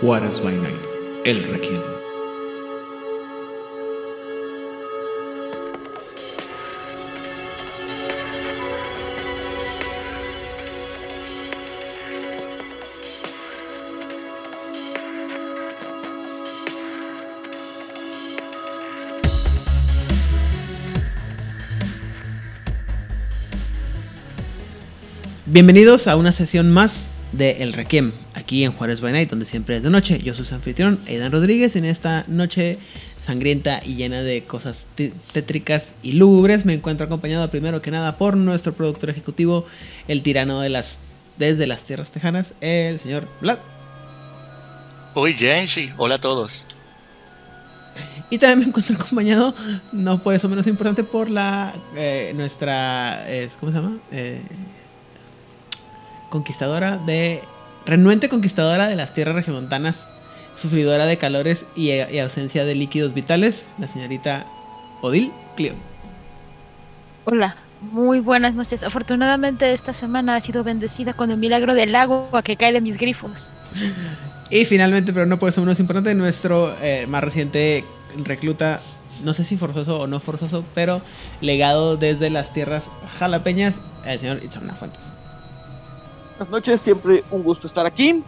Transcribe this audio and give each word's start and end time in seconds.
Juárez 0.00 0.40
by 0.40 0.54
Night, 0.54 0.78
el 1.24 1.42
Requiem. 1.42 1.80
Bienvenidos 25.46 26.06
a 26.06 26.14
una 26.14 26.30
sesión 26.30 26.70
más 26.70 27.08
de 27.32 27.62
El 27.62 27.72
Requiem, 27.72 28.12
aquí 28.48 28.64
en 28.64 28.72
Juárez 28.72 29.02
by 29.02 29.12
Night, 29.12 29.28
donde 29.28 29.44
siempre 29.44 29.76
es 29.76 29.82
de 29.82 29.90
noche. 29.90 30.18
Yo 30.20 30.32
soy 30.32 30.46
su 30.46 30.54
anfitrión, 30.54 30.98
Aidan 31.06 31.30
Rodríguez, 31.30 31.76
en 31.76 31.84
esta 31.84 32.24
noche 32.28 32.78
sangrienta 33.26 33.82
y 33.84 33.96
llena 33.96 34.22
de 34.22 34.42
cosas 34.42 34.86
té- 34.94 35.12
tétricas 35.34 35.92
y 36.02 36.12
lúgubres. 36.12 36.64
Me 36.64 36.72
encuentro 36.72 37.04
acompañado 37.04 37.50
primero 37.50 37.82
que 37.82 37.90
nada 37.90 38.16
por 38.16 38.38
nuestro 38.38 38.72
productor 38.72 39.10
ejecutivo, 39.10 39.66
el 40.08 40.22
tirano 40.22 40.60
de 40.62 40.70
las 40.70 40.98
desde 41.36 41.66
las 41.66 41.84
tierras 41.84 42.10
tejanas, 42.10 42.54
el 42.62 42.98
señor 42.98 43.28
Vlad. 43.42 43.58
Uy, 45.14 45.34
Genshi, 45.34 45.90
hola 45.98 46.14
a 46.14 46.18
todos. 46.18 46.66
Y 48.30 48.38
también 48.38 48.60
me 48.60 48.64
encuentro 48.64 48.96
acompañado, 48.96 49.54
no 49.92 50.22
por 50.22 50.32
eso 50.32 50.48
menos 50.48 50.66
importante, 50.66 51.04
por 51.04 51.28
la 51.28 51.74
eh, 51.94 52.32
nuestra, 52.34 53.30
eh, 53.30 53.50
¿cómo 53.60 53.72
se 53.72 53.78
llama? 53.78 53.98
Eh, 54.10 54.40
conquistadora 56.30 56.96
de, 56.96 57.42
renuente 57.86 58.28
conquistadora 58.28 58.88
de 58.88 58.96
las 58.96 59.14
tierras 59.14 59.34
regiomontanas, 59.34 60.06
sufridora 60.54 61.06
de 61.06 61.18
calores 61.18 61.66
y, 61.76 61.90
y 61.90 62.18
ausencia 62.18 62.64
de 62.64 62.74
líquidos 62.74 63.14
vitales, 63.14 63.66
la 63.78 63.88
señorita 63.88 64.46
Odil 65.00 65.32
Clio. 65.56 65.74
Hola, 67.24 67.56
muy 67.80 68.20
buenas 68.20 68.54
noches. 68.54 68.82
Afortunadamente 68.82 69.72
esta 69.72 69.94
semana 69.94 70.36
ha 70.36 70.40
sido 70.40 70.64
bendecida 70.64 71.12
con 71.12 71.30
el 71.30 71.38
milagro 71.38 71.74
del 71.74 71.94
agua 71.94 72.42
que 72.42 72.56
cae 72.56 72.72
de 72.72 72.80
mis 72.80 72.98
grifos. 72.98 73.50
Y 74.50 74.64
finalmente, 74.64 75.12
pero 75.12 75.26
no 75.26 75.38
por 75.38 75.50
eso 75.50 75.60
menos 75.60 75.78
importante, 75.78 76.14
nuestro 76.14 76.74
eh, 76.80 77.04
más 77.06 77.22
reciente 77.22 77.84
recluta, 78.24 78.80
no 79.22 79.34
sé 79.34 79.44
si 79.44 79.58
forzoso 79.58 80.00
o 80.00 80.06
no 80.06 80.20
forzoso, 80.20 80.64
pero 80.74 81.02
legado 81.42 81.98
desde 81.98 82.30
las 82.30 82.52
tierras 82.54 82.88
jalapeñas, 83.18 83.80
el 84.06 84.20
señor 84.20 84.42
Itzamna 84.42 84.74
Fuentes. 84.74 85.17
Buenas 86.38 86.50
noches, 86.50 86.80
siempre 86.80 87.24
un 87.30 87.42
gusto 87.42 87.66
estar 87.66 87.84
aquí. 87.86 88.22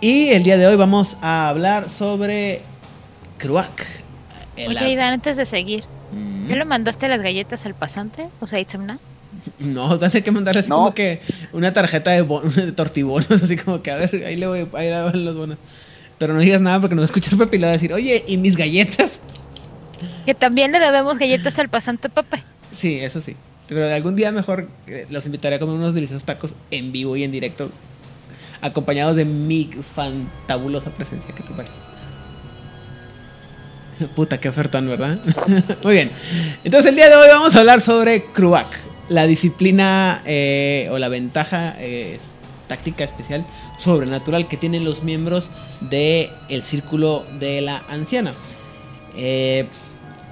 Y 0.00 0.28
el 0.28 0.42
día 0.42 0.58
de 0.58 0.66
hoy 0.66 0.76
vamos 0.76 1.16
a 1.22 1.48
hablar 1.48 1.88
sobre 1.88 2.60
Kruak. 3.38 3.86
Oye, 4.56 4.78
Aidan, 4.78 5.14
antes 5.14 5.36
de 5.36 5.44
seguir, 5.46 5.84
Mm. 6.12 6.48
¿ya 6.48 6.54
le 6.56 6.64
mandaste 6.64 7.08
las 7.08 7.20
galletas 7.20 7.66
al 7.66 7.74
pasante? 7.74 8.28
O 8.40 8.46
sea, 8.46 8.60
Itzamna. 8.60 8.98
No, 9.58 9.98
te 9.98 10.06
hace 10.06 10.22
que 10.22 10.30
mandarle 10.30 10.60
así 10.60 10.68
No. 10.70 10.76
como 10.76 10.94
que 10.94 11.20
una 11.52 11.72
tarjeta 11.72 12.10
de, 12.12 12.22
de 12.62 12.72
tortibonos, 12.72 13.30
así 13.30 13.56
como 13.56 13.82
que 13.82 13.90
a 13.90 13.96
ver, 13.96 14.22
ahí 14.24 14.36
le 14.36 14.46
voy, 14.46 14.68
ahí 14.74 14.88
le 14.90 15.02
van 15.02 15.24
los 15.24 15.34
bonos. 15.36 15.58
Pero 16.18 16.32
no 16.34 16.40
digas 16.40 16.60
nada 16.60 16.80
porque 16.80 16.94
nos 16.94 17.02
va 17.02 17.06
a 17.06 17.10
escuchar 17.10 17.36
Pepe 17.38 17.56
y 17.56 17.58
le 17.60 17.66
va 17.66 17.70
a 17.70 17.74
decir, 17.74 17.92
oye, 17.92 18.22
¿y 18.26 18.36
mis 18.36 18.56
galletas? 18.56 19.18
Que 20.24 20.34
también 20.34 20.72
le 20.72 20.78
debemos 20.78 21.18
galletas 21.18 21.58
al 21.58 21.68
pasante, 21.68 22.08
Pepe. 22.08 22.42
Sí, 22.76 22.98
eso 23.00 23.20
sí. 23.20 23.34
Pero 23.68 23.92
algún 23.92 24.16
día 24.16 24.32
mejor 24.32 24.68
eh, 24.86 25.06
los 25.10 25.26
invitaré 25.26 25.56
a 25.56 25.58
comer 25.58 25.76
unos 25.76 25.94
deliciosos 25.94 26.24
tacos 26.24 26.54
en 26.70 26.92
vivo 26.92 27.16
y 27.16 27.24
en 27.24 27.32
directo, 27.32 27.70
acompañados 28.60 29.16
de 29.16 29.24
mi 29.24 29.70
fantabulosa 29.94 30.90
presencia. 30.90 31.34
¿Qué 31.34 31.42
te 31.42 31.50
parece? 31.50 31.74
Puta, 34.14 34.38
qué 34.38 34.48
ofertón, 34.48 34.88
¿verdad? 34.88 35.18
Muy 35.82 35.94
bien. 35.94 36.10
Entonces, 36.64 36.90
el 36.90 36.96
día 36.96 37.08
de 37.08 37.16
hoy 37.16 37.28
vamos 37.28 37.54
a 37.54 37.60
hablar 37.60 37.80
sobre 37.80 38.24
Kruak, 38.24 38.68
la 39.08 39.26
disciplina 39.26 40.22
eh, 40.24 40.88
o 40.90 40.98
la 40.98 41.08
ventaja 41.08 41.74
eh, 41.78 42.18
táctica 42.68 43.04
especial 43.04 43.44
sobrenatural 43.78 44.48
que 44.48 44.56
tienen 44.56 44.84
los 44.84 45.02
miembros 45.02 45.50
del 45.80 46.30
el 46.48 46.62
círculo 46.62 47.24
de 47.38 47.60
la 47.60 47.84
anciana. 47.88 48.32
Eh, 49.16 49.66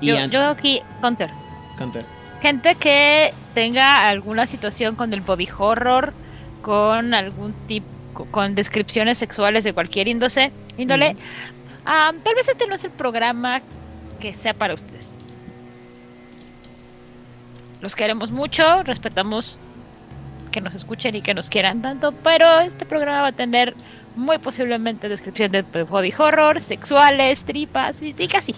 y 0.00 0.08
Yo, 0.08 0.26
yo 0.26 0.46
aquí, 0.46 0.80
counter. 1.00 1.30
Counter. 1.78 2.04
Gente 2.44 2.74
que 2.74 3.32
tenga 3.54 4.06
alguna 4.06 4.46
situación 4.46 4.96
con 4.96 5.14
el 5.14 5.22
body 5.22 5.48
horror, 5.56 6.12
con 6.60 7.14
algún 7.14 7.54
tipo, 7.66 7.86
con 8.30 8.54
descripciones 8.54 9.16
sexuales 9.16 9.64
de 9.64 9.72
cualquier 9.72 10.08
índole, 10.08 10.52
índole 10.76 11.16
ah, 11.86 12.12
tal 12.22 12.34
vez 12.34 12.46
este 12.46 12.66
no 12.66 12.74
es 12.74 12.84
el 12.84 12.90
programa 12.90 13.62
que 14.20 14.34
sea 14.34 14.52
para 14.52 14.74
ustedes. 14.74 15.14
Los 17.80 17.96
queremos 17.96 18.30
mucho, 18.30 18.82
respetamos 18.82 19.58
que 20.50 20.60
nos 20.60 20.74
escuchen 20.74 21.16
y 21.16 21.22
que 21.22 21.32
nos 21.32 21.48
quieran 21.48 21.80
tanto, 21.80 22.12
pero 22.12 22.60
este 22.60 22.84
programa 22.84 23.22
va 23.22 23.28
a 23.28 23.32
tener 23.32 23.74
muy 24.16 24.36
posiblemente 24.36 25.08
descripción 25.08 25.50
de 25.50 25.62
body 25.62 26.12
horror, 26.18 26.60
sexuales, 26.60 27.42
tripas 27.44 28.02
y, 28.02 28.14
y 28.18 28.28
casi. 28.28 28.54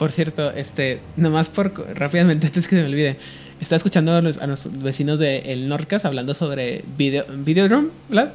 Por 0.00 0.12
cierto, 0.12 0.50
este, 0.50 1.00
nomás 1.16 1.50
por 1.50 1.72
rápidamente 1.96 2.46
antes 2.46 2.66
que 2.66 2.74
se 2.74 2.80
me 2.82 2.88
olvide, 2.88 3.18
estaba 3.60 3.76
escuchando 3.76 4.16
a, 4.16 4.22
los, 4.22 4.38
a 4.38 4.46
nuestros 4.46 4.82
vecinos 4.82 5.18
de 5.18 5.52
El 5.52 5.68
Norcas 5.68 6.06
hablando 6.06 6.34
sobre 6.34 6.82
video, 6.96 7.26
Videodrome, 7.28 7.90
¿verdad? 8.08 8.32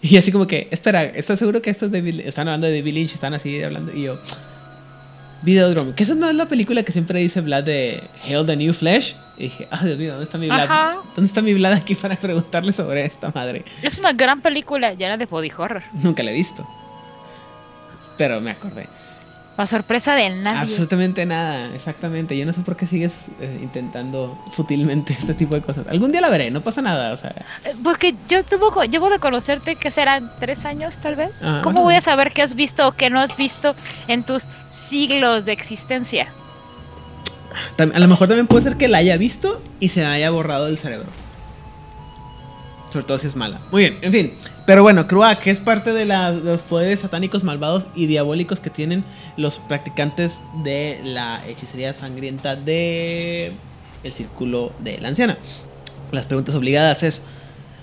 Y 0.00 0.16
así 0.16 0.32
como 0.32 0.46
que, 0.46 0.68
espera, 0.70 1.04
¿estás 1.04 1.38
seguro 1.38 1.60
que 1.60 1.68
esto 1.68 1.84
es 1.86 1.92
de 1.92 2.00
Bill- 2.00 2.20
Están 2.20 2.48
hablando 2.48 2.66
de 2.66 2.78
David 2.78 2.94
Lynch, 2.94 3.12
están 3.12 3.34
así 3.34 3.62
hablando, 3.62 3.94
y 3.94 4.04
yo, 4.04 4.18
Videodrome, 5.42 5.94
que 5.94 6.04
esa 6.04 6.14
no 6.14 6.28
es 6.30 6.34
la 6.34 6.46
película 6.46 6.82
que 6.82 6.92
siempre 6.92 7.20
dice 7.20 7.40
Vlad 7.42 7.64
de 7.64 8.02
Hail 8.24 8.46
the 8.46 8.56
New 8.56 8.72
Flesh. 8.72 9.14
Y 9.36 9.44
dije, 9.44 9.66
ah, 9.70 9.84
Dios 9.84 9.98
mío, 9.98 10.10
¿dónde 10.12 10.24
está 10.24 10.38
mi 10.38 10.46
Vlad? 10.46 10.60
Ajá. 10.62 10.96
¿Dónde 11.16 11.26
está 11.26 11.42
mi 11.42 11.52
Vlad 11.52 11.72
aquí 11.72 11.94
para 11.94 12.16
preguntarle 12.16 12.72
sobre 12.72 13.04
esta 13.04 13.32
madre? 13.34 13.64
Es 13.82 13.98
una 13.98 14.12
gran 14.12 14.40
película 14.40 14.94
llena 14.94 15.16
de 15.16 15.26
body 15.26 15.50
horror. 15.56 15.82
Nunca 16.02 16.22
la 16.22 16.30
he 16.30 16.34
visto. 16.34 16.66
Pero 18.16 18.40
me 18.40 18.50
acordé. 18.52 18.86
A 19.62 19.66
sorpresa 19.66 20.16
de 20.16 20.28
nadie. 20.28 20.60
Absolutamente 20.60 21.24
nada, 21.24 21.72
exactamente. 21.72 22.36
Yo 22.36 22.44
no 22.44 22.52
sé 22.52 22.62
por 22.62 22.76
qué 22.76 22.88
sigues 22.88 23.12
eh, 23.40 23.60
intentando 23.62 24.36
fútilmente 24.50 25.12
este 25.18 25.34
tipo 25.34 25.54
de 25.54 25.62
cosas. 25.62 25.86
Algún 25.86 26.10
día 26.10 26.20
la 26.20 26.30
veré, 26.30 26.50
no 26.50 26.62
pasa 26.62 26.82
nada, 26.82 27.12
o 27.12 27.16
sea. 27.16 27.30
Eh, 27.64 27.74
Porque 27.84 28.16
yo 28.28 28.44
tuvo, 28.44 28.82
llevo 28.82 29.08
de 29.08 29.20
conocerte 29.20 29.76
que 29.76 29.92
serán 29.92 30.32
tres 30.40 30.64
años 30.64 30.98
tal 30.98 31.14
vez. 31.14 31.44
Ah, 31.44 31.60
¿Cómo 31.62 31.82
o 31.82 31.84
voy 31.84 31.94
a 31.94 32.00
saber 32.00 32.32
qué 32.32 32.42
has 32.42 32.56
visto 32.56 32.88
o 32.88 32.92
qué 32.92 33.08
no 33.08 33.20
has 33.20 33.36
visto 33.36 33.76
en 34.08 34.24
tus 34.24 34.48
siglos 34.70 35.44
de 35.44 35.52
existencia? 35.52 36.32
a 37.78 37.98
lo 37.98 38.08
mejor 38.08 38.26
también 38.26 38.46
puede 38.48 38.64
ser 38.64 38.76
que 38.76 38.88
la 38.88 38.98
haya 38.98 39.16
visto 39.16 39.62
y 39.78 39.90
se 39.90 40.04
haya 40.04 40.30
borrado 40.30 40.66
del 40.66 40.78
cerebro. 40.78 41.06
Sobre 42.90 43.06
todo 43.06 43.18
si 43.18 43.28
es 43.28 43.36
mala. 43.36 43.60
Muy 43.70 43.82
bien, 43.82 43.98
en 44.02 44.12
fin. 44.12 44.34
Pero 44.64 44.82
bueno, 44.82 45.06
que 45.08 45.50
es 45.50 45.58
parte 45.58 45.92
de, 45.92 46.04
los 46.04 46.62
poderes 46.62 47.00
satánicos 47.00 47.42
malvados 47.42 47.86
y 47.96 48.06
diabólicos 48.06 48.60
que 48.60 48.70
tienen 48.70 49.04
los 49.36 49.58
practicantes 49.58 50.40
de 50.62 51.00
la 51.02 51.44
hechicería 51.48 51.94
sangrienta 51.94 52.54
de 52.54 53.52
el 54.04 54.12
círculo 54.12 54.72
de 54.78 54.98
la 54.98 55.08
anciana. 55.08 55.36
Las 56.12 56.26
preguntas 56.26 56.54
obligadas 56.54 57.02
es, 57.02 57.22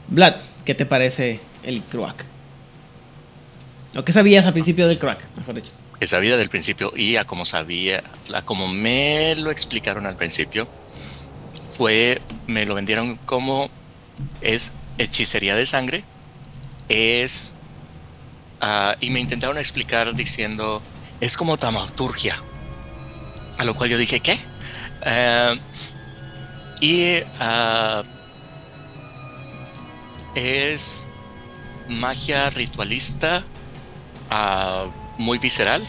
Vlad, 0.08 0.36
¿qué 0.64 0.74
te 0.74 0.86
parece 0.86 1.42
el 1.64 1.82
Kruak? 1.82 2.24
¿O 3.96 4.06
qué 4.06 4.14
sabías 4.14 4.46
al 4.46 4.54
principio 4.54 4.88
del 4.88 5.00
Kruak, 5.00 5.26
mejor 5.36 5.56
dicho? 5.56 5.72
Que 6.00 6.08
sabía 6.08 6.38
del 6.38 6.50
principio 6.50 6.94
y 6.96 7.18
a 7.18 7.26
como 7.26 7.44
sabía, 7.44 8.04
a 8.34 8.42
como 8.44 8.70
me 8.70 9.36
lo 9.36 9.52
explicaron 9.52 10.06
al 10.06 10.16
principio, 10.16 10.70
fue, 11.70 12.22
me 12.48 12.66
lo 12.66 12.76
vendieron 12.76 13.18
como 13.18 13.70
es 14.42 14.72
hechicería 14.98 15.56
de 15.56 15.66
sangre, 15.66 16.04
es, 16.90 17.56
ah, 18.62 18.96
y 19.00 19.12
me 19.12 19.20
intentaron 19.20 19.58
explicar 19.58 20.14
diciendo, 20.16 20.82
es 21.22 21.38
como 21.38 21.58
taumaturgia. 21.58 22.44
A 23.58 23.64
lo 23.64 23.76
cual 23.76 23.90
yo 23.90 23.98
dije, 23.98 24.20
¿qué? 24.20 24.38
Ah, 25.06 25.54
y 26.82 27.18
ah, 27.40 28.04
es 30.36 31.08
magia 31.88 32.50
ritualista 32.50 33.44
ah, 34.30 34.86
muy 35.18 35.38
visceral. 35.38 35.84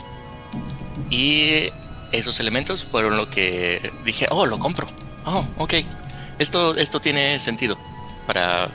Y 1.10 1.68
esos 2.12 2.40
elementos 2.40 2.86
fueron 2.86 3.16
lo 3.16 3.30
que 3.30 3.92
dije, 4.04 4.26
oh, 4.30 4.46
lo 4.46 4.58
compro. 4.58 4.86
Oh, 5.24 5.46
ok. 5.58 5.74
Esto, 6.38 6.76
esto 6.76 7.00
tiene 7.00 7.38
sentido. 7.38 7.78
Para, 8.26 8.68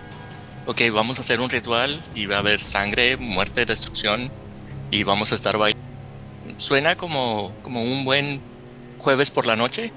ok, 0.66 0.82
vamos 0.94 1.18
a 1.18 1.22
hacer 1.22 1.40
un 1.40 1.50
ritual 1.50 2.02
y 2.14 2.26
va 2.26 2.38
a 2.38 2.40
haber 2.40 2.62
sangre, 2.62 3.18
muerte, 3.18 3.66
destrucción. 3.66 4.32
Y 4.92 5.04
vamos 5.04 5.32
a 5.32 5.36
estar 5.36 5.58
bailando. 5.58 5.86
Suena 6.58 6.96
como, 6.96 7.54
como 7.64 7.82
un 7.82 8.06
buen 8.06 8.42
jueves 8.98 9.32
por 9.32 9.46
la 9.46 9.56
noche. 9.56 9.92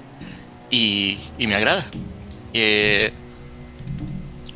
Y, 0.69 1.17
y 1.37 1.47
me 1.47 1.55
agrada. 1.55 1.85
Eh, 2.53 3.11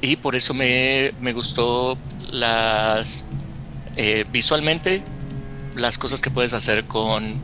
y 0.02 0.16
por 0.18 0.36
eso 0.36 0.54
me, 0.54 1.14
me 1.22 1.34
gustó 1.34 1.98
las 2.32 3.26
eh, 3.96 4.26
visualmente 4.32 5.04
las 5.76 5.98
cosas 5.98 6.20
que 6.20 6.30
puedes 6.30 6.54
hacer 6.54 6.86
con, 6.86 7.40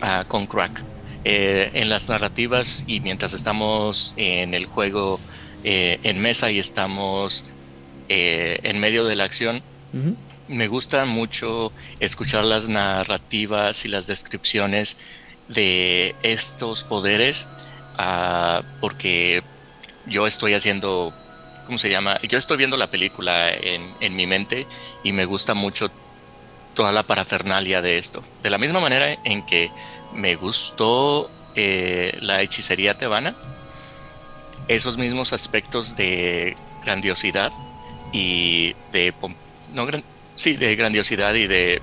ah, 0.00 0.24
con 0.26 0.46
Crack. 0.46 0.84
Eh, 1.24 1.70
en 1.74 1.88
las 1.88 2.08
narrativas 2.08 2.82
y 2.88 2.98
mientras 2.98 3.32
estamos 3.32 4.12
en 4.16 4.54
el 4.54 4.66
juego 4.66 5.20
eh, 5.62 6.00
en 6.02 6.20
mesa 6.20 6.50
y 6.50 6.58
estamos 6.58 7.51
en 8.14 8.80
medio 8.80 9.04
de 9.04 9.16
la 9.16 9.24
acción, 9.24 9.62
me 10.48 10.68
gusta 10.68 11.04
mucho 11.04 11.72
escuchar 12.00 12.44
las 12.44 12.68
narrativas 12.68 13.84
y 13.84 13.88
las 13.88 14.06
descripciones 14.06 14.96
de 15.48 16.14
estos 16.22 16.84
poderes 16.84 17.48
ah, 17.98 18.62
porque 18.80 19.42
yo 20.06 20.26
estoy 20.26 20.54
haciendo, 20.54 21.14
¿cómo 21.66 21.78
se 21.78 21.90
llama? 21.90 22.20
Yo 22.22 22.38
estoy 22.38 22.56
viendo 22.56 22.76
la 22.76 22.90
película 22.90 23.52
en, 23.52 23.94
en 24.00 24.16
mi 24.16 24.26
mente 24.26 24.66
y 25.04 25.12
me 25.12 25.24
gusta 25.24 25.54
mucho 25.54 25.90
toda 26.74 26.92
la 26.92 27.02
parafernalia 27.02 27.82
de 27.82 27.98
esto. 27.98 28.22
De 28.42 28.50
la 28.50 28.58
misma 28.58 28.80
manera 28.80 29.18
en 29.24 29.44
que 29.44 29.70
me 30.12 30.34
gustó 30.36 31.30
eh, 31.54 32.16
la 32.20 32.42
hechicería 32.42 32.96
tebana, 32.96 33.36
esos 34.68 34.96
mismos 34.96 35.32
aspectos 35.32 35.96
de 35.96 36.56
grandiosidad 36.84 37.52
y 38.12 38.74
de 38.92 39.14
no 39.72 39.86
gran- 39.86 40.04
sí 40.36 40.56
de 40.56 40.74
grandiosidad 40.76 41.34
y 41.34 41.46
de 41.46 41.80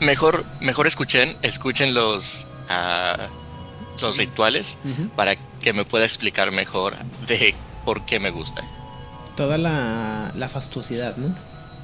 mejor 0.00 0.44
mejor 0.60 0.86
escuchen 0.86 1.36
escuchen 1.42 1.94
los 1.94 2.46
ah, 2.68 3.28
los 4.00 4.16
rituales 4.18 4.78
para 5.16 5.34
que 5.60 5.72
me 5.72 5.84
pueda 5.84 6.04
explicar 6.04 6.50
mejor 6.52 6.96
de 7.26 7.54
por 7.84 8.04
qué 8.04 8.20
me 8.20 8.30
gustan 8.30 8.64
Toda 9.36 9.56
la, 9.56 10.32
la 10.34 10.48
fastuosidad, 10.48 11.16
¿no? 11.16 11.32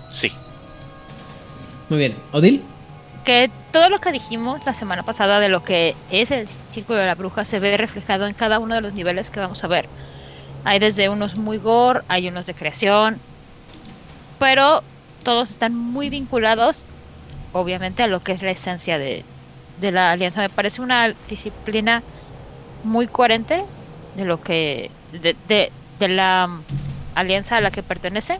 sí 0.09 0.33
Muy 1.89 1.99
bien. 1.99 2.17
¿Odil? 2.33 2.63
Que 3.25 3.51
todo 3.73 3.89
lo 3.89 3.99
que 3.99 4.13
dijimos 4.13 4.61
la 4.67 4.75
semana 4.75 5.03
pasada 5.03 5.41
de 5.41 5.49
lo 5.49 5.65
que 5.65 5.97
es 6.11 6.31
el 6.31 6.47
Círculo 6.73 6.99
de 6.99 7.07
la 7.07 7.15
Bruja 7.15 7.45
se 7.45 7.59
ve 7.59 7.77
reflejado 7.77 8.27
en 8.27 8.35
cada 8.35 8.59
uno 8.59 8.75
de 8.75 8.83
los 8.83 8.93
niveles 8.93 9.31
que 9.31 9.41
vamos 9.41 9.65
a 9.65 9.69
ver. 9.69 9.89
Hay 10.65 10.79
desde 10.79 11.09
unos 11.09 11.37
muy 11.37 11.59
gore, 11.59 12.03
hay 12.09 12.29
unos 12.29 12.47
de 12.47 12.55
creación, 12.55 13.19
pero 14.39 14.83
todos 15.23 15.51
están 15.51 15.75
muy 15.75 16.11
vinculados, 16.11 16.85
obviamente, 17.53 18.03
a 18.03 18.07
lo 18.09 18.21
que 18.21 18.33
es 18.33 18.43
la 18.43 18.51
esencia 18.51 18.99
de, 18.99 19.25
de 19.81 19.93
la 19.93 20.13
alianza. 20.13 20.41
Me 20.43 20.51
parece 20.51 20.83
una 20.83 21.15
disciplina 21.29 22.03
muy 22.83 23.07
coherente 23.07 23.65
de 24.17 24.25
lo 24.27 24.41
que 24.41 24.91
de, 25.13 25.35
de- 25.49 25.73
de 25.99 26.09
la 26.09 26.47
mm, 26.49 26.63
alianza 27.15 27.57
a 27.57 27.61
la 27.63 27.71
que 27.71 27.83
pertenece 27.83 28.39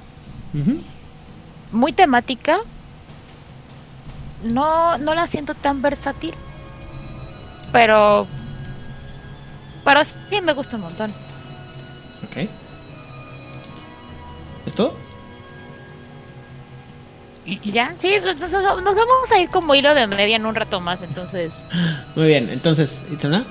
muy 1.73 1.93
temática. 1.93 2.59
No, 4.45 4.97
no 4.99 5.15
la 5.15 5.27
siento 5.27 5.55
tan 5.55 5.83
versátil. 5.83 6.35
Pero. 7.73 8.27
Pero 9.85 10.05
sí 10.05 10.41
me 10.43 10.53
gusta 10.53 10.77
un 10.77 10.83
montón. 10.83 11.11
Ok. 12.25 12.49
¿Es 14.67 14.75
todo? 14.75 14.95
Ya, 17.63 17.93
sí, 17.99 18.15
nos, 18.25 18.37
nos- 18.41 18.53
nos 18.83 18.97
vamos 18.97 19.31
a 19.35 19.39
ir 19.39 19.51
como 19.51 19.75
hilo 19.75 19.95
de 19.95 20.07
media 20.07 20.37
en 20.37 20.47
un 20.47 20.55
rato 20.55 20.81
más, 20.81 21.03
entonces. 21.03 21.63
Muy 22.17 22.27
bien. 22.29 22.49
Entonces, 22.51 22.99
Itzana. 23.11 23.45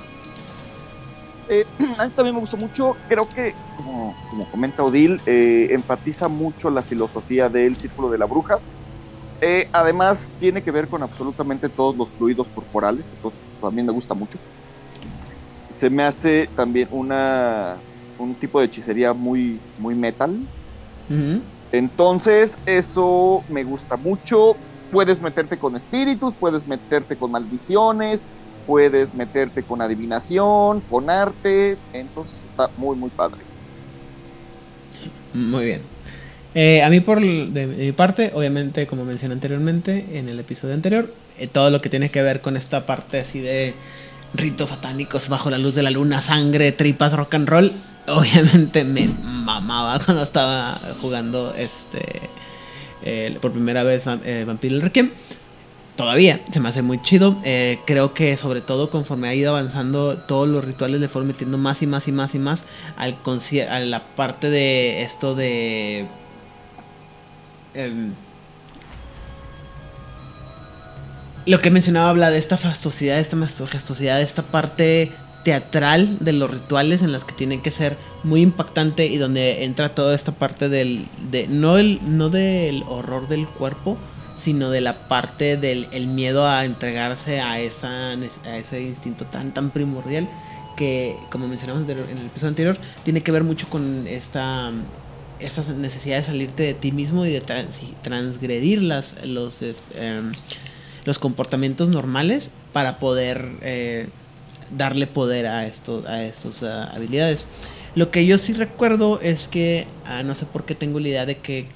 Eh, 1.49 1.65
a 1.99 2.05
mí 2.07 2.11
también 2.15 2.33
me 2.35 2.39
gustó 2.39 2.57
mucho. 2.57 2.95
Creo 3.07 3.29
que, 3.29 3.53
como, 3.77 4.15
como 4.31 4.45
comenta 4.49 4.81
Odil, 4.83 5.21
eh, 5.27 5.67
enfatiza 5.71 6.27
mucho 6.27 6.69
la 6.71 6.81
filosofía 6.81 7.49
del 7.49 7.75
círculo 7.75 8.09
de 8.09 8.17
la 8.17 8.25
bruja. 8.25 8.57
Eh, 9.45 9.69
además, 9.73 10.31
tiene 10.39 10.63
que 10.63 10.71
ver 10.71 10.87
con 10.87 11.03
absolutamente 11.03 11.69
todos 11.69 11.97
los 11.97 12.15
fluidos 12.15 12.49
corporales. 12.53 13.05
Entonces, 13.11 13.41
también 13.59 13.85
me 13.87 13.91
gusta 13.91 14.13
mucho. 14.15 14.39
Se 15.73 15.89
me 15.89 16.03
hace 16.03 16.49
también 16.55 16.87
una, 16.91 17.83
un 18.17 18.39
tipo 18.39 18.59
de 18.59 18.67
hechicería 18.67 19.13
muy, 19.13 19.65
muy 19.75 19.95
metal. 19.95 20.49
Entonces, 21.71 22.61
eso 22.65 23.45
me 23.49 23.65
gusta 23.65 23.97
mucho. 23.97 24.61
Puedes 24.89 25.19
meterte 25.21 25.59
con 25.59 25.75
espíritus, 25.75 26.35
puedes 26.37 26.65
meterte 26.65 27.17
con 27.17 27.31
maldiciones, 27.31 28.27
puedes 28.65 29.13
meterte 29.13 29.65
con 29.65 29.81
adivinación, 29.81 30.81
con 30.83 31.09
arte. 31.09 31.81
Entonces, 31.91 32.45
está 32.45 32.71
muy, 32.77 32.95
muy 32.95 33.11
padre. 33.11 33.45
Muy 35.33 35.65
bien. 35.65 35.92
Eh, 36.55 36.83
a 36.83 36.89
mí 36.89 36.99
por 36.99 37.19
de, 37.19 37.67
mi 37.67 37.91
parte, 37.93 38.31
obviamente, 38.33 38.85
como 38.85 39.05
mencioné 39.05 39.33
anteriormente 39.33 40.05
en 40.13 40.29
el 40.29 40.39
episodio 40.39 40.75
anterior, 40.75 41.13
eh, 41.39 41.47
todo 41.47 41.69
lo 41.71 41.81
que 41.81 41.89
tiene 41.89 42.09
que 42.09 42.21
ver 42.21 42.41
con 42.41 42.57
esta 42.57 42.85
parte 42.85 43.19
así 43.19 43.39
de 43.39 43.73
ritos 44.35 44.69
satánicos 44.69 45.29
bajo 45.29 45.49
la 45.49 45.57
luz 45.57 45.73
de 45.73 45.83
la 45.83 45.89
luna, 45.89 46.21
sangre, 46.21 46.71
tripas, 46.71 47.13
rock 47.13 47.33
and 47.35 47.49
roll, 47.49 47.71
obviamente 48.07 48.83
me 48.83 49.07
mamaba 49.07 49.99
cuando 50.05 50.23
estaba 50.23 50.79
jugando 51.01 51.53
este 51.55 52.29
por 53.41 53.51
primera 53.51 53.83
vez 53.83 54.05
eh, 54.07 54.45
Vampiro 54.47 54.75
el 54.75 54.81
Requiem. 54.81 55.11
Todavía 55.97 56.39
se 56.51 56.61
me 56.61 56.69
hace 56.69 56.81
muy 56.81 57.01
chido. 57.01 57.37
Creo 57.85 58.13
que 58.13 58.37
sobre 58.37 58.61
todo 58.61 58.89
conforme 58.89 59.27
ha 59.27 59.35
ido 59.35 59.51
avanzando, 59.51 60.17
todos 60.19 60.47
los 60.47 60.63
rituales 60.63 61.01
le 61.01 61.09
fueron 61.09 61.27
metiendo 61.27 61.57
más 61.57 61.81
y 61.81 61.87
más 61.87 62.07
y 62.07 62.13
más 62.13 62.33
y 62.33 62.39
más 62.39 62.63
al 62.95 63.17
a 63.69 63.79
la 63.81 64.03
parte 64.15 64.49
de 64.49 65.03
esto 65.03 65.35
de 65.35 66.07
lo 71.45 71.59
que 71.59 71.71
mencionaba 71.71 72.09
habla 72.09 72.29
de 72.29 72.37
esta 72.37 72.57
fastuosidad, 72.57 73.19
esta 73.19 73.35
majestuosidad, 73.35 74.21
esta 74.21 74.43
parte 74.43 75.11
teatral 75.43 76.17
de 76.19 76.33
los 76.33 76.49
rituales 76.49 77.01
en 77.01 77.11
las 77.11 77.25
que 77.25 77.33
tienen 77.33 77.61
que 77.61 77.71
ser 77.71 77.97
muy 78.23 78.41
impactante 78.41 79.07
y 79.07 79.17
donde 79.17 79.65
entra 79.65 79.89
toda 79.89 80.15
esta 80.15 80.31
parte 80.31 80.69
del 80.69 81.05
de 81.29 81.47
no 81.47 81.77
el 81.77 81.99
no 82.01 82.29
del 82.29 82.83
horror 82.87 83.27
del 83.27 83.47
cuerpo, 83.47 83.97
sino 84.37 84.69
de 84.69 84.79
la 84.79 85.09
parte 85.09 85.57
del 85.57 85.89
el 85.91 86.07
miedo 86.07 86.47
a 86.47 86.63
entregarse 86.63 87.41
a 87.41 87.59
esa 87.59 88.11
a 88.11 88.57
ese 88.57 88.81
instinto 88.81 89.25
tan 89.25 89.53
tan 89.53 89.71
primordial 89.71 90.29
que 90.77 91.17
como 91.29 91.47
mencionamos 91.47 91.83
en 91.83 91.89
el 91.89 92.25
episodio 92.25 92.49
anterior 92.49 92.77
tiene 93.03 93.21
que 93.21 93.31
ver 93.31 93.43
mucho 93.43 93.67
con 93.67 94.07
esta 94.07 94.71
esa 95.45 95.63
necesidad 95.73 96.17
de 96.17 96.23
salirte 96.23 96.63
de 96.63 96.73
ti 96.73 96.91
mismo 96.91 97.25
y 97.25 97.31
de 97.31 97.41
trans- 97.41 97.79
transgredir 98.01 98.81
las 98.81 99.15
los 99.25 99.59
em, 99.95 100.31
los 101.05 101.19
comportamientos 101.19 101.89
normales 101.89 102.49
para 102.71 102.99
poder 102.99 103.49
eh, 103.61 104.07
darle 104.75 105.05
poder 105.07 105.47
a 105.47 105.65
estos 105.67 106.05
a 106.05 106.23
estos 106.23 106.63
ah, 106.63 106.91
habilidades. 106.95 107.45
Lo 107.95 108.09
que 108.09 108.25
yo 108.25 108.37
sí 108.37 108.53
recuerdo 108.53 109.19
es 109.21 109.47
que 109.47 109.85
ah, 110.05 110.23
no 110.23 110.33
sé 110.35 110.45
por 110.45 110.65
qué 110.65 110.73
tengo 110.75 110.99
la 110.99 111.07
idea 111.09 111.25
de 111.25 111.37
que 111.37 111.67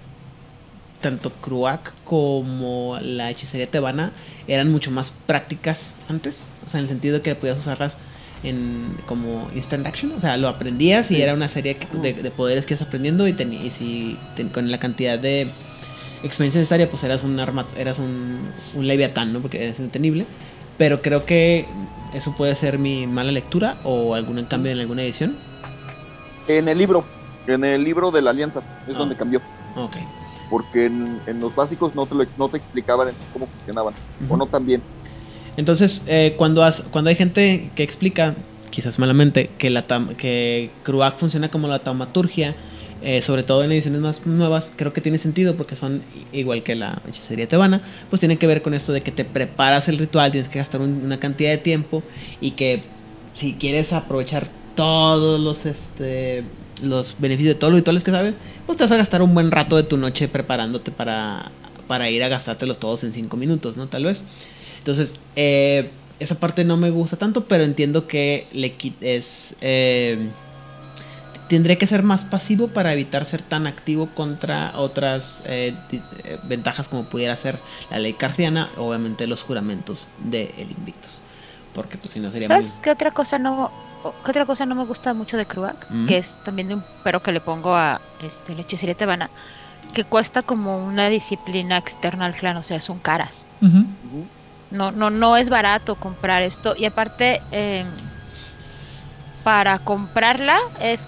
tanto 1.01 1.31
Kruak 1.31 1.93
como 2.03 2.97
la 3.01 3.29
hechicería 3.29 3.69
tebana 3.69 4.11
eran 4.47 4.71
mucho 4.71 4.89
más 4.89 5.13
prácticas 5.27 5.93
antes, 6.09 6.41
o 6.65 6.69
sea, 6.69 6.79
en 6.79 6.85
el 6.85 6.89
sentido 6.89 7.17
de 7.17 7.21
que 7.21 7.35
podías 7.35 7.57
usarlas 7.59 7.97
en 8.43 8.97
como 9.05 9.49
instant 9.55 9.85
action, 9.87 10.11
o 10.11 10.19
sea, 10.19 10.37
lo 10.37 10.47
aprendías 10.47 11.09
y 11.11 11.15
Sí. 11.15 11.21
era 11.21 11.33
una 11.33 11.47
serie 11.49 11.77
de, 12.01 12.13
de 12.13 12.31
poderes 12.31 12.65
que 12.65 12.73
ibas 12.75 12.85
aprendiendo 12.87 13.27
y, 13.27 13.33
teni- 13.33 13.61
y 13.61 13.71
si 13.71 14.17
ten- 14.35 14.49
con 14.49 14.69
la 14.71 14.77
cantidad 14.79 15.17
de 15.17 15.47
experiencia 16.23 16.59
necesaria, 16.59 16.89
pues 16.89 17.03
eras 17.03 17.23
un 17.23 17.39
arma, 17.39 17.65
eras 17.77 17.99
un, 17.99 18.39
un 18.75 18.87
leviatán, 18.87 19.33
¿no? 19.33 19.39
Porque 19.39 19.63
eres 19.63 19.77
detenible. 19.79 20.25
Pero 20.77 21.01
creo 21.01 21.25
que 21.25 21.65
eso 22.13 22.35
puede 22.37 22.55
ser 22.55 22.77
mi 22.79 23.07
mala 23.07 23.31
lectura 23.31 23.77
o 23.83 24.13
algún 24.15 24.43
cambio 24.45 24.71
en 24.71 24.79
alguna 24.79 25.01
edición. 25.03 25.35
En 26.47 26.67
el 26.69 26.77
libro, 26.77 27.03
en 27.47 27.63
el 27.63 27.83
libro 27.83 28.11
de 28.11 28.21
la 28.21 28.29
Alianza, 28.31 28.61
es 28.87 28.95
Ah. 28.95 28.99
donde 28.99 29.15
cambió. 29.15 29.41
Ok. 29.75 29.97
Porque 30.49 30.85
en, 30.85 31.19
en 31.27 31.39
los 31.41 31.53
básicos 31.55 31.93
no 31.95 32.05
te, 32.05 32.15
lo- 32.15 32.25
no 32.37 32.47
te 32.49 32.57
explicaban 32.57 33.09
cómo 33.33 33.47
funcionaban. 33.47 33.93
O 34.29 34.37
no 34.37 34.45
tan 34.45 34.65
bien. 34.65 34.81
Entonces, 35.57 36.03
eh, 36.07 36.35
cuando, 36.37 36.63
has- 36.63 36.83
cuando 36.91 37.09
hay 37.09 37.15
gente 37.15 37.69
que 37.75 37.83
explica, 37.83 38.35
quizás 38.69 38.99
malamente, 38.99 39.49
que, 39.57 39.69
la 39.69 39.85
que 40.17 40.69
Kruak 40.83 41.17
funciona 41.17 41.49
como 41.49 41.67
la 41.67 41.79
taumaturgia, 41.79 42.55
eh, 43.01 43.21
sobre 43.21 43.43
todo 43.43 43.63
en 43.63 43.71
ediciones 43.71 44.01
más 44.01 44.25
nuevas, 44.25 44.71
creo 44.75 44.91
que 44.93 45.01
tiene 45.01 45.17
sentido 45.19 45.55
porque 45.55 45.75
son 45.75 46.01
igual 46.33 46.63
que 46.63 46.75
la 46.75 47.01
hechicería 47.07 47.47
tebana, 47.47 47.81
pues 48.09 48.19
tienen 48.19 48.37
que 48.37 48.47
ver 48.47 48.61
con 48.61 48.73
esto 48.73 48.91
de 48.91 49.01
que 49.01 49.11
te 49.11 49.25
preparas 49.25 49.87
el 49.87 49.97
ritual, 49.97 50.31
tienes 50.31 50.49
que 50.49 50.59
gastar 50.59 50.81
un- 50.81 51.01
una 51.05 51.19
cantidad 51.19 51.51
de 51.51 51.57
tiempo 51.59 52.03
y 52.41 52.51
que 52.51 52.83
si 53.35 53.53
quieres 53.53 53.93
aprovechar 53.93 54.47
todos 54.75 55.39
los 55.39 55.65
este 55.65 56.43
los 56.83 57.15
beneficios 57.17 57.55
de 57.55 57.59
todos 57.59 57.71
los 57.73 57.79
rituales 57.81 58.03
que 58.03 58.11
sabes, 58.11 58.35
pues 58.67 58.77
te 58.77 58.83
vas 58.83 58.91
a 58.91 58.97
gastar 58.97 59.23
un 59.23 59.33
buen 59.33 59.49
rato 59.49 59.75
de 59.77 59.83
tu 59.83 59.97
noche 59.97 60.27
preparándote 60.27 60.91
para, 60.91 61.51
para 61.87 62.09
ir 62.11 62.21
a 62.23 62.27
gastártelos 62.27 62.79
todos 62.79 63.03
en 63.03 63.13
5 63.13 63.35
minutos, 63.35 63.77
¿no? 63.77 63.87
Tal 63.87 64.03
vez. 64.05 64.23
Entonces, 64.87 65.19
eh, 65.35 65.91
esa 66.17 66.35
parte 66.35 66.63
no 66.63 66.77
me 66.77 66.91
gusta 66.91 67.17
tanto, 67.17 67.43
pero 67.43 67.65
entiendo 67.65 68.07
que 68.07 68.47
le 68.53 68.73
es... 69.01 69.53
eh, 69.59 70.29
tendría 71.49 71.77
que 71.77 71.87
ser 71.87 72.03
más 72.03 72.23
pasivo 72.23 72.69
para 72.69 72.93
evitar 72.93 73.25
ser 73.25 73.41
tan 73.41 73.67
activo 73.67 74.07
contra 74.13 74.71
otras 74.77 75.43
eh, 75.45 75.75
eh, 75.91 76.39
ventajas 76.43 76.87
como 76.87 77.03
pudiera 77.03 77.35
ser 77.35 77.59
la 77.91 77.99
ley 77.99 78.13
carciana, 78.13 78.69
obviamente 78.77 79.27
los 79.27 79.41
juramentos 79.41 80.07
de 80.23 80.53
el 80.57 80.71
Invictus. 80.71 81.19
Porque 81.73 81.97
pues 81.97 82.13
si 82.13 82.21
no 82.21 82.31
sería 82.31 82.47
muy... 82.47 82.55
¿Sabes 82.55 82.79
qué 82.79 82.91
otra 82.91 83.11
cosa 83.11 83.37
no 83.37 83.69
qué 84.23 84.31
otra 84.31 84.45
cosa 84.45 84.65
no 84.65 84.73
me 84.73 84.85
gusta 84.85 85.13
mucho 85.13 85.35
de 85.35 85.45
Kruak? 85.45 85.85
Mm. 85.89 86.05
Que 86.05 86.17
es 86.19 86.39
también 86.45 86.69
de 86.69 86.75
un 86.75 86.83
pero 87.03 87.21
que 87.21 87.33
le 87.33 87.41
pongo 87.41 87.75
a 87.75 87.99
este 88.21 88.55
la 88.55 88.61
hechicería 88.61 88.95
tebana, 88.95 89.29
que 89.93 90.05
cuesta 90.05 90.43
como 90.43 90.77
una 90.85 91.09
disciplina 91.09 91.77
externa 91.77 92.25
al 92.25 92.35
clan, 92.35 92.55
o 92.55 92.63
sea, 92.63 92.79
son 92.79 92.99
caras. 92.99 93.45
No, 94.69 94.91
no, 94.91 95.09
no 95.09 95.37
es 95.37 95.49
barato 95.49 95.95
comprar 95.95 96.43
esto. 96.43 96.73
Y 96.75 96.85
aparte, 96.85 97.41
eh, 97.51 97.85
para 99.43 99.79
comprarla 99.79 100.57
es 100.79 101.07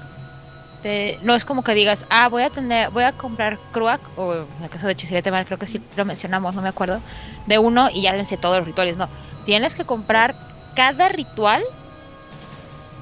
de- 0.84 1.20
no 1.24 1.36
es 1.36 1.46
como 1.46 1.64
que 1.64 1.74
digas, 1.76 2.06
ah, 2.10 2.30
voy 2.30 2.44
a 2.44 2.52
tener, 2.52 2.92
voy 2.92 3.04
a 3.04 3.14
comprar 3.14 3.60
Kruak, 3.72 4.12
o 4.18 4.34
en 4.58 4.64
el 4.64 4.70
caso 4.70 4.88
de 4.88 4.94
Hechicería 4.94 5.22
Tebana, 5.22 5.46
creo 5.46 5.58
que 5.60 5.68
sí 5.68 5.84
lo 5.96 6.06
mencionamos, 6.06 6.56
no 6.56 6.62
me 6.62 6.70
acuerdo, 6.70 7.04
de 7.48 7.60
uno 7.60 7.90
y 7.92 8.04
ya 8.04 8.26
sé 8.26 8.38
todos 8.38 8.58
los 8.60 8.68
rituales. 8.68 8.98
No, 8.98 9.10
tienes 9.46 9.76
que 9.76 9.86
comprar 9.86 10.36
cada 10.76 11.10
ritual 11.10 11.64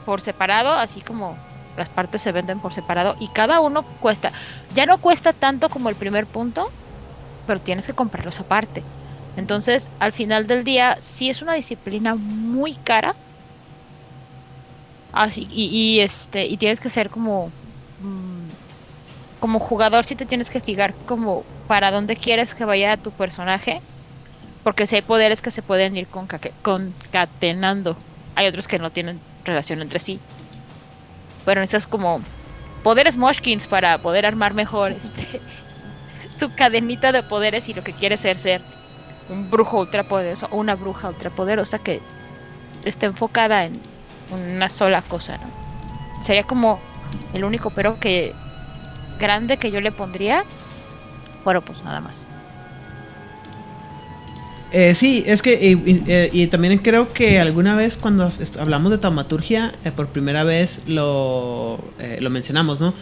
por 0.06 0.22
separado, 0.22 0.72
así 0.72 1.02
como 1.02 1.38
las 1.76 1.90
partes 1.90 2.22
se 2.22 2.32
venden 2.32 2.60
por 2.60 2.74
separado, 2.74 3.16
y 3.20 3.28
cada 3.30 3.60
uno 3.62 3.84
cuesta, 4.00 4.32
ya 4.70 4.86
no 4.86 4.98
cuesta 5.00 5.34
tanto 5.34 5.70
como 5.70 5.90
el 5.90 5.96
primer 5.96 6.26
punto, 6.28 6.66
pero 7.46 7.62
tienes 7.62 7.88
que 7.88 7.94
comprarlos 7.94 8.40
aparte. 8.40 8.86
Entonces, 9.38 9.92
al 10.00 10.14
final 10.14 10.48
del 10.48 10.66
día, 10.66 10.98
sí 11.02 11.30
es 11.32 11.42
una 11.44 11.56
disciplina 11.56 12.18
muy 12.18 12.78
cara. 12.84 13.16
Así, 15.12 15.48
y, 15.50 15.98
y, 15.98 16.02
este, 16.02 16.46
y 16.48 16.58
tienes 16.58 16.80
que 16.80 16.90
ser 16.90 17.10
como. 17.10 17.56
mm, 17.98 18.52
como 19.40 19.60
jugador, 19.60 20.06
sí 20.06 20.16
te 20.18 20.26
tienes 20.28 20.50
que 20.52 20.62
fijar 20.62 20.98
como 21.06 21.48
para 21.68 21.92
dónde 21.92 22.18
quieres 22.18 22.56
que 22.56 22.66
vaya 22.66 22.98
tu 22.98 23.14
personaje. 23.14 23.84
Porque 24.64 24.88
si 24.88 24.96
hay 24.98 25.04
poderes 25.04 25.42
que 25.42 25.52
se 25.52 25.64
pueden 25.64 25.98
ir 25.98 26.10
conca- 26.10 26.40
concatenando. 26.64 28.06
Hay 28.36 28.48
otros 28.48 28.68
que 28.68 28.80
no 28.80 28.92
tienen 28.92 29.24
relación 29.46 29.82
entre 29.82 30.00
sí. 30.00 30.24
Pero 31.44 31.62
necesitas 31.62 31.88
como 31.88 32.28
poderes 32.82 33.18
Moshkins 33.18 33.68
para 33.68 34.00
poder 34.00 34.26
armar 34.26 34.54
mejor 34.54 34.92
este, 35.02 35.44
tu 36.38 36.54
cadenita 36.54 37.12
de 37.12 37.24
poderes 37.24 37.70
y 37.70 37.74
lo 37.74 37.84
que 37.84 37.96
quieres 37.96 38.22
ser 38.22 38.40
ser 38.40 38.66
un 39.30 39.50
brujo 39.50 39.80
ultrapoderoso 39.80 40.48
o 40.52 40.58
una 40.58 40.76
bruja 40.76 41.10
ultrapoderosa 41.10 41.80
que 41.80 42.02
esté 42.86 43.08
enfocada 43.08 43.66
en 43.66 43.80
una 44.32 44.70
sola 44.70 45.02
cosa, 45.02 45.38
¿no? 45.38 46.24
Sería 46.24 46.44
como 46.44 46.80
el 47.34 47.44
único 47.44 47.70
pero 47.70 48.00
que 48.00 48.34
grande 49.20 49.58
que 49.58 49.72
yo 49.72 49.82
le 49.82 49.92
pondría. 49.92 50.44
Bueno, 51.44 51.62
pues 51.62 51.84
nada 51.84 52.02
más. 52.02 52.28
Eh, 54.72 54.96
sí, 54.96 55.24
es 55.26 55.42
que 55.42 55.54
y, 55.54 56.04
eh, 56.08 56.48
también 56.48 56.78
creo 56.80 57.14
que 57.14 57.40
alguna 57.40 57.74
vez 57.76 57.96
cuando 57.96 58.30
hablamos 58.60 58.92
de 58.92 58.98
taumaturgia, 58.98 59.74
eh, 59.86 59.92
por 59.92 60.08
primera 60.08 60.44
vez 60.44 60.82
lo, 60.88 61.80
eh, 62.00 62.18
lo 62.20 62.30
mencionamos, 62.30 62.82
¿no? 62.82 62.94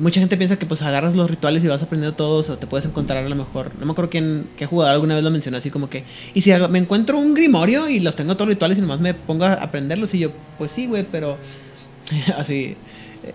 Mucha 0.00 0.20
gente 0.20 0.36
piensa 0.36 0.58
que 0.58 0.66
pues 0.66 0.82
agarras 0.82 1.14
los 1.14 1.30
rituales 1.30 1.62
y 1.62 1.68
vas 1.68 1.82
aprendiendo 1.82 2.16
todos 2.16 2.48
o 2.48 2.58
te 2.58 2.66
puedes 2.66 2.86
encontrar 2.86 3.24
a 3.24 3.28
lo 3.28 3.36
mejor, 3.36 3.72
no 3.78 3.86
me 3.86 3.92
acuerdo 3.92 4.10
quién, 4.10 4.48
qué 4.56 4.66
jugador 4.66 4.94
alguna 4.94 5.14
vez 5.14 5.22
lo 5.22 5.30
mencionó 5.30 5.58
así 5.58 5.70
como 5.70 5.90
que, 5.90 6.04
y 6.32 6.40
si 6.40 6.52
me 6.70 6.78
encuentro 6.78 7.18
un 7.18 7.34
grimorio 7.34 7.88
y 7.88 8.00
los 8.00 8.16
tengo 8.16 8.34
todos 8.34 8.48
los 8.48 8.54
rituales 8.56 8.78
y 8.78 8.80
nomás 8.80 9.00
me 9.00 9.14
pongo 9.14 9.44
a 9.44 9.52
aprenderlos 9.54 10.14
y 10.14 10.20
yo, 10.20 10.32
pues 10.58 10.72
sí, 10.72 10.86
güey, 10.86 11.06
pero 11.10 11.36
así, 12.36 12.76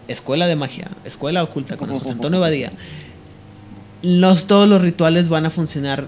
escuela 0.07 0.48
de 0.48 0.55
magia, 0.55 0.89
escuela 1.05 1.43
oculta 1.43 1.77
con 1.77 1.89
José 1.89 2.12
Antonio 2.12 2.39
Badía. 2.39 2.72
Los, 4.01 4.45
todos 4.45 4.67
los 4.67 4.81
rituales 4.81 5.29
van 5.29 5.45
a 5.45 5.50
funcionar 5.50 6.07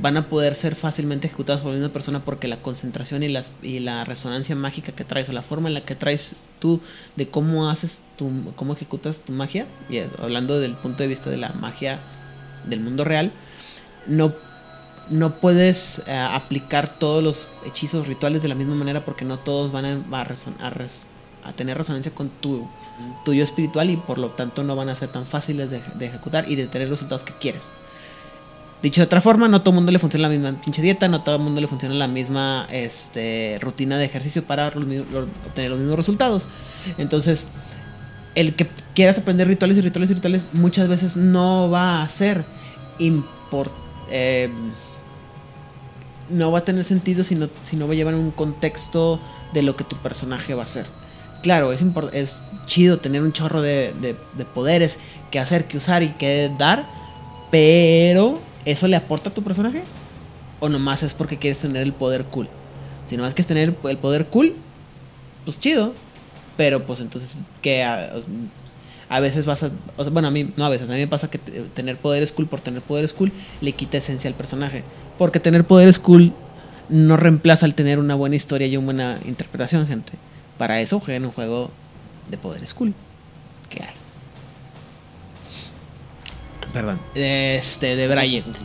van 0.00 0.16
a 0.16 0.28
poder 0.28 0.54
ser 0.54 0.74
fácilmente 0.74 1.26
ejecutados 1.28 1.62
por 1.62 1.70
la 1.72 1.78
misma 1.78 1.92
persona 1.92 2.20
porque 2.20 2.48
la 2.48 2.62
concentración 2.62 3.22
y, 3.22 3.28
las, 3.28 3.52
y 3.62 3.78
la 3.80 4.04
resonancia 4.04 4.56
mágica 4.56 4.92
que 4.92 5.04
traes 5.04 5.28
o 5.28 5.32
la 5.32 5.42
forma 5.42 5.68
en 5.68 5.74
la 5.74 5.82
que 5.82 5.94
traes 5.94 6.36
tú 6.58 6.80
de 7.16 7.28
cómo 7.28 7.70
haces 7.70 8.00
tu, 8.16 8.52
cómo 8.56 8.72
ejecutas 8.72 9.18
tu 9.18 9.32
magia, 9.32 9.66
y 9.88 9.98
hablando 9.98 10.58
del 10.58 10.74
punto 10.74 11.02
de 11.02 11.08
vista 11.08 11.30
de 11.30 11.36
la 11.36 11.50
magia 11.50 12.00
del 12.66 12.80
mundo 12.80 13.04
real, 13.04 13.32
no, 14.06 14.32
no 15.10 15.40
puedes 15.40 16.02
eh, 16.06 16.16
aplicar 16.16 16.98
todos 16.98 17.22
los 17.22 17.46
hechizos 17.66 18.06
rituales 18.06 18.42
de 18.42 18.48
la 18.48 18.54
misma 18.54 18.74
manera 18.74 19.04
porque 19.04 19.24
no 19.24 19.38
todos 19.38 19.70
van 19.72 19.84
a, 19.84 20.20
a, 20.20 20.24
reson- 20.26 20.60
a 20.60 20.70
res- 20.70 21.02
a 21.44 21.52
tener 21.52 21.76
resonancia 21.76 22.14
con 22.14 22.30
tu 22.30 22.66
tuyo 23.24 23.44
espiritual 23.44 23.90
y 23.90 23.96
por 23.98 24.16
lo 24.18 24.30
tanto 24.30 24.64
no 24.64 24.74
van 24.76 24.88
a 24.88 24.96
ser 24.96 25.10
tan 25.10 25.26
fáciles 25.26 25.70
de, 25.70 25.82
de 25.98 26.06
ejecutar 26.06 26.50
y 26.50 26.56
de 26.56 26.66
tener 26.66 26.88
los 26.88 26.98
resultados 26.98 27.22
que 27.22 27.34
quieres. 27.34 27.70
Dicho 28.84 29.00
de 29.00 29.06
otra 29.06 29.22
forma, 29.22 29.48
no 29.48 29.60
todo 29.62 29.70
el 29.70 29.76
mundo 29.76 29.92
le 29.92 29.98
funciona 29.98 30.28
la 30.28 30.34
misma 30.34 30.60
pinche 30.62 30.82
dieta, 30.82 31.08
no 31.08 31.22
todo 31.22 31.36
el 31.36 31.40
mundo 31.40 31.58
le 31.58 31.66
funciona 31.68 31.94
la 31.94 32.06
misma 32.06 32.66
este, 32.70 33.56
rutina 33.62 33.96
de 33.96 34.04
ejercicio 34.04 34.44
para 34.44 34.68
obtener 34.68 35.70
los 35.70 35.78
mismos 35.78 35.96
resultados. 35.96 36.46
Entonces, 36.98 37.48
el 38.34 38.54
que 38.54 38.68
quieras 38.94 39.16
aprender 39.16 39.48
rituales 39.48 39.78
y 39.78 39.80
rituales 39.80 40.10
y 40.10 40.14
rituales 40.14 40.44
muchas 40.52 40.86
veces 40.88 41.16
no 41.16 41.70
va 41.70 42.02
a 42.02 42.08
ser 42.10 42.44
import, 42.98 43.72
eh, 44.10 44.50
no 46.28 46.52
va 46.52 46.58
a 46.58 46.64
tener 46.66 46.84
sentido 46.84 47.24
si 47.24 47.36
no, 47.36 47.48
si 47.64 47.76
no 47.76 47.86
va 47.86 47.94
a 47.94 47.96
llevar 47.96 48.14
un 48.14 48.32
contexto 48.32 49.18
de 49.54 49.62
lo 49.62 49.76
que 49.76 49.84
tu 49.84 49.96
personaje 49.96 50.52
va 50.52 50.60
a 50.60 50.66
hacer. 50.66 50.86
Claro, 51.42 51.72
es, 51.72 51.82
es 52.12 52.42
chido 52.66 52.98
tener 52.98 53.22
un 53.22 53.32
chorro 53.32 53.62
de, 53.62 53.94
de- 53.98 54.16
de 54.36 54.44
poderes 54.44 54.98
que 55.30 55.38
hacer, 55.38 55.64
que 55.68 55.78
usar 55.78 56.02
y 56.02 56.08
que 56.10 56.50
dar, 56.58 56.86
pero 57.50 58.40
¿eso 58.64 58.88
le 58.88 58.96
aporta 58.96 59.30
a 59.30 59.34
tu 59.34 59.42
personaje? 59.42 59.82
¿O 60.60 60.68
nomás 60.68 61.02
es 61.02 61.14
porque 61.14 61.38
quieres 61.38 61.58
tener 61.58 61.82
el 61.82 61.92
poder 61.92 62.24
cool? 62.24 62.48
Si 63.08 63.16
nomás 63.16 63.34
quieres 63.34 63.48
tener 63.48 63.76
el 63.84 63.98
poder 63.98 64.26
cool, 64.26 64.54
pues 65.44 65.60
chido. 65.60 65.92
Pero 66.56 66.86
pues 66.86 67.00
entonces, 67.00 67.34
que 67.62 67.82
a, 67.82 69.20
veces 69.20 69.44
vas 69.44 69.64
a... 69.64 69.70
o 69.96 70.04
sea, 70.04 70.12
bueno, 70.12 70.28
a 70.28 70.30
mí, 70.30 70.52
no 70.56 70.64
a 70.64 70.68
veces, 70.68 70.88
a 70.88 70.92
mí 70.92 70.98
me 70.98 71.08
pasa 71.08 71.28
que 71.28 71.38
te- 71.38 71.62
tener 71.62 71.96
poderes 71.96 72.30
cool 72.30 72.46
por 72.46 72.60
tener 72.60 72.80
poderes 72.80 73.12
cool 73.12 73.32
le 73.60 73.72
quita 73.72 73.98
esencia 73.98 74.28
al 74.28 74.36
personaje. 74.36 74.84
Porque 75.18 75.40
tener 75.40 75.64
poderes 75.64 75.98
cool 75.98 76.32
no 76.88 77.16
reemplaza 77.16 77.66
el 77.66 77.74
tener 77.74 77.98
una 77.98 78.14
buena 78.14 78.36
historia 78.36 78.66
y 78.66 78.76
una 78.76 78.84
buena 78.84 79.18
interpretación, 79.24 79.86
gente. 79.86 80.12
Para 80.58 80.80
eso 80.80 81.00
jueguen 81.00 81.24
un 81.24 81.32
juego 81.32 81.70
de 82.30 82.38
poderes 82.38 82.72
cool. 82.72 82.94
Que 83.68 83.82
hay. 83.82 83.94
Perdón. 86.74 87.00
Este, 87.14 87.96
de 87.96 88.08
Bryant. 88.08 88.56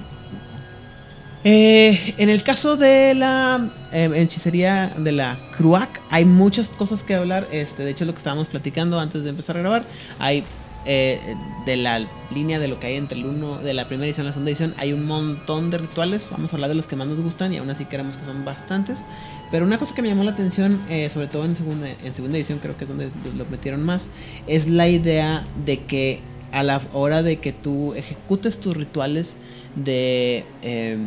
Eh, 1.45 2.15
en 2.17 2.29
el 2.29 2.43
caso 2.43 2.75
de 2.75 3.13
la 3.15 3.69
eh, 3.93 4.09
hechicería 4.15 4.93
de 4.97 5.13
la 5.13 5.39
Cruac, 5.55 6.01
hay 6.09 6.25
muchas 6.25 6.67
cosas 6.69 7.03
que 7.03 7.13
hablar. 7.13 7.47
Este, 7.51 7.83
de 7.83 7.91
hecho, 7.91 8.03
lo 8.03 8.13
que 8.13 8.17
estábamos 8.17 8.47
platicando 8.47 8.99
antes 8.99 9.23
de 9.23 9.29
empezar 9.29 9.55
a 9.55 9.59
grabar, 9.59 9.83
hay 10.17 10.43
eh, 10.85 11.35
de 11.67 11.77
la 11.77 12.07
línea 12.33 12.57
de 12.57 12.67
lo 12.67 12.79
que 12.79 12.87
hay 12.87 12.95
entre 12.95 13.19
el 13.19 13.25
uno, 13.25 13.59
de 13.59 13.73
la 13.75 13.87
primera 13.87 14.07
edición 14.07 14.25
y 14.25 14.29
la 14.29 14.33
segunda 14.33 14.51
edición, 14.51 14.73
hay 14.77 14.91
un 14.91 15.05
montón 15.05 15.69
de 15.69 15.77
rituales. 15.77 16.27
Vamos 16.31 16.51
a 16.51 16.55
hablar 16.55 16.69
de 16.69 16.75
los 16.75 16.87
que 16.87 16.95
más 16.95 17.07
nos 17.07 17.21
gustan 17.21 17.53
y 17.53 17.57
aún 17.57 17.69
así 17.69 17.85
queremos 17.85 18.17
que 18.17 18.25
son 18.25 18.43
bastantes. 18.43 19.03
Pero 19.51 19.65
una 19.65 19.77
cosa 19.77 19.93
que 19.93 20.01
me 20.01 20.09
llamó 20.09 20.23
la 20.23 20.31
atención, 20.31 20.81
eh, 20.89 21.09
sobre 21.13 21.27
todo 21.27 21.45
en 21.45 21.55
segunda, 21.55 21.87
en 22.03 22.15
segunda 22.15 22.37
edición, 22.37 22.57
creo 22.59 22.75
que 22.75 22.85
es 22.85 22.89
donde 22.89 23.11
lo 23.37 23.45
metieron 23.45 23.83
más, 23.83 24.07
es 24.47 24.67
la 24.67 24.87
idea 24.87 25.45
de 25.63 25.85
que 25.85 26.21
a 26.51 26.63
la 26.63 26.81
hora 26.93 27.23
de 27.23 27.37
que 27.37 27.53
tú 27.53 27.93
ejecutes 27.93 28.59
tus 28.59 28.75
rituales 28.75 29.35
de, 29.75 30.45
eh, 30.61 30.97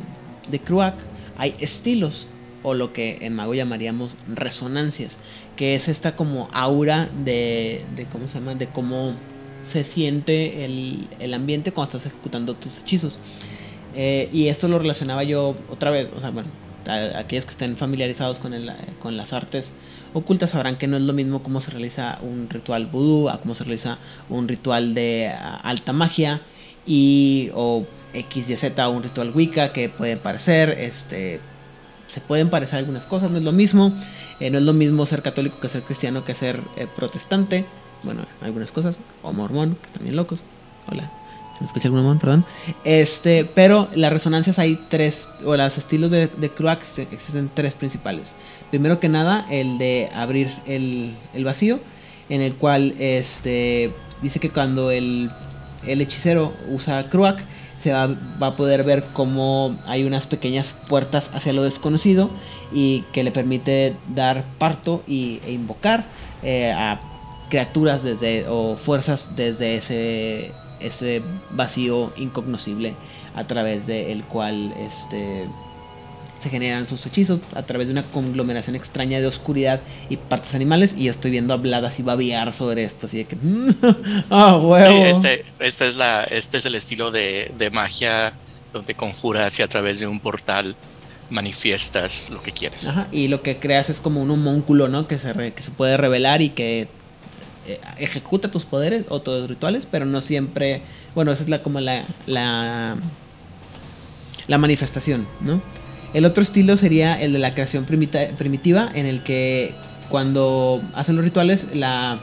de 0.48 0.60
hay 1.36 1.54
estilos, 1.60 2.26
o 2.62 2.74
lo 2.74 2.92
que 2.92 3.18
en 3.22 3.34
mago 3.34 3.54
llamaríamos 3.54 4.16
resonancias, 4.28 5.18
que 5.56 5.74
es 5.74 5.88
esta 5.88 6.14
como 6.14 6.48
aura 6.52 7.08
de, 7.24 7.84
de 7.96 8.04
¿cómo 8.06 8.28
se 8.28 8.34
llama? 8.34 8.54
De 8.54 8.68
cómo 8.68 9.14
se 9.62 9.84
siente 9.84 10.64
el, 10.64 11.08
el 11.18 11.34
ambiente 11.34 11.72
cuando 11.72 11.96
estás 11.96 12.12
ejecutando 12.12 12.54
tus 12.54 12.78
hechizos. 12.78 13.18
Eh, 13.94 14.28
y 14.32 14.48
esto 14.48 14.68
lo 14.68 14.78
relacionaba 14.78 15.22
yo 15.22 15.56
otra 15.70 15.90
vez, 15.90 16.08
o 16.16 16.20
sea, 16.20 16.30
bueno, 16.30 16.48
aquellos 17.16 17.44
que 17.44 17.50
estén 17.50 17.76
familiarizados 17.76 18.38
con, 18.38 18.54
el, 18.54 18.68
eh, 18.68 18.74
con 18.98 19.16
las 19.16 19.32
artes 19.32 19.72
ocultas 20.14 20.50
sabrán 20.50 20.76
que 20.76 20.86
no 20.86 20.96
es 20.96 21.02
lo 21.02 21.12
mismo 21.12 21.42
cómo 21.42 21.60
se 21.60 21.70
realiza 21.70 22.18
un 22.22 22.48
ritual 22.50 22.86
vudú 22.86 23.28
a 23.28 23.40
cómo 23.40 23.54
se 23.54 23.64
realiza 23.64 23.98
un 24.28 24.48
ritual 24.48 24.94
de 24.94 25.30
ah, 25.34 25.60
alta 25.62 25.92
magia 25.92 26.40
y 26.86 27.50
o 27.54 27.86
X, 28.14 28.48
Y, 28.50 28.56
Z, 28.56 28.88
un 28.88 29.02
ritual 29.02 29.32
Wicca 29.34 29.72
que 29.72 29.88
puede 29.88 30.16
parecer, 30.16 30.70
este, 30.78 31.40
se 32.08 32.20
pueden 32.20 32.50
parecer 32.50 32.78
algunas 32.80 33.04
cosas, 33.06 33.30
no 33.30 33.38
es 33.38 33.44
lo 33.44 33.52
mismo, 33.52 33.94
eh, 34.40 34.50
no 34.50 34.58
es 34.58 34.64
lo 34.64 34.74
mismo 34.74 35.06
ser 35.06 35.22
católico 35.22 35.60
que 35.60 35.68
ser 35.68 35.82
cristiano 35.82 36.24
que 36.24 36.34
ser 36.34 36.60
eh, 36.76 36.86
protestante, 36.94 37.64
bueno, 38.02 38.26
algunas 38.42 38.70
cosas, 38.72 39.00
o 39.22 39.32
mormón, 39.32 39.76
que 39.76 39.86
están 39.86 40.02
bien 40.02 40.16
locos, 40.16 40.44
hola, 40.90 41.10
me 41.60 41.66
escucha 41.66 41.88
algún 41.88 42.00
mormón, 42.00 42.18
perdón, 42.18 42.44
este, 42.84 43.44
pero 43.46 43.88
las 43.94 44.12
resonancias 44.12 44.58
hay 44.58 44.78
tres, 44.90 45.30
o 45.46 45.56
los 45.56 45.78
estilos 45.78 46.10
de, 46.10 46.26
de 46.26 46.50
se- 46.82 47.08
existen 47.12 47.48
tres 47.54 47.74
principales, 47.74 48.34
primero 48.72 49.00
que 49.00 49.10
nada 49.10 49.46
el 49.50 49.76
de 49.76 50.08
abrir 50.14 50.48
el, 50.66 51.14
el 51.34 51.44
vacío, 51.44 51.78
en 52.30 52.40
el 52.40 52.54
cual 52.54 52.94
este 52.98 53.92
dice 54.22 54.40
que 54.40 54.48
cuando 54.48 54.90
el, 54.90 55.30
el 55.86 56.00
hechicero 56.00 56.54
usa 56.70 57.10
Kruak, 57.10 57.44
se 57.82 57.92
va, 57.92 58.06
va, 58.42 58.46
a 58.46 58.56
poder 58.56 58.82
ver 58.82 59.04
cómo 59.12 59.76
hay 59.84 60.04
unas 60.04 60.26
pequeñas 60.26 60.72
puertas 60.88 61.30
hacia 61.34 61.52
lo 61.52 61.64
desconocido 61.64 62.30
y 62.72 63.02
que 63.12 63.24
le 63.24 63.30
permite 63.30 63.94
dar 64.14 64.46
parto 64.56 65.02
y, 65.06 65.40
e 65.44 65.52
invocar 65.52 66.06
eh, 66.42 66.72
a 66.72 66.98
criaturas 67.50 68.02
desde, 68.02 68.46
o 68.48 68.78
fuerzas 68.78 69.36
desde 69.36 69.76
ese, 69.76 70.52
ese 70.80 71.22
vacío 71.50 72.14
incognoscible 72.16 72.94
a 73.34 73.44
través 73.46 73.86
del 73.86 74.24
cual 74.24 74.72
este, 74.78 75.46
se 76.42 76.50
generan 76.50 76.86
sus 76.86 77.06
hechizos 77.06 77.40
a 77.54 77.62
través 77.62 77.86
de 77.86 77.92
una 77.92 78.02
conglomeración 78.02 78.74
extraña 78.74 79.20
de 79.20 79.26
oscuridad 79.26 79.80
y 80.08 80.16
partes 80.16 80.54
animales. 80.54 80.94
Y 80.96 81.04
yo 81.04 81.12
estoy 81.12 81.30
viendo 81.30 81.54
habladas 81.54 82.00
y 82.00 82.02
babiar 82.02 82.52
sobre 82.52 82.84
esto, 82.84 83.06
así 83.06 83.18
de 83.18 83.24
que. 83.26 83.36
¡Ah, 84.30 84.56
huevo! 84.56 85.04
Este, 85.06 85.44
este, 85.60 85.86
es 85.86 85.96
la, 85.96 86.24
este 86.24 86.58
es 86.58 86.66
el 86.66 86.74
estilo 86.74 87.10
de, 87.12 87.52
de 87.56 87.70
magia 87.70 88.32
donde 88.72 88.94
conjuras 88.94 89.58
y 89.60 89.62
a 89.62 89.68
través 89.68 90.00
de 90.00 90.06
un 90.06 90.18
portal 90.18 90.74
manifiestas 91.30 92.30
lo 92.30 92.42
que 92.42 92.50
quieres. 92.50 92.88
Ajá, 92.88 93.06
y 93.12 93.28
lo 93.28 93.42
que 93.42 93.58
creas 93.58 93.88
es 93.88 94.00
como 94.00 94.20
un 94.20 94.30
homúnculo, 94.30 94.88
¿no? 94.88 95.06
Que 95.06 95.18
se, 95.18 95.32
re, 95.32 95.52
que 95.52 95.62
se 95.62 95.70
puede 95.70 95.96
revelar 95.96 96.42
y 96.42 96.50
que 96.50 96.88
eh, 97.68 97.80
ejecuta 97.98 98.50
tus 98.50 98.64
poderes 98.64 99.04
o 99.08 99.22
tus 99.22 99.48
rituales, 99.48 99.86
pero 99.88 100.06
no 100.06 100.20
siempre. 100.20 100.82
Bueno, 101.14 101.30
esa 101.30 101.44
es 101.44 101.48
la 101.48 101.62
como 101.62 101.78
la. 101.80 102.04
la, 102.26 102.96
la 104.48 104.58
manifestación, 104.58 105.28
¿no? 105.40 105.62
El 106.14 106.24
otro 106.24 106.42
estilo 106.42 106.76
sería 106.76 107.20
el 107.20 107.32
de 107.32 107.38
la 107.38 107.54
creación 107.54 107.84
primitiva, 107.84 108.90
en 108.94 109.06
el 109.06 109.22
que 109.22 109.74
cuando 110.08 110.82
hacen 110.94 111.16
los 111.16 111.24
rituales, 111.24 111.66
la, 111.74 112.20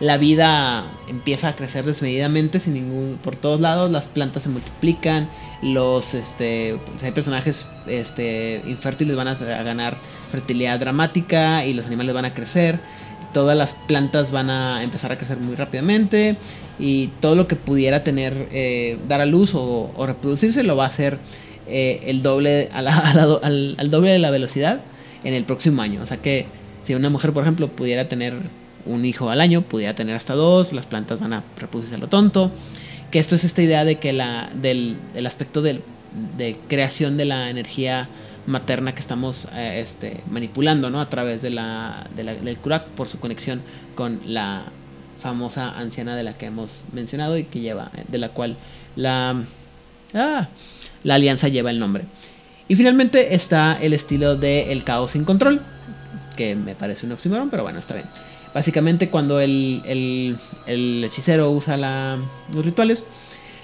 la, 0.00 0.18
vida 0.18 0.84
empieza 1.08 1.48
a 1.48 1.56
crecer 1.56 1.84
desmedidamente 1.84 2.60
sin 2.60 2.74
ningún 2.74 3.18
por 3.22 3.36
todos 3.36 3.60
lados, 3.60 3.90
las 3.90 4.06
plantas 4.06 4.42
se 4.42 4.50
multiplican, 4.50 5.30
los 5.62 6.12
este 6.12 6.76
pues 6.84 7.02
hay 7.04 7.12
personajes 7.12 7.66
este 7.86 8.62
infértiles 8.66 9.16
van 9.16 9.28
a, 9.28 9.34
ganar 9.34 9.96
fertilidad 10.30 10.78
dramática 10.80 11.64
y 11.64 11.72
los 11.72 11.86
animales 11.86 12.14
van 12.14 12.24
a 12.24 12.34
crecer 12.34 12.80
todas 13.32 13.56
las 13.56 13.74
plantas 13.86 14.30
van 14.30 14.50
a 14.50 14.82
empezar 14.82 15.12
a 15.12 15.16
crecer 15.16 15.38
muy 15.38 15.54
rápidamente 15.54 16.36
y 16.78 17.08
todo 17.20 17.34
lo 17.34 17.46
que 17.46 17.56
pudiera 17.56 18.04
tener, 18.04 18.48
eh, 18.52 18.98
dar 19.08 19.20
a 19.20 19.26
luz 19.26 19.52
o, 19.54 19.90
reproducirse 20.06 20.62
lo 20.62 20.76
va 20.76 20.84
a 20.84 20.88
hacer 20.88 21.18
eh, 21.66 22.02
el 22.06 22.22
doble, 22.22 22.68
a 22.72 22.82
la, 22.82 22.96
a 22.98 23.14
la, 23.14 23.22
al, 23.42 23.76
al, 23.78 23.90
doble 23.90 24.10
de 24.10 24.18
la 24.18 24.30
velocidad 24.30 24.80
en 25.24 25.34
el 25.34 25.44
próximo 25.44 25.82
año. 25.82 26.02
O 26.02 26.06
sea 26.06 26.16
que 26.16 26.46
si 26.84 26.94
una 26.94 27.10
mujer, 27.10 27.32
por 27.32 27.42
ejemplo, 27.42 27.68
pudiera 27.68 28.08
tener 28.08 28.34
un 28.86 29.04
hijo 29.04 29.30
al 29.30 29.40
año, 29.40 29.62
pudiera 29.62 29.94
tener 29.94 30.16
hasta 30.16 30.34
dos, 30.34 30.72
las 30.72 30.86
plantas 30.86 31.20
van 31.20 31.32
a 31.32 31.44
reproducirse 31.56 31.96
a 31.96 31.98
lo 31.98 32.08
tonto. 32.08 32.50
Que 33.10 33.18
esto 33.18 33.34
es 33.34 33.44
esta 33.44 33.62
idea 33.62 33.84
de 33.84 33.98
que 33.98 34.12
la, 34.12 34.50
del, 34.54 34.96
del 35.14 35.26
aspecto 35.26 35.62
del, 35.62 35.82
de 36.36 36.56
creación 36.68 37.16
de 37.16 37.26
la 37.26 37.50
energía 37.50 38.08
materna 38.46 38.94
que 38.94 39.00
estamos 39.00 39.46
eh, 39.52 39.80
este, 39.84 40.20
manipulando 40.30 40.90
¿no? 40.90 41.00
a 41.00 41.08
través 41.08 41.42
de 41.42 41.50
la, 41.50 42.08
de 42.16 42.24
la, 42.24 42.34
del 42.34 42.56
Kurak 42.56 42.88
por 42.88 43.08
su 43.08 43.20
conexión 43.20 43.62
con 43.94 44.20
la 44.24 44.64
famosa 45.20 45.78
anciana 45.78 46.16
de 46.16 46.24
la 46.24 46.36
que 46.36 46.46
hemos 46.46 46.84
mencionado 46.92 47.38
y 47.38 47.44
que 47.44 47.60
lleva, 47.60 47.92
de 48.08 48.18
la 48.18 48.30
cual 48.30 48.56
la, 48.96 49.44
ah, 50.14 50.48
la 51.02 51.14
alianza 51.14 51.48
lleva 51.48 51.70
el 51.70 51.78
nombre. 51.78 52.04
Y 52.68 52.74
finalmente 52.74 53.34
está 53.34 53.76
el 53.80 53.92
estilo 53.92 54.36
de 54.36 54.72
el 54.72 54.84
caos 54.84 55.12
sin 55.12 55.24
control, 55.24 55.60
que 56.36 56.54
me 56.54 56.74
parece 56.74 57.06
un 57.06 57.12
oxímoron, 57.12 57.50
pero 57.50 57.62
bueno, 57.62 57.78
está 57.78 57.94
bien. 57.94 58.06
Básicamente 58.54 59.08
cuando 59.08 59.40
el, 59.40 59.82
el, 60.66 61.04
hechicero 61.04 61.50
usa 61.50 61.76
los 61.76 62.64
rituales, 62.64 63.06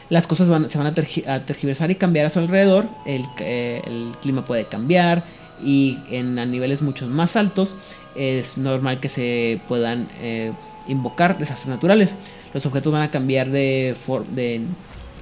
las 0.08 0.26
cosas 0.26 0.46
se 0.70 0.78
van 0.78 0.86
a, 0.86 0.94
tergi 0.94 1.24
a, 1.26 1.44
tergiversar 1.44 1.90
y 1.90 1.96
cambiar 1.96 2.26
a 2.26 2.30
su 2.30 2.38
alrededor, 2.38 2.86
el, 3.06 3.24
eh, 3.38 3.82
el, 3.84 4.12
clima 4.22 4.44
puede 4.44 4.64
cambiar 4.64 5.24
y 5.62 5.98
en 6.10 6.38
a 6.38 6.46
niveles 6.46 6.82
mucho 6.82 7.06
más 7.06 7.36
altos 7.36 7.76
es 8.14 8.56
normal 8.56 9.00
que 9.00 9.08
se 9.08 9.60
puedan 9.68 10.08
eh, 10.20 10.52
invocar 10.88 11.38
desastres 11.38 11.68
naturales. 11.68 12.14
Los 12.54 12.64
objetos 12.64 12.92
van 12.92 13.02
a 13.02 13.10
cambiar 13.10 13.50
de, 13.50 13.94
de 14.34 14.62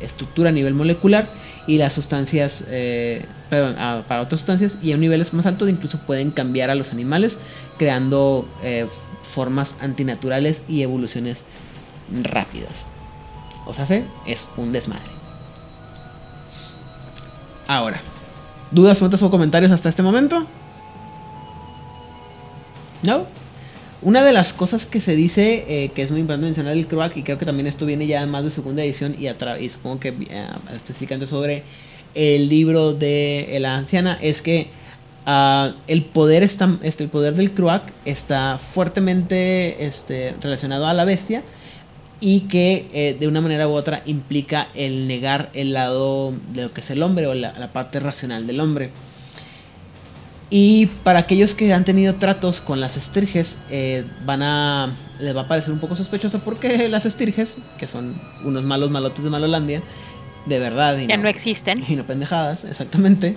estructura 0.00 0.50
a 0.50 0.52
nivel 0.52 0.74
molecular 0.74 1.28
y 1.66 1.78
las 1.78 1.92
sustancias, 1.92 2.64
eh, 2.68 3.24
perdón, 3.50 3.76
para 4.06 4.22
otras 4.22 4.40
sustancias 4.40 4.76
y 4.82 4.92
a 4.92 4.96
niveles 4.96 5.32
más 5.34 5.46
altos 5.46 5.68
incluso 5.68 5.98
pueden 5.98 6.30
cambiar 6.30 6.70
a 6.70 6.74
los 6.74 6.92
animales 6.92 7.38
creando 7.78 8.48
eh, 8.62 8.86
formas 9.22 9.74
antinaturales 9.80 10.62
y 10.68 10.82
evoluciones 10.82 11.44
rápidas. 12.22 12.86
O 13.66 13.74
sea, 13.74 13.86
es 14.26 14.48
un 14.56 14.72
desmadre. 14.72 15.10
Ahora, 17.66 18.00
¿dudas, 18.70 18.98
preguntas 18.98 19.22
o 19.22 19.30
comentarios 19.30 19.72
hasta 19.72 19.88
este 19.88 20.02
momento? 20.02 20.46
¿No? 23.02 23.26
Una 24.02 24.24
de 24.24 24.32
las 24.32 24.52
cosas 24.52 24.84
que 24.84 25.00
se 25.00 25.16
dice, 25.16 25.64
eh, 25.68 25.90
que 25.94 26.02
es 26.02 26.10
muy 26.10 26.20
importante 26.20 26.46
mencionar 26.46 26.76
el 26.76 26.86
Croak, 26.86 27.16
y 27.16 27.22
creo 27.22 27.38
que 27.38 27.46
también 27.46 27.66
esto 27.66 27.86
viene 27.86 28.06
ya 28.06 28.26
más 28.26 28.44
de 28.44 28.50
segunda 28.50 28.84
edición 28.84 29.16
y, 29.18 29.26
y 29.26 29.68
supongo 29.68 30.00
que 30.00 30.08
eh, 30.08 30.46
específicamente 30.74 31.26
sobre 31.26 31.64
el 32.14 32.48
libro 32.48 32.94
de 32.94 33.56
la 33.60 33.76
anciana, 33.76 34.18
es 34.20 34.42
que 34.42 34.68
uh, 35.26 35.72
el, 35.86 36.02
poder 36.04 36.42
está, 36.42 36.78
este, 36.82 37.04
el 37.04 37.10
poder 37.10 37.34
del 37.34 37.52
Croak 37.52 37.82
está 38.04 38.58
fuertemente 38.58 39.86
este, 39.86 40.34
relacionado 40.40 40.86
a 40.86 40.94
la 40.94 41.04
bestia 41.04 41.42
y 42.20 42.40
que 42.42 42.88
eh, 42.94 43.16
de 43.18 43.28
una 43.28 43.40
manera 43.40 43.68
u 43.68 43.72
otra 43.72 44.02
implica 44.06 44.68
el 44.74 45.06
negar 45.06 45.50
el 45.52 45.74
lado 45.74 46.32
de 46.52 46.62
lo 46.62 46.72
que 46.72 46.80
es 46.80 46.90
el 46.90 47.02
hombre 47.02 47.26
o 47.26 47.34
la, 47.34 47.72
parte 47.72 48.00
racional 48.00 48.46
del 48.46 48.60
hombre. 48.60 48.90
Y 50.48 50.86
para 51.02 51.20
aquellos 51.20 51.54
que 51.54 51.72
han 51.72 51.84
tenido 51.84 52.14
tratos 52.16 52.60
con 52.60 52.80
las 52.80 52.96
estirges, 52.96 53.58
eh, 53.68 54.04
van 54.24 54.42
a 54.42 54.96
les 55.18 55.34
va 55.34 55.42
a 55.42 55.48
parecer 55.48 55.72
un 55.72 55.78
poco 55.78 55.96
sospechoso 55.96 56.40
porque 56.40 56.88
las 56.90 57.06
estirges, 57.06 57.56
que 57.78 57.86
son 57.86 58.20
unos 58.44 58.64
malos 58.64 58.90
malotes 58.90 59.24
de 59.24 59.30
Malolandia, 59.30 59.82
de 60.46 60.58
verdad 60.58 60.96
y 60.98 61.06
ya 61.06 61.16
no, 61.16 61.24
no 61.24 61.28
existen 61.28 61.84
y 61.88 61.96
no 61.96 62.04
pendejadas, 62.04 62.64
exactamente, 62.64 63.34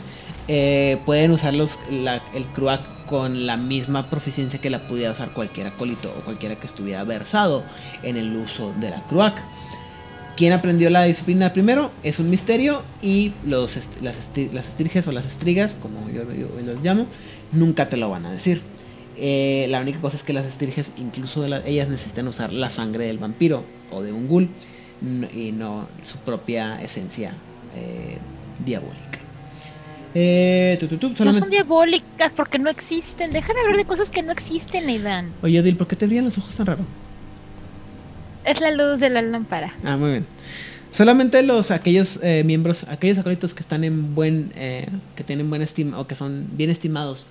eh, 0.47 0.99
pueden 1.05 1.31
usar 1.31 1.53
los, 1.53 1.79
la, 1.89 2.21
el 2.33 2.45
Kruak 2.47 3.05
con 3.05 3.47
la 3.47 3.57
misma 3.57 4.09
proficiencia 4.09 4.61
que 4.61 4.69
la 4.69 4.87
pudiera 4.87 5.11
usar 5.11 5.31
cualquier 5.31 5.67
acólito 5.67 6.13
o 6.15 6.21
cualquiera 6.21 6.55
que 6.55 6.67
estuviera 6.67 7.03
versado 7.03 7.63
en 8.03 8.17
el 8.17 8.35
uso 8.35 8.73
de 8.79 8.91
la 8.91 9.01
Kruak. 9.07 9.35
¿Quién 10.39 10.53
aprendió 10.53 10.89
la 10.89 11.03
disciplina 11.03 11.51
primero? 11.51 11.91
Es 12.01 12.17
un 12.17 12.29
misterio 12.29 12.81
y 13.01 13.33
los, 13.45 13.75
las, 14.01 14.15
las 14.53 14.69
estirges 14.69 15.05
o 15.05 15.11
las 15.11 15.25
estrigas, 15.25 15.75
como 15.81 16.09
yo, 16.09 16.23
yo, 16.23 16.33
yo, 16.33 16.61
los 16.65 16.81
llamo, 16.81 17.07
nunca 17.51 17.89
te 17.89 17.97
lo 17.97 18.09
van 18.09 18.25
a 18.25 18.31
decir. 18.31 18.61
Eh, 19.17 19.65
la 19.67 19.81
única 19.81 19.99
cosa 19.99 20.15
es 20.15 20.23
que 20.23 20.31
las 20.31 20.45
estirges, 20.45 20.91
incluso 20.95 21.45
la, 21.45 21.57
ellas 21.67 21.89
necesitan 21.89 22.25
usar 22.29 22.53
la 22.53 22.69
sangre 22.69 23.03
del 23.03 23.17
vampiro 23.17 23.65
o 23.91 24.01
de 24.01 24.13
un 24.13 24.29
ghoul 24.29 24.47
y 25.35 25.51
no 25.51 25.89
su 26.03 26.17
propia 26.19 26.81
esencia 26.81 27.33
eh, 27.75 28.17
diabólica. 28.65 29.19
Eh, 30.15 30.77
tu, 30.79 30.87
tu, 30.87 30.97
tu, 30.97 31.17
solamente... 31.17 31.41
No 31.41 31.45
son 31.47 31.49
diabólicas 31.49 32.31
porque 32.33 32.59
no 32.59 32.69
existen. 32.69 33.33
Deja 33.33 33.53
de 33.53 33.59
hablar 33.59 33.75
de 33.75 33.83
cosas 33.83 34.09
que 34.09 34.23
no 34.23 34.31
existen, 34.31 34.87
Aidan. 34.87 35.33
Oye, 35.41 35.61
Dil, 35.61 35.75
¿por 35.75 35.87
qué 35.87 35.97
te 35.97 36.05
brillan 36.05 36.23
los 36.23 36.37
ojos 36.37 36.55
tan 36.55 36.65
raro? 36.65 36.85
Es 38.45 38.61
la 38.61 38.71
luz 38.71 38.99
de 38.99 39.09
la 39.09 39.21
lámpara. 39.21 39.75
Ah, 39.83 39.97
muy 39.97 40.11
bien. 40.11 40.27
Solamente 40.91 41.43
los 41.43 41.71
aquellos 41.71 42.19
eh, 42.23 42.43
miembros, 42.43 42.85
aquellos 42.89 43.17
acólitos 43.17 43.53
que 43.53 43.61
están 43.61 43.83
en 43.83 44.15
buen, 44.15 44.51
eh, 44.55 44.87
que 45.15 45.23
tienen 45.23 45.49
buen 45.49 45.61
estima 45.61 45.99
o 45.99 46.07
que 46.07 46.15
son 46.15 46.47
bien 46.53 46.69
estimados 46.69 47.27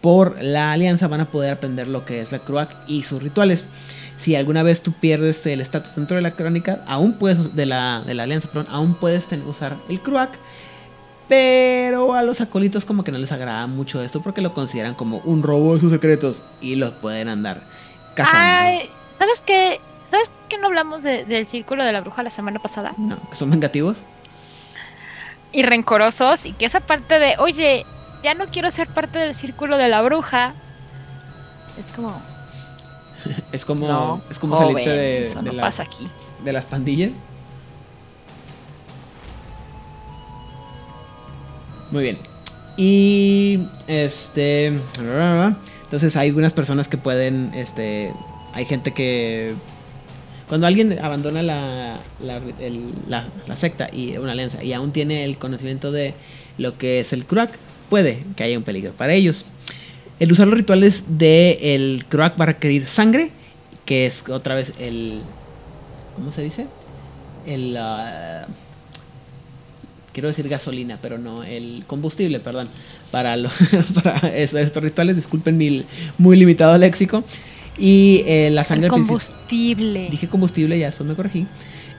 por 0.00 0.42
la 0.42 0.72
alianza 0.72 1.08
van 1.08 1.20
a 1.20 1.30
poder 1.30 1.52
aprender 1.52 1.88
lo 1.88 2.04
que 2.04 2.20
es 2.20 2.32
la 2.32 2.40
Cruac 2.40 2.76
y 2.86 3.02
sus 3.02 3.22
rituales. 3.22 3.68
Si 4.16 4.34
alguna 4.34 4.62
vez 4.62 4.82
tú 4.82 4.92
pierdes 4.92 5.44
el 5.46 5.60
estatus 5.60 5.94
dentro 5.94 6.16
de 6.16 6.22
la 6.22 6.36
crónica, 6.36 6.82
aún 6.86 7.14
puedes 7.14 7.54
de 7.54 7.66
la, 7.66 8.02
de 8.06 8.14
la 8.14 8.24
alianza, 8.24 8.48
perdón, 8.48 8.66
aún 8.70 8.94
puedes 8.94 9.26
ten, 9.28 9.42
usar 9.42 9.78
el 9.88 10.00
Cruac. 10.00 10.38
Pero 11.28 12.14
a 12.14 12.22
los 12.22 12.40
acólitos 12.40 12.84
como 12.84 13.04
que 13.04 13.12
no 13.12 13.18
les 13.18 13.30
agrada 13.30 13.66
mucho 13.68 14.02
esto 14.02 14.20
porque 14.20 14.40
lo 14.40 14.52
consideran 14.52 14.94
como 14.94 15.18
un 15.18 15.42
robo 15.42 15.74
de 15.74 15.80
sus 15.80 15.92
secretos 15.92 16.42
y 16.60 16.74
los 16.74 16.92
pueden 16.94 17.28
andar 17.28 17.62
cazando. 18.14 18.40
Ay, 18.42 18.90
¿sabes 19.12 19.42
qué? 19.46 19.80
¿Sabes 20.04 20.32
que 20.48 20.58
no 20.58 20.66
hablamos 20.66 21.02
de, 21.02 21.24
del 21.24 21.46
círculo 21.46 21.84
de 21.84 21.92
la 21.92 22.00
bruja 22.00 22.22
la 22.22 22.30
semana 22.30 22.58
pasada? 22.58 22.94
No, 22.96 23.18
que 23.28 23.36
son 23.36 23.50
vengativos. 23.50 23.98
Y 25.52 25.62
rencorosos 25.62 26.46
y 26.46 26.52
que 26.52 26.66
esa 26.66 26.80
parte 26.80 27.18
de, 27.18 27.36
oye, 27.38 27.86
ya 28.22 28.34
no 28.34 28.46
quiero 28.46 28.70
ser 28.70 28.88
parte 28.88 29.18
del 29.18 29.34
círculo 29.34 29.76
de 29.76 29.88
la 29.88 30.02
bruja. 30.02 30.54
Es 31.78 31.90
como... 31.92 32.20
es 33.52 33.64
como, 33.64 33.86
no, 33.86 34.22
es 34.30 34.38
como 34.38 34.56
joven, 34.56 34.74
salirte 34.74 34.90
de, 34.90 35.22
eso 35.22 35.42
de, 35.42 35.42
no 35.42 35.52
las, 35.52 35.66
pasa 35.66 35.82
aquí. 35.82 36.08
de 36.44 36.52
las 36.52 36.66
pandillas. 36.66 37.10
Muy 41.90 42.02
bien. 42.02 42.18
Y 42.76 43.66
este. 43.86 44.66
Entonces 45.82 46.16
hay 46.16 46.28
algunas 46.28 46.52
personas 46.52 46.88
que 46.88 46.96
pueden 46.96 47.52
este, 47.54 48.14
hay 48.54 48.64
gente 48.64 48.92
que 48.92 49.54
cuando 50.50 50.66
alguien 50.66 50.98
abandona 51.00 51.42
la, 51.44 52.00
secta 53.56 53.88
y 53.92 54.16
una 54.18 54.32
alianza 54.32 54.62
y 54.64 54.72
aún 54.72 54.92
tiene 54.92 55.22
el 55.24 55.38
conocimiento 55.38 55.92
de 55.92 56.12
lo 56.58 56.76
que 56.76 56.98
es 57.00 57.12
el 57.12 57.24
Kruak, 57.24 57.56
puede 57.88 58.24
que 58.36 58.42
haya 58.42 58.58
un 58.58 58.64
peligro 58.64 58.92
para 58.92 59.12
ellos. 59.14 59.44
El 60.18 60.32
usar 60.32 60.48
los 60.48 60.56
rituales 60.58 61.04
de 61.08 61.74
el 61.74 62.04
Kruak 62.08 62.38
va 62.38 62.42
a 62.42 62.46
requerir 62.46 62.86
sangre, 62.86 63.30
que 63.86 64.06
es 64.06 64.24
otra 64.28 64.56
vez 64.56 64.72
el... 64.80 65.20
¿Cómo 66.16 66.32
se 66.32 66.42
dice? 66.42 66.66
El... 67.46 67.76
ah, 67.78 68.46
quiero 70.12 70.28
decir 70.28 70.48
gasolina, 70.48 70.98
pero 71.00 71.16
no, 71.16 71.44
el 71.44 71.84
combustible, 71.86 72.40
perdón. 72.40 72.68
Para, 73.12 73.36
lo- 73.36 73.50
para 74.02 74.18
es- 74.36 74.52
estos 74.54 74.82
rituales, 74.82 75.14
disculpen 75.16 75.56
mi 75.56 75.84
muy 76.18 76.36
limitado 76.36 76.76
léxico. 76.76 77.22
Y 77.78 78.22
eh, 78.26 78.50
la 78.52 78.64
sangre 78.64 78.86
El 78.86 78.92
combustible. 78.92 80.08
Dije 80.10 80.28
combustible, 80.28 80.78
ya 80.78 80.86
después 80.86 81.08
me 81.08 81.14
corregí. 81.14 81.46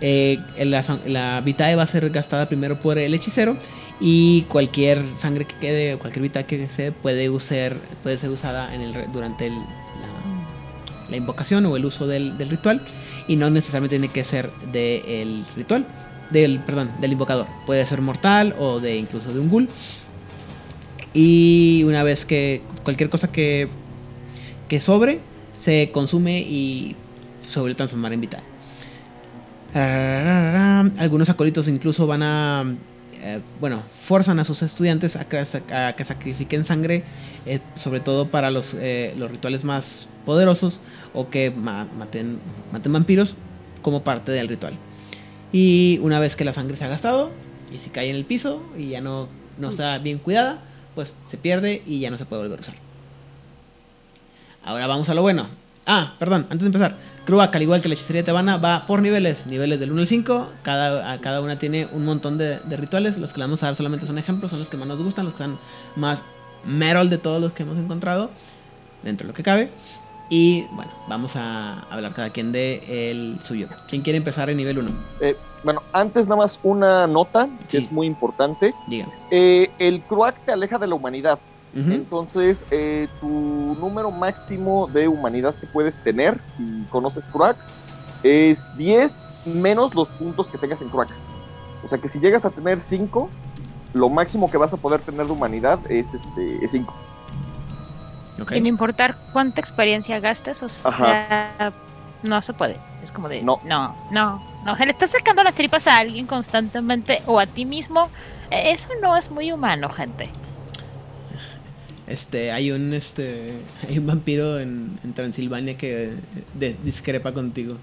Eh, 0.01 0.39
la, 0.65 0.83
la 1.07 1.41
vitae 1.41 1.75
va 1.75 1.83
a 1.83 1.87
ser 1.87 2.09
gastada 2.09 2.47
primero 2.47 2.79
por 2.79 2.97
el 2.97 3.13
hechicero 3.13 3.55
y 3.99 4.43
cualquier 4.43 5.03
sangre 5.15 5.45
que 5.45 5.55
quede, 5.55 5.97
cualquier 5.97 6.23
vitae 6.23 6.45
que 6.45 6.67
se 6.69 6.91
puede 6.91 7.29
usar, 7.29 7.75
puede 8.01 8.17
ser 8.17 8.31
usada 8.31 8.73
en 8.73 8.81
el, 8.81 8.93
durante 9.13 9.45
el- 9.47 9.53
la, 9.53 11.09
la 11.11 11.17
invocación 11.17 11.65
o 11.67 11.77
el 11.77 11.85
uso 11.85 12.07
del, 12.07 12.35
del 12.37 12.49
ritual 12.49 12.81
y 13.27 13.35
no 13.35 13.49
necesariamente 13.51 13.97
tiene 13.99 14.11
que 14.11 14.23
ser 14.23 14.49
del 14.71 15.43
ritual, 15.55 15.85
del 16.31 16.59
perdón, 16.61 16.89
del 16.99 17.11
invocador. 17.11 17.45
Puede 17.67 17.85
ser 17.85 18.01
mortal 18.01 18.55
o 18.59 18.79
de 18.79 18.97
incluso 18.97 19.31
de 19.31 19.39
un 19.39 19.49
ghoul. 19.49 19.69
Y 21.13 21.83
una 21.85 22.03
vez 22.03 22.25
que 22.25 22.61
cualquier 22.83 23.09
cosa 23.09 23.31
que 23.31 23.67
que 24.67 24.79
sobre 24.79 25.19
se 25.61 25.91
consume 25.91 26.39
y 26.39 26.95
se 27.51 27.59
vuelve 27.59 27.73
a 27.73 27.77
transformar 27.77 28.13
en 28.13 28.21
vital. 28.21 28.41
Algunos 30.97 31.29
acólitos 31.29 31.67
incluso 31.67 32.07
van 32.07 32.23
a, 32.23 32.75
eh, 33.21 33.39
bueno, 33.59 33.83
forzan 34.03 34.39
a 34.39 34.43
sus 34.43 34.63
estudiantes 34.63 35.15
a 35.15 35.25
que, 35.29 35.37
a 35.37 35.95
que 35.95 36.03
sacrifiquen 36.03 36.65
sangre, 36.65 37.03
eh, 37.45 37.59
sobre 37.75 37.99
todo 37.99 38.29
para 38.29 38.49
los, 38.49 38.73
eh, 38.73 39.13
los 39.17 39.29
rituales 39.29 39.63
más 39.63 40.09
poderosos 40.25 40.81
o 41.13 41.29
que 41.29 41.51
ma- 41.51 41.87
maten, 41.97 42.39
maten 42.71 42.91
vampiros 42.93 43.35
como 43.83 44.03
parte 44.03 44.31
del 44.31 44.47
ritual. 44.47 44.73
Y 45.51 45.99
una 46.01 46.19
vez 46.19 46.35
que 46.35 46.43
la 46.43 46.53
sangre 46.53 46.75
se 46.77 46.85
ha 46.85 46.87
gastado 46.87 47.29
y 47.73 47.77
si 47.77 47.91
cae 47.91 48.09
en 48.09 48.15
el 48.15 48.25
piso 48.25 48.63
y 48.75 48.89
ya 48.89 49.01
no, 49.01 49.27
no 49.59 49.69
está 49.69 49.97
bien 49.99 50.17
cuidada, 50.17 50.63
pues 50.95 51.15
se 51.27 51.37
pierde 51.37 51.83
y 51.85 51.99
ya 51.99 52.09
no 52.09 52.17
se 52.17 52.25
puede 52.25 52.41
volver 52.41 52.59
a 52.59 52.61
usar. 52.61 52.75
Ahora 54.63 54.87
vamos 54.87 55.09
a 55.09 55.13
lo 55.13 55.21
bueno. 55.21 55.47
Ah, 55.85 56.13
perdón, 56.19 56.47
antes 56.49 56.61
de 56.61 56.67
empezar. 56.67 56.95
Kruak, 57.25 57.55
al 57.55 57.61
igual 57.61 57.81
que 57.81 57.87
la 57.87 57.95
hechicería 57.95 58.23
tebana, 58.23 58.57
va 58.57 58.85
por 58.85 59.01
niveles. 59.01 59.45
Niveles 59.45 59.79
del 59.79 59.91
1 59.91 60.01
al 60.01 60.07
5. 60.07 60.49
Cada, 60.63 61.11
a 61.11 61.21
cada 61.21 61.41
una 61.41 61.59
tiene 61.59 61.87
un 61.91 62.05
montón 62.05 62.37
de, 62.37 62.59
de 62.59 62.77
rituales. 62.77 63.17
Los 63.17 63.33
que 63.33 63.39
le 63.39 63.45
vamos 63.45 63.61
a 63.63 63.67
dar 63.67 63.75
solamente 63.75 64.05
son 64.05 64.17
ejemplos. 64.17 64.51
Son 64.51 64.59
los 64.59 64.69
que 64.69 64.77
más 64.77 64.87
nos 64.87 65.01
gustan. 65.01 65.25
Los 65.25 65.33
que 65.33 65.43
están 65.43 65.59
más 65.95 66.23
metal 66.65 67.09
de 67.09 67.17
todos 67.17 67.41
los 67.41 67.53
que 67.53 67.63
hemos 67.63 67.77
encontrado. 67.77 68.31
Dentro 69.03 69.25
de 69.25 69.33
lo 69.33 69.35
que 69.35 69.43
cabe. 69.43 69.71
Y 70.29 70.63
bueno, 70.71 70.91
vamos 71.09 71.35
a 71.35 71.81
hablar 71.89 72.13
cada 72.13 72.29
quien 72.29 72.51
de 72.51 73.11
el 73.11 73.39
suyo. 73.43 73.67
¿Quién 73.89 74.01
quiere 74.01 74.17
empezar 74.17 74.49
en 74.49 74.57
nivel 74.57 74.79
1? 74.79 74.91
Eh, 75.19 75.35
bueno, 75.63 75.83
antes 75.91 76.25
nada 76.25 76.37
más 76.37 76.59
una 76.63 77.05
nota 77.05 77.49
que 77.69 77.77
es 77.77 77.91
muy 77.91 78.07
importante. 78.07 78.73
Dígame. 78.87 79.11
Eh, 79.29 79.69
el 79.77 80.01
Cruac 80.03 80.35
te 80.45 80.53
aleja 80.53 80.77
de 80.77 80.87
la 80.87 80.95
humanidad. 80.95 81.37
Entonces, 81.73 82.63
eh, 82.69 83.07
tu 83.21 83.27
número 83.79 84.11
máximo 84.11 84.87
de 84.87 85.07
humanidad 85.07 85.55
que 85.55 85.67
puedes 85.67 85.99
tener, 85.99 86.37
si 86.57 86.83
conoces 86.89 87.23
Cruac, 87.25 87.55
es 88.23 88.59
10 88.77 89.13
menos 89.45 89.95
los 89.95 90.07
puntos 90.09 90.47
que 90.47 90.57
tengas 90.57 90.81
en 90.81 90.89
Cruac. 90.89 91.09
O 91.85 91.89
sea 91.89 91.97
que 91.97 92.09
si 92.09 92.19
llegas 92.19 92.43
a 92.45 92.49
tener 92.49 92.79
5, 92.79 93.29
lo 93.93 94.09
máximo 94.09 94.51
que 94.51 94.57
vas 94.57 94.73
a 94.73 94.77
poder 94.77 94.99
tener 95.01 95.25
de 95.25 95.31
humanidad 95.31 95.79
es 95.89 96.13
este 96.13 96.63
es 96.63 96.71
5. 96.71 96.93
Ok. 98.41 98.53
Sin 98.53 98.65
importar 98.65 99.17
cuánta 99.31 99.61
experiencia 99.61 100.19
gastes, 100.19 100.61
o 100.63 100.69
sea, 100.69 101.71
no 102.23 102.41
se 102.41 102.53
puede. 102.53 102.77
Es 103.01 103.11
como 103.11 103.29
de, 103.29 103.41
No. 103.41 103.61
no, 103.65 103.95
no, 104.11 104.43
no. 104.65 104.73
O 104.73 104.75
sea, 104.75 104.85
le 104.85 104.91
estás 104.91 105.11
sacando 105.11 105.43
las 105.43 105.53
tripas 105.55 105.87
a 105.87 105.97
alguien 105.97 106.27
constantemente 106.27 107.21
o 107.25 107.39
a 107.39 107.45
ti 107.45 107.65
mismo. 107.65 108.09
Eh, 108.49 108.71
Eso 108.71 108.89
no 109.01 109.15
es 109.15 109.31
muy 109.31 109.51
humano, 109.51 109.89
gente. 109.89 110.29
Este, 112.11 112.51
hay 112.51 112.71
un 112.71 112.93
este, 112.93 113.53
hay 113.87 113.97
un 113.99 114.07
vampiro 114.07 114.59
en, 114.59 114.99
en 115.03 115.13
Transilvania 115.13 115.77
que 115.77 116.11
de- 116.53 116.75
discrepa 116.83 117.31
contigo. 117.33 117.77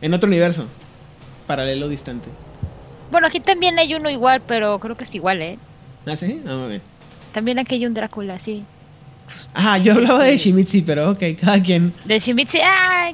En 0.00 0.12
otro 0.12 0.28
universo, 0.28 0.66
paralelo 1.46 1.88
distante. 1.88 2.28
Bueno, 3.10 3.26
aquí 3.26 3.40
también 3.40 3.78
hay 3.78 3.94
uno 3.94 4.10
igual, 4.10 4.42
pero 4.46 4.78
creo 4.80 4.96
que 4.96 5.04
es 5.04 5.14
igual, 5.14 5.40
¿eh? 5.40 5.58
¿Ah, 6.06 6.16
sí? 6.16 6.42
Ah, 6.46 6.54
muy 6.56 6.68
bien. 6.68 6.82
También 7.32 7.58
aquí 7.58 7.76
hay 7.76 7.86
un 7.86 7.94
Drácula, 7.94 8.38
sí. 8.38 8.64
Ah, 9.54 9.78
yo 9.78 9.94
hablaba 9.94 10.24
de 10.24 10.36
Shimizi, 10.36 10.82
pero 10.82 11.10
ok, 11.12 11.22
cada 11.40 11.62
quien. 11.62 11.94
De 12.04 12.18
Shimichi, 12.18 12.58
ah, 12.62 13.10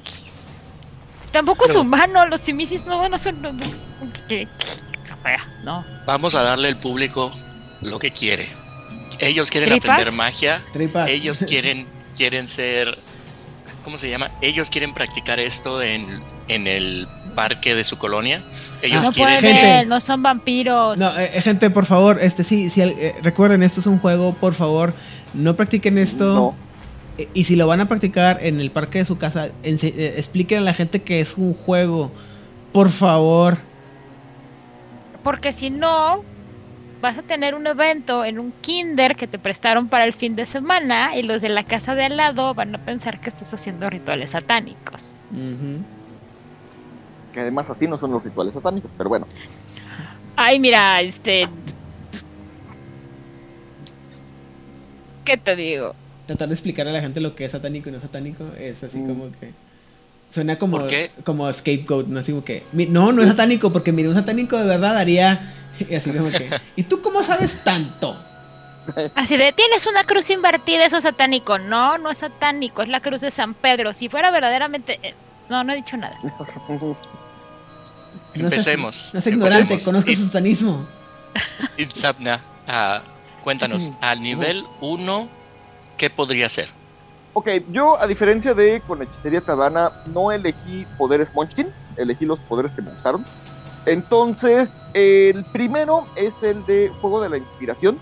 tampoco 1.30 1.66
es 1.66 1.76
humano, 1.76 2.26
los 2.26 2.44
Shimichis 2.44 2.84
no, 2.86 3.08
no 3.08 3.16
son... 3.18 3.40
no, 3.40 3.52
no, 3.52 3.60
que- 4.28 4.46
que- 4.46 4.48
No, 5.64 5.84
Vamos 6.06 6.34
a 6.34 6.42
darle 6.42 6.68
al 6.68 6.76
público 6.78 7.30
lo 7.82 7.98
que 8.00 8.10
quiere. 8.10 8.48
Ellos 9.20 9.50
quieren 9.50 9.68
¿Tripas? 9.70 9.90
aprender 9.90 10.14
magia. 10.14 10.62
Tripas. 10.72 11.08
Ellos 11.10 11.38
quieren, 11.48 11.86
quieren 12.16 12.48
ser. 12.48 12.98
¿Cómo 13.84 13.96
se 13.98 14.10
llama? 14.10 14.30
Ellos 14.42 14.68
quieren 14.70 14.92
practicar 14.92 15.40
esto 15.40 15.82
en, 15.82 16.20
en 16.48 16.66
el 16.66 17.08
parque 17.34 17.74
de 17.74 17.84
su 17.84 17.96
colonia. 17.96 18.42
Ellos 18.82 19.04
no 19.06 19.12
quieren. 19.12 19.40
pueden, 19.40 19.56
Gente. 19.56 19.86
no 19.86 20.00
son 20.00 20.22
vampiros. 20.22 20.98
No, 20.98 21.18
eh, 21.18 21.30
eh, 21.34 21.42
gente, 21.42 21.70
por 21.70 21.86
favor, 21.86 22.18
este 22.20 22.44
sí, 22.44 22.68
sí 22.70 22.82
eh, 22.82 23.14
recuerden, 23.22 23.62
esto 23.62 23.80
es 23.80 23.86
un 23.86 23.98
juego, 23.98 24.34
por 24.34 24.54
favor, 24.54 24.92
no 25.32 25.56
practiquen 25.56 25.96
esto. 25.96 26.34
No. 26.34 26.54
Eh, 27.18 27.28
Y 27.32 27.44
si 27.44 27.56
lo 27.56 27.66
van 27.66 27.80
a 27.80 27.88
practicar 27.88 28.38
en 28.42 28.60
el 28.60 28.70
parque 28.70 28.98
de 28.98 29.04
su 29.06 29.16
casa, 29.16 29.50
expliquen 29.62 30.58
a 30.58 30.62
la 30.62 30.74
gente 30.74 31.02
que 31.02 31.20
es 31.20 31.36
un 31.38 31.54
juego. 31.54 32.12
Por 32.72 32.90
favor. 32.90 33.58
Porque 35.24 35.52
si 35.52 35.70
no, 35.70 36.24
vas 37.00 37.18
a 37.18 37.22
tener 37.22 37.54
un 37.54 37.66
evento 37.66 38.24
en 38.24 38.38
un 38.38 38.52
kinder 38.60 39.16
que 39.16 39.26
te 39.26 39.38
prestaron 39.38 39.88
para 39.88 40.04
el 40.04 40.12
fin 40.12 40.36
de 40.36 40.46
semana 40.46 41.16
y 41.16 41.22
los 41.22 41.40
de 41.42 41.48
la 41.48 41.64
casa 41.64 41.94
de 41.94 42.04
al 42.04 42.16
lado 42.16 42.54
van 42.54 42.74
a 42.74 42.78
pensar 42.84 43.20
que 43.20 43.28
estás 43.30 43.52
haciendo 43.54 43.88
rituales 43.88 44.30
satánicos. 44.30 45.14
Que 47.32 47.40
además 47.40 47.70
así 47.70 47.86
no 47.86 47.98
son 47.98 48.12
los 48.12 48.22
rituales 48.24 48.52
satánicos, 48.54 48.90
pero 48.98 49.08
bueno. 49.08 49.26
Ay, 50.36 50.58
mira, 50.60 51.00
este... 51.00 51.48
¿Qué 55.24 55.36
te 55.36 55.56
digo? 55.56 55.94
Tratar 56.26 56.48
de 56.48 56.54
explicar 56.54 56.86
a 56.88 56.92
la 56.92 57.00
gente 57.00 57.20
lo 57.20 57.34
que 57.34 57.44
es 57.44 57.52
satánico 57.52 57.88
y 57.88 57.92
no 57.92 58.00
satánico 58.00 58.44
es 58.58 58.82
así 58.82 58.98
Mm. 58.98 59.06
como 59.08 59.32
que. 59.32 59.52
Suena 60.30 60.56
como, 60.56 60.80
como 61.24 61.52
scapegoat, 61.52 62.06
¿no? 62.06 62.20
Así 62.20 62.30
como 62.32 62.44
que. 62.44 62.62
No, 62.72 63.10
no 63.12 63.22
es 63.22 63.28
satánico, 63.28 63.72
porque 63.72 63.90
mire, 63.92 64.08
un 64.08 64.14
satánico 64.14 64.56
de 64.56 64.66
verdad 64.66 64.96
haría. 64.96 65.54
y 65.88 65.94
Así 65.94 66.10
como 66.12 66.30
que. 66.30 66.50
¿Y 66.76 66.82
tú 66.84 67.00
cómo 67.02 67.22
sabes 67.24 67.62
tanto? 67.64 68.16
Así 69.14 69.36
de, 69.36 69.52
tienes 69.52 69.86
una 69.86 70.04
cruz 70.04 70.30
invertida, 70.30 70.84
eso 70.84 70.96
es 70.96 71.04
satánico. 71.04 71.58
No, 71.58 71.98
no 71.98 72.10
es 72.10 72.18
satánico, 72.18 72.82
es 72.82 72.88
la 72.88 73.00
cruz 73.00 73.20
de 73.20 73.30
San 73.30 73.54
Pedro. 73.54 73.92
Si 73.94 74.08
fuera 74.08 74.30
verdaderamente... 74.30 74.98
eh, 75.02 75.14
No, 75.48 75.62
no 75.64 75.72
he 75.72 75.76
dicho 75.76 75.96
nada. 75.96 76.18
No 78.34 78.48
seas- 78.48 78.54
Empecemos. 78.54 79.10
No 79.12 79.20
es 79.20 79.26
ignorante, 79.26 79.78
conozco 79.84 80.14
satanismo. 80.14 80.86
Itzapna, 81.76 82.40
ah, 82.66 83.02
cuéntanos, 83.42 83.92
al 84.00 84.22
nivel 84.22 84.64
1, 84.80 85.28
¿qué 85.96 86.10
podría 86.10 86.48
ser? 86.48 86.68
Ok, 87.32 87.48
yo 87.70 88.00
a 88.00 88.06
diferencia 88.06 88.54
de 88.54 88.80
con 88.86 89.02
hechicería 89.02 89.40
tabana, 89.40 89.92
no 90.06 90.32
elegí 90.32 90.86
poderes 90.98 91.32
Munchkin, 91.34 91.68
elegí 91.96 92.24
los 92.24 92.38
poderes 92.40 92.72
que 92.72 92.82
me 92.82 92.90
gustaron. 92.90 93.24
Entonces, 93.86 94.80
el 94.94 95.44
primero 95.46 96.06
es 96.16 96.42
el 96.42 96.64
de 96.66 96.92
Fuego 97.00 97.20
de 97.20 97.30
la 97.30 97.38
Inspiración, 97.38 97.98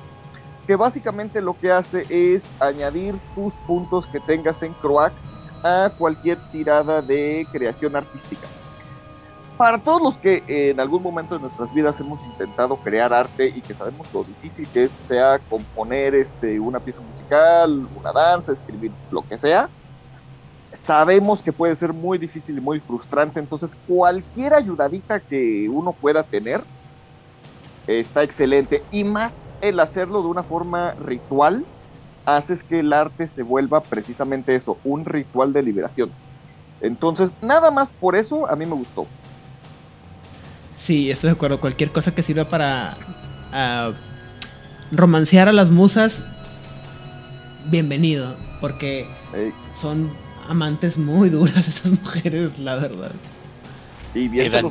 que 0.66 0.76
básicamente 0.76 1.40
lo 1.40 1.58
que 1.58 1.70
hace 1.70 2.04
es 2.10 2.48
añadir 2.60 3.14
tus 3.34 3.54
puntos 3.66 4.06
que 4.06 4.20
tengas 4.20 4.62
en 4.62 4.74
Croak 4.74 5.12
a 5.62 5.90
cualquier 5.96 6.38
tirada 6.50 7.00
de 7.00 7.46
creación 7.52 7.96
artística. 7.96 8.46
Para 9.56 9.78
todos 9.78 10.00
los 10.00 10.16
que 10.18 10.44
en 10.46 10.78
algún 10.78 11.02
momento 11.02 11.34
de 11.34 11.40
nuestras 11.40 11.72
vidas 11.74 11.98
hemos 11.98 12.24
intentado 12.26 12.76
crear 12.76 13.12
arte 13.12 13.48
y 13.48 13.60
que 13.60 13.74
sabemos 13.74 14.06
lo 14.12 14.22
difícil 14.22 14.68
que 14.72 14.84
es, 14.84 14.90
sea 15.04 15.40
componer 15.50 16.14
este, 16.14 16.60
una 16.60 16.78
pieza 16.78 17.00
musical, 17.00 17.88
una 17.98 18.12
danza, 18.12 18.52
escribir 18.52 18.92
lo 19.10 19.22
que 19.22 19.36
sea, 19.36 19.68
sabemos 20.72 21.42
que 21.42 21.52
puede 21.52 21.74
ser 21.76 21.92
muy 21.92 22.18
difícil 22.18 22.58
y 22.58 22.60
muy 22.60 22.80
frustrante. 22.80 23.40
Entonces, 23.40 23.76
cualquier 23.86 24.54
ayudadita 24.54 25.20
que 25.20 25.68
uno 25.68 25.92
pueda 25.92 26.22
tener 26.22 26.62
está 27.86 28.22
excelente. 28.22 28.82
Y 28.90 29.04
más 29.04 29.34
el 29.60 29.80
hacerlo 29.80 30.22
de 30.22 30.28
una 30.28 30.42
forma 30.42 30.92
ritual 30.94 31.64
haces 32.24 32.62
que 32.62 32.80
el 32.80 32.92
arte 32.92 33.26
se 33.26 33.42
vuelva 33.42 33.80
precisamente 33.82 34.54
eso, 34.54 34.78
un 34.84 35.04
ritual 35.04 35.52
de 35.52 35.62
liberación. 35.62 36.10
Entonces, 36.80 37.32
nada 37.40 37.70
más 37.70 37.88
por 38.00 38.16
eso 38.16 38.48
a 38.48 38.54
mí 38.54 38.66
me 38.66 38.74
gustó. 38.74 39.06
Sí, 40.76 41.10
estoy 41.10 41.28
de 41.28 41.34
acuerdo. 41.34 41.60
Cualquier 41.60 41.90
cosa 41.90 42.14
que 42.14 42.22
sirva 42.22 42.44
para 42.44 42.96
ah, 43.52 43.92
romancear 44.92 45.48
a 45.48 45.52
las 45.52 45.70
musas, 45.70 46.24
bienvenido. 47.66 48.36
Porque 48.60 49.08
son 49.80 50.10
amantes 50.48 50.96
muy 50.98 51.28
duras 51.30 51.68
esas 51.68 51.92
mujeres, 51.92 52.58
la 52.58 52.76
verdad. 52.76 53.12
y 54.14 54.28
bien, 54.28 54.52
Eh, 54.54 54.62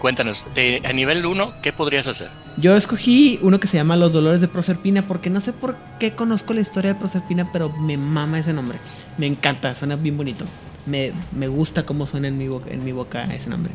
Cuéntanos, 0.00 0.46
de, 0.54 0.80
a 0.88 0.92
nivel 0.94 1.26
1, 1.26 1.54
¿qué 1.62 1.72
podrías 1.74 2.06
hacer? 2.06 2.30
Yo 2.56 2.74
escogí 2.74 3.38
uno 3.42 3.60
que 3.60 3.68
se 3.68 3.76
llama 3.76 3.96
Los 3.96 4.12
Dolores 4.14 4.40
de 4.40 4.48
Proserpina 4.48 5.06
porque 5.06 5.28
no 5.28 5.42
sé 5.42 5.52
por 5.52 5.76
qué 5.98 6.12
conozco 6.12 6.54
la 6.54 6.62
historia 6.62 6.94
de 6.94 6.98
Proserpina, 6.98 7.50
pero 7.52 7.68
me 7.70 7.98
mama 7.98 8.38
ese 8.38 8.54
nombre. 8.54 8.78
Me 9.18 9.26
encanta, 9.26 9.74
suena 9.74 9.96
bien 9.96 10.16
bonito. 10.16 10.46
Me, 10.86 11.12
me 11.36 11.48
gusta 11.48 11.84
cómo 11.84 12.06
suena 12.06 12.28
en 12.28 12.38
mi, 12.38 12.48
boca, 12.48 12.70
en 12.70 12.82
mi 12.82 12.92
boca 12.92 13.24
ese 13.34 13.50
nombre. 13.50 13.72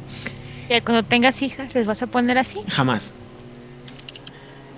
Que 0.68 0.82
cuando 0.82 1.04
tengas 1.04 1.40
hijas, 1.44 1.76
¿les 1.76 1.86
vas 1.86 2.02
a 2.02 2.08
poner 2.08 2.40
así? 2.40 2.60
Jamás. 2.70 3.12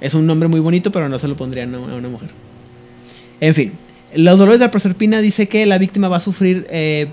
Es 0.02 0.14
un 0.14 0.28
nombre 0.28 0.50
muy 0.50 0.60
bonito, 0.60 0.92
pero 0.92 1.08
no 1.08 1.18
se 1.18 1.28
lo 1.30 1.38
pondría 1.38 1.64
a 1.64 1.68
una, 1.68 1.78
a 1.78 1.96
una 1.96 2.10
mujer. 2.10 2.30
En 3.40 3.54
fin, 3.56 3.74
los 4.16 4.38
dolores 4.38 4.60
de 4.60 4.66
la 4.66 4.72
proserpina 4.72 5.20
dice 5.20 5.48
que 5.48 5.66
la 5.66 5.78
víctima 5.78 6.08
va 6.08 6.18
a 6.18 6.22
sufrir 6.22 6.68
eh, 6.70 7.10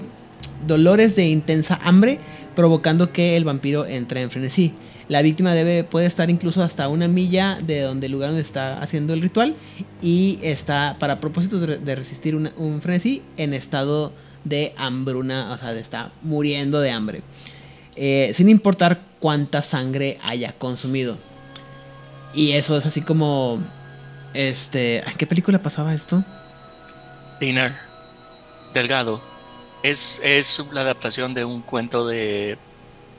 dolores 0.67 1.17
de 1.17 1.27
intensa 1.27 1.79
hambre, 1.83 2.19
provocando 2.55 3.13
que 3.13 3.37
el 3.37 3.45
vampiro 3.45 3.87
entre 3.87 4.23
en 4.23 4.31
frenesí. 4.31 4.73
La 5.09 5.21
víctima 5.21 5.53
debe, 5.53 5.85
puede 5.85 6.07
estar 6.07 6.31
incluso 6.31 6.63
hasta 6.63 6.89
una 6.89 7.09
milla 7.09 7.59
de 7.63 7.83
donde 7.83 8.07
el 8.07 8.13
lugar 8.13 8.31
donde 8.31 8.43
está 8.43 8.79
haciendo 8.83 9.13
el 9.13 9.21
ritual 9.21 9.55
y 10.01 10.39
está, 10.43 10.97
para 10.99 11.21
propósito 11.21 11.61
de, 11.61 11.95
resistir 11.95 12.35
un 12.35 12.81
frenesí, 12.81 13.23
en 13.37 13.53
estado 13.53 14.13
de 14.45 14.73
hambruna, 14.77 15.53
o 15.53 15.59
sea, 15.59 15.75
de 15.75 15.81
está 15.81 16.13
muriendo 16.23 16.81
de 16.81 16.91
hambre. 16.91 17.23
Eh, 17.97 18.33
sin 18.35 18.49
importar 18.49 19.03
cuánta 19.21 19.63
sangre 19.63 20.19
haya 20.23 20.53
consumido. 20.53 21.17
Y 22.35 22.53
eso 22.53 22.77
es 22.77 22.87
así 22.87 23.01
como. 23.01 23.61
Este. 24.33 24.99
¿En 24.99 25.17
qué 25.17 25.27
película 25.27 25.63
pasaba 25.63 25.95
esto? 25.95 26.25
Dinner. 27.41 27.73
Delgado. 28.73 29.23
Es, 29.83 30.21
es 30.25 30.65
la 30.73 30.81
adaptación 30.83 31.35
de 31.35 31.45
un 31.45 31.61
cuento 31.63 32.07
de, 32.07 32.57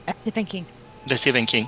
Ah, 0.08 0.16
Stephen 0.22 0.46
King. 0.46 0.64
de 1.06 1.18
Stephen 1.18 1.46
King. 1.46 1.66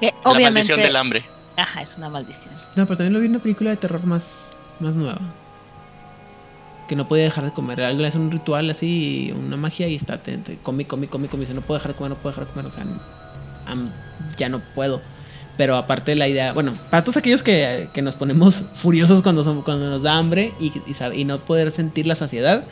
Que 0.00 0.14
La 0.24 0.40
maldición 0.40 0.80
del 0.80 0.96
hambre. 0.96 1.24
Ajá, 1.56 1.82
es 1.82 1.96
una 1.96 2.08
maldición. 2.08 2.54
No, 2.74 2.86
pero 2.86 2.96
también 2.98 3.12
lo 3.12 3.20
vi 3.20 3.26
en 3.26 3.32
una 3.32 3.42
película 3.42 3.70
de 3.70 3.76
terror 3.76 4.02
más, 4.04 4.54
más 4.80 4.94
nueva. 4.94 5.18
Que 6.88 6.96
no 6.96 7.06
podía 7.06 7.24
dejar 7.24 7.44
de 7.44 7.52
comer. 7.52 7.82
Alguien 7.82 8.08
hace 8.08 8.18
un 8.18 8.30
ritual 8.30 8.68
así, 8.70 9.32
una 9.36 9.56
magia 9.56 9.86
y 9.88 9.94
está, 9.94 10.22
te, 10.22 10.38
te 10.38 10.56
come, 10.58 10.86
come, 10.86 11.06
come, 11.08 11.28
come. 11.28 11.42
Dice, 11.42 11.54
no 11.54 11.60
puedo 11.60 11.78
dejar 11.78 11.92
de 11.92 11.98
comer, 11.98 12.10
no 12.10 12.16
puedo 12.16 12.30
dejar 12.34 12.46
de 12.48 12.52
comer. 12.52 12.66
O 12.66 12.70
sea, 12.72 12.84
no- 12.84 13.92
ya 14.36 14.48
no 14.48 14.60
puedo. 14.74 15.00
Pero 15.60 15.76
aparte 15.76 16.14
la 16.16 16.26
idea, 16.26 16.54
bueno, 16.54 16.72
para 16.88 17.04
todos 17.04 17.18
aquellos 17.18 17.42
que, 17.42 17.90
que 17.92 18.00
nos 18.00 18.14
ponemos 18.14 18.62
furiosos 18.76 19.20
cuando, 19.22 19.44
son- 19.44 19.60
cuando 19.60 19.90
nos 19.90 20.02
da 20.02 20.16
hambre 20.16 20.54
y, 20.58 20.72
y, 21.14 21.24
no 21.26 21.38
poder 21.40 21.70
sentir 21.70 22.06
la 22.06 22.16
saciedad. 22.16 22.64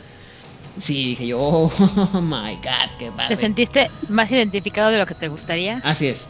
Sí, 0.79 1.09
dije 1.09 1.27
yo, 1.27 1.39
oh 1.39 1.71
my 2.19 2.55
god, 2.55 2.89
qué 2.97 3.05
¿Te 3.05 3.11
padre. 3.11 3.37
sentiste 3.37 3.91
más 4.07 4.31
identificado 4.31 4.89
de 4.89 4.97
lo 4.97 5.05
que 5.05 5.13
te 5.13 5.27
gustaría? 5.27 5.81
Así 5.83 6.07
es. 6.07 6.25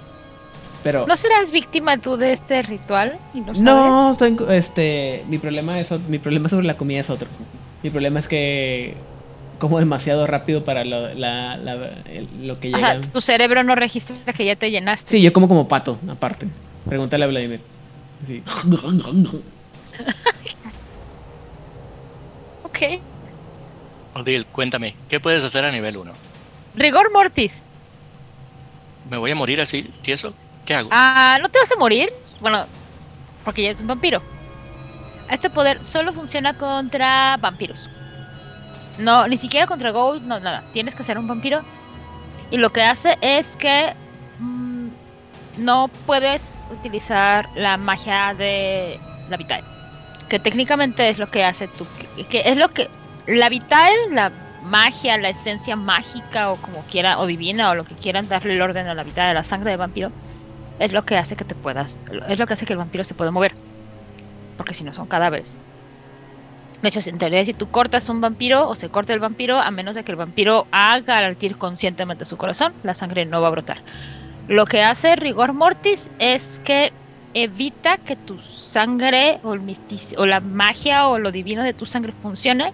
Pero... 0.83 1.07
¿No 1.07 1.15
serás 1.15 1.51
víctima 1.53 1.97
tú 1.97 2.17
de 2.17 2.33
este 2.33 2.61
ritual? 2.61 3.17
Y 3.33 3.39
no, 3.39 3.53
No, 3.53 4.13
sabes? 4.13 4.17
tengo- 4.17 4.49
este, 4.51 5.23
mi 5.29 5.37
problema 5.37 5.79
es 5.79 5.89
mi 6.09 6.19
problema 6.19 6.49
sobre 6.49 6.67
la 6.67 6.75
comida 6.75 6.99
es 6.99 7.09
otro. 7.09 7.29
Mi 7.83 7.89
problema 7.89 8.19
es 8.19 8.27
que 8.27 8.95
como 9.59 9.77
demasiado 9.79 10.25
rápido 10.25 10.63
para 10.63 10.83
lo, 10.85 11.13
la- 11.13 11.57
la- 11.57 11.73
el- 12.05 12.47
lo 12.47 12.59
que 12.59 12.69
O 12.73 12.77
llega. 12.77 12.87
sea, 12.93 13.01
tu 13.01 13.21
cerebro 13.21 13.63
no 13.63 13.75
registra 13.75 14.15
que 14.33 14.45
ya 14.45 14.55
te 14.55 14.71
llenaste. 14.71 15.09
Sí, 15.11 15.21
yo 15.21 15.31
como 15.33 15.47
como 15.47 15.67
pato, 15.67 15.99
aparte. 16.09 16.47
Pregúntale 16.87 17.25
a 17.25 17.27
Vladimir. 17.27 17.61
Sí. 18.25 18.41
Ok. 22.63 22.79
Odil, 24.15 24.45
cuéntame, 24.47 24.95
¿qué 25.07 25.19
puedes 25.19 25.43
hacer 25.43 25.65
a 25.65 25.71
nivel 25.71 25.97
1? 25.97 26.11
Rigor 26.75 27.11
mortis. 27.11 27.63
¿Me 29.09 29.17
voy 29.17 29.31
a 29.31 29.35
morir 29.35 29.61
así, 29.61 29.83
tieso? 30.01 30.33
¿Qué 30.65 30.75
hago? 30.75 30.89
Ah, 30.91 31.37
¿no 31.41 31.49
te 31.49 31.59
vas 31.59 31.71
a 31.71 31.75
morir? 31.77 32.09
Bueno, 32.41 32.65
porque 33.43 33.63
ya 33.63 33.69
es 33.71 33.79
un 33.81 33.87
vampiro. 33.87 34.21
Este 35.29 35.49
poder 35.49 35.83
solo 35.85 36.11
funciona 36.13 36.57
contra 36.57 37.37
vampiros. 37.37 37.87
No, 38.99 39.27
ni 39.27 39.37
siquiera 39.37 39.65
contra 39.65 39.91
Gold, 39.91 40.25
no, 40.25 40.39
nada. 40.39 40.63
Tienes 40.73 40.95
que 40.95 41.03
ser 41.03 41.17
un 41.17 41.27
vampiro. 41.27 41.61
Y 42.51 42.57
lo 42.57 42.71
que 42.71 42.83
hace 42.83 43.17
es 43.21 43.55
que 43.55 43.93
mm, 44.39 44.89
no 45.57 45.89
puedes 46.05 46.55
utilizar 46.71 47.49
la 47.55 47.77
magia 47.77 48.33
de 48.33 48.99
la 49.29 49.37
vital. 49.37 49.63
Que 50.27 50.39
técnicamente 50.39 51.09
es 51.09 51.17
lo 51.17 51.31
que 51.31 51.43
hace 51.43 51.67
tu. 51.67 51.85
Que, 52.17 52.25
que 52.25 52.41
es 52.45 52.57
lo 52.57 52.69
que. 52.73 52.89
La 53.27 53.49
vital, 53.49 53.93
la 54.11 54.31
magia, 54.63 55.17
la 55.17 55.29
esencia 55.29 55.75
mágica 55.75 56.51
o 56.51 56.55
como 56.57 56.83
quiera, 56.85 57.19
o 57.19 57.25
divina, 57.25 57.69
o 57.71 57.75
lo 57.75 57.85
que 57.85 57.95
quieran 57.95 58.27
darle 58.27 58.53
el 58.53 58.61
orden 58.61 58.87
a 58.87 58.95
la 58.95 59.03
vital 59.03 59.29
de 59.29 59.33
la 59.35 59.43
sangre 59.43 59.71
de 59.71 59.77
vampiro 59.77 60.11
es 60.79 60.93
lo 60.93 61.05
que 61.05 61.17
hace 61.17 61.35
que 61.35 61.45
te 61.45 61.55
puedas, 61.55 61.99
es 62.27 62.39
lo 62.39 62.47
que 62.47 62.53
hace 62.53 62.65
que 62.65 62.73
el 62.73 62.79
vampiro 62.79 63.03
se 63.03 63.13
pueda 63.13 63.31
mover. 63.31 63.53
Porque 64.57 64.73
si 64.73 64.83
no 64.83 64.93
son 64.93 65.07
cadáveres. 65.07 65.55
De 66.81 66.89
hecho, 66.89 67.01
en 67.09 67.17
teoría, 67.17 67.43
si 67.43 67.53
tú 67.53 67.67
cortas 67.69 68.07
un 68.09 68.21
vampiro 68.21 68.67
o 68.69 68.75
se 68.75 68.89
corta 68.89 69.13
el 69.13 69.19
vampiro, 69.19 69.57
a 69.59 69.69
menos 69.71 69.95
de 69.95 70.03
que 70.03 70.11
el 70.13 70.17
vampiro 70.17 70.67
haga 70.71 71.21
latir 71.21 71.57
conscientemente 71.57 72.23
su 72.25 72.37
corazón, 72.37 72.73
la 72.81 72.93
sangre 72.95 73.25
no 73.25 73.41
va 73.41 73.49
a 73.49 73.51
brotar. 73.51 73.83
Lo 74.47 74.65
que 74.65 74.81
hace 74.83 75.15
rigor 75.17 75.53
mortis 75.53 76.09
es 76.19 76.59
que 76.59 76.93
evita 77.33 77.97
que 77.99 78.15
tu 78.17 78.39
sangre 78.39 79.39
o, 79.43 79.55
o 80.17 80.25
la 80.25 80.41
magia 80.41 81.07
o 81.09 81.19
lo 81.19 81.31
divino 81.31 81.63
de 81.63 81.73
tu 81.73 81.85
sangre 81.85 82.13
funcione 82.13 82.73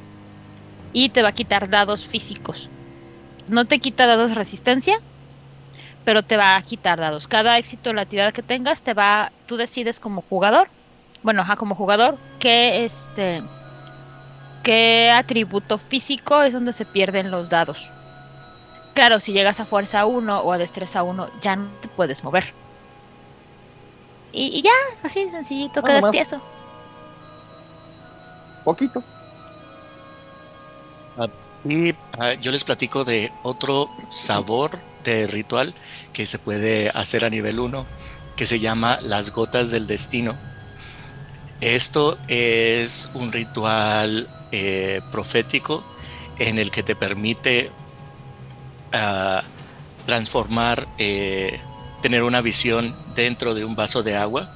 y 0.92 1.10
te 1.12 1.22
va 1.24 1.30
a 1.30 1.34
quitar 1.34 1.70
dados 1.70 2.08
físicos. 2.08 2.72
No 3.48 3.68
te 3.68 3.80
quita 3.80 4.08
dados 4.08 4.36
resistencia, 4.36 4.96
pero 6.04 6.24
te 6.24 6.38
va 6.38 6.56
a 6.58 6.62
quitar 6.64 7.00
dados. 7.00 7.28
Cada 7.28 7.58
éxito 7.58 7.90
en 7.90 7.96
la 7.98 8.06
tirada 8.06 8.32
que 8.32 8.44
tengas 8.44 8.84
te 8.84 8.94
va, 8.94 9.34
tú 9.46 9.58
decides 9.58 10.00
como 10.00 10.22
jugador, 10.22 10.72
bueno, 11.22 11.42
ajá, 11.42 11.56
como 11.56 11.76
jugador, 11.76 12.22
qué 12.40 12.86
este, 12.86 13.42
qué 14.66 15.12
atributo 15.12 15.78
físico 15.78 16.42
es 16.42 16.52
donde 16.52 16.74
se 16.74 16.86
pierden 16.86 17.32
los 17.32 17.50
dados. 17.50 17.90
Claro, 18.96 19.20
si 19.20 19.32
llegas 19.32 19.60
a 19.60 19.66
fuerza 19.66 20.06
1 20.06 20.42
o 20.42 20.52
a 20.52 20.58
destreza 20.58 21.04
1, 21.04 21.30
ya 21.42 21.56
no 21.56 21.70
te 21.82 21.88
puedes 21.88 22.24
mover. 22.24 22.46
Y, 24.34 24.48
y 24.48 24.62
ya, 24.64 24.72
así 25.04 25.30
sencillito, 25.30 25.82
Nada 25.82 26.00
quedas 26.00 26.12
tieso. 26.12 26.42
Poquito. 28.64 29.04
Y 31.68 31.94
ah, 32.20 32.34
yo 32.34 32.52
les 32.52 32.64
platico 32.64 33.04
de 33.04 33.32
otro 33.44 33.90
sabor 34.10 34.80
de 35.04 35.26
ritual 35.28 35.74
que 36.14 36.28
se 36.28 36.38
puede 36.38 36.90
hacer 36.90 37.26
a 37.26 37.30
nivel 37.30 37.60
1, 37.60 37.86
que 38.36 38.46
se 38.46 38.60
llama 38.60 39.00
las 39.02 39.32
gotas 39.32 39.72
del 39.72 39.88
destino. 39.88 40.36
Esto 41.62 42.18
es 42.28 43.10
un 43.14 43.32
ritual 43.32 44.30
eh, 44.56 45.02
profético 45.12 45.84
en 46.40 46.60
el 46.60 46.72
que 46.72 46.82
te 46.82 46.96
permite 46.96 47.72
ah, 48.94 49.44
transformar, 50.06 50.88
eh, 50.98 51.60
tener 52.02 52.24
una 52.24 52.42
visión 52.42 52.96
dentro 53.16 53.54
de 53.54 53.66
un 53.66 53.76
vaso 53.76 54.02
de 54.02 54.16
agua 54.16 54.50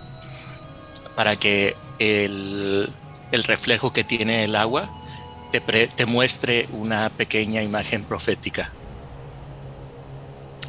para 1.16 1.36
que 1.36 1.76
el, 2.00 2.90
el 3.32 3.44
reflejo 3.44 3.92
que 3.92 4.04
tiene 4.04 4.46
el 4.46 4.56
agua 4.56 4.90
te, 5.52 5.60
pre- 5.60 5.88
te 5.88 6.06
muestre 6.06 6.68
una 6.72 7.10
pequeña 7.10 7.62
imagen 7.62 8.04
profética. 8.04 8.72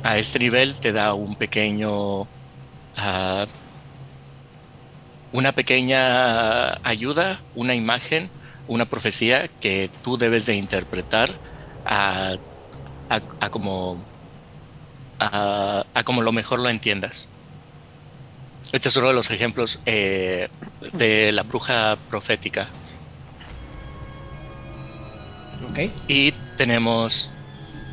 A 0.02 0.16
este 0.16 0.38
nivel 0.38 0.74
te 0.76 0.92
da 0.92 1.14
un 1.14 1.36
pequeño, 1.36 2.26
ah, 2.96 3.46
una 5.32 5.52
pequeña 5.52 6.72
ayuda, 6.82 7.40
una 7.54 7.74
imagen, 7.74 8.30
una 8.70 8.84
profecía 8.84 9.48
que 9.60 9.90
tú 10.02 10.16
debes 10.16 10.46
de 10.46 10.54
interpretar 10.54 11.40
a, 11.84 12.36
a- 13.08 13.20
a 13.40 13.50
como, 13.50 13.98
a, 15.18 15.84
a 15.92 16.04
como 16.04 16.22
lo 16.22 16.30
mejor 16.30 16.60
lo 16.60 16.68
entiendas. 16.68 17.28
Este 18.72 18.88
es 18.88 18.94
uno 18.96 19.08
de 19.08 19.14
los 19.14 19.28
ejemplos 19.30 19.80
eh, 19.86 20.48
de 20.92 21.32
la 21.32 21.42
bruja 21.42 21.96
profética. 22.08 22.68
ok. 25.68 25.78
Y 26.06 26.30
tenemos 26.56 27.32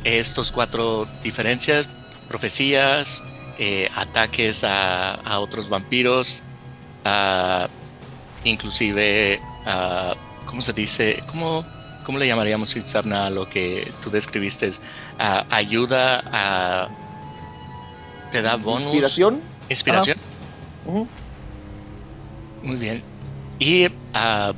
estos 0.04 0.52
cuatro 0.52 1.08
diferencias, 1.24 1.88
profecías, 2.28 3.20
eh, 3.58 3.90
ataques 3.96 4.62
a, 4.62 5.14
a 5.14 5.40
otros 5.40 5.68
vampiros, 5.68 6.44
a- 7.04 7.68
inclusive 8.44 9.40
a 9.66 10.14
¿cómo 10.48 10.62
se 10.62 10.72
dice? 10.72 11.22
¿Cómo, 11.26 11.64
cómo 12.04 12.18
le 12.18 12.26
llamaríamos 12.26 12.74
Itzamna 12.74 13.26
a 13.26 13.30
lo 13.30 13.48
que 13.48 13.92
tú 14.02 14.10
describiste? 14.10 14.70
Ah, 15.18 15.46
ayuda 15.50 16.22
a... 16.32 16.88
¿Te 18.32 18.42
da 18.42 18.56
bonus? 18.56 18.86
Inspiración. 18.86 19.40
Inspiración. 19.68 20.18
Ujú. 20.86 21.06
Muy 22.62 22.76
bien. 22.76 23.02
Y 23.58 23.88
ah, 24.14 24.54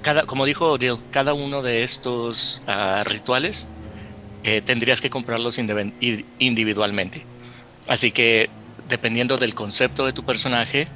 cada, 0.00 0.24
como 0.24 0.44
dijo 0.44 0.72
Odil, 0.72 0.96
cada 1.10 1.34
uno 1.34 1.62
de 1.62 1.84
estos 1.84 2.62
ah, 2.66 3.02
rituales 3.04 3.68
eh, 4.44 4.62
tendrías 4.62 5.00
que 5.00 5.10
comprarlos 5.10 5.58
individualmente. 5.58 7.24
Así 7.86 8.10
que 8.10 8.50
dependiendo 8.88 9.36
del 9.36 9.54
concepto 9.54 10.06
de 10.06 10.12
tu 10.12 10.24
personaje, 10.24 10.88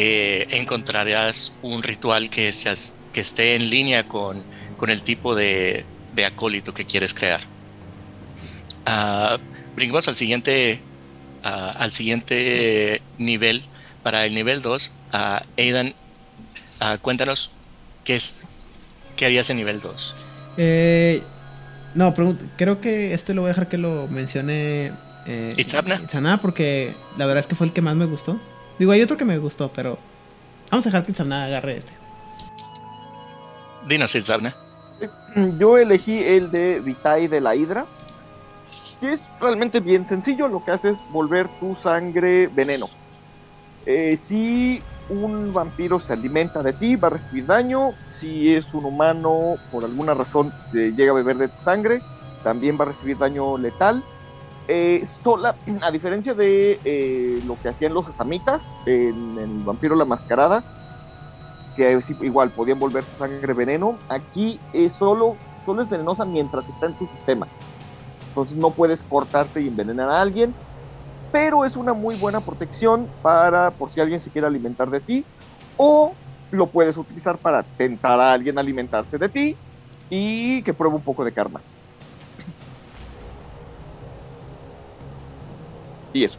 eh, 0.00 0.46
encontrarás 0.50 1.52
un 1.60 1.82
ritual 1.82 2.30
que, 2.30 2.52
seas- 2.52 2.94
que 3.12 3.20
esté 3.20 3.56
en 3.56 3.68
línea 3.68 4.06
con, 4.06 4.44
con 4.76 4.90
el 4.90 5.02
tipo 5.02 5.34
de, 5.34 5.84
de 6.14 6.24
acólito 6.24 6.72
que 6.72 6.84
quieres 6.84 7.14
crear. 7.14 7.40
Ah, 8.86 9.38
brincamos 9.74 10.06
al 10.06 10.14
siguiente, 10.14 10.80
ah, 11.42 11.74
al 11.78 11.90
siguiente 11.90 13.02
nivel. 13.18 13.62
Para 14.04 14.24
el 14.24 14.34
nivel 14.34 14.62
2, 14.62 14.92
ah, 15.12 15.42
Aidan, 15.58 15.92
cuéntanos 17.02 17.50
qué, 18.04 18.14
es, 18.14 18.46
qué 19.16 19.26
harías 19.26 19.50
en 19.50 19.56
nivel 19.56 19.80
2. 19.80 20.14
Eh, 20.56 21.22
no, 21.94 22.14
creo 22.56 22.80
que 22.80 23.12
este 23.14 23.34
lo 23.34 23.40
voy 23.42 23.48
a 23.48 23.52
dejar 23.52 23.68
que 23.68 23.78
lo 23.78 24.06
mencione. 24.06 24.92
Eh, 25.26 25.52
Itzamna. 25.56 25.96
Itzamna, 26.04 26.40
porque 26.40 26.94
la 27.18 27.26
verdad 27.26 27.40
es 27.40 27.48
que 27.48 27.56
fue 27.56 27.66
el 27.66 27.72
que 27.72 27.82
más 27.82 27.96
me 27.96 28.06
gustó. 28.06 28.40
Digo, 28.78 28.92
hay 28.92 29.02
otro 29.02 29.16
que 29.16 29.24
me 29.24 29.38
gustó, 29.38 29.70
pero 29.74 29.98
vamos 30.70 30.86
a 30.86 30.88
dejar 30.90 31.04
que 31.04 31.12
Itzamna 31.12 31.44
agarre 31.44 31.78
este. 31.78 31.92
Dinos, 33.88 34.14
Itzamna. 34.14 34.54
Yo 35.58 35.78
elegí 35.78 36.22
el 36.22 36.50
de 36.50 36.80
Vitae 36.80 37.28
de 37.28 37.40
la 37.40 37.54
Hidra, 37.54 37.86
que 39.00 39.12
es 39.12 39.28
realmente 39.40 39.80
bien 39.80 40.06
sencillo. 40.06 40.48
Lo 40.48 40.64
que 40.64 40.72
hace 40.72 40.90
es 40.90 40.98
volver 41.10 41.48
tu 41.60 41.74
sangre 41.76 42.48
veneno. 42.48 42.88
Eh, 43.86 44.16
si 44.16 44.82
un 45.08 45.52
vampiro 45.52 45.98
se 45.98 46.12
alimenta 46.12 46.62
de 46.62 46.72
ti, 46.72 46.96
va 46.96 47.08
a 47.08 47.12
recibir 47.12 47.46
daño. 47.46 47.94
Si 48.10 48.54
es 48.54 48.72
un 48.74 48.84
humano, 48.84 49.56
por 49.72 49.84
alguna 49.84 50.14
razón, 50.14 50.52
eh, 50.74 50.92
llega 50.96 51.12
a 51.12 51.14
beber 51.14 51.38
de 51.38 51.48
tu 51.48 51.64
sangre, 51.64 52.02
también 52.44 52.78
va 52.78 52.84
a 52.84 52.88
recibir 52.88 53.18
daño 53.18 53.56
letal. 53.56 54.04
Eh, 54.70 55.02
sola, 55.06 55.56
a 55.82 55.90
diferencia 55.90 56.34
de 56.34 56.78
eh, 56.84 57.40
lo 57.46 57.58
que 57.60 57.70
hacían 57.70 57.94
los 57.94 58.06
asamitas 58.08 58.62
en 58.84 59.38
el 59.38 59.64
vampiro 59.64 59.96
la 59.96 60.04
mascarada, 60.04 60.62
que 61.74 61.98
igual 62.20 62.50
podían 62.52 62.78
volver 62.78 63.04
tu 63.04 63.16
sangre 63.16 63.54
veneno. 63.54 63.98
Aquí 64.10 64.60
es 64.74 64.92
solo, 64.92 65.36
solo 65.64 65.82
es 65.82 65.88
venenosa 65.88 66.24
mientras 66.26 66.68
está 66.68 66.86
en 66.86 66.98
tu 66.98 67.06
sistema. 67.06 67.48
Entonces 68.28 68.58
no 68.58 68.70
puedes 68.70 69.02
cortarte 69.02 69.62
y 69.62 69.68
envenenar 69.68 70.10
a 70.10 70.20
alguien. 70.20 70.54
Pero 71.32 71.64
es 71.64 71.76
una 71.76 71.94
muy 71.94 72.16
buena 72.16 72.40
protección 72.40 73.08
para 73.22 73.70
por 73.70 73.90
si 73.90 74.00
alguien 74.00 74.20
se 74.20 74.30
quiere 74.30 74.46
alimentar 74.46 74.90
de 74.90 75.00
ti. 75.00 75.24
O 75.76 76.14
lo 76.50 76.70
puedes 76.70 76.96
utilizar 76.96 77.38
para 77.38 77.62
tentar 77.62 78.20
a 78.20 78.32
alguien 78.32 78.58
a 78.58 78.60
alimentarse 78.60 79.18
de 79.18 79.28
ti 79.28 79.56
y 80.10 80.62
que 80.62 80.74
pruebe 80.74 80.96
un 80.96 81.02
poco 81.02 81.24
de 81.24 81.32
karma. 81.32 81.60
Y 86.12 86.24
eso. 86.24 86.38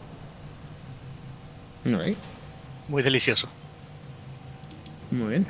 Alright, 1.86 2.16
Muy 2.88 3.02
delicioso. 3.02 3.48
Muy 5.10 5.28
bien. 5.30 5.46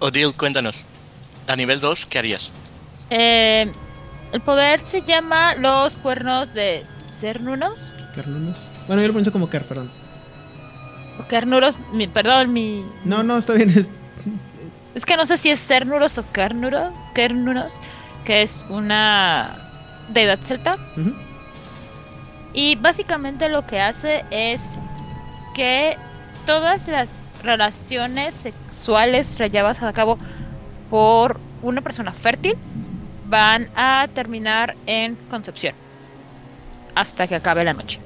Odil, 0.00 0.34
cuéntanos. 0.34 0.86
A 1.48 1.56
nivel 1.56 1.80
2, 1.80 2.06
¿qué 2.06 2.18
harías? 2.18 2.52
Eh, 3.10 3.70
el 4.32 4.40
poder 4.40 4.80
se 4.80 5.02
llama 5.02 5.54
los 5.54 5.98
cuernos 5.98 6.52
de 6.54 6.84
Cernunos. 7.06 7.94
Carnunos. 8.14 8.58
Bueno, 8.86 9.02
yo 9.02 9.08
lo 9.08 9.14
pienso 9.14 9.32
como 9.32 9.48
Car, 9.48 9.62
perdón. 9.64 9.90
O 11.20 11.26
Carnuros, 11.28 11.78
mi, 11.92 12.06
perdón, 12.06 12.52
mi. 12.52 12.84
No, 13.04 13.22
no, 13.22 13.38
está 13.38 13.52
bien. 13.54 13.70
es- 13.70 13.86
Es 14.94 15.06
que 15.06 15.16
no 15.16 15.24
sé 15.24 15.38
si 15.38 15.48
es 15.50 15.58
Cernuros 15.58 16.18
o 16.18 16.24
Carnuros, 16.32 16.92
Carnuros, 17.14 17.72
que 18.26 18.42
es 18.42 18.62
una 18.68 19.70
deidad 20.10 20.38
celta. 20.44 20.76
Ujú. 20.98 21.14
Y 22.54 22.76
básicamente 22.76 23.48
lo 23.48 23.66
que 23.66 23.80
hace 23.80 24.24
es 24.30 24.78
que 25.54 25.96
todas 26.46 26.86
las 26.88 27.08
relaciones 27.42 28.34
sexuales 28.34 29.36
llevadas 29.38 29.82
a 29.82 29.92
cabo 29.92 30.18
por 30.90 31.40
una 31.62 31.80
persona 31.80 32.12
fértil 32.12 32.56
van 33.28 33.70
a 33.74 34.08
terminar 34.14 34.76
en 34.86 35.16
concepción 35.30 35.74
hasta 36.94 37.26
que 37.26 37.36
acabe 37.36 37.64
la 37.64 37.72
noche. 37.72 38.00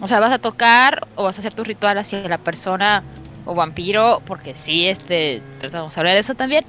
O 0.00 0.08
sea, 0.08 0.20
vas 0.20 0.32
a 0.32 0.38
tocar 0.38 1.08
o 1.16 1.24
vas 1.24 1.38
a 1.38 1.40
hacer 1.40 1.54
tu 1.54 1.64
ritual 1.64 1.98
hacia 1.98 2.28
la 2.28 2.38
persona 2.38 3.02
o 3.44 3.54
vampiro, 3.54 4.22
porque 4.26 4.54
sí, 4.54 4.86
este, 4.86 5.42
vamos 5.72 5.96
a 5.96 6.00
hablar 6.00 6.14
de 6.14 6.20
eso 6.20 6.34
también. 6.34 6.64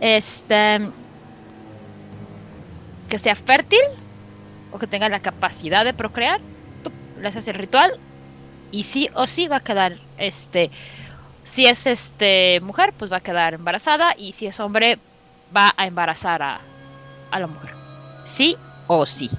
Este, 0.00 0.80
que 3.08 3.18
sea 3.18 3.36
fértil 3.36 3.80
o 4.70 4.78
que 4.78 4.86
tenga 4.86 5.08
la 5.08 5.20
capacidad 5.20 5.84
de 5.84 5.94
procrear, 5.94 6.40
tú 6.82 6.90
le 7.20 7.28
haces 7.28 7.48
el 7.48 7.54
ritual 7.54 7.98
y 8.70 8.84
sí 8.84 9.10
o 9.14 9.26
sí 9.26 9.48
va 9.48 9.56
a 9.56 9.60
quedar, 9.60 9.98
este, 10.16 10.70
si 11.44 11.66
es 11.66 11.86
este 11.86 12.60
mujer, 12.60 12.92
pues 12.96 13.10
va 13.10 13.16
a 13.16 13.22
quedar 13.22 13.54
embarazada 13.54 14.14
y 14.16 14.32
si 14.32 14.46
es 14.46 14.60
hombre, 14.60 14.98
va 15.54 15.72
a 15.76 15.86
embarazar 15.86 16.42
a, 16.42 16.60
a 17.30 17.40
la 17.40 17.46
mujer. 17.46 17.74
Sí 18.24 18.56
o 18.86 19.06
sí. 19.06 19.30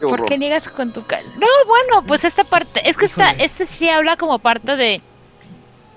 Qué 0.00 0.06
¿Por 0.06 0.26
qué 0.26 0.36
niegas 0.36 0.68
con 0.68 0.92
tu 0.92 1.06
cara? 1.06 1.24
No, 1.36 1.46
bueno, 1.66 2.06
pues 2.06 2.24
esta 2.24 2.44
parte, 2.44 2.86
es 2.88 2.98
que 2.98 3.06
esta, 3.06 3.30
este 3.30 3.64
sí 3.64 3.88
habla 3.88 4.16
como 4.16 4.38
parte 4.38 4.76
de, 4.76 5.00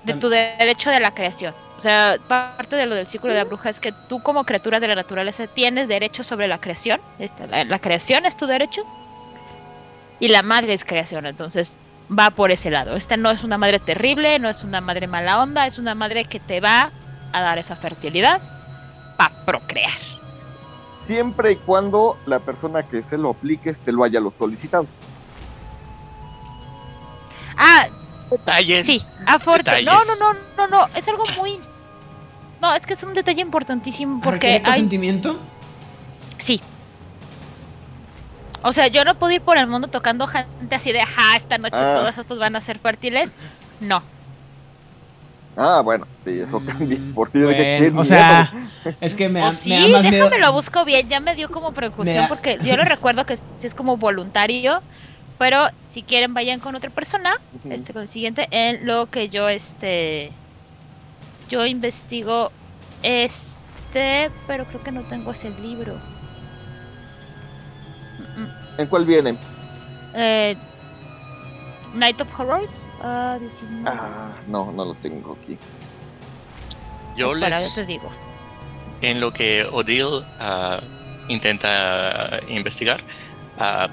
de 0.04 0.14
tu 0.14 0.30
derecho 0.30 0.90
de 0.90 1.00
la 1.00 1.12
creación. 1.12 1.54
O 1.80 1.82
sea, 1.82 2.18
parte 2.28 2.76
de 2.76 2.84
lo 2.84 2.94
del 2.94 3.06
círculo 3.06 3.32
de 3.32 3.38
la 3.38 3.46
bruja 3.46 3.70
es 3.70 3.80
que 3.80 3.90
tú 4.06 4.22
como 4.22 4.44
criatura 4.44 4.80
de 4.80 4.88
la 4.88 4.94
naturaleza 4.94 5.46
tienes 5.46 5.88
derecho 5.88 6.22
sobre 6.22 6.46
la 6.46 6.60
creación. 6.60 7.00
Esta- 7.18 7.46
La, 7.46 7.64
la 7.64 7.78
creación 7.78 8.26
es 8.26 8.36
tu 8.36 8.44
derecho. 8.46 8.82
Y 10.18 10.28
la 10.28 10.42
madre 10.42 10.74
es 10.74 10.84
creación, 10.84 11.24
entonces 11.24 11.78
va 12.12 12.28
por 12.32 12.50
ese 12.50 12.70
lado. 12.70 12.96
Esta 12.96 13.16
no 13.16 13.30
es 13.30 13.44
una 13.44 13.56
madre 13.56 13.78
terrible, 13.78 14.38
no 14.38 14.50
es 14.50 14.62
una 14.62 14.82
madre 14.82 15.06
mala 15.06 15.40
onda, 15.42 15.66
es 15.66 15.78
una 15.78 15.94
madre 15.94 16.26
que 16.26 16.38
te 16.38 16.60
va 16.60 16.90
a 17.32 17.40
dar 17.40 17.56
esa 17.56 17.76
fertilidad 17.76 18.42
para 19.16 19.42
procrear. 19.46 19.90
Siempre 21.00 21.52
y 21.52 21.56
cuando 21.56 22.18
la 22.26 22.40
persona 22.40 22.82
que 22.82 23.02
se 23.02 23.16
lo 23.16 23.30
apliques 23.30 23.80
te 23.80 23.90
lo 23.90 24.04
haya 24.04 24.20
lo 24.20 24.30
solicitado. 24.38 24.86
Ah, 27.56 27.88
Detalles. 28.30 28.86
Sí, 28.86 29.02
afortunadamente. 29.26 29.90
No, 29.90 30.04
no, 30.04 30.32
no, 30.34 30.38
no, 30.58 30.66
no, 30.68 30.86
es 30.94 31.08
algo 31.08 31.24
muy... 31.38 31.58
No, 32.60 32.74
es 32.74 32.84
que 32.86 32.92
es 32.94 33.02
un 33.02 33.14
detalle 33.14 33.40
importantísimo 33.40 34.20
porque 34.22 34.46
¿Requiere 34.48 34.56
hay... 34.58 34.72
consentimiento? 34.72 35.38
Sí. 36.38 36.60
O 38.62 38.72
sea, 38.72 38.88
yo 38.88 39.04
no 39.04 39.14
puedo 39.14 39.32
ir 39.32 39.40
por 39.40 39.56
el 39.56 39.66
mundo 39.66 39.88
tocando 39.88 40.26
gente 40.26 40.74
así 40.74 40.92
de, 40.92 41.00
ajá, 41.00 41.36
esta 41.36 41.56
noche 41.58 41.78
Ah. 41.82 41.94
todos 41.94 42.18
estos 42.18 42.38
van 42.38 42.56
a 42.56 42.60
ser 42.60 42.78
fértiles. 42.78 43.34
No. 43.80 44.02
Ah, 45.56 45.80
bueno, 45.82 46.06
sí, 46.24 46.40
eso 46.40 46.60
Mm. 46.60 47.12
Por 47.14 47.30
qué 47.32 47.38
bueno, 47.40 47.58
o 47.58 47.90
miedo. 47.90 48.04
sea, 48.04 48.52
es 49.00 49.14
que 49.14 49.28
me 49.28 49.40
da, 49.40 49.52
sí, 49.52 49.70
me 49.70 49.76
da 49.76 49.88
más 49.88 50.02
miedo. 50.04 50.24
déjame 50.24 50.38
lo 50.38 50.52
busco 50.52 50.84
bien, 50.84 51.08
ya 51.08 51.20
me 51.20 51.34
dio 51.34 51.50
como 51.50 51.72
preocupación 51.72 52.28
porque 52.28 52.58
yo 52.62 52.76
lo 52.76 52.84
recuerdo 52.84 53.26
que 53.26 53.38
es 53.62 53.74
como 53.74 53.96
voluntario, 53.96 54.80
pero 55.38 55.68
si 55.88 56.02
quieren 56.02 56.34
vayan 56.34 56.60
con 56.60 56.74
otra 56.76 56.90
persona, 56.90 57.34
este 57.68 57.92
con 57.92 58.02
el 58.02 58.08
siguiente, 58.08 58.46
en 58.50 58.86
lo 58.86 59.06
que 59.10 59.28
yo 59.28 59.48
este 59.48 60.32
yo 61.50 61.66
investigo 61.66 62.50
este, 63.02 64.30
pero 64.46 64.64
creo 64.66 64.82
que 64.82 64.92
no 64.92 65.02
tengo 65.02 65.32
ese 65.32 65.50
libro. 65.60 66.00
¿En 68.78 68.86
cuál 68.86 69.04
viene? 69.04 69.36
Eh, 70.14 70.56
Night 71.94 72.20
of 72.20 72.40
Horrors. 72.40 72.88
ah, 73.02 73.36
19. 73.40 73.84
Ah, 73.90 74.32
no, 74.46 74.72
no 74.72 74.84
lo 74.86 74.94
tengo 74.94 75.36
aquí. 75.42 75.58
Yo 77.16 77.34
Espera, 77.34 77.58
les, 77.58 77.68
yo 77.68 77.74
te 77.74 77.86
digo. 77.86 78.10
en 79.02 79.20
lo 79.20 79.32
que 79.32 79.64
Odil 79.70 80.24
ah, 80.38 80.80
intenta 81.28 82.40
investigar, 82.48 83.00
ah, 83.58 83.88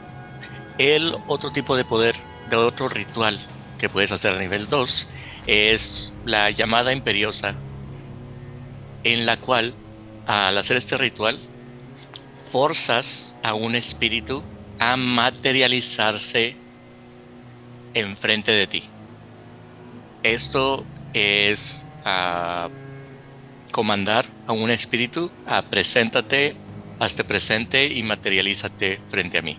el 0.77 1.17
otro 1.27 1.49
tipo 1.51 1.75
de 1.75 1.83
poder, 1.83 2.15
de 2.49 2.55
otro 2.55 2.87
ritual 2.87 3.39
que 3.79 3.89
puedes 3.89 4.11
hacer 4.11 4.33
a 4.33 4.39
nivel 4.39 4.69
2 4.69 5.07
es 5.47 6.13
la 6.25 6.51
llamada 6.51 6.93
imperiosa, 6.93 7.55
en 9.03 9.25
la 9.25 9.37
cual 9.37 9.73
al 10.27 10.57
hacer 10.57 10.77
este 10.77 10.97
ritual 10.97 11.39
forzas 12.51 13.37
a 13.43 13.53
un 13.53 13.75
espíritu 13.75 14.43
a 14.77 14.97
materializarse 14.97 16.55
enfrente 17.93 18.51
de 18.51 18.67
ti. 18.67 18.83
Esto 20.23 20.85
es 21.13 21.85
ah, 22.05 22.69
comandar 23.71 24.25
a 24.47 24.51
un 24.51 24.69
espíritu 24.69 25.31
a 25.45 25.61
preséntate, 25.61 26.55
hazte 26.99 27.23
presente 27.23 27.87
y 27.87 28.03
materialízate 28.03 28.99
frente 29.07 29.37
a 29.37 29.41
mí. 29.41 29.57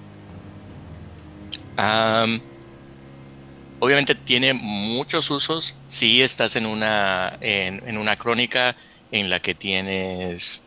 Obviamente 3.80 4.14
tiene 4.14 4.52
muchos 4.52 5.30
usos 5.30 5.80
si 5.86 6.22
estás 6.22 6.56
en 6.56 6.66
una, 6.66 7.38
en, 7.40 7.98
una 7.98 8.16
crónica 8.16 8.76
en 9.12 9.30
la 9.30 9.40
que 9.40 9.54
tienes 9.54 10.64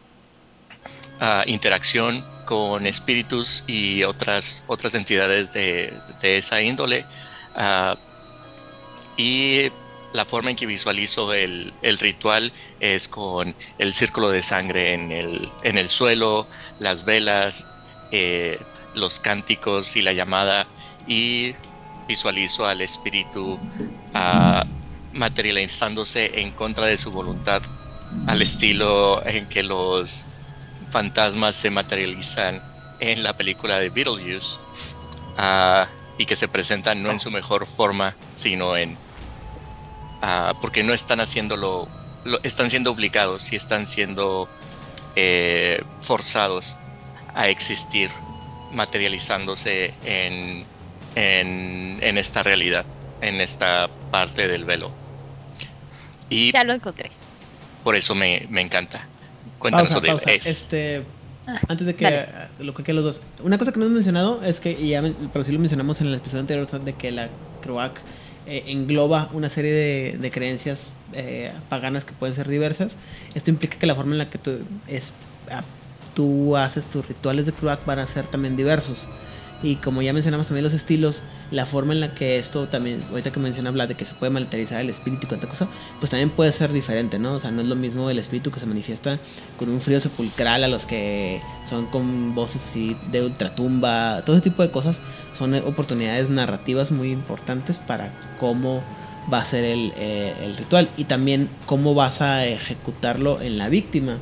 ah, 1.20 1.43
interacción 1.45 2.24
con 2.45 2.88
espíritus 2.88 3.64
y 3.68 4.03
otras, 4.03 4.64
otras 4.68 4.93
entidades 4.95 5.53
de, 5.53 5.93
de 6.22 6.38
esa 6.38 6.62
índole. 6.62 7.05
ah, 7.55 7.97
y 9.18 9.72
la 10.14 10.26
forma 10.26 10.49
en 10.49 10.55
que 10.55 10.66
visualizo 10.66 11.34
el, 11.34 11.74
el 11.82 11.97
ritual 11.99 12.51
es 12.80 13.07
con 13.07 13.55
el 13.78 13.93
círculo 13.93 14.30
de 14.30 14.43
sangre 14.43 14.93
en 14.93 15.12
el, 15.12 15.49
en 15.64 15.78
el 15.78 15.89
suelo, 15.89 16.47
las 16.80 17.05
velas, 17.05 17.68
eh, 18.12 18.59
los 18.93 19.20
cánticos 19.20 19.95
y 19.95 20.01
la 20.01 20.14
llamada. 20.14 20.68
Y 21.07 21.55
visualizo 22.08 22.66
al 22.66 22.82
espíritu 22.82 23.60
ah, 24.14 24.66
materializándose 25.14 26.41
en 26.41 26.52
contra 26.52 26.86
de 26.86 26.97
su 26.97 27.12
voluntad, 27.12 27.62
al 28.28 28.41
estilo 28.41 29.26
en 29.26 29.47
que 29.47 29.64
los 29.64 30.26
fantasmas 30.89 31.56
se 31.56 31.70
materializan 31.70 32.62
en 32.99 33.24
la 33.24 33.36
película 33.36 33.80
de 33.80 33.89
Beetlejuice 33.89 34.60
ah, 35.38 35.88
y 36.18 36.26
que 36.26 36.36
se 36.36 36.47
presentan 36.47 37.02
no 37.02 37.12
en 37.12 37.20
su 37.20 37.32
mejor 37.32 37.66
forma, 37.66 38.16
sino 38.36 38.78
en 38.78 38.97
ah, 40.22 40.54
porque 40.62 40.84
no 40.84 40.93
están 40.93 41.20
haciéndolo, 41.20 41.88
lo, 42.24 42.39
están 42.43 42.70
siendo 42.70 42.91
obligados 42.91 43.52
y 43.52 43.56
están 43.56 43.86
siendo 43.86 44.47
eh, 45.16 45.84
forzados 45.99 46.78
a 47.34 47.47
existir, 47.47 48.10
materializándose 48.72 49.93
en, 50.06 50.66
en, 51.16 51.97
en 52.01 52.18
esta 52.18 52.43
realidad, 52.43 52.86
en 53.22 53.41
esta 53.41 53.89
parte 54.12 54.47
del 54.47 54.66
velo. 54.66 54.91
Y 56.30 56.51
Ya 56.51 56.64
lo 56.64 56.74
encontré. 56.74 57.12
por 57.84 57.95
eso 57.95 58.16
me, 58.16 58.47
me 58.49 58.62
encanta. 58.62 59.07
Cuéntanos, 59.59 59.89
Pausa, 59.89 59.99
Odile. 59.99 60.14
pausa. 60.14 60.32
Es- 60.32 60.45
Este, 60.47 61.03
Ah, 61.47 61.59
antes 61.70 61.88
de 61.88 61.95
que 61.95 62.03
dale. 62.03 62.28
lo 62.59 62.74
que 62.76 62.93
los 62.93 63.03
dos. 63.03 63.22
Una 63.43 63.57
cosa 63.57 63.72
que 63.72 63.80
no 63.80 63.86
hemos 63.86 63.95
mencionado 63.95 64.43
es 64.43 64.59
que, 64.59 64.72
y 64.74 64.89
ya, 64.89 65.01
pero 65.34 65.43
sí 65.43 65.51
lo 65.51 65.57
mencionamos 65.57 65.99
en 65.99 66.07
el 66.07 66.14
episodio 66.14 66.41
anterior, 66.41 66.68
de 66.70 66.93
que 66.93 67.12
la 67.12 67.30
Croac 67.64 67.99
eh, 68.45 68.66
engloba 68.68 69.28
una 69.34 69.49
serie 69.49 69.72
de, 69.72 70.18
de 70.20 70.32
creencias 70.32 70.91
eh, 71.14 71.51
paganas 71.68 72.05
que 72.05 72.14
pueden 72.14 72.36
ser 72.36 72.47
diversas. 72.47 72.95
Esto 73.34 73.49
implica 73.49 73.80
que 73.80 73.88
la 73.88 73.95
forma 73.95 74.12
en 74.12 74.20
la 74.20 74.30
que 74.30 74.38
tú, 74.38 74.59
es, 74.88 75.12
tú 76.14 76.55
haces 76.55 76.86
tus 76.86 77.07
rituales 77.07 77.47
de 77.47 77.53
Croac 77.53 77.84
van 77.86 77.97
a 77.99 78.05
ser 78.07 78.28
también 78.28 78.55
diversos. 78.55 79.07
Y 79.64 79.76
como 79.76 80.01
ya 80.01 80.12
mencionamos 80.12 80.47
también 80.47 80.64
los 80.64 80.74
estilos, 80.74 81.22
la 81.51 81.66
forma 81.66 81.93
en 81.93 81.99
la 81.99 82.16
que 82.16 82.39
esto 82.39 82.68
también, 82.68 83.01
ahorita 83.12 83.32
que 83.32 83.39
menciona 83.39 83.70
habla 83.70 83.86
de 83.86 83.95
que 83.95 84.05
se 84.05 84.14
puede 84.14 84.32
materializar 84.32 84.82
el 84.82 84.89
espíritu 84.89 85.26
y 85.26 85.28
cuánta 85.28 85.47
cosa, 85.47 85.68
pues 85.99 86.09
también 86.09 86.30
puede 86.30 86.51
ser 86.51 86.72
diferente, 86.72 87.20
¿no? 87.20 87.34
O 87.34 87.39
sea, 87.39 87.51
no 87.51 87.62
es 87.62 87.68
lo 87.68 87.76
mismo 87.76 88.09
el 88.09 88.18
espíritu 88.18 88.51
que 88.51 88.59
se 88.59 88.66
manifiesta 88.66 89.20
con 89.57 89.70
un 89.70 89.82
frío 89.82 89.99
sepulcral 89.99 90.64
a 90.64 90.68
los 90.68 90.86
que 90.86 91.41
son 91.70 91.86
con 91.88 92.34
voces 92.34 92.64
así 92.68 92.97
de 93.12 93.24
ultratumba, 93.24 94.24
todo 94.26 94.36
ese 94.36 94.43
tipo 94.43 94.64
de 94.64 94.72
cosas 94.72 95.01
son 95.38 95.53
oportunidades 95.53 96.30
narrativas 96.30 96.91
muy 96.91 97.12
importantes 97.12 97.78
para 97.78 98.14
cómo 98.39 98.82
va 99.32 99.39
a 99.39 99.45
ser 99.45 99.64
el, 99.64 99.93
eh, 99.97 100.34
el 100.41 100.57
ritual 100.57 100.89
y 100.97 101.03
también 101.03 101.49
cómo 101.66 101.93
vas 101.93 102.22
a 102.22 102.45
ejecutarlo 102.45 103.41
en 103.41 103.57
la 103.57 103.70
víctima. 103.70 104.18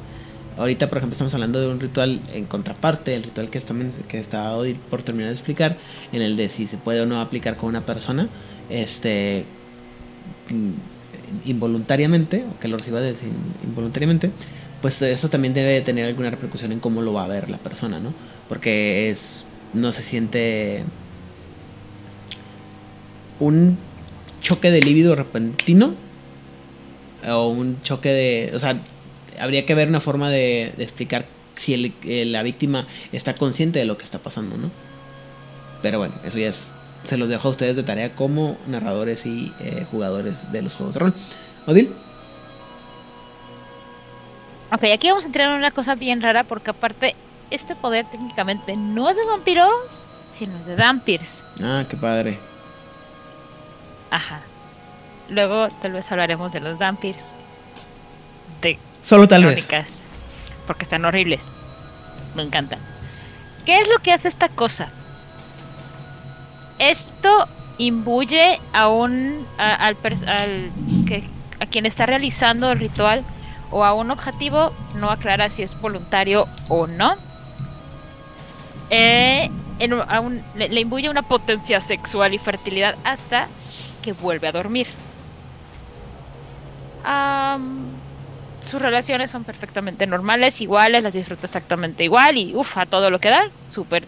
Ahorita, 0.60 0.90
por 0.90 0.98
ejemplo, 0.98 1.14
estamos 1.14 1.34
hablando 1.34 1.62
de 1.62 1.68
un 1.70 1.80
ritual 1.80 2.20
en 2.34 2.44
contraparte, 2.46 3.16
el 3.16 3.24
ritual 3.24 3.50
que 3.50 3.58
está, 3.58 3.74
que 4.10 4.20
está 4.20 4.52
Odil 4.58 4.76
por 4.76 5.04
terminar 5.04 5.30
de 5.30 5.36
explicar, 5.36 5.78
en 6.12 6.22
el 6.22 6.36
de 6.36 6.50
si 6.50 6.68
se 6.68 6.76
puede 6.78 7.00
o 7.00 7.06
no 7.06 7.22
aplicar 7.22 7.56
con 7.56 7.70
una 7.70 7.86
persona, 7.86 8.28
este 8.70 9.46
mm, 10.50 11.50
involuntariamente, 11.50 12.44
o 12.54 12.60
que 12.60 12.68
lo 12.68 12.78
reciba 12.78 13.00
de- 13.00 13.16
involuntariamente, 13.64 14.32
pues 14.82 15.02
eso 15.02 15.30
también 15.30 15.54
debe 15.54 15.80
tener 15.80 16.06
alguna 16.06 16.30
repercusión 16.30 16.74
en 16.74 16.82
cómo 16.82 17.02
lo 17.02 17.14
va 17.14 17.24
a 17.24 17.28
ver 17.28 17.50
la 17.50 17.58
persona, 17.58 18.02
¿no? 18.02 18.14
Porque 18.50 19.10
es 19.10 19.46
no 19.74 19.94
se 19.94 20.04
siente 20.04 20.84
un 23.40 23.78
choque 24.42 24.72
de 24.72 24.82
líbido 24.82 25.16
repentino 25.16 25.94
o 27.30 27.48
un 27.48 27.82
choque 27.82 28.10
de, 28.10 28.52
o 28.56 28.60
sea, 28.60 28.82
habría 29.40 29.66
que 29.66 29.76
ver 29.76 29.88
una 29.90 30.00
forma 30.00 30.30
de, 30.30 30.74
de 30.78 30.84
explicar 30.84 31.26
si 31.56 31.74
el- 31.74 31.94
eh, 32.04 32.26
la 32.26 32.44
víctima 32.44 32.88
está 33.12 33.34
consciente 33.36 33.80
de 33.80 33.86
lo 33.86 33.98
que 33.98 34.04
está 34.04 34.20
pasando, 34.20 34.58
¿no? 34.58 34.72
Pero 35.82 36.00
bueno, 36.00 36.16
eso 36.24 36.38
ya 36.40 36.48
es, 36.50 36.74
se 37.06 37.18
los 37.18 37.30
dejo 37.30 37.48
a 37.48 37.52
ustedes 37.52 37.76
de 37.76 37.84
tarea 37.84 38.16
como 38.16 38.58
narradores 38.68 39.26
y 39.26 39.54
eh, 39.60 39.86
jugadores 39.90 40.52
de 40.52 40.62
los 40.62 40.74
juegos 40.76 40.94
de 40.96 41.00
rol. 41.00 41.14
Odil, 41.68 41.94
Ok, 44.72 44.84
aquí 44.94 45.08
vamos 45.10 45.24
a 45.24 45.28
entrar 45.28 45.50
en 45.50 45.58
una 45.58 45.72
cosa 45.72 45.96
bien 45.96 46.22
rara 46.22 46.44
porque 46.44 46.70
aparte 46.70 47.16
este 47.50 47.76
poder 47.76 48.06
técnicamente 48.12 48.78
no 48.78 49.10
es 49.10 49.18
de 49.18 49.26
vampiros, 49.26 50.06
sino 50.30 50.56
es 50.58 50.66
de 50.68 50.76
vampirs. 50.76 51.44
ah, 51.64 51.86
qué 51.90 51.98
padre. 51.98 52.38
Ajá. 54.12 54.42
Luego 55.30 55.68
tal 55.82 55.94
vez 55.94 56.12
hablaremos 56.12 56.54
de 56.54 56.60
los 56.60 56.78
vampirs. 56.78 57.32
De 58.62 58.78
Solo 59.04 59.28
tal 59.28 59.46
vez. 59.46 59.66
Porque 60.68 60.84
están 60.84 61.06
horribles. 61.06 61.50
Me 62.36 62.44
encantan. 62.44 62.80
¿Qué 63.66 63.80
es 63.80 63.88
lo 63.88 64.00
que 64.00 64.14
hace 64.14 64.28
esta 64.28 64.50
cosa? 64.50 64.90
Esto 66.78 67.48
imbuye 67.78 68.60
a 68.74 68.88
un 68.90 69.46
a- 69.58 69.88
quien 71.66 71.86
está 71.86 72.06
realizando 72.06 72.72
el 72.72 72.80
ritual 72.80 73.24
o 73.72 73.84
a 73.86 73.94
un 73.94 74.12
objetivo, 74.12 74.74
no 74.96 75.10
aclara 75.10 75.50
si 75.50 75.62
es 75.64 75.80
voluntario 75.80 76.48
o 76.68 76.88
no. 76.88 77.16
Eh, 78.90 79.50
a 80.08 80.20
un- 80.20 80.44
le, 80.56 80.80
imbuye 80.80 81.10
una 81.10 81.22
potencia 81.22 81.80
sexual 81.82 82.34
y 82.34 82.38
fertilidad 82.40 82.96
hasta 83.04 83.48
que 84.02 84.14
vuelve 84.14 84.48
a 84.48 84.52
dormir. 84.52 84.88
Am, 87.04 87.86
sus 88.70 88.82
relaciones 88.82 89.32
son 89.32 89.44
perfectamente 89.44 90.06
normales, 90.06 90.62
iguales, 90.62 91.04
las 91.04 91.12
disfruta 91.12 91.48
exactamente 91.48 92.04
igual 92.04 92.38
y 92.38 92.56
uff, 92.56 92.78
a 92.78 92.86
todo 92.86 93.10
lo 93.10 93.20
que 93.20 93.30
da, 93.30 93.50
súper 93.68 94.04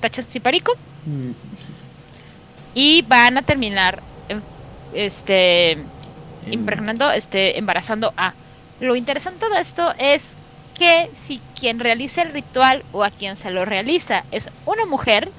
tachas 0.00 0.34
y 0.34 0.40
perico. 0.40 0.72
Mm, 1.04 1.30
Y 2.74 3.02
van 3.02 3.36
a 3.36 3.42
terminar 3.42 4.02
em, 4.28 4.40
este 4.94 5.78
impregnando, 6.50 7.10
este, 7.10 7.58
embarazando 7.58 8.14
a. 8.16 8.32
Lo 8.80 8.96
interesante 8.96 9.48
de 9.50 9.60
esto 9.60 9.92
es 9.98 10.36
que 10.78 11.10
si 11.14 11.40
quien 11.58 11.78
realiza 11.78 12.22
el 12.22 12.32
ritual 12.32 12.84
o 12.92 13.04
a 13.04 13.10
quien 13.10 13.36
se 13.36 13.50
lo 13.50 13.64
realiza 13.64 14.24
es 14.30 14.48
una 14.64 14.86
mujer, 14.86 15.30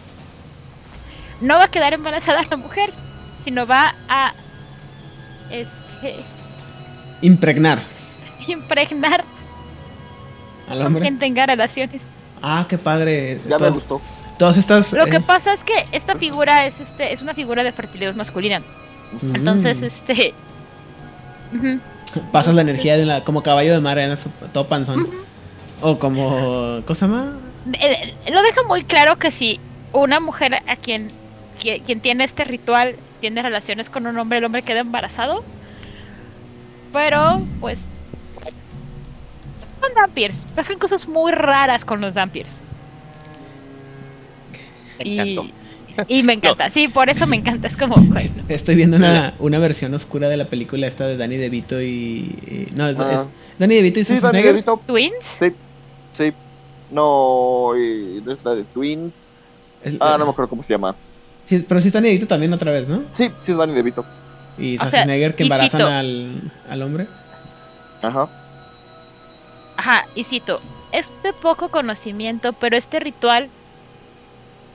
no 1.41 1.55
va 1.55 1.63
a 1.65 1.71
quedar 1.71 1.93
embarazada 1.93 2.43
la 2.49 2.57
mujer, 2.57 2.91
sino 3.39 3.65
va 3.65 3.95
a 4.07 4.33
este, 5.49 6.17
impregnar 7.21 7.79
impregnar 8.53 9.23
al 10.69 10.83
con 10.83 10.99
quien 10.99 11.19
tenga 11.19 11.45
relaciones. 11.45 12.03
Ah, 12.41 12.65
qué 12.69 12.77
padre. 12.77 13.39
Ya 13.47 13.57
me 13.57 13.69
gustó. 13.69 14.01
Todas 14.37 14.55
estas. 14.57 14.93
Lo 14.93 15.05
que 15.05 15.17
eh, 15.17 15.21
pasa 15.21 15.51
es 15.53 15.63
que 15.63 15.73
esta 15.91 16.15
figura 16.15 16.65
es 16.65 16.79
este 16.79 17.11
es 17.11 17.21
una 17.21 17.33
figura 17.33 17.63
de 17.63 17.71
fertilidad 17.71 18.15
masculina. 18.15 18.59
mm, 19.21 19.35
Entonces, 19.35 19.81
este 19.81 20.33
pasas 22.31 22.55
la 22.55 22.61
energía 22.61 22.97
de 22.97 23.05
la, 23.05 23.23
como 23.23 23.43
caballo 23.43 23.73
de 23.73 23.79
mar, 23.81 23.99
andas 23.99 24.25
todo 24.53 24.67
panzón. 24.67 25.09
O 25.81 25.97
como. 25.99 26.81
¿Cómo 26.85 26.95
se 26.95 27.01
llama? 27.05 27.33
eh, 27.73 28.15
eh, 28.25 28.31
lo 28.31 28.41
deja 28.41 28.63
muy 28.63 28.83
claro 28.83 29.17
que 29.17 29.31
si 29.31 29.59
una 29.93 30.19
mujer 30.19 30.55
a 30.67 30.75
quien, 30.75 31.11
qui- 31.61 31.81
quien 31.83 31.99
tiene 31.99 32.23
este 32.23 32.43
ritual 32.45 32.95
tiene 33.19 33.41
relaciones 33.41 33.89
con 33.89 34.07
un 34.07 34.17
hombre, 34.17 34.37
el 34.37 34.45
hombre 34.45 34.61
queda 34.63 34.79
embarazado. 34.79 35.43
Pero, 36.93 37.41
pues. 37.59 37.93
Son 39.81 39.89
vampirs. 39.95 40.45
Pasan 40.55 40.77
cosas 40.79 41.07
muy 41.07 41.31
raras 41.31 41.85
con 41.85 42.01
los 42.01 42.15
encantó. 44.99 45.43
Y, 46.07 46.19
y 46.19 46.23
me 46.23 46.33
encanta. 46.33 46.69
Sí, 46.69 46.87
por 46.87 47.09
eso 47.09 47.27
me 47.27 47.35
encanta. 47.37 47.67
Es 47.67 47.77
como. 47.77 47.95
bueno, 47.97 48.43
Estoy 48.47 48.75
viendo 48.75 48.97
una, 48.97 49.33
una 49.39 49.59
versión 49.59 49.93
oscura 49.93 50.27
de 50.29 50.37
la 50.37 50.45
película 50.45 50.87
esta 50.87 51.05
de 51.07 51.17
Danny 51.17 51.37
DeVito 51.37 51.81
y. 51.81 51.85
y- 51.87 52.67
no, 52.75 52.87
es, 52.89 52.99
Ah. 52.99 53.21
es 53.23 53.59
Danny 53.59 53.75
DeVito 53.75 53.99
y 53.99 54.05
Sí, 54.05 54.19
Danny. 54.19 54.41
DeVito. 54.41 54.81
Twins. 54.85 55.15
Sí, 55.21 55.53
sí. 56.13 56.33
No, 56.91 57.71
y 57.77 58.21
no 58.25 58.31
es 58.33 58.43
la 58.43 58.55
de 58.55 58.63
Twins. 58.65 59.13
Es- 59.83 59.97
Ah, 59.99 60.15
no 60.17 60.25
me 60.25 60.31
acuerdo 60.31 60.49
cómo 60.49 60.63
se 60.63 60.73
llama. 60.73 60.95
Sí, 61.47 61.65
pero 61.67 61.81
sí 61.81 61.87
está 61.87 61.99
Nevito 61.99 62.27
también 62.27 62.53
otra 62.53 62.71
vez, 62.71 62.87
¿no? 62.87 63.03
Sí, 63.15 63.29
sí 63.43 63.51
es 63.51 63.57
Danny 63.57 63.73
DeVito. 63.73 64.05
Y 64.57 64.75
O 64.75 64.79
sea, 64.79 64.87
Schwarzenegger 64.89 65.35
que 65.35 65.43
y 65.43 65.45
embarazan 65.47 65.81
al, 65.81 66.51
al 66.69 66.81
hombre. 66.83 67.07
Ajá. 68.01 68.29
Ajá, 69.79 70.09
y 70.13 70.25
cito, 70.25 70.61
es 70.91 71.13
de 71.23 71.33
poco 71.33 71.69
conocimiento, 71.71 72.51
pero 72.53 72.75
este 72.75 72.99
ritual 72.99 73.53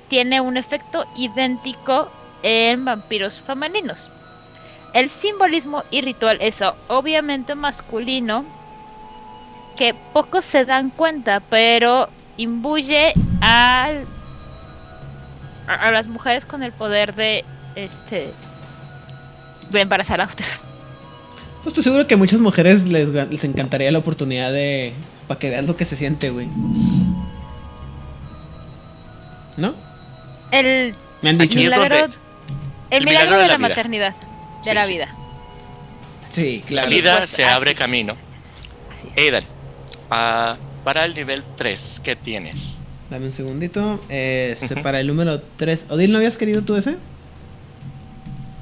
tiene 0.08 0.40
un 0.40 0.56
efecto 0.56 1.04
idéntico 1.14 2.14
en 2.42 2.84
vampiros 2.86 3.40
femeninos. 3.40 4.10
El 4.92 5.08
simbolismo 5.10 5.84
y 5.90 6.02
ritual 6.02 6.38
es 6.40 6.62
obviamente 6.88 7.54
masculino, 7.54 8.54
que 9.76 9.94
pocos 10.12 10.44
se 10.44 10.64
dan 10.64 10.90
cuenta, 10.90 11.40
pero 11.40 12.08
imbuye 12.36 13.12
al- 13.40 14.06
a, 15.66 15.74
a 15.74 15.90
las 15.92 16.06
mujeres 16.08 16.46
con 16.46 16.62
el 16.62 16.72
poder 16.72 17.14
de 17.14 17.44
este 17.74 18.40
de 19.70 19.80
embarazar 19.80 20.20
a 20.20 20.24
otros. 20.26 20.70
Pues 21.64 21.72
estoy 21.72 21.82
seguro 21.84 22.06
que 22.06 22.14
a 22.14 22.18
muchas 22.18 22.40
mujeres 22.40 22.86
les, 22.88 23.08
les 23.08 23.44
encantaría 23.44 23.90
la 23.90 23.98
oportunidad 23.98 24.52
de. 24.52 24.92
para 25.26 25.40
que 25.40 25.48
vean 25.50 25.66
lo 25.66 25.76
que 25.76 25.84
se 25.86 25.96
siente, 25.96 26.30
güey. 26.30 26.46
¿No? 29.56 29.74
El 30.50 30.94
Me 31.22 31.30
han 31.30 31.38
dicho. 31.38 31.58
Es 31.58 31.64
milagro, 31.64 31.94
el 31.96 32.12
el 32.90 33.04
milagro 33.04 33.36
milagro 33.36 33.36
de, 33.36 33.42
de 33.42 33.48
la, 33.48 33.52
la 33.52 33.56
vida. 33.58 33.68
maternidad, 33.68 34.14
de 34.64 34.70
Sí, 34.70 34.74
la 34.74 34.86
vida. 34.86 35.14
Sí, 36.30 36.60
La 36.62 36.66
claro. 36.68 36.90
vida 36.90 37.16
Pues, 37.18 37.30
se 37.30 37.44
así. 37.44 37.52
abre 37.54 37.74
camino. 37.74 38.14
Así. 38.98 39.20
Aidan, 39.20 39.42
ah, 40.10 40.56
para 40.84 41.04
el 41.04 41.14
nivel 41.14 41.42
3, 41.56 42.00
¿qué 42.04 42.14
tienes? 42.16 42.84
Dame 43.10 43.26
un 43.26 43.32
segundito. 43.32 44.00
Este, 44.08 44.76
para 44.82 45.00
el 45.00 45.06
número 45.06 45.40
3. 45.56 45.86
Odil, 45.88 46.10
¿no 46.12 46.18
habías 46.18 46.36
querido 46.36 46.62
tú 46.62 46.76
ese? 46.76 46.96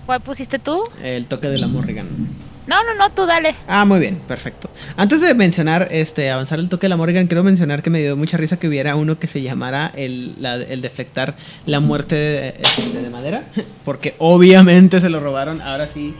¿Cuál 0.07 0.21
pusiste 0.21 0.59
tú? 0.59 0.83
El 1.03 1.27
toque 1.27 1.49
de 1.49 1.59
la 1.59 1.69
Morrigan. 1.69 2.22
No, 2.67 2.77
no, 2.85 2.95
no, 2.97 3.11
tú 3.11 3.27
dale. 3.27 3.57
Ah, 3.67 3.85
muy 3.85 3.99
bien, 3.99 4.21
perfecto. 4.29 4.71
Antes 4.97 5.21
de 5.21 5.35
mencionar, 5.35 5.89
este, 5.91 6.31
avanzar 6.31 6.61
el 6.61 6.69
toque 6.69 6.85
de 6.85 6.91
la 6.91 6.97
Morrigan, 6.97 7.27
quiero 7.27 7.43
mencionar 7.43 7.83
que 7.83 7.91
me 7.91 8.01
dio 8.01 8.17
mucha 8.17 8.37
risa 8.37 8.57
que 8.59 8.69
hubiera 8.69 8.95
uno 8.95 9.19
que 9.19 9.27
se 9.27 9.43
llamara 9.43 9.91
el, 9.97 10.35
la- 10.41 10.55
el 10.57 10.81
deflectar 10.81 11.37
la 11.67 11.81
muerte 11.81 12.15
de, 12.15 12.49
este, 12.61 13.01
de 13.03 13.11
madera, 13.11 13.45
porque 13.85 14.15
obviamente 14.19 15.01
se 15.01 15.11
lo 15.11 15.19
robaron, 15.19 15.61
ahora 15.61 15.89
sí, 15.93 16.15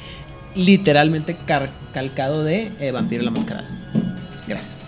literalmente 0.57 1.37
calcado 1.95 2.43
de 2.43 2.73
eh, 2.81 2.91
Vampiro 2.91 3.23
la 3.23 3.31
Mascarada. 3.31 3.69
Gracias. 4.49 4.79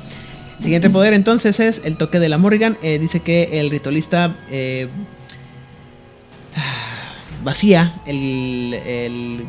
Siguiente 0.61 0.90
poder 0.90 1.12
entonces 1.14 1.61
es 1.61 1.82
el 1.84 1.96
toque 1.96 2.18
de 2.18 2.28
la 2.28 2.38
Morrigan. 2.38 2.78
Eh, 2.82 2.98
dice 2.98 3.20
que 3.20 3.61
el 3.61 3.70
ritualista 3.70 4.34
eh, 4.50 4.88
vacía 7.44 7.94
el, 8.07 8.74
el- 8.86 9.44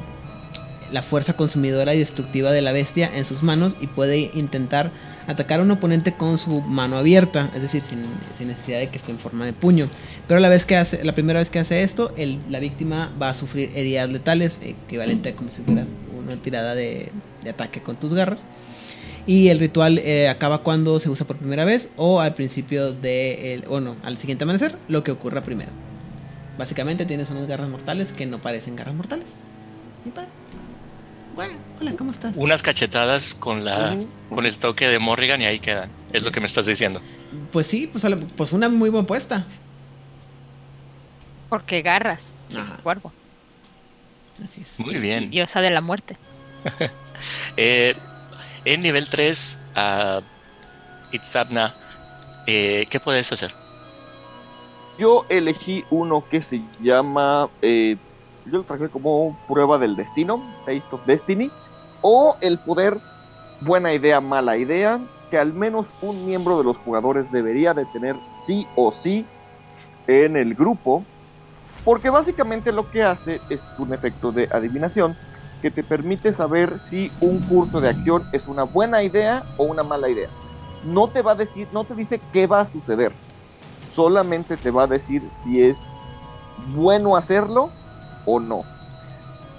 la 0.91 1.03
fuerza 1.03 1.33
consumidora 1.33 1.93
y 1.93 1.99
destructiva 1.99 2.51
de 2.51 2.61
la 2.61 2.71
bestia 2.71 3.09
en 3.13 3.25
sus 3.25 3.43
manos 3.43 3.75
y 3.81 3.87
puede 3.87 4.31
intentar 4.33 4.91
atacar 5.27 5.59
a 5.59 5.63
un 5.63 5.71
oponente 5.71 6.13
con 6.13 6.37
su 6.37 6.61
mano 6.61 6.97
abierta, 6.97 7.49
es 7.55 7.61
decir, 7.61 7.83
sin, 7.83 8.01
necesidad 8.47 8.79
de 8.79 8.89
que 8.89 8.97
esté 8.97 9.11
en 9.11 9.19
forma 9.19 9.45
de 9.45 9.53
puño. 9.53 9.87
Pero 10.27 10.39
la, 10.39 10.49
vez 10.49 10.65
que 10.65 10.75
hace, 10.75 11.03
la 11.03 11.13
primera 11.13 11.39
vez 11.39 11.49
que 11.49 11.59
hace 11.59 11.83
esto, 11.83 12.13
la 12.49 12.59
víctima 12.59 13.11
va 13.21 13.29
a 13.29 13.33
sufrir 13.33 13.71
heridas 13.75 14.09
letales, 14.09 14.59
equivalente 14.61 15.29
a 15.29 15.35
como 15.35 15.51
si 15.51 15.61
fueras 15.61 15.89
una 16.17 16.35
tirada 16.37 16.75
de, 16.75 17.11
de 17.43 17.49
ataque 17.49 17.81
con 17.81 17.95
tus 17.95 18.13
garras. 18.13 18.45
Y 19.27 19.49
el 19.49 19.59
ritual 19.59 19.97
eh, 19.99 20.29
acaba 20.29 20.59
cuando 20.59 20.99
se 20.99 21.09
usa 21.09 21.25
por 21.25 21.37
primera 21.37 21.65
vez 21.65 21.89
o 21.95 22.21
al 22.21 22.35
principio 22.35 22.93
de, 22.93 23.55
el, 23.55 23.65
o 23.67 23.79
no, 23.79 23.95
al 24.03 24.17
siguiente 24.17 24.43
amanecer, 24.43 24.77
lo 24.87 25.03
que 25.03 25.11
ocurra 25.11 25.41
primero. 25.41 25.71
Básicamente 26.59 27.05
tienes 27.05 27.29
unas 27.31 27.47
garras 27.47 27.69
mortales 27.69 28.11
que 28.11 28.25
no 28.25 28.39
parecen 28.39 28.75
garras 28.75 28.93
mortales. 28.93 29.25
Mi 30.05 30.11
padre. 30.11 30.29
Bueno, 31.35 31.55
hola, 31.81 31.93
¿cómo 31.97 32.11
estás? 32.11 32.33
Unas 32.37 32.61
cachetadas 32.63 33.35
con, 33.35 33.65
la, 33.65 33.97
con 34.33 34.45
el 34.45 34.57
toque 34.57 34.87
de 34.87 34.99
Morrigan 34.99 35.41
y 35.41 35.45
ahí 35.45 35.59
quedan. 35.59 35.89
Es 36.13 36.23
lo 36.23 36.31
que 36.31 36.39
me 36.39 36.45
estás 36.45 36.65
diciendo. 36.65 37.01
Pues 37.51 37.67
sí, 37.67 37.87
pues, 37.87 38.03
la- 38.05 38.15
pues 38.17 38.51
una 38.53 38.69
muy 38.69 38.89
buena 38.89 39.05
puesta. 39.05 39.45
Porque 41.49 41.81
garras. 41.81 42.33
Ajá. 42.55 42.77
Cuervo. 42.83 43.11
Así 44.43 44.61
es. 44.61 44.79
Muy 44.79 44.95
bien. 44.95 45.29
Diosa 45.29 45.61
de 45.61 45.69
la 45.71 45.81
muerte. 45.81 46.17
Eh, 47.55 47.95
en 48.65 48.81
nivel 48.81 49.07
3, 49.07 49.63
a 49.73 50.19
Itzabna, 51.13 51.73
eh, 52.45 52.85
¿qué 52.89 52.99
puedes 52.99 53.31
hacer? 53.31 53.55
Yo 54.99 55.25
elegí 55.29 55.85
uno 55.91 56.25
que 56.29 56.43
se 56.43 56.61
llama. 56.81 57.49
eh, 57.61 57.95
yo 58.45 58.59
lo 58.59 58.63
traje 58.63 58.89
como 58.89 59.37
prueba 59.47 59.77
del 59.77 59.95
destino, 59.95 60.41
Taste 60.65 60.83
of 60.91 61.05
Destiny. 61.05 61.51
O 62.01 62.35
el 62.41 62.59
poder, 62.59 62.99
buena 63.61 63.93
idea, 63.93 64.21
mala 64.21 64.57
idea, 64.57 64.99
que 65.31 65.37
al 65.37 65.53
menos 65.53 65.87
un 66.01 66.25
miembro 66.25 66.57
de 66.57 66.63
los 66.63 66.77
jugadores 66.77 67.31
debería 67.31 67.73
de 67.73 67.85
tener 67.85 68.15
sí 68.45 68.67
o 68.75 68.91
sí 68.91 69.25
en 70.07 70.37
el 70.37 70.53
grupo. 70.53 71.03
Porque 71.83 72.09
básicamente 72.09 72.71
lo 72.71 72.89
que 72.91 73.03
hace 73.03 73.41
es 73.49 73.61
un 73.77 73.93
efecto 73.93 74.31
de 74.31 74.47
adivinación 74.51 75.15
que 75.61 75.71
te 75.71 75.83
permite 75.83 76.33
saber 76.33 76.79
si 76.85 77.11
un 77.21 77.39
curso 77.41 77.81
de 77.81 77.89
acción 77.89 78.27
es 78.31 78.47
una 78.47 78.63
buena 78.63 79.01
idea 79.03 79.43
o 79.57 79.63
una 79.63 79.83
mala 79.83 80.09
idea. 80.09 80.29
No 80.83 81.07
te 81.07 81.21
va 81.21 81.31
a 81.31 81.35
decir, 81.35 81.67
no 81.71 81.83
te 81.83 81.95
dice 81.95 82.19
qué 82.31 82.45
va 82.45 82.61
a 82.61 82.67
suceder 82.67 83.11
solamente 83.95 84.57
te 84.57 84.71
va 84.71 84.83
a 84.83 84.87
decir 84.87 85.23
si 85.41 85.63
es 85.63 85.93
bueno 86.75 87.15
hacerlo 87.15 87.71
o 88.25 88.39
no. 88.39 88.63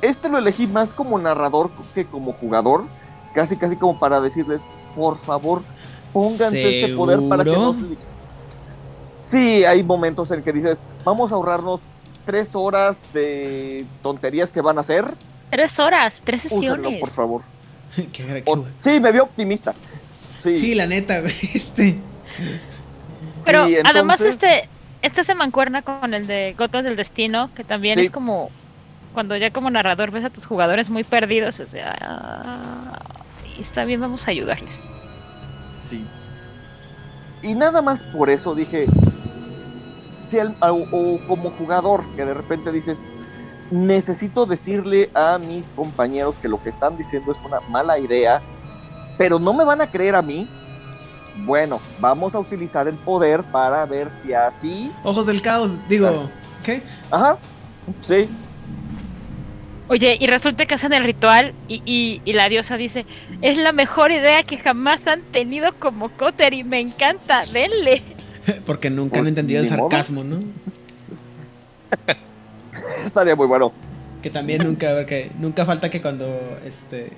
Este 0.02 0.28
lo 0.28 0.38
elegí 0.38 0.66
más 0.66 0.92
como 0.92 1.18
narrador 1.18 1.70
que 1.94 2.04
como 2.04 2.32
jugador, 2.34 2.84
casi 3.34 3.56
casi 3.56 3.76
como 3.76 3.98
para 3.98 4.20
decirles, 4.20 4.62
por 4.94 5.18
favor, 5.18 5.62
pónganse 6.12 6.82
este 6.82 6.94
poder 6.96 7.20
para 7.28 7.44
que 7.44 7.50
¿Seguro? 7.50 7.72
li-". 7.80 7.96
Sí, 9.22 9.64
hay 9.64 9.82
momentos 9.82 10.30
en 10.30 10.42
que 10.42 10.52
dices, 10.52 10.80
vamos 11.04 11.32
a 11.32 11.34
ahorrarnos 11.34 11.80
tres 12.24 12.48
horas 12.52 12.96
de 13.12 13.86
tonterías 14.02 14.52
que 14.52 14.60
van 14.60 14.78
a 14.78 14.82
hacer. 14.82 15.14
Tres 15.50 15.78
horas, 15.78 16.22
tres 16.24 16.44
Úsenlo, 16.46 16.74
sesiones. 16.76 17.00
por 17.00 17.10
favor. 17.10 17.42
Qué- 17.96 18.06
qué 18.08 18.42
O- 18.46 18.56
bueno. 18.56 18.72
sí, 18.80 19.00
me 19.00 19.10
vio 19.12 19.24
optimista. 19.24 19.74
Sí, 20.38 20.60
Sí, 20.60 20.74
la 20.74 20.86
neta, 20.86 21.20
güey, 21.20 21.34
este. 21.54 21.98
Pero 23.44 23.66
sí, 23.66 23.76
además 23.84 24.20
este, 24.20 24.68
este 25.06 25.24
se 25.24 25.34
mancuerna 25.34 25.82
con 25.82 26.12
el 26.14 26.26
de 26.26 26.54
Gotas 26.58 26.84
del 26.84 26.96
Destino, 26.96 27.50
que 27.54 27.64
también 27.64 27.98
Sí. 27.98 28.06
es 28.06 28.10
como 28.10 28.50
cuando 29.14 29.36
ya 29.36 29.50
como 29.50 29.70
narrador 29.70 30.10
ves 30.10 30.24
a 30.24 30.30
tus 30.30 30.44
jugadores 30.44 30.90
muy 30.90 31.02
perdidos, 31.04 31.58
o 31.60 31.66
sea, 31.66 31.96
ah, 32.02 32.98
y 33.56 33.62
está 33.62 33.84
bien, 33.84 34.00
vamos 34.00 34.28
a 34.28 34.30
ayudarles. 34.30 34.82
Sí. 35.70 36.04
Y 37.42 37.54
nada 37.54 37.80
más 37.80 38.02
por 38.02 38.28
eso 38.28 38.54
dije, 38.54 38.86
si 40.28 40.38
al- 40.38 40.56
o, 40.60 40.86
o 40.90 41.18
como 41.26 41.50
jugador 41.52 42.04
que 42.14 42.24
de 42.24 42.34
repente 42.34 42.72
dices, 42.72 43.02
necesito 43.70 44.44
decirle 44.46 45.10
a 45.14 45.38
mis 45.38 45.68
compañeros 45.70 46.34
que 46.42 46.48
lo 46.48 46.62
que 46.62 46.70
están 46.70 46.96
diciendo 46.98 47.32
es 47.32 47.38
una 47.44 47.60
mala 47.68 47.98
idea, 47.98 48.42
pero 49.18 49.38
no 49.38 49.54
me 49.54 49.64
van 49.64 49.80
a 49.80 49.86
creer 49.90 50.14
a 50.14 50.22
mí. 50.22 50.46
Bueno, 51.44 51.80
vamos 52.00 52.34
a 52.34 52.40
utilizar 52.40 52.88
el 52.88 52.94
poder 52.96 53.42
para 53.44 53.84
ver 53.86 54.08
si 54.22 54.32
así. 54.32 54.90
Ojos 55.04 55.26
del 55.26 55.42
caos, 55.42 55.70
digo, 55.88 56.08
Claro. 56.08 56.30
¿qué? 56.64 56.82
Ajá, 57.10 57.38
sí. 58.00 58.28
Oye, 59.88 60.16
y 60.18 60.26
resulta 60.26 60.66
que 60.66 60.74
hacen 60.74 60.92
el 60.92 61.04
ritual 61.04 61.54
y, 61.68 61.80
y- 61.84 62.20
y 62.24 62.32
la 62.32 62.48
diosa 62.48 62.76
dice, 62.76 63.06
es 63.42 63.56
la 63.56 63.70
mejor 63.72 64.10
idea 64.10 64.42
que 64.42 64.58
jamás 64.58 65.06
han 65.06 65.22
tenido 65.30 65.72
como 65.78 66.08
Cotter 66.08 66.54
y 66.54 66.64
me 66.64 66.80
encanta, 66.80 67.42
denle. 67.52 68.02
Porque 68.66 68.90
nunca 68.90 69.18
han 69.18 69.24
Pues, 69.24 69.28
entendido 69.28 69.62
el 69.62 69.70
modo. 69.70 69.88
sarcasmo, 69.90 70.24
¿no? 70.24 70.40
Estaría 73.04 73.36
muy 73.36 73.46
bueno. 73.46 73.72
Que 74.22 74.30
también 74.30 74.64
nunca, 74.64 74.92
porque 74.96 75.30
nunca 75.38 75.64
falta 75.64 75.88
que 75.90 76.02
cuando 76.02 76.26
este. 76.64 77.12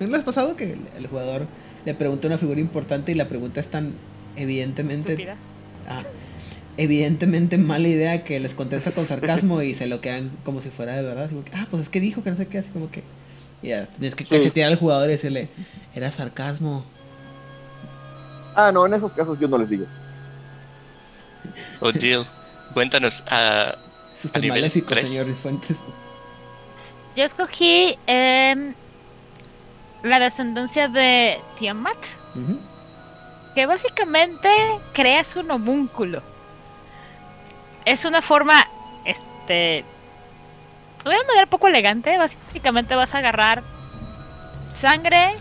¿No 0.00 0.06
les 0.08 0.22
ha 0.22 0.24
pasado 0.24 0.56
que 0.56 0.72
el, 0.72 0.80
el 0.96 1.06
jugador 1.06 1.46
le 1.88 1.94
pregunta 1.94 2.26
una 2.26 2.36
figura 2.38 2.60
importante 2.60 3.12
y 3.12 3.14
la 3.14 3.28
pregunta 3.28 3.60
es 3.60 3.68
tan 3.68 3.94
evidentemente. 4.36 5.12
Estúpida. 5.12 5.36
ah, 5.88 6.02
evidentemente 6.76 7.56
mala 7.58 7.88
idea 7.88 8.22
que 8.24 8.38
les 8.40 8.54
contesta 8.54 8.92
con 8.92 9.06
sarcasmo 9.06 9.62
y 9.62 9.74
se 9.74 9.86
lo 9.86 10.00
quedan 10.00 10.30
como 10.44 10.60
si 10.60 10.68
fuera 10.70 10.94
de 10.96 11.02
verdad. 11.02 11.28
como 11.30 11.44
que, 11.44 11.52
ah, 11.54 11.66
pues 11.70 11.84
es 11.84 11.88
que 11.88 12.00
dijo 12.00 12.22
que 12.22 12.30
no 12.30 12.36
sé 12.36 12.46
qué, 12.46 12.58
así 12.58 12.68
como 12.70 12.90
que. 12.90 13.02
y 13.62 13.68
Ya, 13.68 13.86
tienes 13.86 14.14
que 14.14 14.24
Sí. 14.26 14.36
cachetear 14.36 14.70
al 14.70 14.76
jugador 14.76 15.08
y 15.08 15.12
decirle, 15.12 15.48
era 15.94 16.12
sarcasmo. 16.12 16.84
Ah, 18.54 18.70
no, 18.72 18.84
en 18.86 18.94
esos 18.94 19.12
casos 19.12 19.38
yo 19.40 19.48
no 19.48 19.56
les 19.58 19.70
digo. 19.70 19.86
Odile, 21.80 22.26
cuéntanos. 22.74 23.24
ah, 23.30 23.76
Es 24.22 24.34
¿A 24.34 24.38
nivel 24.38 24.58
maléfico, 24.60 24.88
tres? 24.88 25.10
señor 25.10 25.34
Fuentes. 25.36 25.76
Yo 27.16 27.24
escogí 27.24 27.96
em, 28.06 28.74
la 30.02 30.18
descendencia 30.18 30.88
de 30.88 31.40
Tiamat, 31.58 31.96
que 33.54 33.66
básicamente 33.66 34.48
creas 34.92 35.36
un 35.36 35.50
homúnculo. 35.50 36.22
Es 37.84 38.04
una 38.04 38.22
forma 38.22 38.68
este 39.04 39.84
de 41.04 41.10
una 41.10 41.24
manera 41.24 41.46
poco 41.46 41.68
elegante. 41.68 42.16
Básicamente 42.18 42.94
vas 42.94 43.14
a 43.14 43.18
agarrar 43.18 43.62
sangre, 44.74 45.36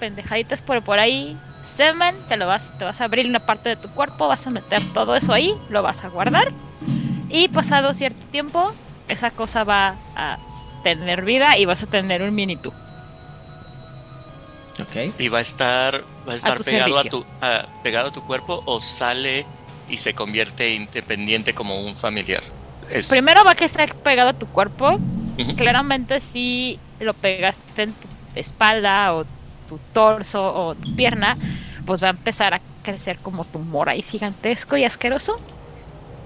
pendejaditas 0.00 0.62
por, 0.62 0.82
por 0.82 0.98
ahí, 0.98 1.38
semen, 1.62 2.14
te 2.28 2.36
lo 2.36 2.46
vas, 2.46 2.76
te 2.78 2.84
vas 2.84 3.00
a 3.00 3.04
abrir 3.04 3.26
una 3.26 3.40
parte 3.40 3.70
de 3.70 3.76
tu 3.76 3.88
cuerpo, 3.90 4.28
vas 4.28 4.46
a 4.46 4.50
meter 4.50 4.82
todo 4.92 5.16
eso 5.16 5.32
ahí, 5.32 5.54
lo 5.68 5.82
vas 5.82 6.04
a 6.04 6.08
guardar. 6.08 6.50
Y 7.28 7.48
pasado 7.48 7.94
cierto 7.94 8.24
tiempo, 8.26 8.72
esa 9.08 9.30
cosa 9.30 9.64
va 9.64 9.96
a 10.16 10.38
tener 10.82 11.24
vida 11.24 11.56
y 11.56 11.64
vas 11.64 11.82
a 11.82 11.86
tener 11.86 12.22
un 12.22 12.34
mini 12.34 12.56
tú. 12.56 12.72
Y 15.18 15.28
va 15.28 15.38
a 15.38 15.42
estar, 15.42 16.02
va 16.28 16.32
a 16.32 16.36
estar 16.36 16.58
pegado, 16.62 16.98
a 16.98 17.04
tu, 17.04 17.24
a- 17.40 17.66
pegado 17.82 18.08
a 18.08 18.12
tu 18.12 18.22
cuerpo 18.22 18.62
o 18.66 18.80
sale 18.80 19.46
y 19.88 19.96
se 19.98 20.14
convierte 20.14 20.74
independiente 20.74 21.54
como 21.54 21.80
un 21.80 21.94
familiar. 21.96 22.42
Es, 22.90 23.08
Primero 23.08 23.44
va 23.44 23.52
a 23.52 23.54
que 23.54 23.64
estar 23.64 23.94
pegado 23.96 24.30
a 24.30 24.32
tu 24.32 24.46
cuerpo. 24.46 24.98
Claramente 25.56 26.20
si 26.20 26.78
lo 27.00 27.14
pegaste 27.14 27.82
en 27.82 27.92
tu 27.92 28.08
espalda 28.34 29.14
o 29.14 29.24
tu 29.68 29.78
torso 29.92 30.42
o 30.42 30.74
tu 30.74 30.94
pierna, 30.94 31.36
pues 31.86 32.02
va 32.02 32.08
a 32.08 32.10
empezar 32.10 32.54
a 32.54 32.60
crecer 32.82 33.18
como 33.18 33.44
tumor 33.44 33.88
ahí 33.88 34.02
gigantesco 34.02 34.76
y 34.76 34.84
asqueroso. 34.84 35.36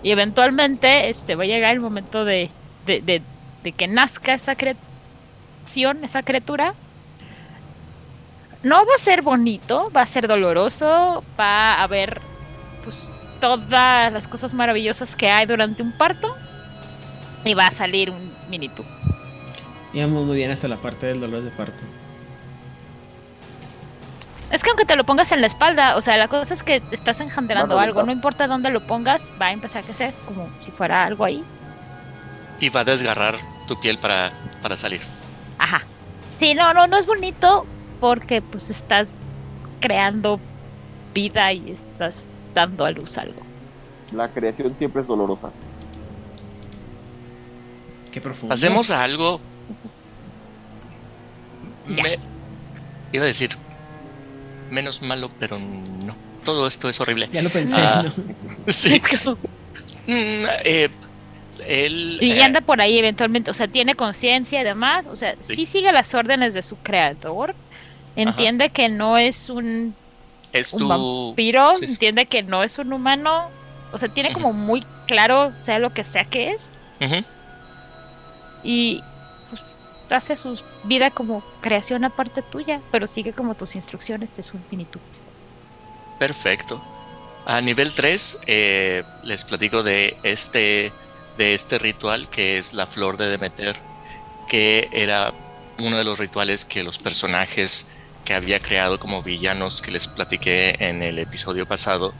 Y 0.02 0.10
eventualmente 0.10 1.08
este, 1.08 1.34
va 1.34 1.44
a 1.44 1.46
llegar 1.46 1.72
el 1.74 1.80
momento 1.80 2.24
de, 2.24 2.50
de, 2.84 3.00
de- 3.00 3.22
de 3.62 3.72
que 3.72 3.88
nazca 3.88 4.34
esa 4.34 4.54
creación, 4.56 6.04
esa 6.04 6.22
criatura. 6.22 6.74
No 8.66 8.84
va 8.84 8.96
a 8.96 8.98
ser 8.98 9.22
bonito, 9.22 9.92
va 9.96 10.00
a 10.00 10.06
ser 10.06 10.26
doloroso, 10.26 11.22
va 11.38 11.74
a 11.74 11.84
haber 11.84 12.20
pues, 12.82 12.96
todas 13.40 14.12
las 14.12 14.26
cosas 14.26 14.54
maravillosas 14.54 15.14
que 15.14 15.30
hay 15.30 15.46
durante 15.46 15.84
un 15.84 15.92
parto 15.92 16.36
y 17.44 17.54
va 17.54 17.68
a 17.68 17.70
salir 17.70 18.10
un 18.10 18.32
mini 18.50 18.68
tú. 18.68 18.84
Íbamos 19.92 20.24
muy 20.26 20.34
bien 20.34 20.50
hasta 20.50 20.66
la 20.66 20.78
parte 20.78 21.06
del 21.06 21.20
dolor 21.20 21.44
de 21.44 21.52
parto. 21.52 21.80
Es 24.50 24.64
que 24.64 24.70
aunque 24.70 24.84
te 24.84 24.96
lo 24.96 25.04
pongas 25.04 25.30
en 25.30 25.42
la 25.42 25.46
espalda, 25.46 25.94
o 25.94 26.00
sea, 26.00 26.16
la 26.16 26.26
cosa 26.26 26.52
es 26.52 26.64
que 26.64 26.82
estás 26.90 27.20
engendrando 27.20 27.78
algo, 27.78 28.02
no 28.02 28.10
importa 28.10 28.48
dónde 28.48 28.70
lo 28.70 28.84
pongas, 28.84 29.30
va 29.40 29.46
a 29.46 29.52
empezar 29.52 29.84
a 29.84 29.86
crecer, 29.86 30.12
como 30.24 30.50
si 30.64 30.72
fuera 30.72 31.04
algo 31.04 31.24
ahí. 31.24 31.44
y 32.58 32.68
va 32.70 32.80
a 32.80 32.84
desgarrar 32.84 33.36
tu 33.68 33.78
piel 33.78 34.00
para, 34.00 34.32
para 34.60 34.76
salir. 34.76 35.02
Ajá. 35.56 35.82
Sí, 36.40 36.52
no, 36.56 36.74
no, 36.74 36.88
no 36.88 36.96
es 36.96 37.06
bonito 37.06 37.64
porque 38.00 38.42
pues 38.42 38.70
estás 38.70 39.08
creando 39.80 40.40
vida 41.14 41.52
y 41.52 41.70
estás 41.70 42.28
dando 42.54 42.84
a 42.84 42.90
luz 42.90 43.16
algo. 43.18 43.40
La 44.12 44.28
creación 44.28 44.74
siempre 44.78 45.02
es 45.02 45.08
dolorosa. 45.08 45.50
Qué 48.12 48.20
profundo. 48.20 48.54
Hacemos 48.54 48.90
algo. 48.90 49.40
Ya. 51.88 52.02
Me- 52.02 52.18
iba 53.12 53.24
a 53.24 53.26
decir 53.26 53.50
menos 54.70 55.02
malo, 55.02 55.30
pero 55.38 55.58
no. 55.58 56.14
Todo 56.44 56.66
esto 56.66 56.88
es 56.88 57.00
horrible. 57.00 57.28
Ya 57.32 57.42
lo 57.42 57.50
pensé. 57.50 57.74
Ah. 57.76 58.04
¿no? 58.04 58.12
Sí. 58.72 59.00
Mm, 60.06 60.44
eh, 60.64 60.88
él, 61.66 62.18
Y 62.20 62.32
eh, 62.32 62.42
anda 62.42 62.60
por 62.60 62.80
ahí 62.80 62.96
eventualmente, 62.98 63.50
o 63.50 63.54
sea, 63.54 63.66
tiene 63.66 63.94
conciencia 63.96 64.60
y 64.60 64.64
demás, 64.64 65.06
o 65.08 65.16
sea, 65.16 65.34
sí. 65.40 65.56
Sí. 65.56 65.66
sigue 65.66 65.92
las 65.92 66.14
órdenes 66.14 66.54
de 66.54 66.62
su 66.62 66.76
creador, 66.76 67.54
entiende 68.16 68.70
que 68.70 68.88
no 68.88 69.18
es 69.18 69.48
un 69.48 69.94
es 70.52 70.72
un 70.72 70.78
tu. 70.80 70.88
vampiro, 70.88 71.74
sí, 71.76 71.86
sí. 71.86 71.92
entiende 71.92 72.26
que 72.26 72.42
no 72.42 72.62
es 72.64 72.78
un 72.78 72.92
humano, 72.92 73.50
o 73.92 73.98
sea, 73.98 74.08
tiene 74.08 74.32
como 74.32 74.52
muy 74.52 74.82
claro, 75.06 75.52
sea 75.60 75.78
lo 75.78 75.92
que 75.92 76.02
sea 76.02 76.24
que 76.24 76.50
es, 76.50 76.70
y 78.62 79.02
pues, 79.50 79.62
hace 80.10 80.36
su 80.36 80.60
vida 80.84 81.10
como 81.10 81.44
creación 81.60 82.04
aparte 82.04 82.42
tuya, 82.42 82.80
pero 82.90 83.06
sigue 83.06 83.32
como 83.32 83.54
tus 83.54 83.76
instrucciones 83.76 84.36
de 84.36 84.42
su 84.42 84.56
infinitud. 84.56 85.00
Perfecto. 86.18 86.82
A 87.44 87.60
nivel 87.60 87.92
3, 87.92 88.40
les 89.22 89.44
platico 89.44 89.82
de 89.82 90.16
este, 90.24 90.92
de 91.38 91.54
este 91.54 91.78
ritual 91.78 92.28
que 92.28 92.58
es 92.58 92.74
la 92.74 92.86
flor 92.86 93.16
de 93.16 93.28
Demeter, 93.28 93.76
que 94.48 94.88
era 94.90 95.32
uno 95.78 95.96
de 95.96 96.04
los 96.04 96.18
rituales 96.18 96.64
que 96.64 96.82
los 96.82 96.98
personajes 96.98 97.86
que 98.26 98.34
había 98.34 98.60
creado 98.60 99.00
como 99.00 99.22
villanos 99.22 99.80
que 99.80 99.92
les 99.92 100.08
platiqué 100.08 100.76
en 100.80 101.02
el 101.02 101.18
episodio 101.18 101.66
pasado 101.66 102.12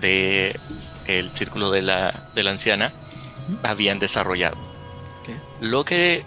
de 0.00 0.58
el 1.06 1.30
círculo 1.30 1.70
de 1.70 1.82
la, 1.82 2.30
de 2.34 2.42
la 2.42 2.50
anciana 2.50 2.92
habían 3.62 4.00
desarrollado. 4.00 4.56
Lo 5.60 5.84
que 5.84 6.24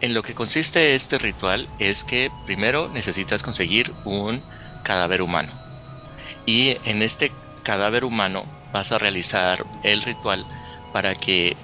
en 0.00 0.14
lo 0.14 0.22
que 0.22 0.34
consiste 0.34 0.94
este 0.94 1.18
ritual 1.18 1.68
es 1.78 2.04
que 2.04 2.30
primero 2.46 2.88
necesitas 2.88 3.42
conseguir 3.42 3.92
un 4.04 4.42
cadáver 4.82 5.20
humano. 5.20 5.50
Y 6.46 6.78
en 6.84 7.02
este 7.02 7.32
cadáver 7.64 8.04
humano 8.04 8.44
vas 8.72 8.92
a 8.92 8.98
realizar 8.98 9.66
el 9.82 10.02
ritual 10.02 10.46
para 10.92 11.14
que 11.14 11.56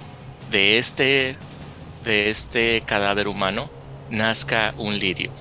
de 0.50 0.78
este, 0.78 1.36
de 2.04 2.30
este 2.30 2.82
cadáver 2.84 3.28
humano 3.28 3.70
nazca 4.10 4.74
un 4.76 4.98
lirio. 4.98 5.32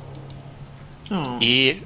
Oh. 1.12 1.38
Y 1.39 1.82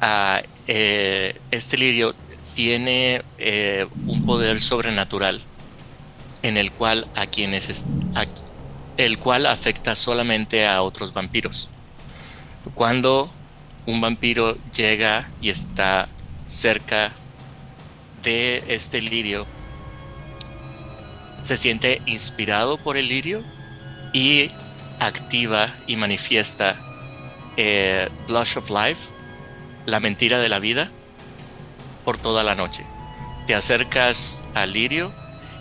ah, 0.00 0.42
eh, 0.66 1.38
este 1.50 1.76
lirio 1.76 2.14
tiene 2.54 3.22
eh, 3.38 3.86
un 4.06 4.24
poder 4.24 4.60
sobrenatural 4.60 5.40
en 6.42 6.56
el 6.56 6.72
cual 6.72 7.06
a 7.14 7.26
quienes 7.26 7.86
el 8.96 9.18
cual 9.18 9.46
afecta 9.46 9.94
solamente 9.94 10.66
a 10.66 10.82
otros 10.82 11.12
vampiros. 11.12 11.70
Cuando 12.74 13.30
un 13.86 14.00
vampiro 14.00 14.56
llega 14.72 15.30
y 15.40 15.50
está 15.50 16.08
cerca 16.46 17.12
de 18.22 18.62
este 18.68 19.02
lirio, 19.02 19.46
se 21.42 21.56
siente 21.56 22.00
inspirado 22.06 22.78
por 22.78 22.96
el 22.96 23.08
lirio 23.08 23.42
y 24.12 24.50
activa 25.00 25.74
y 25.86 25.96
manifiesta 25.96 26.80
eh, 27.56 28.08
Blush 28.26 28.58
of 28.58 28.70
Life, 28.70 29.12
la 29.86 30.00
mentira 30.00 30.40
de 30.40 30.48
la 30.48 30.58
vida, 30.58 30.90
por 32.04 32.18
toda 32.18 32.42
la 32.42 32.54
noche. 32.54 32.84
Te 33.46 33.54
acercas 33.54 34.44
al 34.54 34.72
lirio 34.72 35.12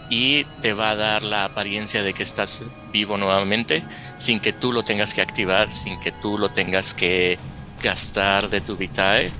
y 0.10 0.46
te 0.62 0.74
va 0.74 0.91
a 0.91 0.96
dar 0.96 1.24
la 1.24 1.46
apariencia 1.46 2.04
de 2.04 2.14
que 2.14 2.24
estás 2.24 2.66
vivo 2.91 3.18
nuevamente 3.18 3.84
sin 4.18 4.39
que 4.39 4.54
tú 4.54 4.72
lo 4.72 4.84
tengas 4.84 5.14
que 5.14 5.22
activar, 5.22 5.74
sin 5.74 6.00
que 6.00 6.12
tú 6.12 6.38
lo 6.38 6.52
tengas 6.52 6.94
que 6.94 7.38
gastar 7.82 8.50
de 8.50 8.62
tu 8.62 8.78
vitae. 8.78 9.32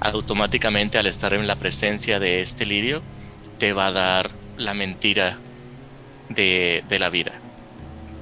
Automáticamente 0.00 0.98
al 0.98 1.06
estar 1.06 1.34
en 1.34 1.46
la 1.46 1.56
presencia 1.56 2.20
de 2.20 2.42
este 2.42 2.66
lirio 2.66 3.02
te 3.58 3.72
va 3.72 3.86
a 3.86 3.92
dar 3.92 4.30
la 4.56 4.74
mentira 4.74 5.38
de, 6.28 6.84
la 6.98 7.10
vida. 7.10 7.32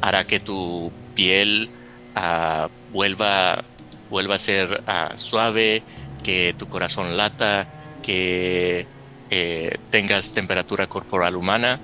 Hará 0.00 0.26
que 0.26 0.40
tu 0.40 0.92
piel 1.14 1.70
ah, 2.14 2.68
vuelva, 2.92 3.64
vuelva 4.10 4.36
a 4.36 4.38
ser 4.38 4.82
ah, 4.86 5.12
suave, 5.16 5.82
que 6.22 6.54
tu 6.58 6.68
corazón 6.68 7.16
lata, 7.16 7.68
que 8.02 8.86
eh, 9.30 9.78
tengas 9.90 10.32
temperatura 10.32 10.88
corporal 10.88 11.36
humana 11.36 11.80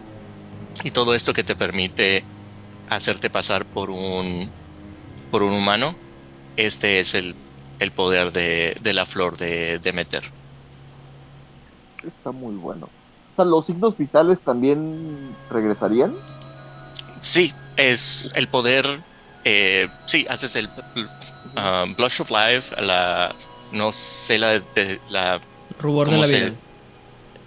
y 0.85 0.91
todo 0.91 1.15
esto 1.15 1.33
que 1.33 1.45
te 1.45 1.57
permite 1.57 2.25
hacerte 2.89 3.31
pasar 3.31 3.65
por 3.65 3.91
un, 3.91 4.51
por 5.31 5.43
un 5.43 5.53
humano. 5.53 5.95
Este 6.57 7.01
es 7.01 7.15
el, 7.15 7.35
el 7.79 7.91
poder 7.93 8.33
de, 8.33 8.77
de 8.81 8.93
la 8.93 9.07
flor 9.07 9.37
de 9.37 9.79
Demeter. 9.79 10.23
Está 12.05 12.33
muy 12.33 12.55
bueno. 12.57 12.89
¿los 13.45 13.67
signos 13.67 13.97
vitales 13.97 14.41
también 14.41 15.35
regresarían? 15.51 16.17
Sí, 17.19 17.53
es 17.77 18.31
el 18.35 18.49
poder. 18.49 19.01
Eh, 19.45 19.89
sí, 20.07 20.27
haces 20.29 20.57
el 20.57 20.67
uh, 20.67 21.95
Blush 21.97 22.21
of 22.23 22.31
Life, 22.31 22.75
la. 22.83 23.35
No 23.73 23.93
sé 23.93 24.39
la. 24.39 24.59
de- 24.61 25.01
la 25.11 25.41
Rubor 25.79 26.07
de 26.07 26.13
¿cómo 26.13 26.23
la 26.23 26.29
se- 26.29 26.45
vida. 26.45 26.55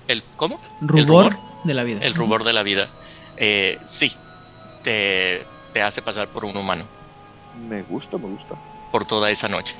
el, 0.08 0.24
¿Cómo? 0.38 0.62
Rubor, 0.82 1.34
rubor? 1.34 1.40
de 1.64 1.74
la 1.74 1.84
vida. 1.84 2.00
El 2.02 2.14
rubor 2.16 2.44
de 2.44 2.54
la 2.54 2.64
vida. 2.64 2.90
Eh, 3.38 3.80
sí, 3.86 4.14
te, 4.84 5.46
te 5.74 5.82
hace 5.82 6.02
pasar 6.02 6.28
por 6.30 6.46
un 6.46 6.56
humano 6.56 6.86
Me 7.68 7.82
gusta, 7.84 8.18
me 8.18 8.28
gusta. 8.28 8.56
por 8.92 9.06
toda 9.06 9.32
esa 9.32 9.48
noche. 9.48 9.76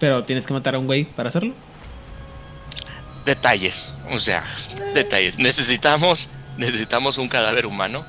Pero 0.00 0.24
tienes 0.24 0.44
que 0.46 0.52
matar 0.54 0.74
a 0.74 0.78
un 0.78 0.86
güey 0.86 1.04
para 1.04 1.28
hacerlo. 1.28 1.52
Detalles, 3.24 3.94
o 4.10 4.18
sea, 4.18 4.44
detalles. 4.92 5.38
Necesitamos, 5.38 6.28
necesitamos 6.58 7.16
un 7.16 7.28
cadáver 7.28 7.64
humano 7.64 8.04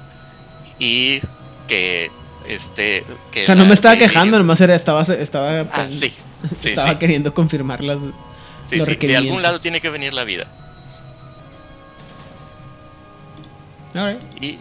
y 0.77 1.21
que 1.67 2.11
este. 2.47 3.05
Que 3.31 3.43
o 3.43 3.45
sea, 3.45 3.55
no 3.55 3.65
me 3.65 3.73
estaba 3.73 3.95
quejando, 3.97 4.37
nomás 4.37 4.59
era, 4.61 4.75
estaba, 4.75 5.01
estaba, 5.01 5.61
Ah, 5.71 5.87
sí, 5.89 6.13
sí, 6.55 6.69
estaba 6.69 6.91
sí. 6.93 6.95
queriendo 6.97 7.33
confirmar 7.33 7.83
las. 7.83 7.99
Sí, 8.63 8.77
los 8.77 8.85
sí, 8.87 8.95
de 8.95 9.17
algún 9.17 9.41
lado 9.41 9.59
tiene 9.61 9.79
que 9.81 9.89
venir 9.89 10.13
la 10.13 10.23
vida. 10.23 10.47
Y 14.41 14.59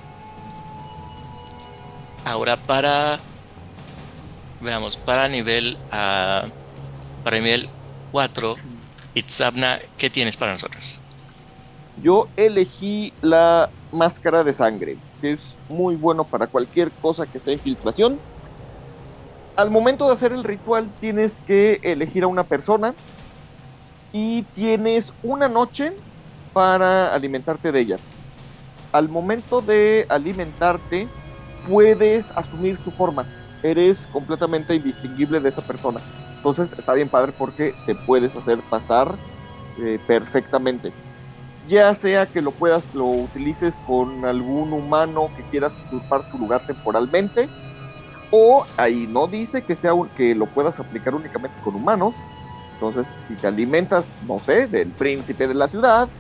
ahora 2.25 2.57
para. 2.57 3.19
Veamos, 4.61 4.97
para 4.97 5.29
nivel. 5.29 5.77
ah, 5.91 6.47
para 7.25 7.39
nivel 7.39 7.69
4, 8.13 8.57
Itzabna, 9.15 9.81
¿qué 9.97 10.11
tienes 10.11 10.37
para 10.37 10.53
nosotros? 10.53 11.01
Yo 12.03 12.29
elegí 12.37 13.13
la 13.23 13.71
máscara 13.93 14.45
de 14.45 14.53
sangre, 14.53 14.99
que 15.25 15.33
es 15.33 15.57
muy 15.71 15.97
bueno 15.97 16.25
para 16.25 16.49
cualquier 16.49 16.91
cosa 16.91 17.25
que 17.25 17.41
sea 17.41 17.55
infiltración. 17.55 18.19
Al 19.57 19.71
momento 19.71 20.07
de 20.07 20.13
hacer 20.13 20.33
el 20.33 20.45
ritual 20.45 20.91
tienes 21.01 21.41
que 21.47 21.81
elegir 21.83 22.25
a 22.25 22.27
una 22.27 22.45
persona 22.45 22.93
y 24.13 24.43
tienes 24.55 25.15
una 25.23 25.49
noche 25.49 25.95
para 26.53 27.15
alimentarte 27.15 27.73
de 27.73 27.81
ella. 27.81 27.97
Al 28.93 29.09
momento 29.09 29.63
de 29.63 30.05
alimentarte 30.11 31.09
puedes 31.67 32.31
asumir 32.33 32.77
su 32.85 32.91
forma. 32.91 33.25
Eres 33.63 34.07
completamente 34.09 34.75
indistinguible 34.75 35.41
de 35.41 35.49
esa 35.49 35.63
persona. 35.63 36.01
Entonces 36.37 36.75
está 36.79 36.93
bien 36.93 37.09
padre 37.09 37.33
porque 37.33 37.75
te 37.87 37.95
puedes 37.95 38.37
hacer 38.37 38.61
pasar 38.69 39.17
eh, 39.79 39.99
perfectamente 40.07 40.93
ya 41.67 41.95
sea 41.95 42.27
que 42.27 42.43
lo 42.43 42.53
puedas, 42.53 42.85
lo 42.93 43.07
utilices 43.07 43.79
con 43.87 44.25
algún 44.25 44.73
humano 44.73 45.29
que 45.37 45.45
quieras 45.45 45.75
usurpar 45.87 46.25
su 46.31 46.39
lugar 46.39 46.65
temporalmente, 46.67 47.49
o 48.31 48.65
ahí 48.77 49.07
no 49.09 49.27
dice 49.29 49.63
que 49.65 49.77
sea 49.77 49.95
un- 49.95 50.09
que 50.11 50.35
lo 50.35 50.47
puedas 50.47 50.79
aplicar 50.81 51.15
únicamente 51.15 51.57
con 51.63 51.77
humanos. 51.77 52.15
Entonces, 52.73 53.15
si 53.21 53.37
te 53.37 53.47
alimentas, 53.47 54.11
no 54.21 54.39
sé, 54.39 54.67
del 54.67 54.93
príncipe 54.93 55.47
de 55.47 55.55
la 55.55 55.69
ciudad, 55.69 56.11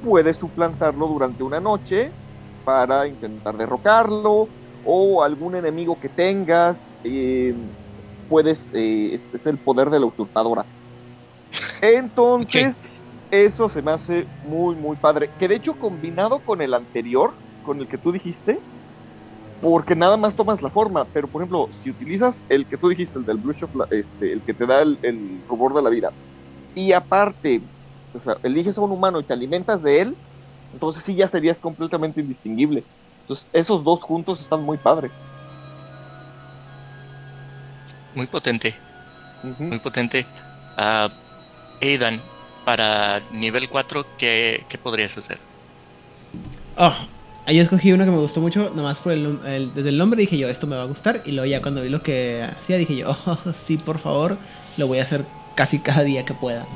puedes 0.00 0.36
suplantarlo 0.36 1.06
durante 1.08 1.42
una 1.42 1.60
noche 1.60 2.12
para 2.64 3.06
intentar 3.06 3.56
derrocarlo, 3.56 4.48
o 4.82 5.22
algún 5.22 5.54
enemigo 5.56 5.98
que 5.98 6.08
tengas, 6.10 6.94
eh, 7.04 7.54
puedes, 8.28 8.70
eh, 8.74 9.14
es, 9.14 9.32
es 9.32 9.46
el 9.46 9.58
poder 9.58 9.90
de 9.90 10.00
la 10.00 10.06
usurpadora. 10.06 10.66
Entonces, 11.82 12.88
eso 13.44 13.68
se 13.68 13.82
me 13.82 13.92
hace 13.92 14.30
muy, 14.42 14.76
muy 14.76 14.96
padre. 14.96 15.34
Que 15.38 15.48
de 15.48 15.56
hecho, 15.56 15.76
combinado 15.78 16.42
con 16.44 16.62
el 16.62 16.74
anterior, 16.74 17.36
con 17.62 17.80
el 17.80 17.88
que 17.88 17.98
tú 17.98 18.12
dijiste, 18.12 18.64
porque 19.60 19.96
nada 19.96 20.16
más 20.16 20.36
tomas 20.36 20.62
la 20.62 20.70
forma, 20.70 21.10
pero 21.12 21.30
por 21.30 21.42
ejemplo, 21.42 21.68
si 21.72 21.90
utilizas 21.90 22.44
el 22.48 22.68
que 22.68 22.78
tú 22.78 22.88
dijiste, 22.88 23.18
el 23.18 23.24
del 23.24 23.38
Blush 23.38 23.64
of 23.64 23.74
la- 23.74 23.86
este, 23.90 24.32
el 24.32 24.44
que 24.44 24.54
te 24.54 24.66
da 24.66 24.82
el, 24.82 24.98
el 25.02 25.44
rubor 25.46 25.74
de 25.74 25.82
la 25.82 25.90
vida, 25.90 26.14
y 26.74 26.92
aparte, 26.92 27.68
o 28.12 28.20
sea, 28.20 28.38
eliges 28.44 28.78
a 28.78 28.82
un 28.82 28.92
humano 28.92 29.20
y 29.20 29.26
te 29.26 29.34
alimentas 29.34 29.82
de 29.82 30.02
él, 30.02 30.18
entonces 30.72 31.04
sí 31.04 31.16
ya 31.16 31.28
serías 31.28 31.60
completamente 31.60 32.20
indistinguible. 32.22 32.88
Entonces, 33.22 33.50
esos 33.52 33.84
dos 33.84 34.00
juntos 34.02 34.42
están 34.42 34.62
muy 34.62 34.78
padres. 34.78 35.26
Muy 38.14 38.26
potente, 38.26 38.80
muy 39.68 39.80
potente. 39.80 40.28
Ah, 40.76 41.10
Aidan, 41.80 42.22
para 42.64 43.20
nivel 43.32 43.68
4, 43.68 44.06
¿qué, 44.18 44.64
qué 44.68 44.78
podrías 44.78 45.16
hacer? 45.18 45.38
Oh, 46.76 46.94
yo 47.52 47.62
escogí 47.62 47.92
uno 47.92 48.04
que 48.04 48.10
me 48.10 48.18
gustó 48.18 48.40
mucho, 48.40 48.72
nomás 48.74 48.98
por 49.00 49.12
el, 49.12 49.74
desde 49.74 49.90
el 49.90 49.98
nombre 49.98 50.18
dije 50.18 50.38
yo, 50.38 50.48
esto 50.48 50.66
me 50.66 50.76
va 50.76 50.82
a 50.82 50.86
gustar. 50.86 51.22
Y 51.24 51.32
luego 51.32 51.46
ya 51.46 51.60
cuando 51.60 51.82
vi 51.82 51.88
lo 51.88 52.02
que 52.02 52.42
hacía 52.42 52.78
dije 52.78 52.96
yo, 52.96 53.16
oh, 53.26 53.38
sí, 53.66 53.76
por 53.76 53.98
favor, 53.98 54.38
lo 54.76 54.86
voy 54.86 54.98
a 54.98 55.02
hacer 55.02 55.24
casi 55.54 55.78
cada 55.78 56.02
día 56.02 56.24
que 56.24 56.34
pueda. 56.34 56.66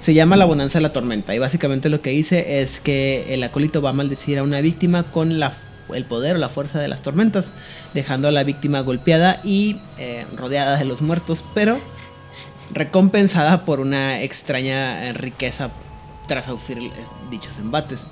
Se 0.00 0.14
llama 0.14 0.36
La 0.36 0.44
Bonanza 0.44 0.78
de 0.78 0.82
la 0.82 0.92
Tormenta. 0.92 1.34
Y 1.34 1.38
básicamente 1.38 1.88
lo 1.88 2.00
que 2.02 2.12
hice 2.12 2.60
es 2.60 2.80
que 2.80 3.34
el 3.34 3.42
acólito 3.42 3.82
va 3.82 3.90
a 3.90 3.92
maldecir 3.92 4.38
a 4.38 4.42
una 4.42 4.60
víctima 4.60 5.04
con 5.04 5.38
la, 5.40 5.54
el 5.92 6.04
poder 6.04 6.36
o 6.36 6.38
la 6.38 6.48
fuerza 6.48 6.78
de 6.78 6.88
las 6.88 7.02
tormentas, 7.02 7.50
dejando 7.92 8.28
a 8.28 8.30
la 8.30 8.44
víctima 8.44 8.80
golpeada 8.80 9.40
y 9.44 9.80
eh, 9.98 10.26
rodeada 10.34 10.76
de 10.76 10.84
los 10.84 11.02
muertos, 11.02 11.44
pero 11.54 11.76
recompensada 12.72 13.64
por 13.64 13.80
una 13.80 14.20
extraña 14.22 15.06
eh, 15.08 15.12
riqueza 15.12 15.70
tras 16.26 16.46
sufrir 16.46 16.78
eh, 16.78 16.90
dichos 17.30 17.58
embates. 17.58 18.06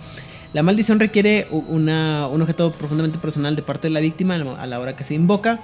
La 0.52 0.62
maldición 0.62 0.98
requiere 0.98 1.46
una- 1.50 2.26
un 2.26 2.42
objeto 2.42 2.72
profundamente 2.72 3.18
personal 3.18 3.54
de 3.56 3.62
parte 3.62 3.88
de 3.88 3.94
la 3.94 4.00
víctima 4.00 4.34
a 4.34 4.66
la 4.66 4.80
hora 4.80 4.96
que 4.96 5.04
se 5.04 5.14
invoca, 5.14 5.60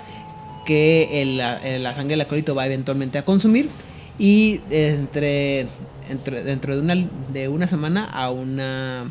que 0.64 1.24
la, 1.36 1.94
sangre 1.94 2.10
del 2.10 2.20
acólito 2.22 2.54
va 2.54 2.66
eventualmente 2.66 3.18
a 3.18 3.24
consumir 3.24 3.68
y 4.18 4.60
entre, 4.70 5.66
entre- 6.08 6.42
dentro 6.44 6.74
de 6.74 6.82
una, 6.82 6.94
de 7.32 7.48
una 7.48 7.66
semana 7.66 8.04
a 8.04 8.30
una 8.30 9.04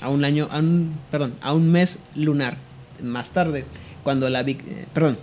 a 0.00 0.10
un 0.10 0.24
año, 0.24 0.48
a 0.52 0.58
un, 0.58 0.94
perdón, 1.10 1.34
a 1.42 1.52
un 1.52 1.72
mes 1.72 1.98
lunar 2.14 2.56
más 3.02 3.30
tarde, 3.30 3.64
cuando 4.04 4.28
la 4.30 4.40
eh, 4.42 4.86
perdón, 4.94 5.18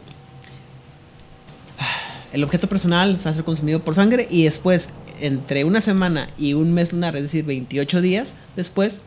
el 2.35 2.43
objeto 2.43 2.67
personal 2.67 3.17
va 3.25 3.31
a 3.31 3.33
ser 3.33 3.45
consumido 3.45 3.79
por 3.79 3.95
sangre 3.95 4.27
y 4.29 4.43
después, 4.43 4.89
entre 5.21 5.63
una 5.63 5.79
semana 5.79 6.29
y 6.37 6.53
un 6.53 6.73
mes 6.73 6.91
lunar, 6.91 7.15
es 7.15 7.23
decir, 7.23 7.45
28 7.45 8.01
días 8.01 8.33
después, 8.57 8.99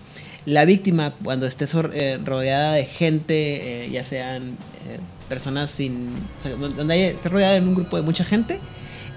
la 0.47 0.65
víctima, 0.65 1.13
cuando 1.23 1.47
esté 1.47 1.67
eh, 1.93 2.19
rodeada 2.25 2.73
de 2.73 2.87
gente, 2.87 3.85
eh, 3.85 3.91
ya 3.91 4.03
sean 4.03 4.57
eh, 4.89 4.99
personas 5.29 5.71
sin. 5.71 6.09
o 6.43 6.69
donde 6.69 7.11
esté 7.11 7.29
rodeada 7.29 7.57
en 7.57 7.69
un 7.69 7.75
grupo 7.75 7.99
de 7.99 8.03
mucha 8.03 8.25
gente, 8.25 8.61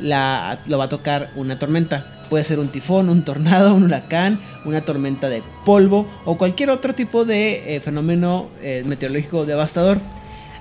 la, 0.01 0.59
lo 0.67 0.77
va 0.77 0.85
a 0.85 0.89
tocar 0.89 1.31
una 1.37 1.57
tormenta. 1.57 2.21
Puede 2.29 2.43
ser 2.43 2.59
un 2.59 2.67
tifón, 2.67 3.09
un 3.09 3.23
tornado, 3.23 3.73
un 3.73 3.83
huracán, 3.83 4.41
una 4.65 4.81
tormenta 4.81 5.29
de 5.29 5.41
polvo 5.63 6.05
o 6.25 6.37
cualquier 6.37 6.69
otro 6.69 6.93
tipo 6.95 7.23
de 7.23 7.77
eh, 7.77 7.79
fenómeno 7.79 8.49
meteorológico 8.85 9.45
devastador. 9.45 9.99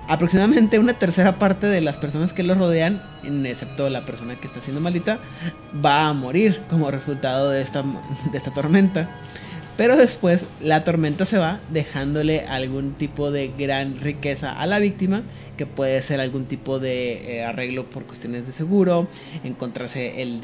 Aproximadamente 0.09 0.78
una 0.80 0.94
tercera 0.94 1.38
parte 1.38 1.66
de 1.68 1.80
las 1.80 1.98
personas 1.98 2.32
que 2.32 2.42
lo 2.42 2.55
rodean, 2.55 3.01
excepto 3.46 3.88
la 3.90 4.05
persona 4.05 4.34
que 4.40 4.48
está 4.48 4.61
siendo 4.61 4.80
maldita, 4.80 5.20
va 5.84 6.09
a 6.09 6.12
morir 6.12 6.61
como 6.68 6.90
resultado 6.90 7.51
de 7.51 7.62
esta, 7.62 7.84
de 8.32 8.36
esta 8.38 8.53
tormenta. 8.53 9.09
Pero 9.76 9.96
después 9.96 10.44
la 10.61 10.84
tormenta 10.84 11.24
se 11.24 11.38
va 11.38 11.61
dejándole 11.70 12.40
algún 12.40 12.92
tipo 12.94 13.30
de 13.30 13.53
gran 13.57 13.98
riqueza 14.01 14.53
a 14.61 14.66
la 14.66 14.78
víctima, 14.78 15.22
que 15.57 15.64
puede 15.64 16.03
ser 16.03 16.20
algún 16.20 16.46
tipo 16.46 16.78
de 16.80 17.38
eh, 17.38 17.44
arreglo 17.44 17.88
por 17.88 18.05
cuestiones 18.05 18.46
de 18.46 18.53
seguro, 18.53 19.07
encontrarse 19.44 20.20
el, 20.20 20.42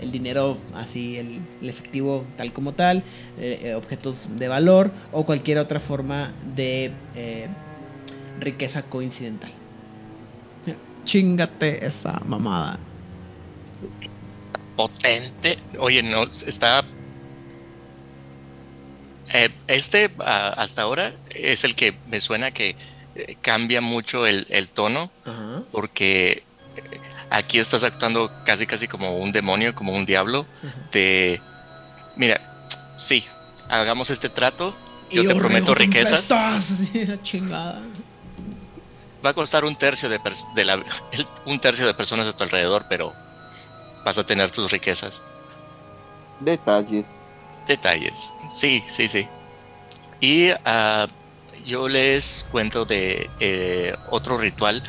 el- 0.00 0.10
dinero 0.12 0.58
así, 0.74 1.16
el, 1.16 1.40
efectivo 1.66 2.24
tal 2.36 2.52
como 2.52 2.72
tal, 2.72 2.98
eh, 3.38 3.60
eh, 3.62 3.74
objetos 3.74 4.28
de 4.36 4.48
valor 4.48 4.90
o 5.12 5.24
cualquier 5.24 5.58
otra 5.58 5.78
forma 5.80 6.32
de 6.54 6.92
riqueza 8.40 8.82
coincidental. 8.82 9.52
Chingate 11.04 11.86
esa 11.86 12.20
mamada. 12.26 12.78
Potente. 14.76 15.58
Oye, 15.78 16.02
no, 16.02 16.24
está. 16.24 16.84
Eh, 19.32 19.50
este 19.66 20.10
hasta 20.18 20.82
ahora 20.82 21.14
es 21.30 21.64
el 21.64 21.74
que 21.74 21.96
me 22.08 22.20
suena 22.20 22.52
que 22.52 22.76
eh, 23.14 23.36
cambia 23.40 23.80
mucho 23.80 24.26
el, 24.26 24.46
el 24.50 24.70
tono, 24.70 25.10
porque 25.70 26.44
eh, 26.76 27.00
aquí 27.30 27.58
estás 27.58 27.82
actuando 27.84 28.30
casi 28.44 28.66
casi 28.66 28.88
como 28.88 29.16
un 29.16 29.32
demonio, 29.32 29.74
como 29.74 29.92
un 29.92 30.06
diablo. 30.06 30.46
De 30.92 31.40
mira, 32.16 32.66
sí, 32.96 33.24
hagamos 33.68 34.10
este 34.10 34.28
trato. 34.28 34.76
Yo 35.10 35.26
te 35.26 35.34
prometo 35.36 35.74
riquezas. 35.74 36.28
chingada. 37.22 37.80
Va 39.24 39.30
a 39.30 39.34
costar 39.34 39.64
un 39.64 39.74
tercio 39.76 40.08
de, 40.08 40.20
de 40.54 40.64
la, 40.64 40.74
el- 40.74 41.26
un 41.46 41.58
tercio 41.58 41.86
de 41.86 41.94
personas 41.94 42.26
a 42.26 42.32
tu 42.36 42.44
alrededor, 42.44 42.86
pero 42.88 43.14
vas 44.04 44.18
a 44.18 44.24
tener 44.24 44.50
tus 44.50 44.70
riquezas. 44.70 45.22
Detalles. 46.40 47.06
Detalles. 47.66 48.32
Sí, 48.48 48.82
sí, 48.86 49.08
sí. 49.08 49.26
Y 50.20 50.50
ah, 50.64 51.06
yo 51.64 51.88
les 51.88 52.46
cuento 52.52 52.84
de 52.84 53.28
eh, 53.40 53.96
otro 54.10 54.36
ritual. 54.38 54.82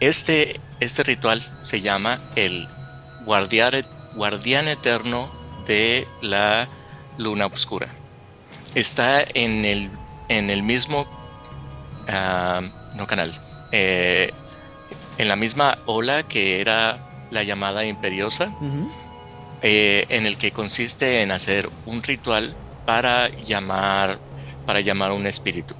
Este, 0.00 0.60
este 0.80 1.02
ritual 1.02 1.40
se 1.62 1.80
llama 1.80 2.20
el 2.36 2.68
guardiar- 3.24 3.86
guardián 4.14 4.68
eterno 4.68 5.30
de 5.66 6.06
la 6.20 6.68
luna 7.18 7.46
oscura. 7.46 7.88
Está 8.74 9.22
en 9.22 9.64
el, 9.64 9.90
en 10.28 10.50
el 10.50 10.62
mismo, 10.62 11.06
ah, 12.08 12.60
no 12.94 13.06
canal, 13.06 13.32
eh, 13.72 14.32
en 15.18 15.28
la 15.28 15.36
misma 15.36 15.78
ola 15.86 16.22
que 16.24 16.60
era 16.60 17.26
la 17.30 17.42
llamada 17.42 17.84
imperiosa 17.84 18.52
eh, 19.62 20.06
en 20.08 20.26
el 20.26 20.36
que 20.36 20.52
consiste 20.52 21.22
en 21.22 21.30
hacer 21.30 21.68
un 21.86 22.02
ritual 22.02 22.54
para 22.86 23.28
llamar 23.28 24.18
para 24.66 24.80
llamar 24.80 25.10
a 25.10 25.14
un 25.14 25.26
espíritu. 25.26 25.74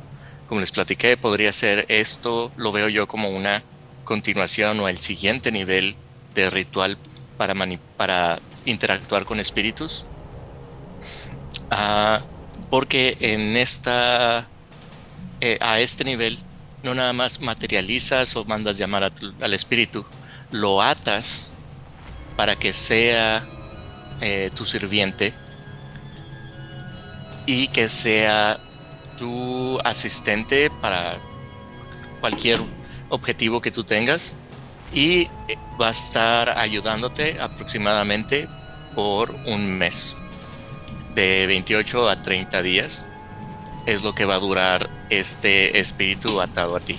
Como 0.48 0.60
les 0.60 0.72
platiqué, 0.72 1.16
podría 1.16 1.52
ser 1.52 1.86
esto, 1.88 2.50
lo 2.56 2.72
veo 2.72 2.88
yo 2.88 3.06
como 3.06 3.28
una 3.28 3.62
continuación 4.04 4.80
o 4.80 4.88
el 4.88 4.98
siguiente 4.98 5.52
nivel 5.52 5.94
de 6.34 6.50
ritual 6.50 6.98
para 7.36 8.40
interactuar 8.64 9.24
con 9.24 9.38
espíritus. 9.38 10.06
Ah, 11.70 12.20
porque 12.68 13.16
en 13.20 13.56
esta 13.56 14.48
eh, 15.40 15.58
a 15.60 15.80
este 15.80 16.04
nivel 16.04 16.38
no 16.82 16.94
nada 16.94 17.12
más 17.12 17.40
materializas 17.40 18.36
o 18.36 18.44
mandas 18.44 18.78
llamar 18.78 19.12
al 19.40 19.54
espíritu, 19.54 20.04
lo 20.50 20.82
atas 20.82 21.52
para 22.36 22.56
que 22.56 22.72
sea 22.72 23.46
eh, 24.20 24.50
tu 24.54 24.64
sirviente 24.64 25.34
y 27.46 27.68
que 27.68 27.88
sea 27.88 28.60
tu 29.16 29.78
asistente 29.84 30.70
para 30.80 31.18
cualquier 32.20 32.60
objetivo 33.08 33.60
que 33.60 33.70
tú 33.70 33.84
tengas 33.84 34.34
y 34.92 35.28
va 35.80 35.88
a 35.88 35.90
estar 35.90 36.58
ayudándote 36.58 37.40
aproximadamente 37.40 38.48
por 38.94 39.30
un 39.46 39.78
mes 39.78 40.16
de 41.14 41.46
28 41.46 42.08
a 42.08 42.22
30 42.22 42.62
días 42.62 43.08
es 43.86 44.02
lo 44.02 44.14
que 44.14 44.24
va 44.24 44.36
a 44.36 44.38
durar 44.38 44.90
este 45.10 45.78
espíritu 45.78 46.40
atado 46.40 46.76
a 46.76 46.80
ti. 46.80 46.96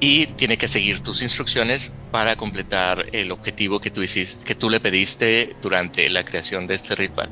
Y 0.00 0.26
tiene 0.26 0.58
que 0.58 0.68
seguir 0.68 1.00
tus 1.00 1.22
instrucciones 1.22 1.94
para 2.10 2.36
completar 2.36 3.06
el 3.12 3.32
objetivo 3.32 3.80
que 3.80 3.90
tú 3.90 4.02
que 4.02 4.54
tú 4.54 4.70
le 4.70 4.80
pediste 4.80 5.56
durante 5.62 6.08
la 6.10 6.24
creación 6.24 6.66
de 6.66 6.74
este 6.74 6.94
ritual. 6.94 7.30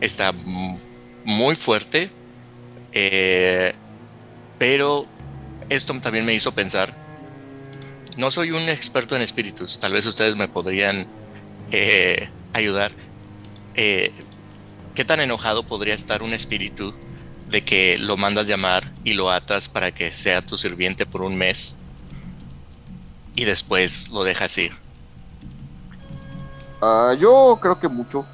Está 0.00 0.32
muy 0.32 1.54
fuerte, 1.54 2.10
eh, 2.92 3.74
pero 4.58 5.06
esto 5.68 5.98
también 6.00 6.26
me 6.26 6.34
hizo 6.34 6.52
pensar. 6.52 6.94
No 8.16 8.30
soy 8.30 8.50
un 8.50 8.68
experto 8.68 9.14
en 9.14 9.22
espíritus, 9.22 9.78
tal 9.78 9.92
vez 9.92 10.04
ustedes 10.06 10.34
me 10.34 10.48
podrían 10.48 11.06
eh, 11.70 12.28
ayudar. 12.52 12.92
Eh, 13.74 14.12
¿Qué 14.98 15.04
tan 15.04 15.20
enojado 15.20 15.62
podría 15.62 15.94
estar 15.94 16.24
un 16.24 16.34
espíritu 16.34 16.92
de 17.48 17.62
que 17.62 17.98
lo 18.00 18.16
mandas 18.16 18.48
llamar 18.48 18.90
y 19.04 19.14
lo 19.14 19.30
atas 19.30 19.68
para 19.68 19.92
que 19.92 20.10
sea 20.10 20.44
tu 20.44 20.56
sirviente 20.58 21.06
por 21.06 21.22
un 21.22 21.38
mes 21.38 21.78
y 23.36 23.44
después 23.44 24.08
lo 24.08 24.24
dejas 24.24 24.58
ir? 24.58 24.72
Ah, 26.82 27.14
yo 27.16 27.60
creo 27.62 27.78
que 27.78 27.86
mucho. 27.86 28.26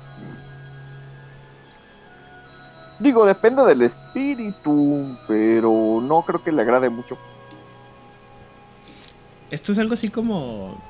Digo, 2.99 3.27
depende 3.27 3.62
del 3.67 3.83
espíritu, 3.83 5.19
pero 5.29 6.01
no 6.01 6.23
creo 6.23 6.43
que 6.43 6.51
le 6.51 6.62
agrade 6.62 6.89
mucho. 6.89 7.19
Esto 9.51 9.73
es 9.73 9.77
algo 9.77 9.93
así 9.93 10.09
como. 10.09 10.83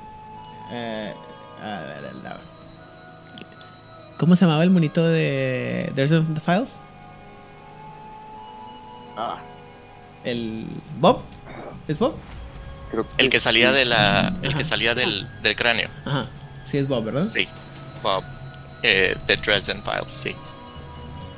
eh, 0.71 1.13
a 1.61 1.81
ver, 1.81 2.15
la- 2.23 2.54
¿Cómo 4.17 4.35
se 4.35 4.45
llamaba 4.45 4.63
el 4.63 4.69
monito 4.69 5.03
de 5.07 5.91
There's 5.95 6.11
of 6.11 6.25
the 6.33 6.39
Files? 6.41 6.69
Ah, 9.17 9.37
¿El 10.23 10.67
Bob? 10.99 11.21
¿Es 11.87 11.99
Bob? 11.99 12.15
creo 12.91 13.05
El 13.17 13.29
que 13.29 13.39
salía 13.39 13.71
sí. 13.71 13.77
de 13.77 13.85
la, 13.85 14.33
el 14.41 14.49
Ajá. 14.49 14.57
que 14.57 14.63
salía 14.63 14.95
del, 14.95 15.27
del 15.41 15.55
cráneo. 15.55 15.89
Ajá, 16.05 16.27
sí 16.65 16.77
es 16.77 16.87
Bob, 16.87 17.03
¿verdad? 17.03 17.21
Sí, 17.21 17.47
Bob, 18.01 18.23
eh, 18.83 19.15
The 19.25 19.37
Dresden 19.37 19.83
Files, 19.83 20.11
sí. 20.11 20.35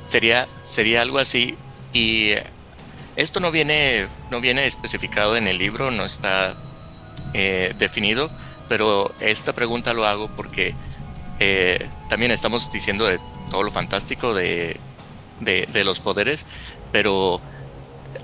Sería, 0.04 0.46
sería 0.62 1.02
algo 1.02 1.18
así. 1.18 1.56
Y 1.92 2.32
esto 3.16 3.40
no 3.40 3.50
viene, 3.50 4.06
no 4.30 4.40
viene 4.40 4.66
especificado 4.66 5.36
en 5.36 5.46
el 5.48 5.58
libro, 5.58 5.90
no 5.90 6.04
está 6.04 6.54
eh, 7.34 7.74
definido, 7.78 8.30
pero 8.68 9.14
esta 9.20 9.52
pregunta 9.52 9.92
lo 9.92 10.06
hago 10.06 10.28
porque 10.28 10.74
eh, 11.40 11.88
también 12.08 12.32
estamos 12.32 12.70
diciendo 12.72 13.06
de 13.06 13.20
todo 13.50 13.62
lo 13.62 13.70
fantástico 13.70 14.34
de, 14.34 14.78
de, 15.40 15.84
los 15.84 16.00
poderes, 16.00 16.44
pero 16.92 17.40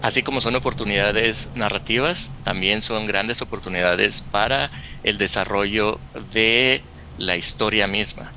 así 0.03 0.23
como 0.23 0.41
son 0.41 0.57
oportunidades 0.57 1.51
narrativas, 1.55 2.33
también 2.43 2.83
son 2.83 3.07
grandes 3.07 3.41
oportunidades 3.43 4.21
para 4.21 4.71
el 5.03 5.19
desarrollo 5.19 5.99
de 6.33 6.83
la 7.19 7.37
historia 7.37 7.87
misma. 7.87 8.33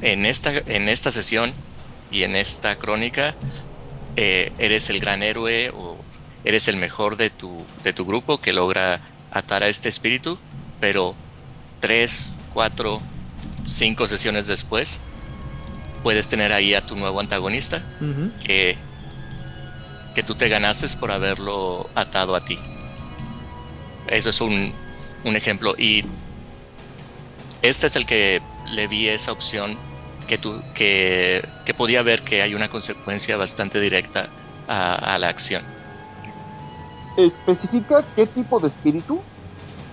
En 0.00 0.26
esta, 0.26 0.52
en 0.66 0.88
esta 0.88 1.12
sesión 1.12 1.52
y 2.10 2.22
en 2.24 2.36
esta 2.36 2.76
crónica, 2.76 3.34
eh, 4.16 4.52
eres 4.58 4.90
el 4.90 5.00
gran 5.00 5.22
héroe 5.22 5.70
o 5.70 5.96
eres 6.44 6.68
el 6.68 6.76
mejor 6.76 7.16
de 7.16 7.30
tu, 7.30 7.64
de 7.82 7.92
tu 7.92 8.04
grupo 8.04 8.40
que 8.40 8.52
logra 8.52 9.00
atar 9.30 9.62
a 9.62 9.68
este 9.68 9.88
espíritu, 9.88 10.38
pero 10.80 11.14
tres, 11.80 12.32
cuatro, 12.54 13.00
cinco 13.68 14.06
sesiones 14.06 14.46
después, 14.46 15.00
puedes 16.02 16.28
tener 16.28 16.52
ahí 16.52 16.74
a 16.74 16.86
tu 16.86 16.96
nuevo 16.96 17.20
antagonista 17.20 17.82
que, 18.42 18.76
que 20.14 20.22
tú 20.22 20.34
te 20.34 20.48
ganaste 20.48 20.86
por 20.98 21.10
haberlo 21.10 21.90
atado 21.94 22.34
a 22.34 22.44
ti. 22.44 22.58
Eso 24.06 24.30
es 24.30 24.40
un, 24.40 24.72
un 25.24 25.36
ejemplo. 25.36 25.74
Y 25.76 26.04
este 27.62 27.88
es 27.88 27.96
el 27.96 28.06
que 28.06 28.40
le 28.72 28.86
vi 28.86 29.08
esa 29.08 29.32
opción 29.32 29.76
que, 30.26 30.38
tú, 30.38 30.62
que, 30.74 31.46
que 31.66 31.74
podía 31.74 32.02
ver 32.02 32.22
que 32.22 32.42
hay 32.42 32.54
una 32.54 32.68
consecuencia 32.68 33.36
bastante 33.36 33.80
directa 33.80 34.30
a, 34.66 34.94
a 35.14 35.18
la 35.18 35.28
acción. 35.28 35.62
¿Especifica 37.16 38.04
qué 38.14 38.26
tipo 38.26 38.60
de 38.60 38.68
espíritu? 38.68 39.20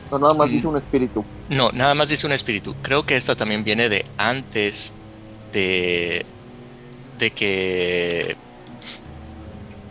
O 0.09 0.19
nada 0.19 0.33
más 0.35 0.49
Mm. 0.49 0.51
dice 0.51 0.67
un 0.67 0.77
espíritu. 0.77 1.25
No, 1.49 1.71
nada 1.71 1.95
más 1.95 2.09
dice 2.09 2.25
un 2.27 2.33
espíritu. 2.33 2.75
Creo 2.81 3.05
que 3.05 3.15
esta 3.15 3.35
también 3.35 3.63
viene 3.63 3.89
de 3.89 4.05
antes 4.17 4.93
de, 5.53 6.25
de 7.17 7.31
que 7.31 8.35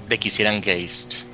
de 0.08 0.18
que 0.18 0.28
hicieran 0.28 0.62
Geist. 0.62 1.24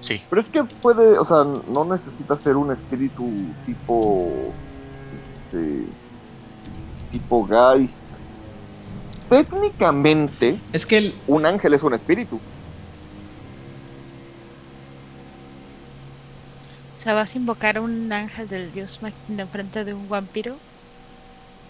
Sí. 0.00 0.20
Pero 0.30 0.40
es 0.40 0.48
que 0.48 0.62
puede, 0.64 1.18
o 1.18 1.24
sea, 1.24 1.44
no 1.68 1.84
necesita 1.84 2.36
ser 2.36 2.56
un 2.56 2.72
espíritu 2.72 3.28
tipo. 3.66 4.52
Este, 5.52 5.84
tipo 7.12 7.46
Geist. 7.46 8.04
Técnicamente, 9.28 10.58
Es 10.72 10.86
que 10.86 10.98
el, 10.98 11.14
un 11.26 11.46
ángel 11.46 11.74
es 11.74 11.82
un 11.82 11.94
espíritu. 11.94 12.38
Sea, 17.06 17.14
vas 17.14 17.34
a 17.34 17.38
invocar 17.38 17.76
a 17.78 17.80
un 17.80 18.12
ángel 18.12 18.48
del 18.48 18.72
dios 18.72 19.00
máquina 19.00 19.42
enfrente 19.44 19.84
de 19.84 19.94
un 19.94 20.08
vampiro. 20.08 20.56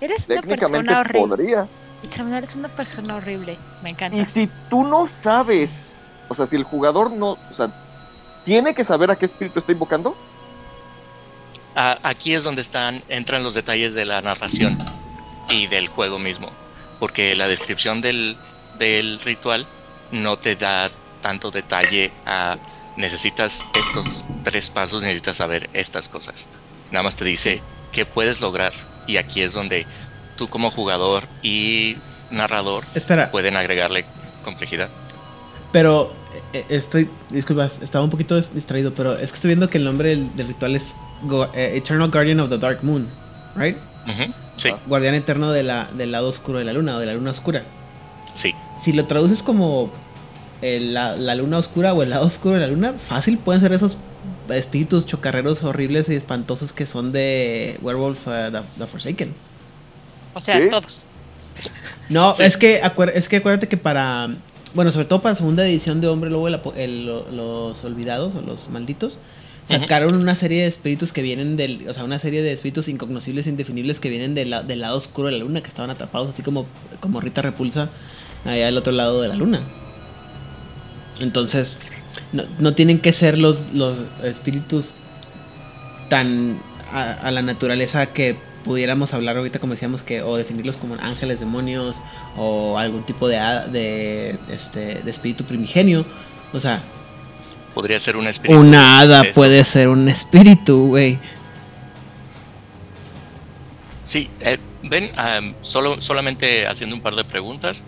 Eres 0.01 0.26
una 0.28 0.43
persona 0.43 1.01
horrible. 1.01 1.28
podría. 1.28 1.68
Itzamna, 2.03 2.39
eres 2.39 2.55
una 2.55 2.68
persona 2.68 3.16
horrible. 3.16 3.59
Me 3.82 3.91
encanta. 3.91 4.16
Y 4.16 4.24
si 4.24 4.51
tú 4.68 4.84
no 4.84 5.07
sabes, 5.07 5.99
o 6.28 6.34
sea, 6.34 6.47
si 6.47 6.57
el 6.57 6.64
jugador 6.64 7.11
no, 7.11 7.32
o 7.32 7.55
sea, 7.57 7.70
tiene 8.45 8.74
que 8.74 8.84
saber 8.84 9.11
a 9.11 9.16
qué 9.16 9.26
espíritu 9.26 9.59
está 9.59 9.72
invocando, 9.72 10.16
A- 11.74 11.99
aquí 12.03 12.34
es 12.34 12.43
donde 12.45 12.62
están, 12.62 13.03
entran 13.09 13.43
los 13.43 13.55
detalles 13.55 13.95
de 13.95 14.05
la 14.07 14.20
narración 14.22 14.78
y 15.51 15.66
del 15.66 15.89
juego 15.89 16.18
mismo. 16.18 16.49
Porque 16.99 17.34
la 17.37 17.49
descripción 17.49 18.01
del, 18.01 18.37
del 18.78 19.20
ritual 19.20 19.66
no 20.11 20.37
te 20.39 20.57
da 20.57 20.89
tanto 21.20 21.51
detalle 21.51 22.12
a 22.24 22.57
necesitas 22.97 23.64
estos 23.74 24.24
tres 24.44 24.70
pasos, 24.70 25.03
necesitas 25.03 25.36
saber 25.36 25.68
estas 25.72 26.09
cosas. 26.09 26.49
Nada 26.90 27.03
más 27.03 27.16
te 27.16 27.24
dice 27.24 27.62
qué 27.92 28.05
puedes 28.07 28.40
lograr. 28.40 28.72
Y 29.07 29.18
aquí 29.18 29.42
es 29.42 29.53
donde 29.53 29.86
tú 30.36 30.49
como 30.49 30.70
jugador 30.70 31.24
y 31.42 31.97
narrador 32.30 32.84
espera, 32.94 33.30
pueden 33.30 33.57
agregarle 33.57 34.05
complejidad. 34.42 34.88
pero 35.72 36.12
eh, 36.53 36.64
estoy, 36.68 37.09
disculpa, 37.30 37.66
estaba 37.66 38.05
un 38.05 38.11
poquito 38.11 38.36
dis- 38.38 38.51
distraído, 38.51 38.92
pero 38.94 39.14
es 39.16 39.30
que 39.30 39.36
estoy 39.36 39.49
viendo 39.49 39.70
que 39.70 39.78
el 39.78 39.84
nombre 39.84 40.11
del, 40.11 40.34
del 40.36 40.49
ritual 40.49 40.74
es 40.76 40.94
Go- 41.22 41.51
eh, 41.55 41.72
Eternal 41.76 42.11
Guardian 42.11 42.40
of 42.40 42.51
the 42.51 42.59
Dark 42.59 42.80
Moon, 42.82 43.09
¿right? 43.55 43.76
Sí, 44.57 44.70
Guardián 44.86 45.14
eterno 45.14 45.51
de 45.53 45.62
la, 45.62 45.88
del 45.92 46.12
lado 46.12 46.28
oscuro 46.28 46.59
de 46.59 46.64
la 46.64 46.72
luna 46.72 46.97
o 46.97 46.99
de 46.99 47.07
la 47.07 47.14
luna 47.14 47.30
oscura. 47.30 47.64
sí. 48.34 48.55
Si 48.82 48.92
lo 48.92 49.07
traduces 49.07 49.42
como 49.42 49.90
el- 50.63 50.95
la, 50.95 51.17
la 51.17 51.35
luna 51.35 51.59
oscura 51.59 51.93
o 51.95 52.03
el 52.03 52.11
lado 52.11 52.27
oscuro 52.27 52.55
de 52.55 52.61
la 52.61 52.67
luna, 52.69 52.95
fácil 52.95 53.39
pueden 53.39 53.61
ser 53.61 53.73
esos 53.73 53.97
espíritus 54.51 55.07
chocarreros 55.07 55.63
horribles 55.65 56.09
y 56.09 56.15
espantosos 56.15 56.73
que 56.73 56.87
son 56.87 57.13
de 57.13 57.79
Werewolf 57.83 58.27
uh, 58.27 58.31
the, 58.53 58.61
the 58.79 58.87
Forsaken. 58.87 59.35
O 60.35 60.41
sea, 60.41 60.59
¿Sí? 60.61 60.69
todos. 60.69 61.07
No, 62.09 62.33
Sí. 62.33 62.45
es, 62.45 62.57
que 62.57 62.83
acuer- 62.83 63.13
es 63.15 63.29
que 63.29 63.37
acuérdate 63.37 63.69
que 63.69 63.77
para. 63.77 64.29
Bueno, 64.75 64.93
sobre 64.93 65.07
todo 65.07 65.23
para 65.23 65.33
la 65.33 65.37
segunda 65.39 65.67
edición 65.67 66.01
de 66.01 66.09
Hombre 66.09 66.29
Lobo, 66.31 66.49
el 66.77 67.07
los 67.07 67.83
olvidados 67.85 68.35
o 68.35 68.43
los 68.43 68.69
malditos, 68.69 69.19
sacaron 69.67 70.15
una 70.15 70.37
serie 70.37 70.63
de 70.63 70.69
espíritus 70.69 71.13
que 71.13 71.23
vienen 71.23 71.57
del. 71.57 71.89
O 71.89 71.95
sea, 71.95 72.05
una 72.05 72.19
serie 72.19 72.43
de 72.43 72.53
espíritus 72.53 72.89
incognoscibles 72.89 73.47
e 73.47 73.51
indefinibles 73.51 73.99
que 74.01 74.11
vienen 74.11 74.35
del, 74.35 74.55
del 74.67 74.81
lado 74.81 74.99
oscuro 74.99 75.29
de 75.29 75.33
la 75.33 75.39
luna, 75.45 75.63
que 75.63 75.69
estaban 75.69 75.91
atrapados, 75.91 76.29
así 76.29 76.43
como, 76.43 76.67
como 77.01 77.21
Rita 77.23 77.41
Repulsa, 77.41 77.89
allá 78.45 78.69
al 78.69 78.77
otro 78.77 78.93
lado 78.93 79.23
de 79.23 79.29
la 79.29 79.35
luna. 79.37 79.61
Entonces, 81.21 81.77
no, 82.33 82.45
no 82.59 82.75
tienen 82.75 82.99
que 83.01 83.12
ser 83.12 83.39
los, 83.39 83.59
los 83.73 83.99
espíritus 84.23 84.93
tan 86.09 86.61
a, 86.93 87.12
a 87.12 87.31
la 87.31 87.43
naturaleza 87.43 88.07
que 88.07 88.37
pudiéramos 88.64 89.14
hablar 89.14 89.37
ahorita 89.37 89.61
como 89.61 89.75
decíamos 89.75 90.03
que 90.03 90.23
o 90.23 90.37
definirlos 90.37 90.77
como 90.77 90.95
ángeles 90.97 91.39
demonios 91.39 91.97
o 92.37 92.79
algún 92.79 93.05
tipo 93.07 93.29
de, 93.29 93.37
de 93.71 94.39
este 94.51 95.03
de 95.03 95.11
espíritu 95.11 95.45
primigenio 95.45 96.05
O 96.53 96.61
sea, 96.61 96.83
Podría 97.75 98.01
ser 98.01 98.17
un 98.17 98.27
espíritu. 98.27 98.59
una 98.59 98.99
hada 99.01 99.23
puede 99.35 99.62
ser 99.64 99.89
un 99.89 100.09
espíritu, 100.09 100.89
güey. 100.89 101.19
Sí, 104.07 104.31
eh, 104.41 104.59
ven, 104.83 105.11
solo, 105.61 106.01
solamente 106.01 106.67
haciendo 106.67 106.97
un 106.97 107.03
par 107.03 107.14
de 107.17 107.25
preguntas, 107.25 107.85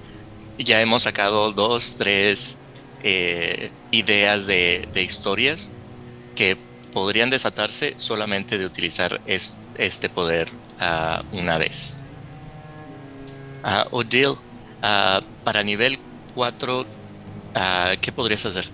ya 0.59 0.81
hemos 0.83 1.05
sacado 1.05 1.53
dos, 1.53 1.95
tres 1.97 2.59
eh, 3.03 3.71
ideas 3.91 4.47
de, 4.47 4.89
de 4.93 5.03
historias 5.03 5.73
que 6.35 6.57
podrían 6.93 7.31
desatarse 7.31 7.95
solamente 7.97 8.59
de 8.59 8.67
utilizar 8.67 9.21
es- 9.27 9.57
este 9.75 10.09
poder 10.09 10.49
ah, 10.79 11.23
una 11.33 11.59
vez. 11.59 11.99
Ah, 13.63 13.85
Odile, 13.91 14.37
ah, 14.83 15.21
para 15.45 15.63
nivel 15.63 15.99
4, 16.35 16.87
ah, 17.55 17.95
¿qué 18.01 18.13
podrías 18.13 18.45
hacer? 18.47 18.69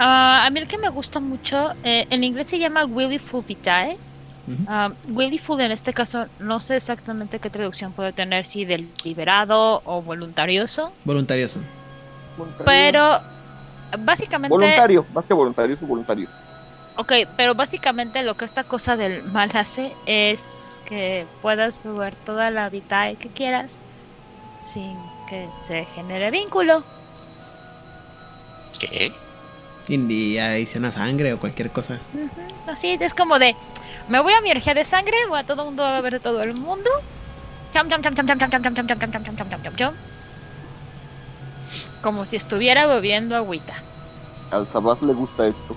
A 0.00 0.48
mí 0.52 0.60
el 0.60 0.68
que 0.68 0.78
me 0.78 0.90
gusta 0.90 1.18
mucho, 1.20 1.70
eh, 1.82 2.06
en 2.10 2.22
inglés 2.22 2.46
se 2.46 2.58
llama 2.58 2.84
Willful 2.84 3.44
Vitae. 3.44 3.96
Um, 4.46 4.94
willful 5.14 5.60
en 5.60 5.72
este 5.72 5.92
caso, 5.92 6.26
no 6.38 6.58
sé 6.58 6.76
exactamente 6.76 7.38
qué 7.38 7.50
traducción 7.50 7.92
puede 7.92 8.14
tener, 8.14 8.46
si 8.46 8.64
deliberado 8.64 9.82
o 9.84 10.02
voluntarioso, 10.02 10.94
Voluntarioso. 11.04 11.60
Pero 12.64 13.20
básicamente, 13.98 14.56
Voluntario, 14.56 15.06
más 15.12 15.24
que 15.26 15.34
voluntario, 15.34 15.74
es 15.74 15.80
voluntario. 15.80 16.28
ok, 16.96 17.12
pero 17.36 17.54
básicamente 17.54 18.22
lo 18.22 18.34
que 18.34 18.44
esta 18.44 18.64
cosa 18.64 18.96
del 18.96 19.22
mal 19.32 19.50
hace 19.54 19.96
es 20.06 20.80
que 20.86 21.26
puedas 21.42 21.82
beber 21.82 22.14
toda 22.16 22.50
la 22.50 22.68
vitae 22.70 23.16
que 23.16 23.28
quieras 23.28 23.78
sin 24.62 24.96
que 25.28 25.48
se 25.58 25.84
genere 25.86 26.30
vínculo. 26.30 26.84
¿Qué? 28.78 29.12
Y 29.88 30.38
adiciona 30.38 30.92
sangre 30.92 31.32
o 31.32 31.40
cualquier 31.40 31.70
cosa. 31.70 31.98
Ujú, 32.14 32.48
Así 32.66 32.96
es 33.00 33.14
como 33.14 33.38
de, 33.38 33.56
me 34.08 34.20
voy 34.20 34.32
a 34.32 34.40
mi 34.40 34.50
energía 34.50 34.74
de 34.74 34.84
sangre, 34.84 35.16
voy 35.28 35.38
a 35.40 35.44
todo 35.44 35.62
el 35.62 35.66
mundo 35.68 35.84
a 35.84 35.92
beber 35.96 36.14
de 36.14 36.20
todo 36.20 36.42
el 36.42 36.54
mundo. 36.54 36.90
Cham, 37.72 37.88
cham, 37.88 38.02
cham, 38.02 38.14
cham, 38.14 38.26
cham, 38.26 38.38
cham, 38.38 38.50
cham, 38.50 38.62
cham, 38.62 38.74
cham, 38.74 38.86
cham, 38.86 38.98
cham, 38.98 39.10
cham, 39.12 39.24
cham, 39.24 39.36
cham, 39.36 39.48
cham, 39.48 39.62
cham, 39.62 39.76
cham. 39.76 39.94
Como 42.02 42.26
si 42.26 42.36
estuviera 42.36 42.86
bebiendo 42.86 43.36
agüita. 43.36 43.74
Al 44.50 44.70
Sabás 44.70 45.02
le 45.02 45.12
gusta 45.12 45.46
esto. 45.46 45.76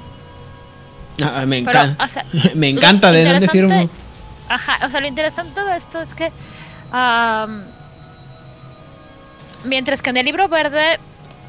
Ah, 1.21 1.45
me 1.45 1.61
Pero, 1.61 1.71
encanta. 1.71 2.03
o 2.03 2.07
sea, 2.07 2.25
me 2.55 2.69
encanta, 2.69 3.11
¿de 3.11 3.25
dónde 3.25 3.47
firmo? 3.47 3.89
Ajá, 4.49 4.85
o 4.85 4.89
sea, 4.89 5.01
lo 5.01 5.07
interesante 5.07 5.61
de 5.63 5.75
esto 5.75 6.01
es 6.01 6.13
que 6.13 6.31
mientras 9.63 10.01
que 10.01 10.09
en 10.09 10.17
el 10.17 10.25
libro 10.25 10.47
verde 10.49 10.99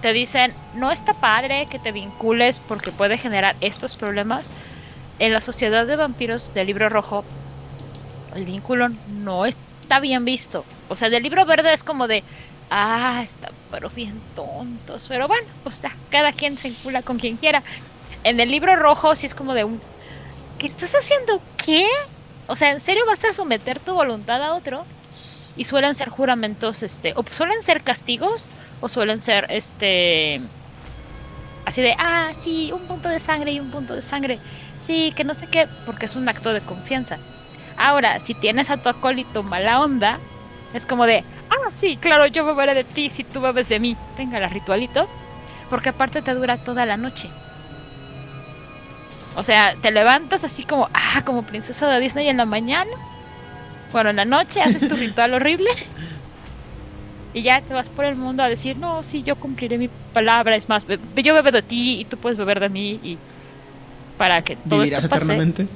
te 0.03 0.12
dicen 0.12 0.53
no 0.74 0.90
está 0.90 1.14
padre 1.14 1.66
que 1.70 1.78
te 1.78 1.90
vincules 1.90 2.61
porque 2.61 2.93
puede 2.93 3.18
generar 3.18 3.57
estos 3.61 3.97
problemas, 3.97 4.51
en 5.18 5.32
la 5.32 5.40
sociedad 5.40 5.86
de 5.86 5.97
vampiros 5.97 6.53
del 6.55 6.66
libro 6.66 6.88
rojo 6.88 7.24
el 8.34 8.45
vínculo 8.45 8.88
no 9.09 9.47
está 9.47 10.01
bien 10.01 10.24
visto. 10.24 10.64
O 10.88 10.97
sea, 10.97 11.11
del 11.11 11.22
libro 11.22 11.45
verde 11.45 11.72
es 11.72 11.84
como 11.84 12.09
de 12.09 12.24
ah, 12.73 13.20
está 13.25 13.49
pero 13.70 13.91
bien 13.91 14.25
tontos, 14.35 15.07
pero 15.09 15.29
bueno, 15.29 15.47
pues 15.62 15.81
ya, 15.81 15.91
cada 16.09 16.33
quien 16.33 16.57
se 16.59 16.68
vincula 16.70 17.03
con 17.03 17.18
quien 17.18 17.39
quiera. 17.39 17.62
En 18.25 18.41
el 18.41 18.51
libro 18.51 18.77
rojo 18.77 19.16
sí 19.16 19.27
es 19.27 19.35
como 19.35 19.55
de 19.55 19.64
un 19.64 19.85
¿qué 20.59 20.68
estás 20.68 20.93
haciendo? 20.95 21.45
¿Qué? 21.57 21.87
O 22.47 22.57
sea, 22.57 22.70
¿en 22.73 22.81
serio 22.81 23.05
vas 23.09 23.25
a 23.25 23.33
someter 23.35 23.81
tu 23.83 23.95
voluntad 23.95 24.43
a 24.43 24.55
otro? 24.57 24.89
Y 25.55 25.64
suelen 25.66 25.95
ser 25.97 26.11
juramentos, 26.11 26.83
este, 26.85 27.14
o 27.16 27.25
suelen 27.31 27.62
ser 27.62 27.83
castigos, 27.85 28.51
o 28.81 28.89
suelen 28.89 29.20
ser, 29.20 29.47
este, 29.51 30.41
así 31.64 31.83
de, 31.83 31.95
ah, 31.99 32.33
sí, 32.35 32.73
un 32.73 32.87
punto 32.87 33.09
de 33.09 33.20
sangre 33.20 33.53
y 33.53 33.61
un 33.61 33.70
punto 33.70 33.95
de 33.95 34.03
sangre. 34.03 34.41
Sí, 34.77 35.12
que 35.14 35.25
no 35.25 35.35
sé 35.35 35.49
qué, 35.49 35.68
porque 35.85 36.07
es 36.07 36.16
un 36.16 36.29
acto 36.29 36.53
de 36.53 36.62
confianza. 36.62 37.23
Ahora, 37.77 38.20
si 38.20 38.35
tienes 38.35 38.70
a 38.70 38.79
tu 38.79 38.89
acólito 38.89 39.45
mala 39.45 39.81
onda, 39.83 40.23
es 40.75 40.87
como 40.87 41.07
de, 41.07 41.25
ah, 41.51 41.70
sí, 41.70 41.97
claro, 41.97 42.27
yo 42.27 42.45
beberé 42.45 42.75
de 42.75 42.85
ti 42.85 43.11
si 43.11 43.25
tú 43.25 43.41
bebes 43.41 43.68
de 43.68 43.79
mí. 43.79 43.97
Venga, 44.16 44.41
la 44.41 44.49
ritualito. 44.49 45.09
Porque 45.68 45.91
aparte 45.91 46.23
te 46.23 46.35
dura 46.35 46.59
toda 46.59 46.87
la 46.87 46.97
noche. 46.97 47.29
O 49.35 49.43
sea, 49.43 49.77
te 49.81 49.91
levantas 49.91 50.45
así 50.45 50.64
como, 50.64 50.89
ah, 50.93 51.23
como 51.25 51.43
princesa 51.43 51.89
de 51.89 52.01
Disney 52.01 52.29
en 52.29 52.37
la 52.37 52.45
mañana. 52.45 52.91
Bueno, 53.91 54.11
en 54.11 54.16
la 54.16 54.25
noche 54.25 54.61
haces 54.61 54.89
tu 54.89 54.97
ritual 54.97 55.35
horrible. 55.35 55.70
Y 57.35 57.43
ya 57.43 57.62
te 57.62 57.73
vas 57.73 57.89
por 57.89 58.05
el 58.05 58.16
mundo 58.16 58.43
a 58.43 58.49
decir, 58.49 58.77
no, 58.77 59.03
sí, 59.03 59.23
yo 59.23 59.37
cumpliré 59.37 59.79
mi 59.79 59.89
palabra. 60.12 60.57
Es 60.57 60.68
más, 60.68 60.87
yo 60.87 61.35
bebo 61.35 61.51
de 61.51 61.62
ti 61.62 62.01
y 62.01 62.05
tú 62.05 62.18
puedes 62.18 62.37
beber 62.37 62.61
de 62.61 62.68
mí. 62.68 63.01
Y 63.03 63.18
para 64.18 64.43
que 64.43 64.57
todo 64.57 64.83
esto 64.83 65.09
pase. 65.09 65.25
eternamente. 65.25 65.66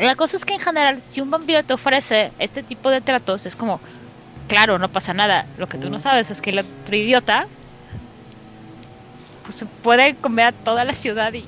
La 0.00 0.14
cosa 0.14 0.36
es 0.36 0.44
que 0.44 0.54
en 0.54 0.60
general, 0.60 1.02
si 1.04 1.20
un 1.20 1.30
vampiro 1.30 1.62
te 1.64 1.74
ofrece 1.74 2.32
este 2.38 2.62
tipo 2.62 2.90
de 2.90 3.00
tratos, 3.00 3.46
es 3.46 3.56
como, 3.56 3.80
claro, 4.48 4.78
no 4.78 4.88
pasa 4.90 5.14
nada. 5.14 5.46
Lo 5.56 5.66
que 5.66 5.78
tú 5.78 5.90
no 5.90 5.98
sabes 5.98 6.30
es 6.30 6.40
que 6.40 6.50
el 6.50 6.60
otro 6.60 6.96
idiota 6.96 7.46
pues 9.44 9.56
se 9.56 9.66
puede 9.66 10.16
comer 10.16 10.46
a 10.46 10.52
toda 10.52 10.84
la 10.84 10.92
ciudad 10.92 11.32
y, 11.32 11.38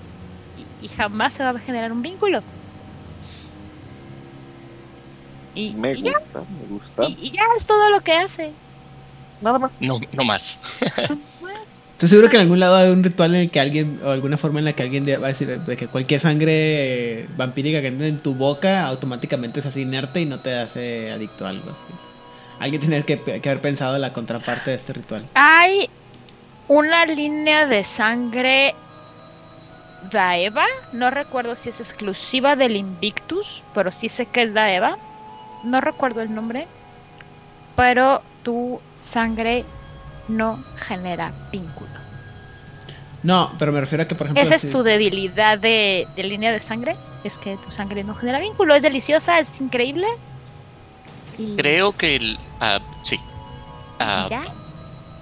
y- 0.56 0.66
y 0.80 0.88
jamás 0.88 1.34
se 1.34 1.44
va 1.44 1.50
a 1.50 1.58
generar 1.58 1.92
un 1.92 2.02
vínculo. 2.02 2.40
Y, 5.54 5.74
Me 5.76 5.94
y 5.94 6.02
ya, 6.04 6.12
gusta, 6.12 6.44
me 6.48 6.66
gusta. 6.66 7.02
y- 7.08 7.28
y 7.28 7.32
ya 7.36 7.42
es 7.56 7.66
todo 7.66 7.90
lo 7.90 8.00
que 8.00 8.12
hace. 8.12 8.56
Nada 9.40 9.58
más. 9.58 9.72
No, 9.80 9.98
no 10.12 10.24
más. 10.24 10.60
Estoy 12.00 12.08
seguro 12.08 12.30
que 12.30 12.36
en 12.36 12.42
algún 12.44 12.60
lado 12.60 12.76
hay 12.76 12.88
un 12.88 13.04
ritual 13.04 13.34
en 13.34 13.42
el 13.42 13.50
que 13.50 13.60
alguien, 13.60 14.00
o 14.02 14.08
alguna 14.08 14.38
forma 14.38 14.58
en 14.58 14.64
la 14.64 14.72
que 14.72 14.82
alguien 14.82 15.04
va 15.04 15.26
a 15.26 15.28
decir 15.28 15.60
de 15.60 15.76
que 15.76 15.86
cualquier 15.86 16.18
sangre 16.18 16.54
eh, 16.54 17.28
vampírica 17.36 17.82
que 17.82 17.88
entre 17.88 18.08
en 18.08 18.20
tu 18.20 18.34
boca 18.34 18.86
automáticamente 18.86 19.60
es 19.60 19.66
así 19.66 19.82
inerte 19.82 20.22
y 20.22 20.24
no 20.24 20.40
te 20.40 20.54
hace 20.54 21.10
adicto 21.10 21.44
a 21.44 21.50
algo 21.50 21.72
así. 21.72 21.82
Alguien 22.58 22.80
tiene 22.80 23.02
que, 23.04 23.20
que 23.20 23.50
haber 23.50 23.60
pensado 23.60 23.98
la 23.98 24.14
contraparte 24.14 24.70
de 24.70 24.76
este 24.78 24.94
ritual. 24.94 25.26
hay 25.34 25.90
una 26.68 27.04
línea 27.04 27.66
de 27.66 27.84
sangre 27.84 28.74
Daeva. 30.10 30.64
No 30.94 31.10
recuerdo 31.10 31.54
si 31.54 31.68
es 31.68 31.80
exclusiva 31.80 32.56
del 32.56 32.76
Invictus, 32.76 33.62
pero 33.74 33.92
sí 33.92 34.08
sé 34.08 34.24
que 34.24 34.44
es 34.44 34.54
Daeva. 34.54 34.96
No 35.64 35.82
recuerdo 35.82 36.22
el 36.22 36.34
nombre. 36.34 36.66
Pero 37.76 38.22
tu 38.42 38.80
sangre 38.94 39.66
no 40.36 40.62
genera 40.76 41.32
vínculo. 41.52 41.90
No, 43.22 43.52
pero 43.58 43.70
me 43.72 43.80
refiero 43.80 44.04
a 44.04 44.08
que, 44.08 44.14
por 44.14 44.26
ejemplo. 44.28 44.42
Esa 44.42 44.54
es 44.54 44.62
si- 44.62 44.70
tu 44.70 44.82
debilidad 44.82 45.58
de, 45.58 46.08
de 46.16 46.22
línea 46.24 46.52
de 46.52 46.60
sangre. 46.60 46.94
Es 47.22 47.36
que 47.36 47.58
tu 47.58 47.70
sangre 47.70 48.02
no 48.02 48.14
genera 48.14 48.38
vínculo. 48.40 48.74
Es 48.74 48.82
deliciosa, 48.82 49.38
es 49.38 49.60
increíble. 49.60 50.06
Y 51.36 51.56
Creo 51.56 51.92
que 51.92 52.16
el. 52.16 52.38
ah, 52.60 52.80
sí. 53.02 53.18
Ah, 53.98 54.28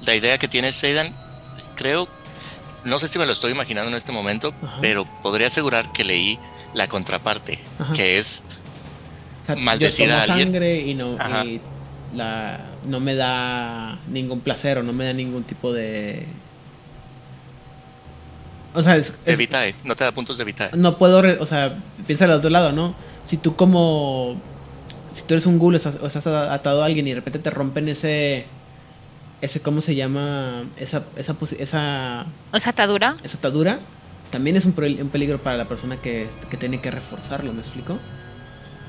la 0.03 0.15
idea 0.15 0.39
que 0.39 0.47
tiene 0.47 0.71
Seidan, 0.71 1.13
creo. 1.75 2.09
No 2.85 3.01
sé 3.01 3.09
si 3.09 3.19
me 3.19 3.27
lo 3.27 3.33
estoy 3.33 3.51
imaginando 3.51 3.91
en 3.91 3.97
este 3.97 4.13
momento, 4.13 4.55
Ajá. 4.63 4.79
pero 4.81 5.05
podría 5.23 5.49
asegurar 5.49 5.91
que 5.93 6.05
leí 6.05 6.39
la 6.75 6.87
contraparte, 6.87 7.59
Ajá. 7.81 7.93
que 7.95 8.19
es 8.19 8.45
o 9.43 9.47
sea, 9.47 9.57
maldecir 9.57 10.07
yo 10.07 10.13
tomo 10.13 10.21
a 10.21 10.25
alguien. 10.35 10.49
sangre 10.53 10.81
y 10.83 10.95
no, 10.95 11.17
Ajá. 11.19 11.45
y 11.45 11.61
la, 12.15 12.61
no 12.87 13.01
me 13.01 13.15
da 13.15 13.99
ningún 14.09 14.41
placer 14.41 14.79
o 14.79 14.83
no 14.83 14.93
me 14.93 15.05
da 15.05 15.13
ningún 15.13 15.43
tipo 15.45 15.73
de. 15.73 16.27
O 18.75 18.83
sea, 18.83 18.97
es, 18.97 19.13
de 19.25 19.33
es- 19.33 19.39
vitae, 19.39 19.75
no 19.85 19.97
te 19.97 20.05
da 20.05 20.13
puntos 20.13 20.39
de 20.39 20.45
vitae. 20.45 20.71
no 20.77 20.99
puedo, 20.99 21.23
re- 21.23 21.39
o 21.41 21.47
sea, 21.47 21.77
piensa 22.07 22.27
al 22.27 22.33
otro 22.33 22.51
lado, 22.51 22.73
¿no? 22.73 22.95
Si 23.25 23.37
tú 23.37 23.57
como, 23.57 24.41
si 25.15 25.23
tú 25.23 25.35
eres 25.35 25.47
un 25.47 25.59
ghoul 25.59 25.75
o 25.75 25.77
estás, 25.79 26.27
atado 26.27 26.83
a 26.83 26.87
alguien 26.87 27.07
y 27.07 27.11
de 27.11 27.17
repente 27.17 27.39
te 27.39 27.51
rompen 27.51 27.89
ese, 27.89 28.47
ese, 29.41 29.61
¿cómo 29.61 29.81
se 29.81 29.95
llama? 29.95 30.65
Esa, 30.77 31.03
esa, 31.17 31.35
esa, 31.59 32.27
Esa 32.53 32.71
atadura. 32.71 33.17
esa 33.25 33.37
atadura, 33.39 33.81
también 34.31 34.57
es 34.57 34.65
un, 34.65 34.75
un 34.79 35.09
peligro 35.09 35.39
para 35.43 35.57
la 35.57 35.67
persona 35.67 35.97
que, 36.01 36.29
que 36.51 36.57
tiene 36.57 36.81
que 36.81 36.91
reforzarlo, 36.91 37.53
¿me 37.53 37.61
explico? 37.61 37.99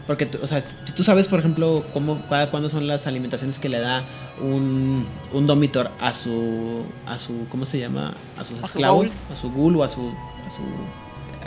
Porque, 0.10 0.26
tú- 0.26 0.40
o 0.42 0.48
sea, 0.48 0.64
si 0.86 0.92
tú 0.94 1.04
sabes, 1.04 1.28
por 1.28 1.38
ejemplo, 1.38 1.86
cómo, 1.94 2.20
cada 2.28 2.50
cuándo 2.50 2.68
son 2.68 2.88
las 2.88 3.06
alimentaciones 3.06 3.60
que 3.60 3.70
le 3.70 3.80
da 3.80 4.04
un, 4.42 5.06
un 5.34 5.46
domitor 5.46 5.92
a 6.02 6.16
su, 6.16 6.84
a 7.06 7.20
su, 7.20 7.46
¿cómo 7.52 7.68
se 7.68 7.78
llama? 7.78 8.16
A 8.36 8.44
sus 8.44 8.58
esclavos, 8.70 9.06
a 9.32 9.36
su 9.36 9.52
ghoul 9.52 9.76
o 9.76 9.84
a 9.84 9.88
su, 9.88 10.02
a 10.02 10.50
su 10.50 10.64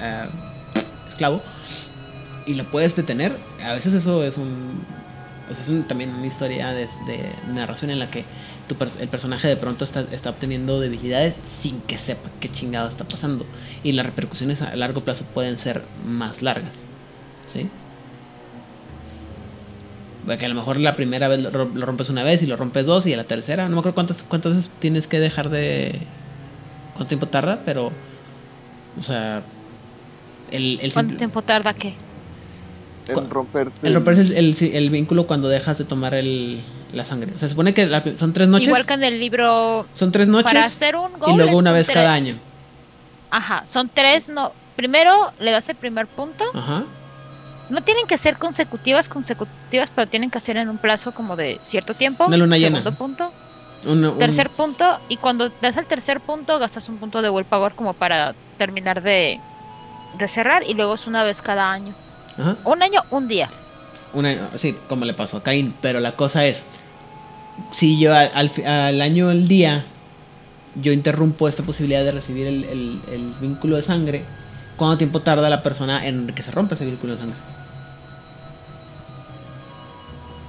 eh, 0.01 0.29
esclavo, 1.09 1.43
y 2.47 2.55
lo 2.55 2.71
puedes 2.71 2.95
detener, 2.95 3.37
a 3.65 3.73
veces 3.73 3.95
eso 3.95 4.23
es 4.23 4.39
un, 4.39 4.85
o 5.51 5.55
sea, 5.55 5.63
es 5.65 5.69
un- 5.69 5.83
también 5.89 6.11
una 6.15 6.27
historia 6.29 6.69
de, 6.73 6.87
de 7.07 7.29
narración 7.53 7.91
en 7.91 7.99
la 7.99 8.07
que 8.07 8.25
tu 8.69 8.77
el 9.01 9.09
personaje 9.09 9.49
de 9.49 9.57
pronto 9.57 9.85
está, 9.85 10.05
está 10.13 10.31
obteniendo 10.31 10.79
debilidades 10.79 11.35
sin 11.43 11.81
que 11.81 11.99
sepa 11.99 12.31
qué 12.39 12.49
chingado 12.49 12.89
está 12.89 13.03
pasando. 13.09 13.45
Y 13.83 13.91
las 13.91 14.07
repercusiones 14.07 14.63
a 14.63 14.77
largo 14.77 15.01
plazo 15.01 15.25
pueden 15.35 15.59
ser 15.59 15.83
más 16.07 16.43
largas. 16.43 16.85
¿Sí? 17.49 17.69
Porque 20.27 20.47
a 20.47 20.49
lo 20.49 20.55
mejor 20.55 20.77
la 20.79 20.95
primera 20.95 21.27
vez 21.29 21.41
lo, 21.41 21.51
rom- 21.51 21.75
lo 21.75 21.85
rompes 21.85 22.09
una 22.09 22.23
vez 22.23 22.43
y 22.43 22.47
lo 22.47 22.57
rompes 22.57 22.87
dos 22.87 23.07
y 23.07 23.13
a 23.13 23.17
la 23.17 23.25
tercera, 23.25 23.65
no 23.69 23.75
me 23.75 23.79
acuerdo 23.81 23.95
cuántas, 23.95 24.23
cuántas 24.23 24.55
veces 24.57 24.71
tienes 24.79 25.07
que 25.09 25.19
dejar 25.19 25.49
de... 25.51 26.01
cuánto 26.95 27.07
tiempo 27.09 27.27
tarda, 27.27 27.63
pero. 27.65 27.91
O 28.99 29.03
sea. 29.03 29.43
El, 30.51 30.79
el 30.83 30.93
¿Cuánto 30.93 31.11
simple- 31.11 31.17
tiempo 31.19 31.43
tarda 31.43 31.75
qué? 31.75 31.95
En 33.09 33.29
romperse. 33.31 33.85
el 33.87 33.95
romperse 33.95 34.21
el, 34.21 34.33
el- 34.33 34.75
el 34.77 34.91
vínculo 34.91 35.27
cuando 35.27 35.49
dejas 35.49 35.79
de 35.79 35.85
tomar 35.85 36.15
el, 36.15 36.63
la 36.93 37.05
sangre. 37.05 37.33
O 37.35 37.39
sea, 37.39 37.49
se 37.49 37.55
supone 37.55 37.75
que 37.75 37.87
la- 37.87 38.05
son 38.17 38.33
tres 38.33 38.47
noches. 38.49 38.69
Igual 38.69 38.87
que 38.87 38.95
en 38.95 39.03
el 39.05 39.19
libro, 39.19 39.87
Son 39.95 40.13
tres 40.13 40.29
noches. 40.29 40.45
para 40.53 40.65
hacer 40.67 40.95
un 40.95 41.19
gol. 41.19 41.33
y 41.33 41.37
luego 41.37 41.59
una 41.59 41.73
vez 41.73 41.87
tres- 41.87 41.97
cada 41.97 42.13
año. 42.13 42.39
Ajá, 43.31 43.65
son 43.67 43.91
tres, 43.93 44.29
no. 44.29 44.53
Primero 44.77 45.33
le 45.41 45.51
das 45.51 45.69
el 45.69 45.77
primer 45.77 46.07
punto. 46.07 46.45
Ajá. 46.55 46.85
No 47.73 47.83
tienen 47.83 48.07
que 48.07 48.19
ser 48.19 48.39
consecutivas, 48.39 49.09
consecutivas, 49.09 49.91
pero 49.95 50.07
tienen 50.07 50.31
que 50.31 50.39
ser 50.41 50.57
en 50.59 50.69
un 50.69 50.77
plazo 50.79 51.13
como 51.13 51.37
de 51.37 51.59
cierto 51.63 51.95
tiempo. 51.95 52.27
Una 52.27 52.37
luna 52.37 52.57
llena. 52.59 52.79
Segundo 52.79 52.99
punto. 52.99 53.33
Un- 53.85 54.05
un- 54.05 54.19
Tercer 54.19 54.51
punto. 54.51 54.99
Y 55.09 55.17
cuando 55.17 55.49
das 55.61 55.77
el 55.79 55.87
tercer 55.87 56.21
punto, 56.21 56.59
gastas 56.59 56.89
un 56.89 56.99
punto 56.99 57.23
de 57.23 57.31
willpower 57.31 57.73
como 57.73 57.95
para 57.95 58.35
terminar 58.59 59.03
de, 59.03 59.41
de 60.19 60.29
cerrar. 60.29 60.63
Y 60.69 60.75
luego 60.75 60.95
es 60.95 61.07
una 61.07 61.25
vez 61.25 61.41
cada 61.41 61.71
año. 61.73 61.95
Ajá. 62.39 62.57
Un 62.65 62.83
año, 62.83 63.01
un 63.11 63.27
día. 63.27 63.49
Una- 64.13 64.51
sí, 64.59 64.77
como 64.89 65.05
le 65.07 65.15
pasó 65.15 65.39
a 65.39 65.43
Caín. 65.43 65.75
Pero 65.81 65.99
la 65.99 66.13
cosa 66.13 66.45
es, 66.45 66.67
si 67.71 67.99
yo 67.99 68.15
al, 68.15 68.31
al 68.35 68.51
al 68.67 69.01
año, 69.01 69.31
el 69.31 69.49
día, 69.49 69.85
yo 70.75 70.93
interrumpo 70.93 71.49
esta 71.49 71.63
posibilidad 71.63 72.05
de 72.05 72.13
recibir 72.13 72.47
el, 72.47 72.65
el- 72.65 73.01
el 73.11 73.35
vínculo 73.41 73.77
de 73.77 73.83
sangre, 73.83 74.25
¿cuánto 74.77 74.99
tiempo 74.99 75.21
tarda 75.21 75.49
la 75.49 75.63
persona 75.63 76.07
en 76.07 76.27
que 76.29 76.43
se 76.43 76.51
rompa 76.51 76.75
ese 76.75 76.85
vínculo 76.85 77.15
de 77.15 77.19
sangre? 77.19 77.37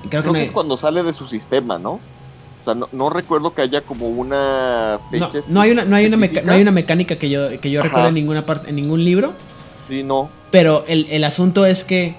Creo 0.10 0.34
que 0.34 0.44
es 0.44 0.52
cuando 0.52 0.78
sale 0.78 1.04
de 1.04 1.14
su 1.14 1.28
sistema, 1.28 1.78
¿no? 1.80 1.94
O 1.94 2.66
sea, 2.66 2.76
no, 2.76 2.88
no 2.92 3.10
recuerdo 3.10 3.54
que 3.54 3.62
haya 3.62 3.82
como 3.82 4.08
una 4.08 5.00
no, 5.12 5.30
fecha. 5.30 5.46
no 5.48 5.62
hay 5.62 5.72
una, 5.72 5.86
no 5.86 5.96
hay 5.96 6.06
una, 6.06 6.18
no 6.18 6.52
hay 6.54 6.62
una 6.62 6.72
mecánica 6.72 7.18
que 7.18 7.30
yo, 7.30 7.60
que 7.60 7.70
yo 7.72 7.82
Ajá. 7.82 7.90
recuerde 7.90 8.08
en 8.10 8.14
ninguna 8.16 8.46
parte, 8.46 8.70
en 8.70 8.76
ningún 8.78 9.04
libro. 9.04 9.34
Sí, 9.88 10.04
no. 10.04 10.30
Pero 10.52 10.86
el, 10.88 11.08
el 11.10 11.24
asunto 11.26 11.66
es 11.66 11.84
que, 11.84 12.16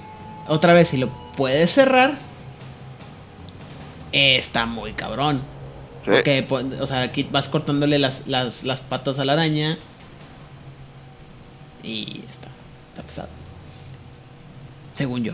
otra 0.49 0.73
vez, 0.75 0.89
si 0.89 0.99
lo 0.99 1.09
puedes 1.37 1.73
cerrar, 1.73 2.19
está 4.13 4.67
muy 4.67 4.93
cabrón. 4.93 5.41
Sí. 6.05 6.11
Porque, 6.11 6.43
po- 6.43 6.61
o 6.81 6.87
sea, 6.87 7.01
aquí 7.03 7.27
vas 7.33 7.49
cortándole 7.49 7.99
las, 7.99 8.27
las, 8.27 8.65
las 8.65 8.81
patas 8.83 9.19
a 9.19 9.25
la 9.25 9.33
araña. 9.33 9.79
Y 11.83 12.23
está, 12.31 12.49
está 12.91 13.03
pesado. 13.03 13.29
Según 14.95 15.25
yo. 15.25 15.33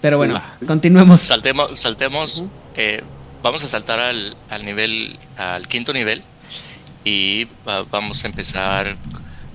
Pero 0.00 0.16
bueno, 0.16 0.34
continuemos. 0.66 1.22
Saltemos, 1.22 1.78
saltemos. 1.80 2.44
Eh, 2.76 3.02
vamos 3.42 3.64
a 3.64 3.68
saltar 3.68 3.98
al, 3.98 4.36
al 4.48 4.64
nivel, 4.64 5.18
al 5.36 5.66
quinto 5.66 5.92
nivel. 5.92 6.22
Y 7.04 7.46
va- 7.66 7.82
vamos 7.84 8.22
a 8.24 8.28
empezar 8.28 8.96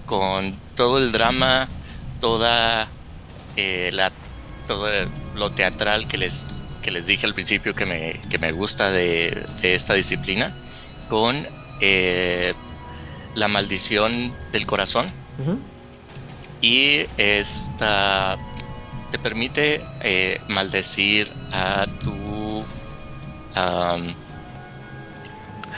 con 0.06 0.58
todo 0.76 0.98
el 0.98 1.12
drama, 1.12 1.68
toda 2.20 2.88
eh, 3.56 3.90
la, 3.94 4.12
todo 4.68 4.88
lo 5.36 5.52
teatral 5.52 6.08
que 6.08 6.18
les, 6.18 6.64
que 6.82 6.92
les 6.92 7.08
dije 7.08 7.26
al 7.26 7.34
principio 7.34 7.74
que 7.74 7.86
me, 7.86 8.20
que 8.30 8.38
me 8.40 8.52
gusta 8.52 8.92
de, 8.92 9.46
de 9.62 9.76
esta 9.76 9.94
disciplina, 9.94 10.54
con 11.10 11.48
eh, 11.80 12.54
la 13.36 13.48
maldición 13.48 14.34
del 14.52 14.66
corazón. 14.66 15.08
Y 16.62 17.06
esta 17.18 18.38
te 19.14 19.20
permite 19.20 19.80
eh, 20.02 20.42
maldecir 20.48 21.32
a 21.52 21.86
tu. 22.04 22.66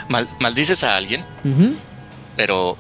mal- 0.08 0.30
maldices 0.40 0.86
a 0.86 0.96
alguien, 0.96 1.26
pero 2.38 2.78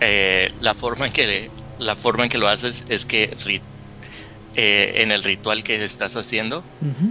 eh, 0.00 0.50
la 0.62 0.72
forma 0.72 1.06
en 1.06 1.12
que 1.12 1.50
la 1.78 1.96
forma 1.96 2.24
en 2.24 2.30
que 2.30 2.38
lo 2.38 2.48
haces 2.48 2.86
es 2.88 3.04
que 3.04 3.30
ri- 3.44 3.60
eh, 4.54 5.02
en 5.02 5.12
el 5.12 5.22
ritual 5.22 5.62
que 5.62 5.84
estás 5.84 6.16
haciendo 6.16 6.64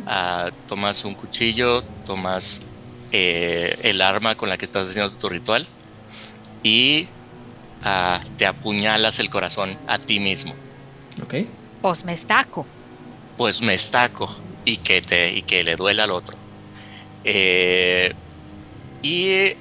ah, 0.08 0.50
tomas 0.68 1.06
un 1.06 1.14
cuchillo, 1.14 1.84
tomas 2.08 2.64
el 3.12 4.02
arma 4.02 4.34
con 4.36 4.50
la 4.50 4.58
que 4.58 4.66
estás 4.66 4.90
haciendo 4.90 5.16
tu 5.16 5.30
ritual 5.30 5.68
y 6.64 7.08
ah, 7.84 8.20
te 8.38 8.48
apuñalas 8.48 9.20
el 9.20 9.30
corazón 9.30 9.78
a 9.88 10.00
ti 10.00 10.20
mismo. 10.20 10.56
Ok. 11.22 11.36
Pues 11.86 12.04
me 12.04 12.14
estaco. 12.14 12.66
Pues 13.38 13.62
me 13.62 13.76
estaco 13.76 14.28
y 14.64 14.78
que, 14.78 15.04
te, 15.04 15.32
y 15.32 15.44
que 15.44 15.64
le 15.64 15.76
duela 15.76 16.06
al 16.06 16.10
otro. 16.12 16.36
Eh, 17.24 18.12
y 19.04 19.54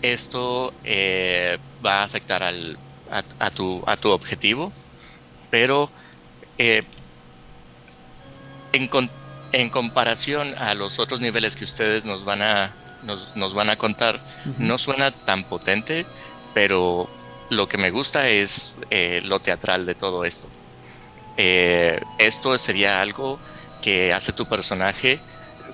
esto 0.00 0.72
eh, 0.84 1.58
va 1.84 2.00
a 2.00 2.04
afectar 2.04 2.42
al, 2.42 2.78
a, 3.10 3.22
a 3.40 3.50
tu, 3.50 3.82
a 3.86 3.94
tu 3.98 4.08
objetivo, 4.10 4.72
pero 5.50 5.90
eh, 6.56 6.82
en, 8.72 8.88
con- 8.88 9.10
en 9.52 9.68
comparación 9.68 10.54
a 10.56 10.72
los 10.72 10.98
otros 10.98 11.20
niveles 11.20 11.56
que 11.56 11.64
ustedes 11.64 12.06
nos 12.06 12.24
van 12.24 12.40
a, 12.40 12.74
nos, 13.02 13.36
nos 13.36 13.52
van 13.52 13.68
a 13.68 13.76
contar, 13.76 14.18
no 14.58 14.78
suena 14.78 15.10
tan 15.10 15.44
potente, 15.44 16.06
pero 16.54 17.06
lo 17.50 17.68
que 17.68 17.76
me 17.76 17.90
gusta 17.90 18.30
es 18.30 18.76
eh, 18.88 19.20
lo 19.24 19.40
teatral 19.40 19.84
de 19.84 19.94
todo 19.94 20.24
esto. 20.24 20.48
Eh, 21.36 22.00
esto 22.18 22.56
sería 22.58 23.00
algo 23.00 23.38
que 23.82 24.12
hace 24.12 24.32
tu 24.32 24.46
personaje 24.46 25.20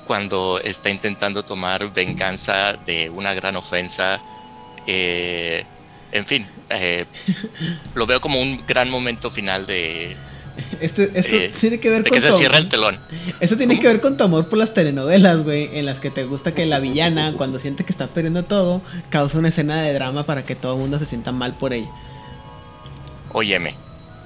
cuando 0.07 0.61
está 0.63 0.91
intentando 0.91 1.45
tomar 1.45 1.93
venganza 1.93 2.73
de 2.73 3.11
una 3.11 3.35
gran 3.35 3.57
ofensa. 3.57 4.21
eh, 4.87 5.65
en 6.13 6.25
fin, 6.25 6.47
eh, 6.71 7.07
lo 7.95 8.07
veo 8.07 8.21
como 8.21 8.41
un 8.41 8.65
gran 8.67 8.91
momento 8.91 9.31
final 9.31 9.67
de, 9.67 10.17
Esto, 10.81 11.03
esto 11.03 11.37
eh, 11.37 11.53
tiene 11.59 11.79
que 11.79 11.91
ver 11.91 12.03
de 12.03 12.11
con 12.11 12.19
que 12.19 12.27
se 12.27 12.33
cierra 12.33 12.59
el 12.59 12.69
telón. 12.69 12.99
Esto 13.41 13.57
tiene 13.57 13.79
que 13.79 13.87
ver 13.87 14.01
con 14.01 14.17
tu 14.17 14.25
amor 14.25 14.49
por 14.49 14.59
las 14.59 14.75
telenovelas, 14.75 15.43
güey, 15.43 15.71
en 15.79 15.87
las 15.87 16.01
que 16.01 16.11
te 16.11 16.25
gusta 16.25 16.55
que 16.55 16.67
la 16.67 16.81
villana, 16.81 17.35
cuando 17.37 17.59
siente 17.59 17.85
que 17.85 17.93
está 17.93 18.09
perdiendo 18.09 18.45
todo, 18.45 18.83
causa 19.09 19.39
una 19.39 19.49
escena 19.49 19.81
de 19.83 19.93
drama 19.93 20.25
para 20.25 20.45
que 20.45 20.57
todo 20.57 20.75
el 20.75 20.81
mundo 20.81 20.99
se 20.99 21.07
sienta 21.07 21.33
mal 21.33 21.57
por 21.57 21.73
ella. 21.73 21.91
Óyeme, 23.33 23.77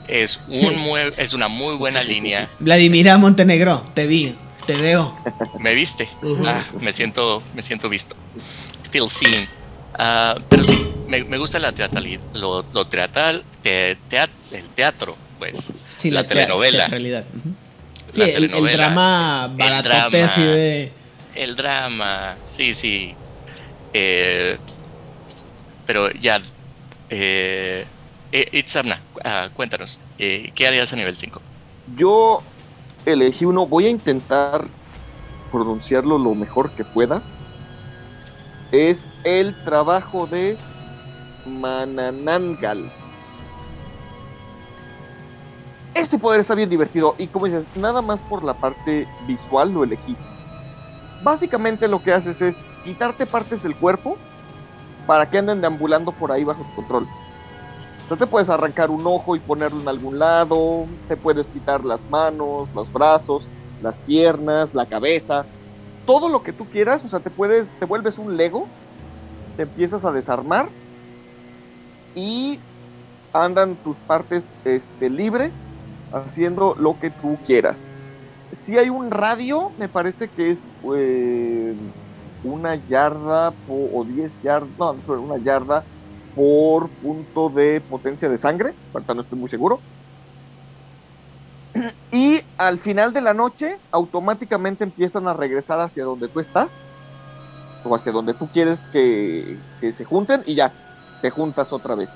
es, 0.08 0.40
un 0.48 0.76
muy- 0.82 1.12
es 1.16 1.32
una 1.34 1.48
muy 1.48 1.76
buena 1.76 2.02
línea. 2.02 2.48
Vladimira 2.58 3.16
Montenegro, 3.18 3.84
te 3.94 4.06
vi, 4.06 4.34
te 4.66 4.74
veo. 4.74 5.16
¿Me 5.60 5.74
viste? 5.74 6.08
Ah, 6.46 6.62
me 6.80 6.92
siento, 6.92 7.42
me 7.54 7.62
siento 7.62 7.88
visto. 7.88 8.14
Feel 8.90 9.08
seen. 9.08 9.48
Ah, 9.98 10.36
pero 10.48 10.62
sí, 10.64 10.86
me, 11.06 11.22
me 11.24 11.38
gusta 11.38 11.58
la 11.58 11.72
teatralidad, 11.72 12.20
lo, 12.34 12.64
lo 12.72 12.86
teatral, 12.86 13.44
te- 13.62 13.96
tea- 14.08 14.28
el 14.52 14.64
teatro, 14.70 15.16
pues. 15.38 15.72
Sí, 15.98 16.10
La 16.10 16.24
telenovela. 16.26 16.86
Sí, 16.88 16.98
La 18.20 18.24
el, 18.26 18.44
el 18.54 18.76
drama 18.76 19.50
el 19.58 19.82
drama. 19.82 20.08
de... 20.36 20.92
El 21.34 21.56
drama, 21.56 22.36
sí, 22.44 22.74
sí. 22.74 23.14
Eh, 23.92 24.56
pero 25.86 26.10
ya, 26.12 26.40
eh, 27.10 27.84
eh, 28.34 28.48
Itzamna, 28.50 28.98
ah, 29.24 29.48
cuéntanos, 29.54 30.00
eh, 30.18 30.50
¿qué 30.56 30.66
harías 30.66 30.92
a 30.92 30.96
nivel 30.96 31.14
5? 31.14 31.40
Yo 31.96 32.40
elegí 33.06 33.44
uno, 33.44 33.64
voy 33.64 33.86
a 33.86 33.90
intentar 33.90 34.66
pronunciarlo 35.52 36.18
lo 36.18 36.34
mejor 36.34 36.70
que 36.70 36.84
pueda. 36.84 37.22
Es 38.72 39.06
el 39.22 39.54
trabajo 39.62 40.26
de 40.26 40.56
Mananangals. 41.46 42.92
Ese 45.94 46.18
poder 46.18 46.40
está 46.40 46.56
bien 46.56 46.68
divertido 46.68 47.14
y 47.18 47.28
como 47.28 47.46
dices, 47.46 47.64
nada 47.76 48.02
más 48.02 48.20
por 48.22 48.42
la 48.42 48.54
parte 48.54 49.06
visual 49.28 49.72
lo 49.72 49.84
elegí. 49.84 50.16
Básicamente 51.22 51.86
lo 51.86 52.02
que 52.02 52.12
haces 52.12 52.42
es 52.42 52.56
quitarte 52.82 53.26
partes 53.26 53.62
del 53.62 53.76
cuerpo 53.76 54.18
para 55.06 55.30
que 55.30 55.38
anden 55.38 55.60
deambulando 55.60 56.10
por 56.10 56.32
ahí 56.32 56.42
bajo 56.42 56.64
tu 56.64 56.74
control. 56.74 57.06
Entonces 58.04 58.26
te 58.26 58.30
puedes 58.30 58.50
arrancar 58.50 58.90
un 58.90 59.06
ojo 59.06 59.34
y 59.34 59.40
ponerlo 59.40 59.80
en 59.80 59.88
algún 59.88 60.18
lado, 60.18 60.88
te 61.08 61.16
puedes 61.16 61.50
quitar 61.50 61.84
las 61.86 62.06
manos, 62.06 62.68
los 62.74 62.92
brazos, 62.92 63.50
las 63.80 63.98
piernas, 64.00 64.74
la 64.74 64.86
cabeza, 64.86 65.48
todo 66.04 66.28
lo 66.28 66.42
que 66.42 66.52
tú 66.52 66.68
quieras, 66.68 67.02
o 67.06 67.08
sea, 67.08 67.20
te 67.20 67.30
puedes, 67.30 67.72
te 67.78 67.86
vuelves 67.86 68.18
un 68.18 68.36
Lego, 68.36 68.74
te 69.56 69.62
empiezas 69.62 70.04
a 70.04 70.12
desarmar 70.12 70.70
y 72.14 72.62
andan 73.32 73.78
tus 73.82 73.98
partes 74.06 74.52
este, 74.64 75.10
libres 75.10 75.68
haciendo 76.12 76.74
lo 76.78 76.98
que 76.98 77.10
tú 77.10 77.40
quieras. 77.44 77.90
Si 78.52 78.78
hay 78.78 78.90
un 78.90 79.10
radio, 79.10 79.74
me 79.78 79.88
parece 79.88 80.30
que 80.30 80.50
es 80.50 80.64
eh, 80.96 81.74
una 82.42 82.76
yarda 82.76 83.56
o 83.66 84.04
10 84.06 84.42
yardas, 84.42 84.76
no, 84.78 85.22
una 85.22 85.42
yarda 85.42 85.86
por 86.34 86.88
punto 86.90 87.48
de 87.48 87.80
potencia 87.80 88.28
de 88.28 88.38
sangre, 88.38 88.74
no 88.92 89.22
estoy 89.22 89.38
muy 89.38 89.48
seguro. 89.48 89.80
Y 92.10 92.40
al 92.58 92.78
final 92.78 93.12
de 93.12 93.20
la 93.20 93.34
noche, 93.34 93.76
automáticamente 93.90 94.84
empiezan 94.84 95.26
a 95.26 95.34
regresar 95.34 95.80
hacia 95.80 96.04
donde 96.04 96.28
tú 96.28 96.40
estás, 96.40 96.70
o 97.84 97.94
hacia 97.94 98.12
donde 98.12 98.34
tú 98.34 98.48
quieres 98.48 98.84
que, 98.92 99.58
que 99.80 99.92
se 99.92 100.04
junten, 100.04 100.42
y 100.46 100.54
ya, 100.54 100.72
te 101.20 101.30
juntas 101.30 101.72
otra 101.72 101.94
vez. 101.94 102.12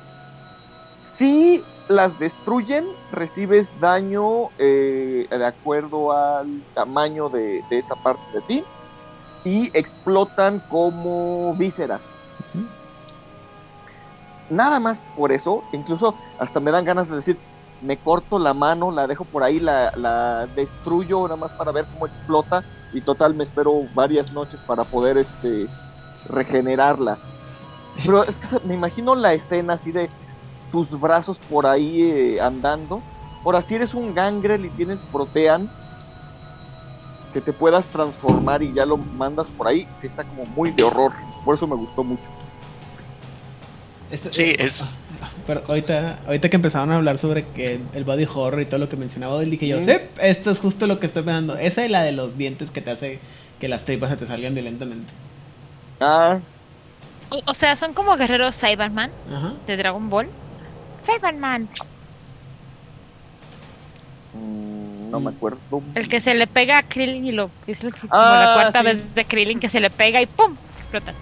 Si 0.89 1.65
las 1.89 2.19
destruyen, 2.19 2.87
recibes 3.11 3.79
daño 3.81 4.51
eh, 4.59 5.27
de 5.31 5.45
acuerdo 5.45 6.13
al 6.13 6.63
tamaño 6.75 7.29
de, 7.29 7.63
de 7.71 7.79
esa 7.79 7.97
parte 7.97 8.23
de 8.33 8.43
ti 8.43 8.65
y 9.45 9.71
explotan 9.77 10.61
como 10.69 11.55
vísceras. 11.57 12.03
Nada 14.51 14.81
más 14.81 15.05
por 15.17 15.33
eso, 15.33 15.63
incluso 15.73 16.15
hasta 16.39 16.61
me 16.61 16.71
dan 16.71 16.85
ganas 16.85 17.09
de 17.09 17.17
decir, 17.17 17.39
me 17.83 17.97
corto 17.97 18.39
la 18.39 18.55
mano, 18.55 18.91
la 18.91 19.07
dejo 19.07 19.25
por 19.25 19.43
ahí, 19.43 19.61
la, 19.61 20.47
destruyo 20.55 21.23
nada 21.25 21.37
más 21.37 21.53
para 21.53 21.73
ver 21.73 21.85
cómo 21.93 22.07
explota 22.07 22.65
y 22.93 23.01
total 23.01 23.35
me 23.35 23.45
espero 23.45 23.83
varias 23.95 24.33
noches 24.33 24.59
para 24.67 24.85
poder 24.85 25.19
este 25.19 25.69
regenerarla. 26.29 27.19
Pero 28.05 28.25
es 28.25 28.39
que 28.39 28.61
me 28.67 28.75
imagino 28.75 29.15
la 29.15 29.35
escena 29.35 29.75
así 29.75 29.93
de 29.93 30.09
tus 30.73 30.89
brazos 30.99 31.39
por 31.51 31.67
ahí 31.67 32.03
eh, 32.03 32.41
andando. 32.41 33.03
Ahora, 33.45 33.63
si 33.63 33.75
eres 33.75 33.95
un 33.95 34.15
gangrel 34.15 34.65
y 34.65 34.71
tienes 34.71 35.01
protean, 35.13 35.71
que 37.33 37.41
te 37.41 37.53
puedas 37.53 37.87
transformar 37.87 38.63
y 38.63 38.73
ya 38.73 38.87
lo 38.87 38.97
mandas 38.97 39.47
por 39.57 39.69
ahí, 39.69 39.87
sí 40.01 40.07
está 40.07 40.25
como 40.25 40.47
muy 40.47 40.71
de 40.73 40.85
horror. 40.85 41.13
Por 41.45 41.55
eso 41.55 41.67
me 41.67 41.77
gustó 41.77 42.03
mucho. 42.03 42.25
Esto- 44.11 44.33
Sí, 44.33 44.43
eh, 44.43 44.57
es- 44.61 44.99
ah, 45.23 45.31
Pero 45.47 45.63
ahorita, 45.67 46.19
ahorita 46.27 46.49
que 46.49 46.57
empezaron 46.57 46.91
a 46.93 46.97
hablar 46.97 47.19
sobre 47.19 47.47
que 47.49 47.81
el 47.95 48.05
body 48.05 48.25
horror 48.33 48.61
y 48.61 48.67
todo 48.67 48.79
lo 48.79 48.89
que 48.89 48.97
mencionaba 48.97 49.35
Odil, 49.35 49.51
dije 49.51 49.67
yo, 49.69 49.81
Mm. 49.81 49.85
sí, 49.85 49.93
esto 50.21 50.51
es 50.51 50.59
justo 50.59 50.87
lo 50.87 50.99
que 51.01 51.07
estoy 51.07 51.23
pensando. 51.23 51.57
Esa 51.57 51.85
y 51.85 51.89
la 51.89 52.03
de 52.03 52.13
los 52.13 52.37
dientes 52.39 52.71
que 52.71 52.81
te 52.81 52.91
hace 52.91 53.19
que 53.61 53.69
las 53.69 53.85
tripas 53.85 54.11
se 54.11 54.17
te 54.17 54.27
salgan 54.27 54.55
violentamente. 54.55 55.13
Ah, 56.01 56.39
O, 57.31 57.43
o 57.45 57.53
sea, 57.55 57.77
son 57.77 57.93
como 57.93 58.17
guerreros 58.17 58.59
Cyberman 58.59 59.11
Ajá. 59.31 59.53
de 59.67 59.77
Dragon 59.77 60.09
Ball. 60.09 60.29
Cyberman, 61.05 61.69
mm, 64.35 65.11
no 65.11 65.21
Mm. 65.21 65.25
me 65.25 65.31
acuerdo. 65.31 65.59
el 65.95 66.09
que 66.09 66.21
se 66.21 66.35
le 66.35 66.47
pega 66.47 66.79
a 66.79 66.83
Krillin 66.83 67.27
y 67.27 67.33
lo 67.33 67.51
es 67.67 67.83
el- 67.83 67.93
como 67.95 68.13
Ah, 68.15 68.45
la 68.47 68.55
cuarta 68.55 68.81
sí. 68.81 68.87
vez 68.87 69.15
de 69.15 69.25
Krillin 69.25 69.61
que 69.61 69.69
se 69.69 69.81
le 69.81 69.91
pega 69.91 70.23
y 70.23 70.27
¡pum! 70.27 70.57
explota. 70.79 71.13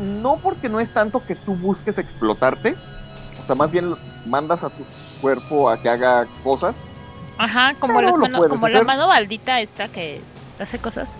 No 0.00 0.36
porque 0.38 0.68
no 0.68 0.80
es 0.80 0.90
tanto 0.92 1.24
que 1.24 1.34
tú 1.36 1.54
busques 1.54 1.98
explotarte, 1.98 2.76
o 3.42 3.46
sea, 3.46 3.54
más 3.54 3.70
bien 3.70 3.94
mandas 4.26 4.64
a 4.64 4.70
tu 4.70 4.82
cuerpo 5.20 5.68
a 5.70 5.76
que 5.80 5.88
haga 5.88 6.26
cosas. 6.42 6.82
Ajá, 7.38 7.74
como, 7.78 7.94
Claro, 7.94 8.06
las 8.08 8.16
lo 8.16 8.22
mano- 8.22 8.38
puedes 8.38 8.52
como 8.54 8.68
la 8.68 8.84
mano 8.84 9.08
maldita 9.08 9.60
esta 9.60 9.88
que 9.88 10.20
hace 10.58 10.78
cosas. 10.78 11.16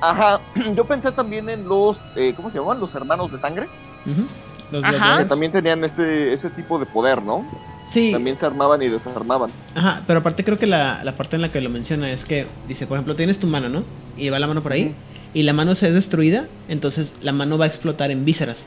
Ajá, 0.00 0.40
yo 0.74 0.84
pensé 0.86 1.12
también 1.12 1.48
en 1.48 1.68
los, 1.68 1.98
eh, 2.16 2.32
¿cómo 2.36 2.50
se 2.50 2.58
llaman? 2.58 2.80
Los 2.80 2.94
hermanos 2.94 3.30
de 3.32 3.38
sangre, 3.40 3.68
Ujú. 4.06 4.26
Los 4.70 4.82
Ajá. 4.84 5.18
que 5.18 5.24
también 5.26 5.52
tenían 5.52 5.84
ese, 5.84 6.32
ese 6.32 6.50
tipo 6.50 6.78
de 6.78 6.86
poder, 6.86 7.22
¿no? 7.22 7.44
Sí, 7.86 8.12
También 8.12 8.38
se 8.38 8.46
armaban 8.46 8.80
y 8.82 8.88
desarmaban. 8.88 9.50
ajá, 9.74 10.00
pero 10.06 10.20
aparte 10.20 10.42
creo 10.42 10.58
que 10.58 10.66
la, 10.66 11.04
la 11.04 11.12
parte 11.16 11.36
en 11.36 11.42
la 11.42 11.50
que 11.52 11.60
lo 11.60 11.68
menciona 11.68 12.10
es 12.10 12.24
que 12.24 12.46
dice, 12.66 12.86
por 12.86 12.96
ejemplo, 12.96 13.14
tienes 13.14 13.38
tu 13.38 13.46
mano, 13.46 13.68
¿no? 13.68 13.82
Y 14.16 14.30
va 14.30 14.38
la 14.38 14.46
mano 14.46 14.62
por 14.62 14.72
ahí. 14.72 14.94
Y 15.34 15.42
la 15.42 15.52
mano 15.52 15.74
se 15.74 15.88
es 15.88 15.94
destruida, 15.94 16.48
entonces 16.68 17.12
la 17.20 17.32
mano 17.32 17.58
va 17.58 17.64
a 17.64 17.68
explotar 17.68 18.10
en 18.10 18.24
vísceras. 18.24 18.66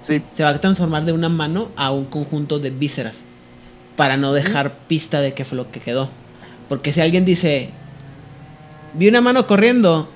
Sí, 0.00 0.22
Se 0.34 0.42
va 0.42 0.48
a 0.48 0.60
transformar 0.60 1.04
de 1.04 1.12
una 1.12 1.28
mano 1.28 1.70
a 1.76 1.92
un 1.92 2.06
conjunto 2.06 2.58
de 2.58 2.70
vísceras. 2.70 3.22
Para 3.96 4.16
no 4.16 4.32
dejar 4.32 4.78
pista 4.88 5.20
de 5.20 5.34
qué 5.34 5.44
fue 5.44 5.56
lo 5.58 5.70
que 5.70 5.80
quedó. 5.80 6.08
Porque 6.70 6.92
si 6.94 7.02
alguien 7.02 7.26
dice, 7.26 7.68
vi 8.94 9.08
una 9.08 9.20
mano 9.20 9.46
corriendo 9.46 10.08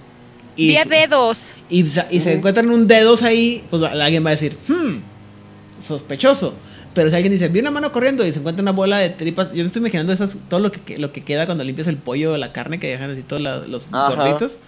y, 0.56 0.69
Vi 0.69 0.77
a 0.78 0.85
dedos. 0.85 1.52
y, 1.69 1.81
y 1.82 2.20
se 2.20 2.32
encuentran 2.32 2.70
un 2.70 2.86
dedos 2.86 3.23
ahí, 3.23 3.62
pues 3.69 3.82
alguien 3.82 4.24
va 4.24 4.28
a 4.28 4.32
decir, 4.32 4.56
hmm, 4.69 5.82
sospechoso. 5.82 6.55
Pero 6.94 7.11
si 7.11 7.16
alguien 7.16 7.32
dice, 7.32 7.48
vi 7.48 7.59
una 7.61 7.73
mano 7.73 7.90
corriendo 7.93 8.24
y 8.24 8.32
se 8.32 8.39
encuentra 8.39 8.62
una 8.62 8.70
bola 8.70 8.98
de 8.98 9.11
tripas, 9.11 9.51
yo 9.52 9.59
me 9.59 9.65
estoy 9.65 9.81
imaginando 9.81 10.12
esas, 10.12 10.39
todo 10.48 10.61
lo 10.61 10.70
que, 10.70 10.97
lo 10.97 11.12
que 11.12 11.23
queda 11.24 11.44
cuando 11.44 11.65
limpias 11.65 11.89
el 11.89 11.97
pollo 11.97 12.35
o 12.35 12.36
la 12.39 12.52
carne 12.52 12.78
que 12.78 12.86
dejan 12.86 13.11
así 13.11 13.23
todos 13.23 13.43
los 13.69 13.89
Ajá. 13.93 14.15
gorditos. 14.15 14.59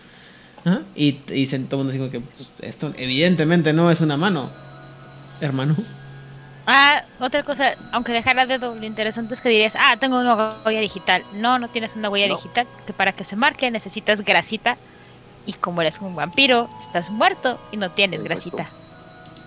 Ajá, 0.66 0.80
Y, 0.96 1.20
y 1.32 1.46
se 1.46 1.58
todo 1.60 1.82
el 1.82 1.86
mundo 1.86 1.98
como 1.98 2.10
que 2.10 2.20
pues, 2.20 2.48
esto 2.60 2.92
evidentemente 2.98 3.72
no 3.72 3.90
es 3.90 4.00
una 4.00 4.16
mano, 4.16 4.50
hermano. 5.40 5.76
Ah, 6.66 7.04
otra 7.20 7.44
cosa, 7.44 7.76
aunque 7.92 8.10
dejara 8.12 8.44
dedo, 8.46 8.74
lo 8.74 8.84
interesante 8.84 9.34
es 9.34 9.40
que 9.40 9.48
dirías, 9.48 9.76
ah, 9.78 9.96
tengo 10.00 10.18
una 10.18 10.56
huella 10.64 10.80
digital. 10.80 11.22
No, 11.34 11.60
no 11.60 11.68
tienes 11.68 11.94
una 11.94 12.10
huella 12.10 12.26
No. 12.26 12.34
digital, 12.34 12.66
que 12.84 12.92
para 12.92 13.12
que 13.12 13.22
se 13.22 13.36
marque 13.36 13.70
necesitas 13.70 14.22
grasita. 14.22 14.76
Y 15.46 15.52
como 15.52 15.80
eres 15.80 16.00
un 16.00 16.16
vampiro, 16.16 16.68
estás 16.80 17.08
muerto 17.08 17.60
y 17.70 17.76
no 17.76 17.92
tienes 17.92 18.22
Exacto. 18.22 18.56
grasita. 18.56 18.70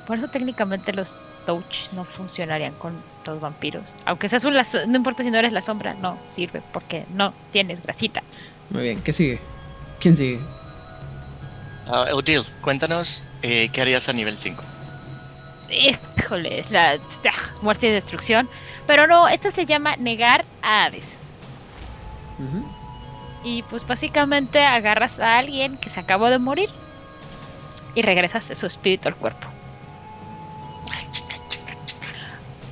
Por 0.08 0.18
eso 0.18 0.30
técnicamente 0.30 0.94
los 0.94 1.20
touch 1.46 1.92
no 1.92 2.06
funcionarían 2.06 2.74
con 2.76 2.94
los 3.26 3.42
vampiros. 3.42 3.96
Aunque 4.06 4.30
seas 4.30 4.46
un 4.46 4.54
no 4.54 4.96
importa 4.96 5.24
si 5.24 5.30
no 5.32 5.38
eres 5.40 5.52
la 5.52 5.62
sombra, 5.62 5.94
no 5.96 6.18
sirve 6.24 6.62
porque 6.72 7.06
no 7.14 7.34
tienes 7.52 7.84
grasita. 7.84 8.24
Muy 8.70 8.84
bien, 8.84 9.02
¿qué 9.02 9.12
sigue? 9.12 9.42
¿Quién 10.00 10.16
sigue? 10.16 10.40
Ah, 11.92 12.06
Odile, 12.14 12.44
cuéntanos 12.62 13.24
eh, 13.42 13.70
qué 13.74 13.82
harías 13.82 14.08
a 14.10 14.14
nivel 14.14 14.38
5. 14.38 14.64
Híjole, 15.70 16.60
es 16.60 16.70
la 16.70 17.00
muerte 17.62 17.88
y 17.88 17.92
destrucción. 17.92 18.48
Pero 18.86 19.08
no, 19.08 19.28
esta 19.28 19.50
se 19.50 19.66
llama 19.66 19.96
negar 19.96 20.46
a 20.62 20.86
Hades. 20.86 21.18
Y 23.44 23.64
pues 23.64 23.86
básicamente 23.86 24.64
agarras 24.64 25.20
a 25.20 25.38
alguien 25.38 25.78
que 25.78 25.90
se 25.90 26.00
acabó 26.00 26.30
de 26.30 26.38
morir 26.38 26.70
y 27.96 28.02
regresas 28.02 28.52
su 28.54 28.66
espíritu 28.66 29.08
al 29.08 29.16
cuerpo. 29.16 29.48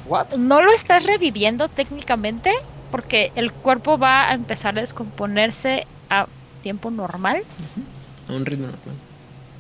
what? 0.06 0.34
No 0.38 0.62
lo 0.62 0.72
estás 0.72 1.04
reviviendo 1.04 1.70
técnicamente 1.70 2.54
porque 2.92 3.32
el 3.36 3.52
cuerpo 3.52 3.98
va 3.98 4.30
a 4.30 4.34
empezar 4.34 4.78
a 4.78 4.82
descomponerse 4.82 5.86
a 6.10 6.28
tiempo 6.62 6.92
normal, 6.92 7.44
A 8.28 8.34
un 8.34 8.46
ritmo 8.46 8.68
normal. 8.68 8.96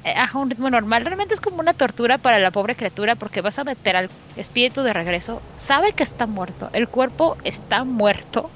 Eh, 0.09 0.13
a 0.17 0.37
un 0.37 0.49
ritmo 0.49 0.69
normal. 0.69 1.03
Realmente 1.05 1.33
es 1.33 1.41
como 1.41 1.57
una 1.59 1.73
tortura 1.73 2.17
para 2.17 2.39
la 2.39 2.51
pobre 2.51 2.75
criatura 2.75 3.15
porque 3.15 3.41
vas 3.41 3.59
a 3.59 3.63
meter 3.63 3.95
al 3.95 4.09
espíritu 4.35 4.81
de 4.83 4.93
regreso. 4.93 5.41
Sabe 5.55 5.93
que 5.93 6.03
está 6.03 6.25
muerto, 6.27 6.69
el 6.73 6.87
cuerpo 6.87 7.37
está 7.43 7.83
muerto, 7.83 8.49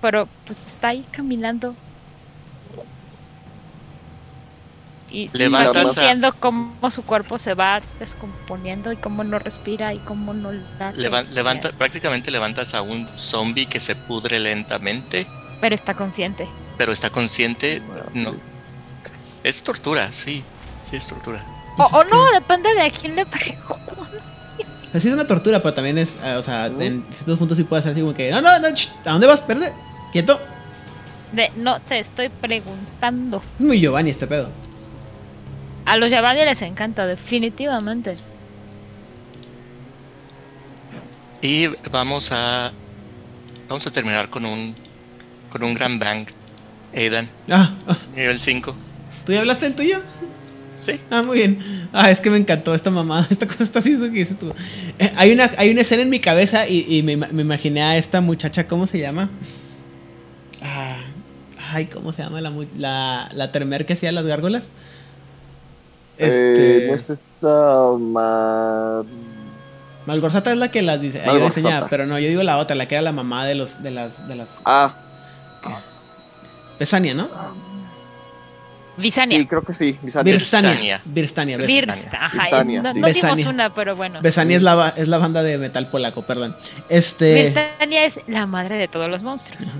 pero 0.00 0.28
pues 0.46 0.66
está 0.66 0.88
ahí 0.88 1.04
caminando. 1.10 1.74
Y 5.10 5.28
Levantas 5.32 5.74
vas 5.96 5.98
viendo 5.98 6.32
cómo 6.40 6.90
su 6.90 7.04
cuerpo 7.04 7.38
se 7.38 7.54
va 7.54 7.80
descomponiendo 8.00 8.90
y 8.90 8.96
cómo 8.96 9.22
no 9.22 9.38
respira 9.38 9.94
y 9.94 9.98
cómo 9.98 10.34
no 10.34 10.50
Levan- 10.96 11.28
levanta, 11.28 11.70
prácticamente 11.70 12.32
levantas 12.32 12.74
a 12.74 12.82
un 12.82 13.06
zombie 13.16 13.66
que 13.66 13.78
se 13.78 13.94
pudre 13.94 14.40
lentamente, 14.40 15.26
Pero 15.60 15.74
está 15.74 15.94
consciente. 15.94 16.48
pero 16.78 16.90
está 16.92 17.10
consciente. 17.10 17.80
No. 18.14 18.34
Es 19.44 19.62
tortura, 19.62 20.12
sí. 20.12 20.42
Sí, 20.82 20.96
es 20.96 21.06
tortura. 21.06 21.44
O, 21.78 21.84
o 21.84 22.04
no, 22.04 22.32
depende 22.32 22.72
de 22.74 22.82
a 22.82 22.90
quién 22.90 23.14
le 23.14 23.24
pregunte. 23.26 23.84
Ha 24.92 25.00
sido 25.00 25.14
una 25.14 25.26
tortura, 25.26 25.60
pero 25.62 25.74
también 25.74 25.98
es, 25.98 26.10
eh, 26.22 26.34
o 26.36 26.42
sea, 26.42 26.66
en 26.66 27.04
ciertos 27.12 27.38
puntos 27.38 27.56
sí 27.58 27.64
puede 27.64 27.82
ser 27.82 27.92
así 27.92 28.00
como 28.00 28.14
que, 28.14 28.30
no, 28.30 28.40
no, 28.40 28.58
no, 28.58 28.68
¿a 28.68 29.10
dónde 29.10 29.26
vas? 29.26 29.40
Espérate, 29.40 29.72
quieto. 30.12 30.40
De, 31.32 31.50
no 31.56 31.80
te 31.80 31.98
estoy 31.98 32.28
preguntando. 32.28 33.42
Es 33.58 33.60
muy 33.64 33.80
Giovanni 33.80 34.10
este 34.10 34.26
pedo. 34.26 34.48
A 35.84 35.96
los 35.96 36.10
Yavani 36.10 36.44
les 36.44 36.62
encanta, 36.62 37.06
definitivamente. 37.06 38.16
Y 41.42 41.66
vamos 41.90 42.32
a. 42.32 42.72
Vamos 43.68 43.86
a 43.86 43.90
terminar 43.90 44.30
con 44.30 44.44
un. 44.46 44.74
Con 45.50 45.62
un 45.64 45.74
gran 45.74 45.98
bang. 45.98 46.26
Aidan, 46.94 47.28
Ah, 47.50 47.74
ah, 47.88 47.96
nivel 48.14 48.38
5. 48.38 48.74
¿Tú 49.24 49.32
ya 49.32 49.40
hablaste 49.40 49.66
del 49.66 49.74
tuyo? 49.74 49.98
Sí. 50.76 51.00
Ah, 51.10 51.22
muy 51.22 51.38
bien. 51.38 51.88
Ah, 51.92 52.10
es 52.10 52.20
que 52.20 52.30
me 52.30 52.36
encantó 52.36 52.74
esta 52.74 52.90
mamá. 52.90 53.26
Esta 53.30 53.46
cosa 53.46 53.62
está 53.64 53.78
así, 53.78 53.92
eso 53.92 54.04
que 54.04 54.10
dices 54.10 54.38
tú. 54.38 54.52
Eh, 54.98 55.12
hay, 55.16 55.32
una, 55.32 55.50
hay 55.56 55.70
una 55.70 55.82
escena 55.82 56.02
en 56.02 56.10
mi 56.10 56.18
cabeza 56.20 56.66
y, 56.68 56.84
y 56.88 57.02
me, 57.04 57.12
ima- 57.16 57.28
me 57.30 57.42
imaginé 57.42 57.82
a 57.82 57.96
esta 57.96 58.20
muchacha, 58.20 58.66
¿cómo 58.66 58.86
se 58.88 58.98
llama? 58.98 59.30
Ah, 60.62 60.96
ay, 61.72 61.86
¿cómo 61.86 62.12
se 62.12 62.22
llama 62.22 62.40
la, 62.40 62.52
la, 62.76 63.28
la 63.34 63.52
termer 63.52 63.86
que 63.86 63.92
hacía 63.92 64.10
las 64.12 64.24
gárgolas? 64.26 64.64
Este, 66.18 66.86
Eh, 66.86 66.88
no 66.90 66.94
es 66.96 67.10
esta 67.10 67.98
ma- 67.98 69.04
Malgorzata 70.06 70.50
es 70.52 70.58
la 70.58 70.70
que 70.70 70.82
las 70.82 71.00
dice, 71.00 71.22
diseñaba, 71.46 71.88
pero 71.88 72.06
no, 72.06 72.18
yo 72.18 72.28
digo 72.28 72.42
la 72.42 72.58
otra, 72.58 72.76
la 72.76 72.86
que 72.86 72.94
era 72.96 73.02
la 73.02 73.12
mamá 73.12 73.46
de 73.46 73.54
los 73.54 73.82
de 73.82 73.90
las 73.90 74.26
de 74.28 74.36
las 74.36 74.48
Ah, 74.64 74.94
Pesania, 76.78 77.14
¿no? 77.14 77.28
Visania. 78.96 79.38
sí, 79.38 79.46
creo 79.46 79.62
que 79.62 79.74
sí. 79.74 79.98
Bisania. 80.02 80.32
Birstania. 80.32 80.70
Birstania. 81.04 81.56
Birstania. 81.56 81.56
Vir- 81.58 81.66
Birstania. 81.66 82.08
ajá, 82.26 82.38
Birstania, 82.38 82.82
no, 82.82 82.94
no 82.94 83.08
dimos 83.08 83.44
una, 83.46 83.74
pero 83.74 83.96
bueno. 83.96 84.20
Besania 84.22 84.56
es 84.56 84.62
la, 84.62 84.94
es 84.96 85.08
la 85.08 85.18
banda 85.18 85.42
de 85.42 85.58
metal 85.58 85.88
polaco, 85.88 86.22
perdón. 86.22 86.56
Este. 86.88 87.34
Virstania 87.34 88.04
es 88.04 88.20
la 88.28 88.46
madre 88.46 88.76
de 88.76 88.88
todos 88.88 89.08
los 89.10 89.22
monstruos. 89.22 89.72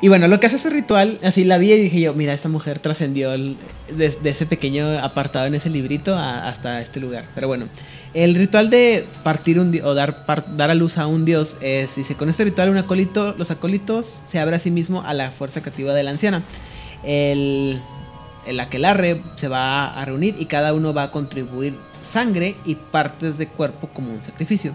Y 0.00 0.08
bueno, 0.08 0.26
lo 0.26 0.40
que 0.40 0.46
hace 0.48 0.56
ese 0.56 0.68
ritual, 0.70 1.20
así 1.22 1.44
la 1.44 1.58
vi 1.58 1.72
y 1.72 1.78
dije 1.78 2.00
yo, 2.00 2.12
mira, 2.12 2.32
esta 2.32 2.48
mujer 2.48 2.80
trascendió 2.80 3.32
el- 3.34 3.56
de, 3.94 4.08
de 4.10 4.30
ese 4.30 4.46
pequeño 4.46 4.98
apartado 4.98 5.46
en 5.46 5.54
ese 5.54 5.70
librito 5.70 6.16
a- 6.16 6.48
hasta 6.48 6.80
este 6.80 6.98
lugar. 6.98 7.24
Pero 7.36 7.46
bueno, 7.46 7.66
el 8.12 8.34
ritual 8.34 8.68
de 8.68 9.06
partir 9.22 9.60
un 9.60 9.78
o 9.84 9.94
dar, 9.94 10.26
par- 10.26 10.56
dar 10.56 10.70
a 10.72 10.74
luz 10.74 10.98
a 10.98 11.06
un 11.06 11.24
dios 11.24 11.56
es, 11.60 11.94
dice, 11.94 12.16
con 12.16 12.28
este 12.28 12.42
ritual 12.42 12.68
un 12.70 12.78
acólito, 12.78 13.36
los 13.38 13.52
acólitos 13.52 14.24
se 14.26 14.40
abre 14.40 14.56
a 14.56 14.58
sí 14.58 14.72
mismo 14.72 15.02
a 15.02 15.14
la 15.14 15.30
fuerza 15.30 15.60
creativa 15.62 15.94
de 15.94 16.02
la 16.02 16.10
anciana. 16.10 16.42
El, 17.04 17.80
el 18.46 18.60
aquelarre 18.60 19.22
se 19.36 19.48
va 19.48 19.92
a 19.92 20.04
reunir 20.04 20.36
y 20.38 20.46
cada 20.46 20.74
uno 20.74 20.94
va 20.94 21.04
a 21.04 21.10
contribuir 21.10 21.76
sangre 22.04 22.56
y 22.64 22.74
partes 22.74 23.38
de 23.38 23.46
cuerpo 23.48 23.88
como 23.88 24.12
un 24.12 24.22
sacrificio. 24.22 24.74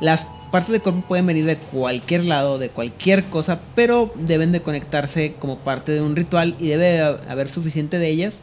Las 0.00 0.26
partes 0.50 0.72
de 0.72 0.80
cuerpo 0.80 1.02
pueden 1.02 1.26
venir 1.26 1.44
de 1.44 1.56
cualquier 1.56 2.24
lado, 2.24 2.58
de 2.58 2.70
cualquier 2.70 3.24
cosa, 3.24 3.60
pero 3.74 4.12
deben 4.16 4.52
de 4.52 4.62
conectarse 4.62 5.34
como 5.38 5.58
parte 5.58 5.92
de 5.92 6.02
un 6.02 6.16
ritual 6.16 6.56
y 6.58 6.68
debe 6.68 7.00
haber 7.00 7.48
suficiente 7.48 7.98
de 7.98 8.08
ellas 8.08 8.40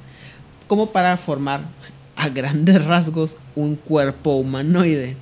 como 0.68 0.92
para 0.92 1.18
formar 1.18 1.62
a 2.16 2.30
grandes 2.30 2.84
rasgos 2.86 3.38
un 3.56 3.76
cuerpo 3.76 4.36
humanoide. 4.36 5.16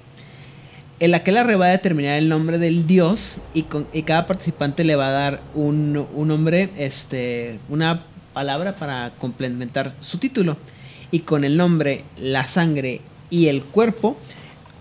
El 1.00 1.14
aquelarre 1.14 1.56
va 1.58 1.66
a 1.66 1.70
determinar 1.70 2.18
el 2.18 2.30
nombre 2.30 2.58
del 2.58 2.88
dios 2.88 3.40
y, 3.54 3.64
con- 3.64 3.88
y 3.92 4.04
cada 4.04 4.28
participante 4.28 4.84
le 4.86 4.96
va 4.96 5.10
a 5.10 5.12
dar 5.12 5.42
un, 5.54 6.08
un 6.14 6.28
nombre, 6.30 6.70
este, 6.78 7.60
una 7.68 8.06
palabra 8.34 8.76
para 8.78 9.12
complementar 9.20 9.94
su 10.00 10.20
título. 10.20 10.56
Y 11.12 11.20
con 11.20 11.44
el 11.44 11.58
nombre, 11.58 12.04
la 12.18 12.48
sangre 12.48 13.02
y 13.30 13.48
el 13.48 13.64
cuerpo, 13.64 14.18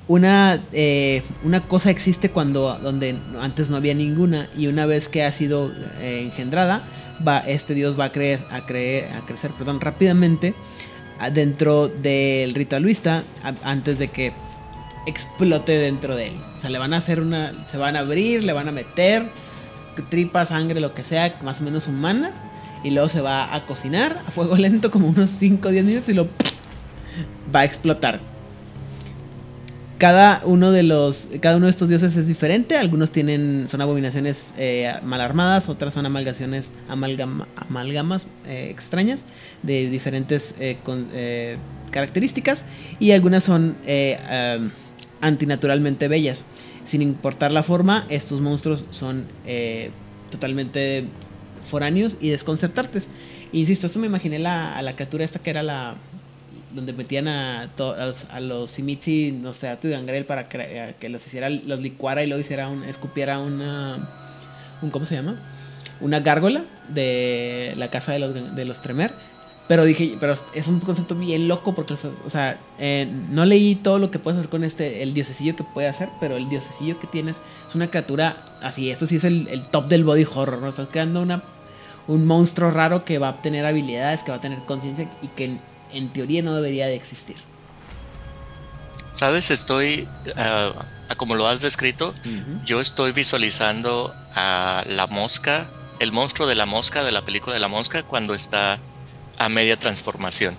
una, 0.07 0.63
eh, 0.73 1.23
una 1.43 1.67
cosa 1.67 1.91
existe 1.91 2.31
cuando 2.31 2.79
donde 2.81 3.17
antes 3.41 3.69
no 3.69 3.77
había 3.77 3.95
ninguna 3.95 4.49
y 4.57 4.69
una 4.69 4.87
vez 4.87 5.09
que 5.09 5.25
ha 5.25 5.33
sido 5.33 5.73
eh, 6.01 6.21
engendrada, 6.25 6.83
va, 7.27 7.39
este 7.39 7.75
dios 7.75 7.99
va 7.99 8.07
a, 8.07 8.13
creer, 8.13 8.41
a, 8.51 8.67
creer, 8.67 9.13
a 9.13 9.21
crecer 9.27 9.51
perdón, 9.53 9.81
rápidamente 9.81 10.55
dentro 11.33 11.89
del 11.89 12.55
ritualista 12.55 13.23
antes 13.63 13.99
de 13.99 14.09
que 14.09 14.33
explote 15.07 15.73
dentro 15.79 16.17
de 16.17 16.29
él. 16.29 16.35
O 16.57 16.61
sea, 16.61 16.71
le 16.71 16.79
van 16.79 16.95
a 16.95 16.99
hacer 16.99 17.21
una, 17.21 17.67
se 17.71 17.77
van 17.77 17.97
a 17.97 18.01
abrir, 18.01 18.43
le 18.45 18.53
van 18.53 18.69
a 18.69 18.73
meter 18.73 19.31
tripa, 20.11 20.45
sangre, 20.47 20.81
lo 20.81 20.95
que 20.95 21.05
sea, 21.05 21.37
más 21.43 21.61
o 21.61 21.65
menos 21.65 21.87
humanas 21.87 22.33
y 22.83 22.91
luego 22.91 23.09
se 23.09 23.21
va 23.21 23.55
a 23.55 23.65
cocinar 23.67 24.19
a 24.27 24.31
fuego 24.31 24.57
lento 24.57 24.91
como 24.91 25.09
unos 25.09 25.31
5 25.39 25.69
o 25.69 25.71
10 25.71 25.85
minutos 25.85 26.09
y 26.09 26.15
lo 26.15 26.29
va 27.55 27.61
a 27.61 27.65
explotar. 27.65 28.21
Cada 29.99 30.43
uno 30.45 30.73
de 30.73 30.83
los, 30.83 31.29
cada 31.41 31.57
uno 31.57 31.67
de 31.67 31.71
estos 31.71 31.89
dioses 31.89 32.17
es 32.17 32.27
diferente. 32.27 32.77
Algunos 32.77 33.13
tienen, 33.13 33.67
son 33.71 33.81
abominaciones 33.81 34.53
eh, 34.59 34.93
mal 35.05 35.21
armadas, 35.21 35.69
otras 35.69 35.95
son 35.95 36.05
amalgaciones, 36.05 36.73
amalgama- 36.91 37.47
amalgamas 37.57 38.27
eh, 38.47 38.69
extrañas 38.71 39.25
de 39.63 39.89
diferentes 39.89 40.57
eh, 40.59 40.77
eh, 41.13 41.57
características 41.93 42.65
y 42.99 43.13
algunas 43.13 43.45
son 43.45 43.77
antinaturalmente 45.25 46.07
bellas. 46.09 46.45
Sin 46.85 47.03
importar 47.03 47.51
la 47.51 47.63
forma, 47.63 48.07
estos 48.11 48.41
monstruos 48.41 48.85
son 48.91 49.25
eh, 49.47 49.91
totalmente 50.31 51.07
foráneos 51.69 52.17
y 52.21 52.29
desconcertantes. 52.29 53.09
Insisto, 53.53 53.87
esto 53.87 53.99
me 53.99 54.07
imaginé 54.07 54.39
la, 54.39 54.77
a 54.77 54.83
la 54.83 54.95
criatura 54.95 55.25
esta 55.25 55.39
que 55.39 55.51
era 55.51 55.63
la 55.63 55.97
donde 56.75 56.93
metían 56.93 57.29
a, 57.29 57.63
a 57.63 58.07
los, 58.07 58.27
a 58.29 58.41
no 58.41 59.55
sé, 59.55 59.69
a 59.69 59.81
tu 59.81 59.89
Gangrel 59.89 60.25
para 60.25 60.49
que, 60.49 60.97
que 60.99 61.09
los 61.09 61.25
hiciera, 61.25 61.49
los 61.49 61.79
licuara 61.79 62.25
y 62.25 62.27
luego 62.27 62.41
hiciera 62.41 62.69
un, 62.69 62.83
escupiera 62.83 63.39
una, 63.39 64.09
un, 64.83 64.91
¿cómo 64.91 65.07
se 65.07 65.15
llama? 65.15 65.41
Una 66.01 66.19
gárgola 66.19 66.65
de 66.89 67.75
la 67.77 67.91
casa 67.91 68.13
de 68.13 68.19
los, 68.19 68.57
de 68.57 68.65
los 68.65 68.83
Tremer. 68.83 69.13
Pero 69.67 69.85
dije, 69.85 70.17
pero 70.21 70.35
es 70.53 70.69
un 70.69 70.81
concepto 70.81 71.15
bien 71.15 71.49
loco 71.49 71.75
porque, 71.75 71.95
o 71.95 72.31
sea, 72.31 72.61
eh, 72.79 73.11
no 73.31 73.47
leí 73.47 73.77
todo 73.77 73.99
lo 73.99 74.11
que 74.11 74.19
puedes 74.19 74.39
hacer 74.39 74.51
con 74.51 74.63
este, 74.63 75.03
el 75.03 75.15
diosecillo 75.15 75.57
que 75.57 75.65
puede 75.65 75.89
hacer, 75.89 76.11
pero 76.21 76.37
el 76.37 76.51
diosecillo 76.51 77.01
que 77.01 77.07
tienes 77.07 77.37
es 77.69 77.75
una 77.75 77.89
criatura 77.89 78.59
así, 78.63 78.91
esto 78.91 79.07
sí 79.07 79.17
es 79.17 79.25
el, 79.25 79.49
el 79.49 79.63
top 79.63 79.89
del 79.89 80.05
body 80.05 80.27
horror, 80.31 80.61
¿no? 80.61 80.69
Estás 80.69 80.89
creando 80.91 81.23
una, 81.23 81.43
un 82.09 82.27
monstruo 82.27 82.71
raro 82.71 83.07
que 83.07 83.19
va 83.19 83.29
a 83.29 83.43
tener 83.43 83.65
habilidades, 83.65 84.23
que 84.23 84.31
va 84.33 84.37
a 84.37 84.41
tener 84.41 84.59
conciencia 84.67 85.11
y 85.23 85.29
que 85.29 85.47
en, 85.47 85.61
en 85.95 86.13
teoría 86.13 86.43
no 86.43 86.55
debería 86.55 86.87
de 86.87 86.97
existir. 86.97 87.37
Sabes, 89.11 89.51
estoy, 89.51 90.09
ah, 90.37 90.73
como 91.17 91.37
lo 91.37 91.47
has 91.47 91.61
descrito, 91.61 92.13
yo 92.67 92.81
estoy 92.81 93.13
visualizando 93.13 94.13
a 94.35 94.83
la 94.89 95.07
mosca, 95.07 95.71
el 96.01 96.11
monstruo 96.11 96.49
de 96.49 96.57
la 96.57 96.67
mosca 96.67 97.05
de 97.05 97.13
la 97.13 97.23
película 97.23 97.55
de 97.55 97.61
la 97.61 97.69
mosca 97.69 98.03
cuando 98.03 98.35
está 98.35 98.81
a 99.37 99.49
media 99.49 99.77
transformación. 99.77 100.57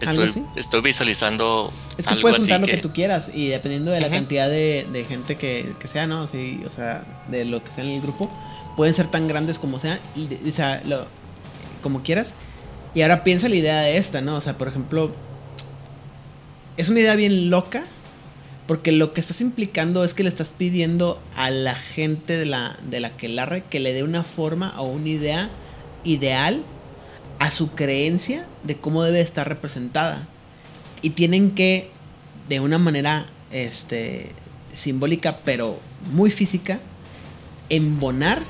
Estoy, 0.00 0.28
así. 0.30 0.42
estoy 0.56 0.80
visualizando 0.80 1.72
Es 1.98 2.06
que 2.06 2.10
algo 2.10 2.22
puedes 2.22 2.38
así 2.38 2.44
juntar 2.50 2.60
lo 2.60 2.66
que, 2.66 2.72
que 2.76 2.78
tú 2.82 2.92
quieras 2.92 3.30
y 3.34 3.48
dependiendo 3.48 3.90
de 3.90 4.00
la 4.00 4.08
cantidad 4.10 4.48
de, 4.48 4.86
de 4.92 5.04
gente 5.04 5.36
que, 5.36 5.74
que 5.78 5.88
sea, 5.88 6.06
¿no? 6.06 6.26
Sí, 6.28 6.62
o 6.66 6.70
sea, 6.70 7.04
de 7.28 7.44
lo 7.44 7.62
que 7.62 7.70
sea 7.70 7.84
en 7.84 7.90
el 7.90 8.00
grupo, 8.00 8.30
pueden 8.76 8.94
ser 8.94 9.08
tan 9.08 9.28
grandes 9.28 9.58
como 9.58 9.78
sea, 9.78 10.00
y 10.16 10.26
de- 10.28 10.50
o 10.50 10.52
sea, 10.52 10.82
lo, 10.86 11.06
como 11.82 12.02
quieras. 12.02 12.34
Y 12.94 13.02
ahora 13.02 13.24
piensa 13.24 13.48
la 13.48 13.56
idea 13.56 13.80
de 13.80 13.96
esta, 13.98 14.20
¿no? 14.20 14.36
O 14.36 14.40
sea, 14.40 14.56
por 14.56 14.68
ejemplo, 14.68 15.12
es 16.76 16.88
una 16.88 17.00
idea 17.00 17.14
bien 17.16 17.50
loca, 17.50 17.82
porque 18.66 18.90
lo 18.92 19.12
que 19.12 19.20
estás 19.20 19.40
implicando 19.40 20.04
es 20.04 20.14
que 20.14 20.22
le 20.22 20.28
estás 20.30 20.50
pidiendo 20.56 21.20
a 21.36 21.50
la 21.50 21.74
gente 21.74 22.36
de 22.38 22.46
la, 22.46 22.78
de 22.88 23.00
la 23.00 23.10
Quelarre 23.10 23.64
que 23.68 23.80
le 23.80 23.92
dé 23.92 24.02
una 24.02 24.24
forma 24.24 24.74
o 24.80 24.84
una 24.84 25.08
idea 25.08 25.50
ideal 26.04 26.62
a 27.44 27.50
su 27.50 27.72
creencia 27.72 28.46
de 28.62 28.76
cómo 28.76 29.02
debe 29.02 29.20
estar 29.20 29.46
representada. 29.46 30.26
Y 31.02 31.10
tienen 31.10 31.50
que, 31.50 31.90
de 32.48 32.60
una 32.60 32.78
manera 32.78 33.26
este, 33.50 34.30
simbólica, 34.72 35.40
pero 35.44 35.78
muy 36.10 36.30
física, 36.30 36.80
embonar 37.68 38.42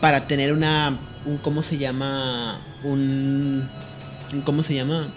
para 0.00 0.26
tener 0.26 0.54
una, 0.54 0.98
un, 1.26 1.36
¿cómo 1.36 1.62
se 1.62 1.76
llama? 1.76 2.62
Un, 2.84 3.68
¿cómo 4.46 4.62
se 4.62 4.72
llama? 4.72 5.12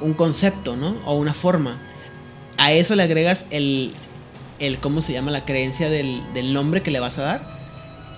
Un 0.00 0.14
concepto, 0.14 0.76
¿no? 0.76 0.98
O 1.04 1.16
una 1.18 1.34
forma. 1.34 1.80
A 2.58 2.70
eso 2.70 2.94
le 2.94 3.02
agregas 3.02 3.44
el, 3.50 3.92
el 4.60 4.78
¿cómo 4.78 5.02
se 5.02 5.12
llama? 5.12 5.32
La 5.32 5.44
creencia 5.44 5.90
del, 5.90 6.22
del 6.32 6.52
nombre 6.52 6.84
que 6.84 6.92
le 6.92 7.00
vas 7.00 7.18
a 7.18 7.22
dar. 7.22 7.53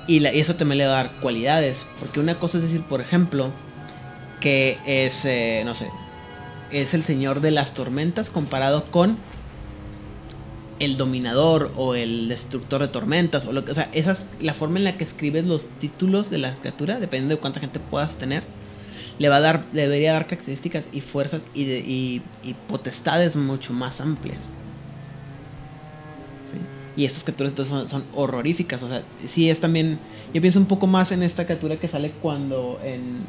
Y, 0.07 0.21
la- 0.21 0.31
eso 0.31 0.55
también 0.57 0.79
le 0.79 0.87
va 0.87 1.01
a 1.01 1.03
dar 1.05 1.13
cualidades. 1.21 1.85
Porque 1.99 2.21
una 2.21 2.37
cosa 2.39 2.59
es 2.59 2.65
decir, 2.65 2.83
por 2.83 3.01
ejemplo, 3.01 3.51
que 4.41 4.79
es, 4.87 5.25
eh, 5.25 5.63
no 5.65 5.75
sé, 5.75 5.89
es 6.71 6.95
el 6.95 7.05
señor 7.05 7.41
de 7.41 7.51
las 7.51 7.75
tormentas 7.75 8.31
comparado 8.31 8.85
con 8.91 9.17
el 10.79 10.97
dominador 10.99 11.73
o 11.77 11.95
el 11.95 12.29
destructor 12.29 12.83
de 12.83 12.89
tormentas 12.89 13.47
o 13.47 13.53
lo 13.53 13.65
que, 13.65 13.73
sea, 13.75 13.89
esa 13.95 14.13
es 14.13 14.29
la 14.41 14.53
forma 14.53 14.79
en 14.79 14.85
la 14.85 14.99
que 14.99 15.05
escribes 15.05 15.45
los 15.45 15.69
títulos 15.81 16.29
de 16.29 16.39
la 16.39 16.55
criatura, 16.57 17.01
dependiendo 17.01 17.35
de 17.37 17.41
cuánta 17.41 17.61
gente 17.61 17.81
puedas 17.81 18.19
tener, 18.19 18.43
le 19.19 19.31
va 19.31 19.37
a 19.37 19.41
dar, 19.41 19.65
debería 19.73 20.13
dar 20.13 20.27
características 20.27 20.85
y 20.93 21.01
fuerzas 21.01 21.41
y- 21.55 21.63
y 21.63 22.55
potestades 22.69 23.37
mucho 23.37 23.73
más 23.73 24.03
amplias. 24.03 24.51
Y 26.97 27.05
estas 27.05 27.25
criaturas 27.25 27.51
entonces 27.51 27.71
son, 27.71 27.89
son 27.89 28.05
horroríficas, 28.15 28.83
o 28.83 28.89
sea, 28.89 29.03
sí 29.29 29.51
es 29.51 29.61
también, 29.61 29.99
yo 30.33 30.41
pienso 30.41 30.59
un 30.59 30.67
poco 30.67 30.87
más 30.87 31.13
en 31.13 31.23
esta 31.23 31.45
criatura 31.45 31.77
que 31.77 31.89
sale 31.89 32.13
cuando 32.23 32.81
en, 32.83 33.27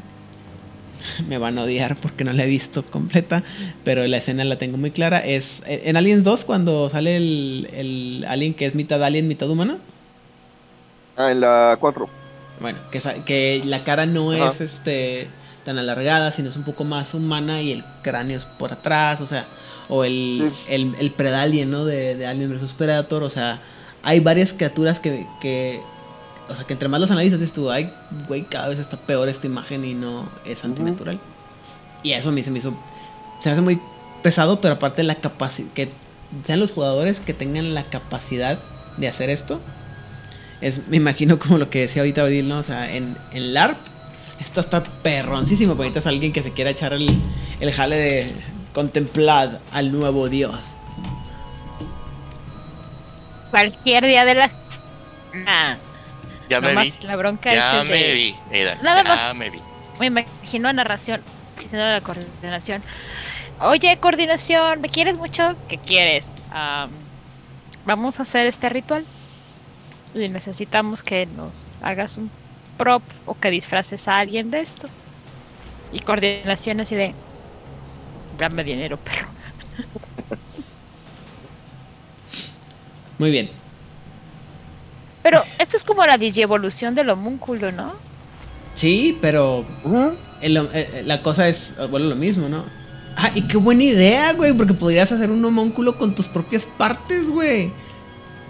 me 1.27 1.38
van 1.38 1.57
a 1.57 1.64
odiar 1.64 1.95
porque 1.98 2.23
no 2.23 2.34
la 2.34 2.44
he 2.44 2.48
visto 2.48 2.85
completa, 2.85 3.44
pero 3.84 4.06
la 4.07 4.18
escena 4.18 4.44
la 4.44 4.57
tengo 4.57 4.77
muy 4.77 4.91
clara. 4.91 5.19
Es 5.19 5.64
en 5.65 5.98
Aliens 5.98 6.23
2 6.23 6.44
cuando 6.44 6.89
sale 6.89 7.18
el, 7.18 7.69
el 7.73 8.26
alien 8.27 8.53
que 8.53 8.65
es 8.65 8.76
mitad 8.76 9.03
alien, 9.03 9.27
mitad 9.27 9.49
humano. 9.49 9.77
Ah, 11.15 11.31
en 11.31 11.41
la 11.41 11.77
4. 11.80 12.10
Bueno, 12.60 12.80
que, 12.91 13.02
que 13.26 13.61
la 13.65 13.84
cara 13.84 14.06
no 14.06 14.31
Ajá. 14.31 14.49
es 14.49 14.61
este 14.61 15.27
tan 15.65 15.77
alargada, 15.77 16.31
sino 16.31 16.49
es 16.49 16.56
un 16.56 16.64
poco 16.64 16.85
más 16.85 17.14
humana 17.14 17.61
y 17.61 17.73
el 17.73 17.84
cráneo 18.02 18.38
es 18.38 18.45
por 18.45 18.72
atrás, 18.72 19.19
o 19.19 19.26
sea, 19.26 19.48
o 19.89 20.03
el, 20.03 20.51
Sí. 20.51 20.65
el, 20.73 20.95
el 20.99 21.11
predalien, 21.11 21.72
¿no? 21.72 21.85
De, 21.85 22.15
de 22.15 22.27
Alien 22.27 22.51
vs 22.51 22.73
Predator, 22.73 23.23
o 23.23 23.30
sea, 23.30 23.61
hay 24.03 24.19
varias 24.19 24.53
criaturas 24.53 24.99
que, 24.99 25.26
que 25.41 25.81
o 26.49 26.55
sea, 26.55 26.64
que 26.65 26.73
entre 26.73 26.88
más 26.88 26.99
los 27.01 27.11
analizas, 27.11 27.39
dices 27.39 27.53
tú, 27.53 27.69
ay, 27.69 27.91
güey, 28.27 28.43
cada 28.43 28.69
vez 28.69 28.80
está 28.80 28.97
peor 28.97 29.27
esta 29.30 29.47
imagen 29.47 29.84
y 29.84 29.93
no 29.93 30.30
es 30.45 30.64
antinatural. 30.64 31.19
Y 32.03 32.11
eso 32.14 32.30
a 32.30 32.31
mí 32.31 32.41
se 32.43 32.51
me 32.51 32.59
hizo, 32.59 32.73
se 33.41 33.49
me 33.49 33.53
hace 33.53 33.61
muy 33.61 33.80
pesado, 34.23 34.61
pero 34.61 34.76
aparte 34.76 35.03
la 35.03 35.15
capacidad, 35.15 35.69
que 35.73 35.89
sean 36.45 36.59
los 36.59 36.72
jugadores 36.72 37.19
que 37.19 37.34
tengan 37.34 37.73
la 37.73 37.84
capacidad 37.84 38.59
de 38.97 39.07
hacer 39.07 39.30
esto, 39.30 39.59
es, 40.61 40.88
me 40.88 40.97
imagino 40.97 41.38
como 41.39 41.57
lo 41.57 41.69
que 41.69 41.81
decía 41.81 42.01
ahorita 42.01 42.23
Odil, 42.23 42.47
¿no? 42.47 42.59
O 42.59 42.64
sea, 42.64 42.93
en, 42.95 43.18
en 43.31 43.53
LARP, 43.53 43.77
esto 44.39 44.59
está 44.61 44.84
perroncísimo, 44.84 45.73
porque 45.76 45.88
ahorita 45.88 45.99
es 45.99 46.05
alguien 46.07 46.31
que 46.34 46.43
se 46.43 46.53
quiera 46.53 46.69
echar 46.72 46.93
el, 46.93 47.19
el 47.59 47.72
jale 47.73 47.95
de 47.95 48.34
contemplad 48.82 49.58
al 49.74 49.91
nuevo 49.91 50.30
dios. 50.30 50.54
Cualquier 53.49 54.06
día 54.06 54.24
de 54.24 54.36
la 54.36 54.49
semana. 54.49 55.80
Ya 56.48 56.62
me 56.62 56.76
vi. 56.76 56.94
La 57.02 57.16
bronca 57.16 57.52
Ya 57.56 57.82
es 57.82 57.90
me 57.90 57.98
de- 57.98 58.14
vi, 58.14 58.36
Eda, 58.52 58.76
Nada 58.84 59.04
ya 59.04 59.10
más. 59.10 59.36
me 59.36 59.49
vi. 59.49 59.60
Me 59.99 60.06
imagino 60.06 60.70
a 60.70 60.74
narración 60.74 61.24
diciendo 61.60 61.88
a 61.88 61.91
la 61.94 62.02
coordinación. 62.02 62.84
Oye, 63.62 63.98
coordinación, 63.98 64.80
¿me 64.82 64.90
quieres 64.90 65.18
mucho? 65.18 65.56
¿Qué 65.68 65.80
quieres? 65.80 66.36
Am, 66.52 66.91
vamos 67.84 68.20
a 68.20 68.22
hacer 68.22 68.45
este 68.45 68.70
ritual. 68.70 69.06
Y 70.14 70.30
necesitamos 70.30 71.02
que 71.02 71.26
nos 71.26 71.72
hagas 71.82 72.18
un 72.18 72.30
prop 72.78 73.02
o 73.26 73.34
que 73.34 73.49
disfraces 73.49 74.08
a 74.08 74.20
alguien 74.20 74.52
de 74.52 74.60
esto. 74.60 74.88
Y 75.91 75.99
coordinación 76.02 76.80
así 76.82 76.94
de. 76.95 77.16
Dame 78.38 78.64
dinero, 78.64 78.97
perro. 78.97 79.27
Muy 83.18 83.31
bien. 83.31 83.49
Pero 85.23 85.43
esto 85.59 85.76
es 85.77 85.84
como 85.84 86.05
la 86.05 86.18
digievolución 86.18 86.95
del 86.95 87.09
homúnculo, 87.09 87.72
¿no? 87.72 87.93
Sí, 88.76 89.18
pero 89.22 89.65
el- 90.41 90.69
eh, 90.73 91.03
la 91.05 91.22
cosa 91.23 91.47
es, 91.47 91.73
bueno, 91.89 92.05
lo 92.07 92.15
mismo, 92.15 92.47
¿no? 92.47 92.64
Ah, 93.15 93.31
y 93.34 93.41
qué 93.47 93.57
buena 93.57 93.84
idea, 93.84 94.34
güey, 94.34 94.53
porque 94.53 94.76
podrías 94.76 95.11
hacer 95.11 95.31
un 95.31 95.43
homúnculo 95.43 95.97
con 95.97 96.14
tus 96.14 96.27
propias 96.27 96.65
partes, 96.68 97.30
güey. 97.31 97.72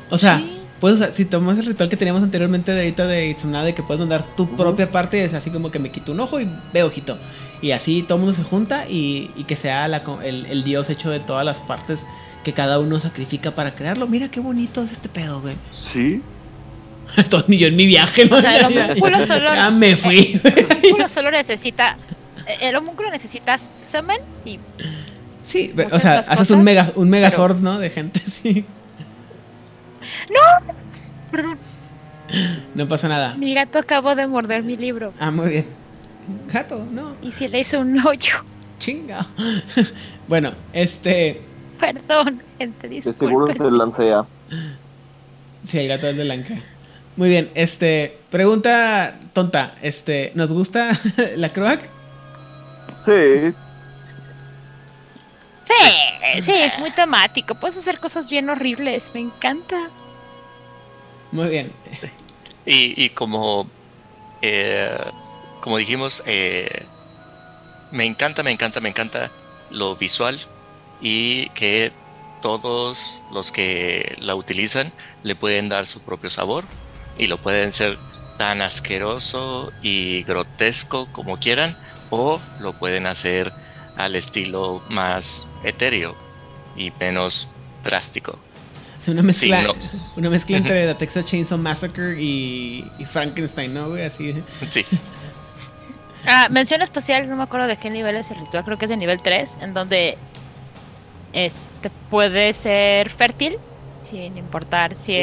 O 0.10 0.18
sea, 0.18 0.38
Sí. 0.40 0.57
Puedes, 0.80 1.00
usar- 1.00 1.14
si 1.14 1.26
tomas 1.26 1.58
el 1.58 1.66
ritual 1.66 1.90
que 1.90 1.98
teníamos 1.98 2.24
anteriormente 2.24 2.72
de 2.72 2.80
ahorita 2.82 3.06
de 3.08 3.28
Itzamna, 3.30 3.64
de 3.64 3.74
que 3.76 3.84
puedes 3.84 4.00
mandar 4.00 4.26
tu 4.36 4.56
propia 4.56 4.92
parte, 4.92 5.24
es 5.24 5.34
así 5.34 5.50
como 5.50 5.72
que 5.72 5.80
me 5.80 5.92
quito 5.92 6.12
un 6.12 6.20
ojo 6.20 6.40
y 6.40 6.48
veo 6.74 6.88
ojito. 6.88 7.18
Y 7.62 7.72
así 7.72 8.04
todo 8.04 8.18
el 8.20 8.24
mundo 8.26 8.38
se 8.38 8.44
junta 8.48 8.88
y, 8.88 9.32
y 9.36 9.44
que 9.46 9.56
sea 9.56 9.88
la 9.88 10.04
el, 10.24 10.46
el 10.46 10.64
dios 10.64 10.90
hecho 10.90 11.10
de 11.10 11.20
todas 11.20 11.44
las 11.46 11.62
partes 11.62 12.06
que 12.44 12.54
cada 12.54 12.80
uno 12.80 13.00
sacrifica 13.00 13.52
para 13.56 13.74
crearlo. 13.76 14.08
Mira 14.08 14.30
qué 14.30 14.40
bonito 14.40 14.84
es 14.84 14.92
este 14.92 15.10
pedo, 15.10 15.42
güey. 15.42 15.56
Sí. 15.72 16.22
Esto 17.16 17.44
ni 17.48 17.58
yo 17.58 17.68
en 17.68 17.76
mi 17.78 17.86
viaje, 17.88 18.26
¿no? 18.26 18.36
O 18.36 18.42
sea, 18.42 18.58
el 18.58 18.66
homúnculo 18.66 19.26
solo- 19.26 19.56
Ya 19.56 19.72
me 19.72 19.96
fui. 19.96 20.42
El 20.44 20.66
homúnculo 20.70 21.08
solo 21.10 21.32
necesita. 21.32 21.98
El 22.62 22.76
homúnculo 22.76 23.10
necesita 23.10 23.56
semen 23.86 24.20
y 24.46 24.60
Sí, 25.44 25.72
pero, 25.74 25.96
o 25.96 26.00
sea, 26.00 26.20
haces 26.20 26.52
un 26.52 26.64
mega 26.64 26.92
un 26.96 27.10
megazord, 27.10 27.60
¿no? 27.62 27.80
De 27.80 27.90
gente, 27.90 28.22
sí. 28.44 28.66
Perdón, 31.32 31.58
No 32.76 32.88
pasa 32.88 33.08
nada. 33.08 33.36
mi 33.36 33.54
gato 33.54 33.80
acabó 33.80 34.16
de 34.16 34.28
morder 34.28 34.64
mi 34.64 34.76
libro 34.78 35.14
Ah, 35.20 35.32
muy 35.32 35.50
bien. 35.50 35.66
Gato, 36.52 36.86
no, 36.92 37.16
y 37.22 37.32
se 37.32 37.48
le 37.48 37.60
hizo 37.60 37.80
un 37.80 38.06
hoyo. 38.06 38.44
chinga. 38.80 39.26
bueno, 40.28 40.52
este. 40.74 41.42
Perdón, 41.80 42.42
gente, 42.58 42.90
De 42.90 43.02
seguro 43.02 43.46
te 43.54 43.72
lancea. 43.72 44.26
Sí, 45.64 45.80
el 45.80 45.88
gato 45.88 46.08
es 46.08 46.18
de 46.18 46.26
Lanka. 46.26 46.56
Muy 47.16 47.30
bien, 47.30 47.50
este. 47.56 48.18
Pregunta 48.30 49.20
tonta. 49.34 49.76
Este, 49.82 50.32
¿nos 50.36 50.52
gusta 50.52 50.92
la 51.38 51.50
croac? 51.50 51.82
Sí. 53.06 53.54
Sí, 55.66 56.42
sí, 56.42 56.54
es 56.56 56.78
muy 56.80 56.92
temático. 56.92 57.56
Puedes 57.56 57.78
hacer 57.78 58.00
cosas 58.00 58.30
bien 58.30 58.50
horribles. 58.50 59.12
Me 59.14 59.20
encanta. 59.22 59.90
Muy 61.38 61.50
bien. 61.50 61.72
Y, 62.66 63.06
y 63.06 63.10
como, 63.12 63.70
eh, 64.42 64.98
como 65.62 65.78
dijimos, 65.78 66.24
eh, 66.26 66.84
me 67.92 68.06
encanta, 68.06 68.42
me 68.42 68.50
encanta, 68.50 68.80
me 68.80 68.90
encanta 68.90 69.32
lo 69.70 69.96
visual 69.96 70.40
y 71.00 71.50
que 71.50 71.92
todos 72.42 73.22
los 73.32 73.52
que 73.52 74.16
la 74.20 74.34
utilizan 74.34 74.92
le 75.22 75.36
pueden 75.36 75.70
dar 75.70 75.86
su 75.86 76.02
propio 76.02 76.32
sabor 76.32 76.66
y 77.20 77.28
lo 77.28 77.40
pueden 77.40 77.72
ser 77.72 78.00
tan 78.40 78.64
asqueroso 78.64 79.72
y 79.84 80.24
grotesco 80.24 81.08
como 81.12 81.38
quieran 81.38 81.78
o 82.10 82.42
lo 82.60 82.74
pueden 82.74 83.06
hacer 83.06 83.54
al 83.96 84.16
estilo 84.16 84.82
más 84.90 85.48
etéreo 85.64 86.18
y 86.76 86.92
menos 87.00 87.50
drástico. 87.84 88.40
Una 89.12 89.24
mezcla, 89.24 89.62
no. 89.62 89.74
una 90.16 90.30
mezcla 90.30 90.58
entre 90.58 90.86
The 90.86 90.96
Texas 90.96 91.26
Chainsaw 91.26 91.58
Massacre 91.58 92.22
y, 92.22 92.86
y 93.00 93.06
Frankenstein, 93.06 93.74
¿no, 93.74 93.90
güey? 93.90 94.06
Así. 94.06 94.44
Sí, 94.68 94.86
Ah, 96.30 96.48
mención 96.50 96.82
especial, 96.82 97.26
no 97.28 97.38
me 97.38 97.44
acuerdo 97.44 97.68
de 97.68 97.78
qué 97.78 97.90
nivel 97.90 98.18
es 98.18 98.30
el 98.32 98.38
ritual, 98.40 98.66
creo 98.66 98.78
que 98.78 98.84
es 98.84 98.90
de 98.90 98.98
nivel 98.98 99.22
3, 99.22 99.60
en 99.62 99.74
donde 99.74 100.18
este 101.32 101.90
puede 102.10 102.52
ser 102.52 103.10
fértil, 103.10 103.58
sin 104.04 104.38
importar 104.38 104.94
si 104.94 105.16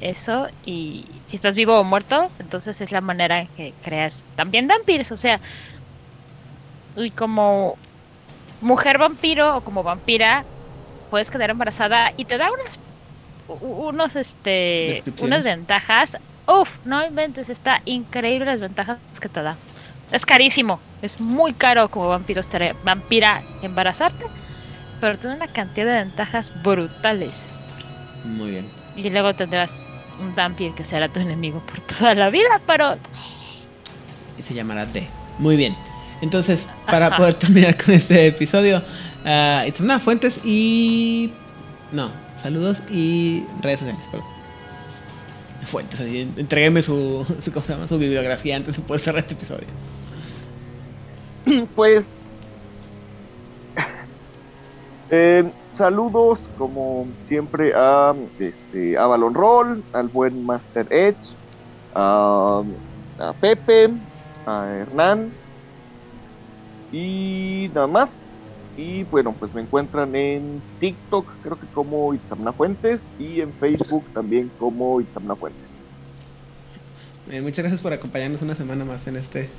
eso, 0.00 0.46
y 0.64 1.04
si 1.26 1.36
estás 1.36 1.56
vivo 1.56 1.78
o 1.78 1.84
muerto, 1.84 2.30
entonces 2.38 2.80
es 2.80 2.90
la 2.90 3.02
manera 3.02 3.40
en 3.40 3.48
que 3.48 3.74
creas 3.82 4.24
también 4.34 4.66
vampiros, 4.66 5.12
o 5.12 5.18
sea, 5.18 5.40
y 6.96 7.10
como 7.10 7.76
mujer 8.62 8.96
vampiro 8.96 9.58
o 9.58 9.60
como 9.60 9.82
vampira, 9.82 10.44
puedes 11.10 11.30
quedar 11.30 11.50
embarazada 11.50 12.14
y 12.16 12.24
te 12.24 12.38
da 12.38 12.50
unas 12.50 12.78
unos 13.60 14.16
este 14.16 15.02
unas 15.20 15.42
ventajas. 15.42 16.18
Uf, 16.46 16.78
no 16.84 17.04
inventes, 17.04 17.48
está 17.48 17.80
increíble 17.84 18.46
las 18.46 18.60
ventajas 18.60 18.98
que 19.20 19.28
te 19.28 19.42
da. 19.42 19.56
Es 20.10 20.26
carísimo, 20.26 20.80
es 21.02 21.20
muy 21.20 21.52
caro 21.52 21.88
como 21.88 22.08
vampiro 22.08 22.42
vampira 22.82 23.42
embarazarte, 23.62 24.24
pero 25.00 25.16
tiene 25.18 25.36
una 25.36 25.46
cantidad 25.46 25.86
de 25.86 25.98
ventajas 26.04 26.52
brutales. 26.62 27.48
Muy 28.24 28.50
bien. 28.50 28.66
Y 28.96 29.08
luego 29.08 29.34
tendrás 29.34 29.86
un 30.20 30.34
vampiro 30.34 30.74
que 30.74 30.84
será 30.84 31.08
tu 31.08 31.20
enemigo 31.20 31.60
por 31.60 31.80
toda 31.80 32.14
la 32.14 32.30
vida, 32.30 32.60
pero 32.66 32.96
Y 34.38 34.42
se 34.42 34.54
llamará 34.54 34.86
D. 34.86 35.06
Muy 35.38 35.56
bien. 35.56 35.76
Entonces, 36.20 36.68
para 36.86 37.06
Ajá. 37.06 37.16
poder 37.16 37.34
terminar 37.34 37.82
con 37.82 37.94
este 37.94 38.26
episodio, 38.26 38.82
uh, 39.24 39.66
Itzamna, 39.66 40.00
fuentes 40.00 40.40
y. 40.44 41.32
No, 41.92 42.10
saludos 42.40 42.82
y 42.90 43.44
redes 43.60 43.80
sociales, 43.80 44.06
perdón. 44.10 44.28
Fuentes, 45.66 46.00
así, 46.00 46.20
entrégueme 46.36 46.82
su, 46.82 47.26
su, 47.42 47.52
¿cómo 47.52 47.66
se 47.66 47.72
llama? 47.72 47.86
su 47.86 47.98
bibliografía 47.98 48.56
antes 48.56 48.76
de 48.76 48.82
poder 48.82 49.00
cerrar 49.00 49.20
este 49.20 49.34
episodio. 49.34 49.68
Pues. 51.74 52.18
eh, 55.10 55.50
saludos, 55.70 56.48
como 56.56 57.06
siempre, 57.22 57.72
a, 57.74 58.14
este, 58.38 58.96
a 58.96 59.06
Balon 59.06 59.34
Roll, 59.34 59.84
al 59.92 60.08
buen 60.08 60.44
Master 60.44 60.86
Edge, 60.90 61.36
a 61.94 62.62
Pepe, 63.40 63.90
a 64.46 64.66
Hernán 64.68 65.32
y 66.92 67.70
nada 67.74 67.86
más. 67.86 68.29
Y 68.80 69.04
bueno, 69.04 69.34
pues 69.38 69.52
me 69.52 69.60
encuentran 69.60 70.16
en 70.16 70.62
TikTok, 70.80 71.26
creo 71.42 71.60
que 71.60 71.66
como 71.66 72.14
Itamna 72.14 72.50
Fuentes, 72.54 73.02
y 73.18 73.42
en 73.42 73.52
Facebook 73.52 74.06
también 74.14 74.50
como 74.58 75.02
Itamna 75.02 75.36
Fuentes. 75.36 75.68
Eh, 77.30 77.42
muchas 77.42 77.58
gracias 77.58 77.82
por 77.82 77.92
acompañarnos 77.92 78.40
una 78.40 78.54
semana 78.54 78.86
más 78.86 79.06
en 79.06 79.16
este, 79.16 79.50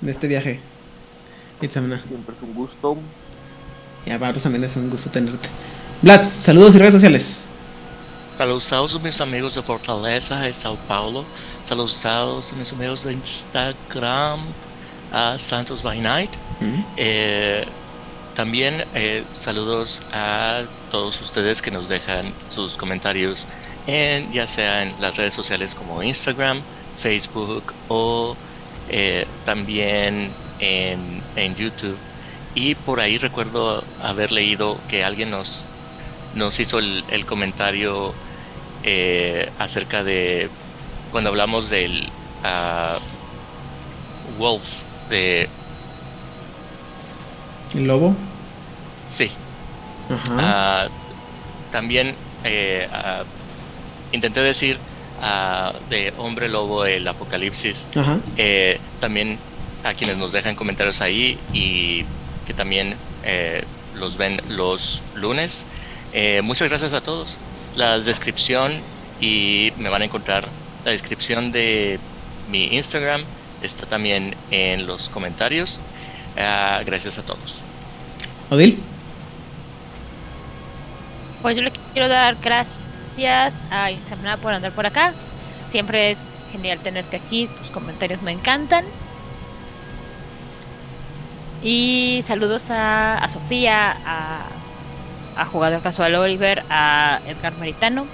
en 0.00 0.08
este 0.08 0.26
viaje. 0.26 0.60
Itzamna. 1.60 2.02
Siempre 2.08 2.34
es 2.34 2.42
un 2.42 2.54
gusto. 2.54 2.96
Y 4.06 4.10
a 4.10 4.18
nosotros 4.18 4.42
también 4.42 4.64
es 4.64 4.74
un 4.74 4.88
gusto 4.88 5.10
tenerte. 5.10 5.50
Vlad, 6.00 6.30
saludos 6.40 6.74
y 6.74 6.78
redes 6.78 6.94
sociales. 6.94 7.36
Saludos 8.30 8.72
a 8.72 8.98
mis 9.00 9.20
amigos 9.20 9.54
de 9.54 9.62
Fortaleza 9.62 10.40
de 10.40 10.52
Sao 10.54 10.78
Paulo. 10.88 11.26
Saludos 11.60 12.06
a 12.06 12.56
mis 12.56 12.72
amigos 12.72 13.04
de 13.04 13.12
Instagram, 13.12 14.40
a 15.12 15.38
Santos 15.38 15.82
by 15.82 16.00
Night. 16.00 16.30
Eh, 16.96 17.66
también 18.34 18.84
eh, 18.94 19.24
saludos 19.32 20.02
a 20.12 20.62
todos 20.90 21.20
ustedes 21.20 21.60
que 21.60 21.70
nos 21.70 21.88
dejan 21.88 22.34
sus 22.48 22.76
comentarios 22.76 23.46
en 23.86 24.32
ya 24.32 24.46
sea 24.46 24.82
en 24.82 25.00
las 25.00 25.16
redes 25.16 25.34
sociales 25.34 25.74
como 25.74 26.02
Instagram, 26.02 26.62
Facebook 26.94 27.74
o 27.88 28.36
eh, 28.88 29.26
también 29.44 30.32
en, 30.60 31.22
YouTube. 31.56 31.98
Y 32.54 32.74
por 32.74 33.00
ahí 33.00 33.18
recuerdo 33.18 33.84
haber 34.00 34.30
leído 34.32 34.78
que 34.88 35.04
alguien 35.04 35.30
nos, 35.30 35.74
nos 36.34 36.58
hizo 36.60 36.78
el, 36.78 37.26
comentario 37.26 38.14
eh, 38.84 39.50
acerca 39.58 40.04
de 40.04 40.50
cuando 41.10 41.30
hablamos 41.30 41.68
del 41.68 42.08
ah, 42.44 42.98
Wolf 44.38 44.82
de 45.08 45.48
¿El 47.74 47.84
lobo? 47.84 48.14
sí 49.06 49.30
Ajá. 50.10 50.36
Ah, 50.38 50.88
también 51.70 52.14
eh, 52.44 52.88
ah, 52.92 53.22
intenté 54.12 54.40
decir 54.40 54.78
ah, 55.20 55.72
de 55.88 56.12
Hombre 56.18 56.48
Lobo 56.48 56.84
el 56.84 57.06
Apocalipsis. 57.08 57.88
Ajá. 57.94 58.18
eh, 58.36 58.78
también 59.00 59.38
a 59.84 59.94
quienes 59.94 60.16
nos 60.16 60.32
dejan 60.32 60.54
comentarios 60.54 61.00
ahí 61.00 61.38
y 61.52 62.04
que 62.46 62.54
también 62.54 62.96
eh, 63.24 63.64
los 63.94 64.16
ven 64.16 64.40
los 64.48 65.04
lunes. 65.14 65.66
Eh, 66.12 66.40
muchas 66.42 66.68
gracias 66.68 66.92
a 66.92 67.00
todos. 67.02 67.38
La 67.74 67.98
descripción 67.98 68.72
y 69.20 69.72
me 69.78 69.88
van 69.88 70.02
a 70.02 70.04
encontrar 70.04 70.48
La 70.84 70.90
descripción 70.90 71.52
de 71.52 71.98
mi 72.50 72.64
Instagram 72.76 73.22
está 73.62 73.86
también 73.86 74.34
en 74.50 74.86
los 74.86 75.08
comentarios. 75.08 75.80
Ah, 76.36 76.80
gracias 76.84 77.18
a 77.18 77.22
todos. 77.22 77.62
Odil. 78.50 78.82
Pues 81.42 81.56
yo 81.56 81.62
le 81.62 81.72
quiero 81.92 82.08
dar 82.08 82.36
gracias 82.40 83.62
a 83.70 83.90
Insemana 83.90 84.36
por 84.36 84.54
andar 84.54 84.72
por 84.72 84.86
acá. 84.86 85.14
Siempre 85.68 86.10
es 86.10 86.28
genial 86.52 86.78
tenerte 86.80 87.16
aquí, 87.16 87.48
tus 87.58 87.70
comentarios 87.70 88.22
me 88.22 88.30
encantan. 88.30 88.84
Y 91.62 92.20
saludos 92.24 92.70
a, 92.70 93.18
a 93.18 93.28
Sofía, 93.28 93.96
a, 94.04 94.46
a 95.36 95.44
Jugador 95.46 95.80
Casual 95.80 96.14
Oliver, 96.14 96.64
a 96.68 97.20
Edgar 97.26 97.54
Meritano, 97.54 98.06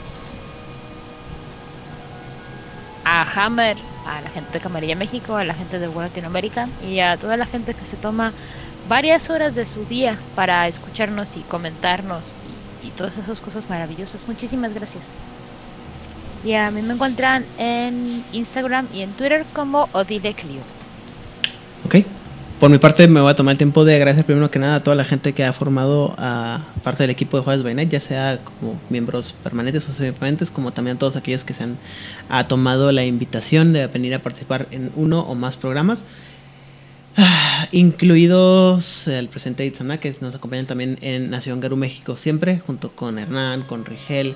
a 3.04 3.22
Hammer, 3.22 3.76
a 4.08 4.20
la 4.20 4.30
gente 4.30 4.52
de 4.52 4.60
Camarilla 4.60 4.96
México, 4.96 5.36
a 5.36 5.44
la 5.44 5.54
gente 5.54 5.78
de 5.78 5.88
Latinoamérica 5.88 6.68
y 6.86 7.00
a 7.00 7.16
toda 7.16 7.36
la 7.36 7.46
gente 7.46 7.74
que 7.74 7.86
se 7.86 7.96
toma 7.96 8.32
varias 8.88 9.28
horas 9.30 9.54
de 9.54 9.66
su 9.66 9.84
día 9.84 10.18
para 10.34 10.66
escucharnos 10.66 11.36
y 11.36 11.40
comentarnos 11.40 12.24
y, 12.82 12.88
y 12.88 12.90
todas 12.90 13.18
esas 13.18 13.40
cosas 13.40 13.68
maravillosas. 13.68 14.26
Muchísimas 14.26 14.74
gracias. 14.74 15.10
Y 16.44 16.54
a 16.54 16.70
mí 16.70 16.82
me 16.82 16.94
encuentran 16.94 17.44
en 17.58 18.24
Instagram 18.32 18.86
y 18.92 19.02
en 19.02 19.12
Twitter 19.12 19.44
como 19.52 19.88
Odile 19.92 20.34
Clio. 20.34 20.60
Ok. 21.84 22.06
Por 22.60 22.70
mi 22.70 22.78
parte, 22.78 23.06
me 23.06 23.20
voy 23.20 23.30
a 23.30 23.36
tomar 23.36 23.52
el 23.52 23.58
tiempo 23.58 23.84
de 23.84 23.94
agradecer 23.94 24.24
primero 24.24 24.50
que 24.50 24.58
nada 24.58 24.76
a 24.76 24.82
toda 24.82 24.96
la 24.96 25.04
gente 25.04 25.32
que 25.32 25.44
ha 25.44 25.52
formado 25.52 26.16
a 26.18 26.64
parte 26.82 27.04
del 27.04 27.10
equipo 27.10 27.40
de 27.40 27.62
by 27.62 27.72
Night, 27.72 27.88
ya 27.88 28.00
sea 28.00 28.40
como 28.42 28.80
miembros 28.90 29.32
permanentes 29.44 29.88
o 29.88 29.94
semipermanentes, 29.94 30.50
como 30.50 30.72
también 30.72 30.96
a 30.96 30.98
todos 30.98 31.14
aquellos 31.14 31.44
que 31.44 31.54
se 31.54 31.62
han 31.62 31.78
ha 32.28 32.48
tomado 32.48 32.90
la 32.90 33.04
invitación 33.04 33.72
de 33.72 33.86
venir 33.86 34.12
a 34.12 34.22
participar 34.22 34.66
en 34.72 34.90
uno 34.96 35.20
o 35.20 35.36
más 35.36 35.56
programas. 35.56 36.04
Ah, 37.16 37.68
incluidos 37.70 39.06
el 39.06 39.28
presente 39.28 39.64
Itzana, 39.64 40.00
que 40.00 40.12
nos 40.20 40.34
acompañan 40.34 40.66
también 40.66 40.98
en 41.00 41.30
Nación 41.30 41.60
Garú 41.60 41.76
México 41.76 42.16
siempre, 42.16 42.58
junto 42.58 42.90
con 42.90 43.20
Hernán, 43.20 43.62
con 43.62 43.84
Rigel, 43.84 44.34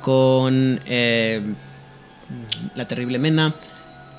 con 0.00 0.80
eh, 0.86 1.40
La 2.74 2.88
Terrible 2.88 3.20
Mena, 3.20 3.54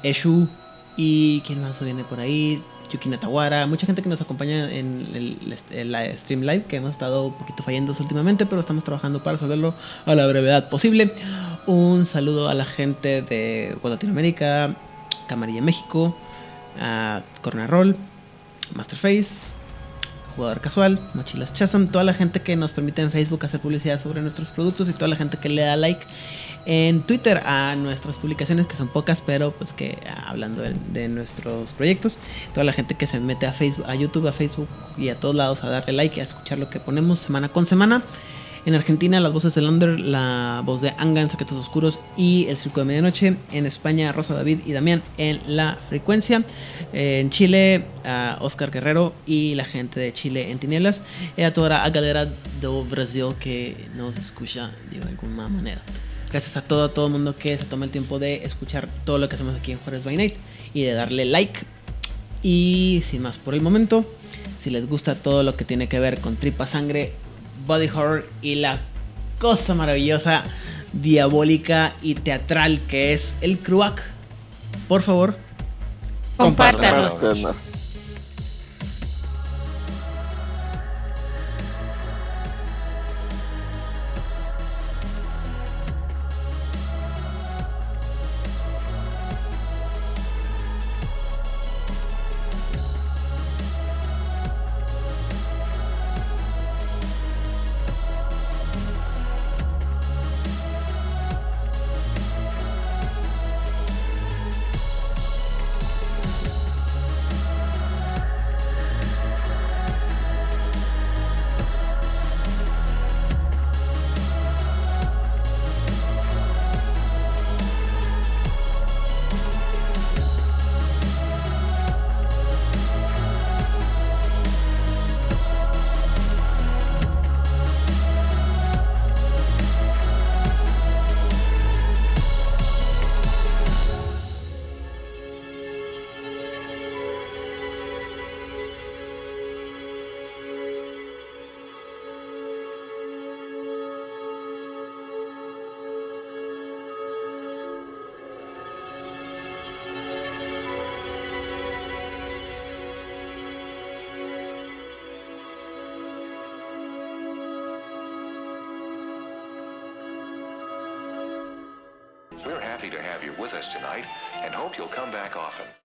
Eshu 0.02 0.48
y 0.96 1.42
quién 1.42 1.62
más 1.62 1.84
viene 1.84 2.06
por 2.06 2.22
ahí, 2.22 2.62
Yuki 2.94 3.10
Natawara, 3.10 3.66
mucha 3.66 3.88
gente 3.88 4.04
que 4.04 4.10
nos 4.10 4.22
acompaña 4.22 4.72
en 4.72 5.08
el, 5.14 6.18
stream 6.18 6.42
live, 6.42 6.66
que 6.66 6.76
hemos 6.76 6.92
estado 6.92 7.26
un 7.26 7.34
poquito 7.34 7.64
fallando 7.64 7.94
últimamente, 8.00 8.46
pero 8.46 8.62
estamos 8.62 8.84
trabajando 8.84 9.24
para 9.24 9.38
resolverlo 9.38 9.74
a 10.06 10.14
la 10.14 10.28
brevedad 10.28 10.70
posible. 10.70 11.14
Un 11.66 12.06
saludo 12.06 12.50
a 12.50 12.54
la 12.54 12.66
gente 12.66 13.24
de 13.24 13.76
Latinoamérica, 13.84 14.76
Camarilla 15.28 15.62
México, 15.62 16.16
a 16.80 17.24
Corner 17.42 17.70
Roll, 17.70 17.98
Masterface, 18.76 19.53
Jugador 20.36 20.62
Casual, 20.62 21.00
Mochilas 21.14 21.54
Chasm, 21.54 21.88
toda 21.88 22.04
la 22.04 22.14
gente 22.14 22.42
que 22.42 22.56
nos 22.56 22.72
permite 22.72 23.02
en 23.02 23.12
Facebook 23.12 23.46
hacer 23.46 23.60
publicidad 23.60 24.02
sobre 24.02 24.22
nuestros 24.22 24.50
productos 24.50 24.90
y 24.90 24.94
toda 24.94 25.08
la 25.08 25.16
gente 25.16 25.38
que 25.38 25.50
le 25.50 25.62
da 25.62 25.76
like 25.76 26.06
en 26.66 27.02
Twitter 27.02 27.42
a 27.46 27.76
nuestras 27.76 28.18
publicaciones, 28.18 28.68
que 28.68 28.76
son 28.76 28.88
pocas, 28.88 29.22
pero 29.22 29.52
pues 29.52 29.74
que 29.74 29.98
hablando 30.26 30.62
de, 30.62 30.76
de, 30.92 31.10
nuestros 31.10 31.72
proyectos, 31.74 32.18
toda 32.54 32.64
la 32.64 32.74
gente 32.74 32.96
que 32.96 33.08
se 33.08 33.20
mete 33.20 33.46
a 33.46 33.54
Facebook, 33.54 33.86
a 33.88 33.96
YouTube, 33.96 34.28
a 34.28 34.34
Facebook 34.34 34.68
y 34.98 35.10
a 35.10 35.20
todos 35.20 35.36
lados 35.36 35.64
a 35.64 35.70
darle 35.70 35.94
like 35.94 36.18
y 36.18 36.20
a 36.22 36.24
escuchar 36.24 36.58
lo 36.58 36.70
que 36.70 36.80
ponemos 36.80 37.20
semana 37.20 37.50
con 37.50 37.68
semana. 37.68 38.02
En 38.66 38.76
Argentina, 38.76 39.20
las 39.20 39.34
voces 39.34 39.56
de 39.56 39.62
Lander, 39.62 40.00
la 40.00 40.62
voz 40.66 40.80
de 40.80 40.94
Anga 40.98 41.22
en 41.22 41.30
Secretos 41.30 41.58
Oscuros 41.58 42.00
y 42.16 42.46
El 42.48 42.58
Circo 42.58 42.80
de 42.80 42.86
Medianoche. 42.86 43.36
En 43.52 43.66
España, 43.66 44.14
Rosa 44.14 44.36
David 44.36 44.60
y 44.66 44.72
Damián 44.72 45.04
en 45.18 45.42
La 45.48 45.78
Frecuencia. 45.90 46.46
En 46.94 47.30
Chile, 47.30 47.84
uh, 48.06 48.42
Oscar 48.42 48.72
Guerrero 48.72 49.14
y 49.26 49.56
la 49.56 49.66
gente 49.66 50.00
de 50.00 50.14
Chile 50.14 50.50
en 50.50 50.60
Tinieblas. 50.60 51.02
Y 51.36 51.42
a 51.42 51.54
toda 51.54 51.70
la 51.70 51.90
galera 51.90 52.24
de 52.26 52.84
Brasil 52.90 53.34
que 53.38 53.76
nos 53.98 54.16
escucha 54.16 54.72
de 54.92 55.06
alguna 55.06 55.50
manera. 55.50 55.82
Gracias 56.32 56.56
a 56.56 56.62
todo, 56.62 56.86
a 56.86 56.94
todo 56.94 57.08
el 57.08 57.12
mundo 57.12 57.36
que 57.36 57.58
se 57.58 57.66
toma 57.66 57.84
el 57.84 57.92
tiempo 57.92 58.18
de 58.18 58.46
escuchar 58.46 58.88
todo 59.04 59.18
lo 59.18 59.28
que 59.28 59.36
hacemos 59.36 59.56
aquí 59.56 59.74
en 59.74 59.78
Juárez 59.80 60.06
by 60.06 60.16
Night 60.16 60.36
y 60.74 60.84
de 60.84 60.94
darle 60.94 61.26
like. 61.26 61.60
Y 62.42 63.04
sin 63.10 63.22
más 63.24 63.36
por 63.38 63.56
el 63.56 63.62
momento, 63.62 64.06
si 64.62 64.70
les 64.70 64.88
gusta 64.88 65.16
todo 65.16 65.44
lo 65.44 65.54
que 65.56 65.66
tiene 65.66 65.88
que 65.88 66.00
ver 66.00 66.20
con 66.20 66.38
tripa 66.38 66.66
sangre, 66.66 67.12
body 67.66 67.88
horror 67.90 68.28
y 68.42 68.56
la 68.56 68.80
cosa 69.40 69.74
maravillosa, 69.74 70.44
diabólica 70.94 71.94
y 72.02 72.16
teatral 72.16 72.80
que 72.80 73.14
es 73.14 73.34
el 73.42 73.58
Cruac, 73.58 74.02
por 74.88 75.04
favor, 75.04 75.38
compártanos. 76.38 77.14
compártanos. 77.14 77.73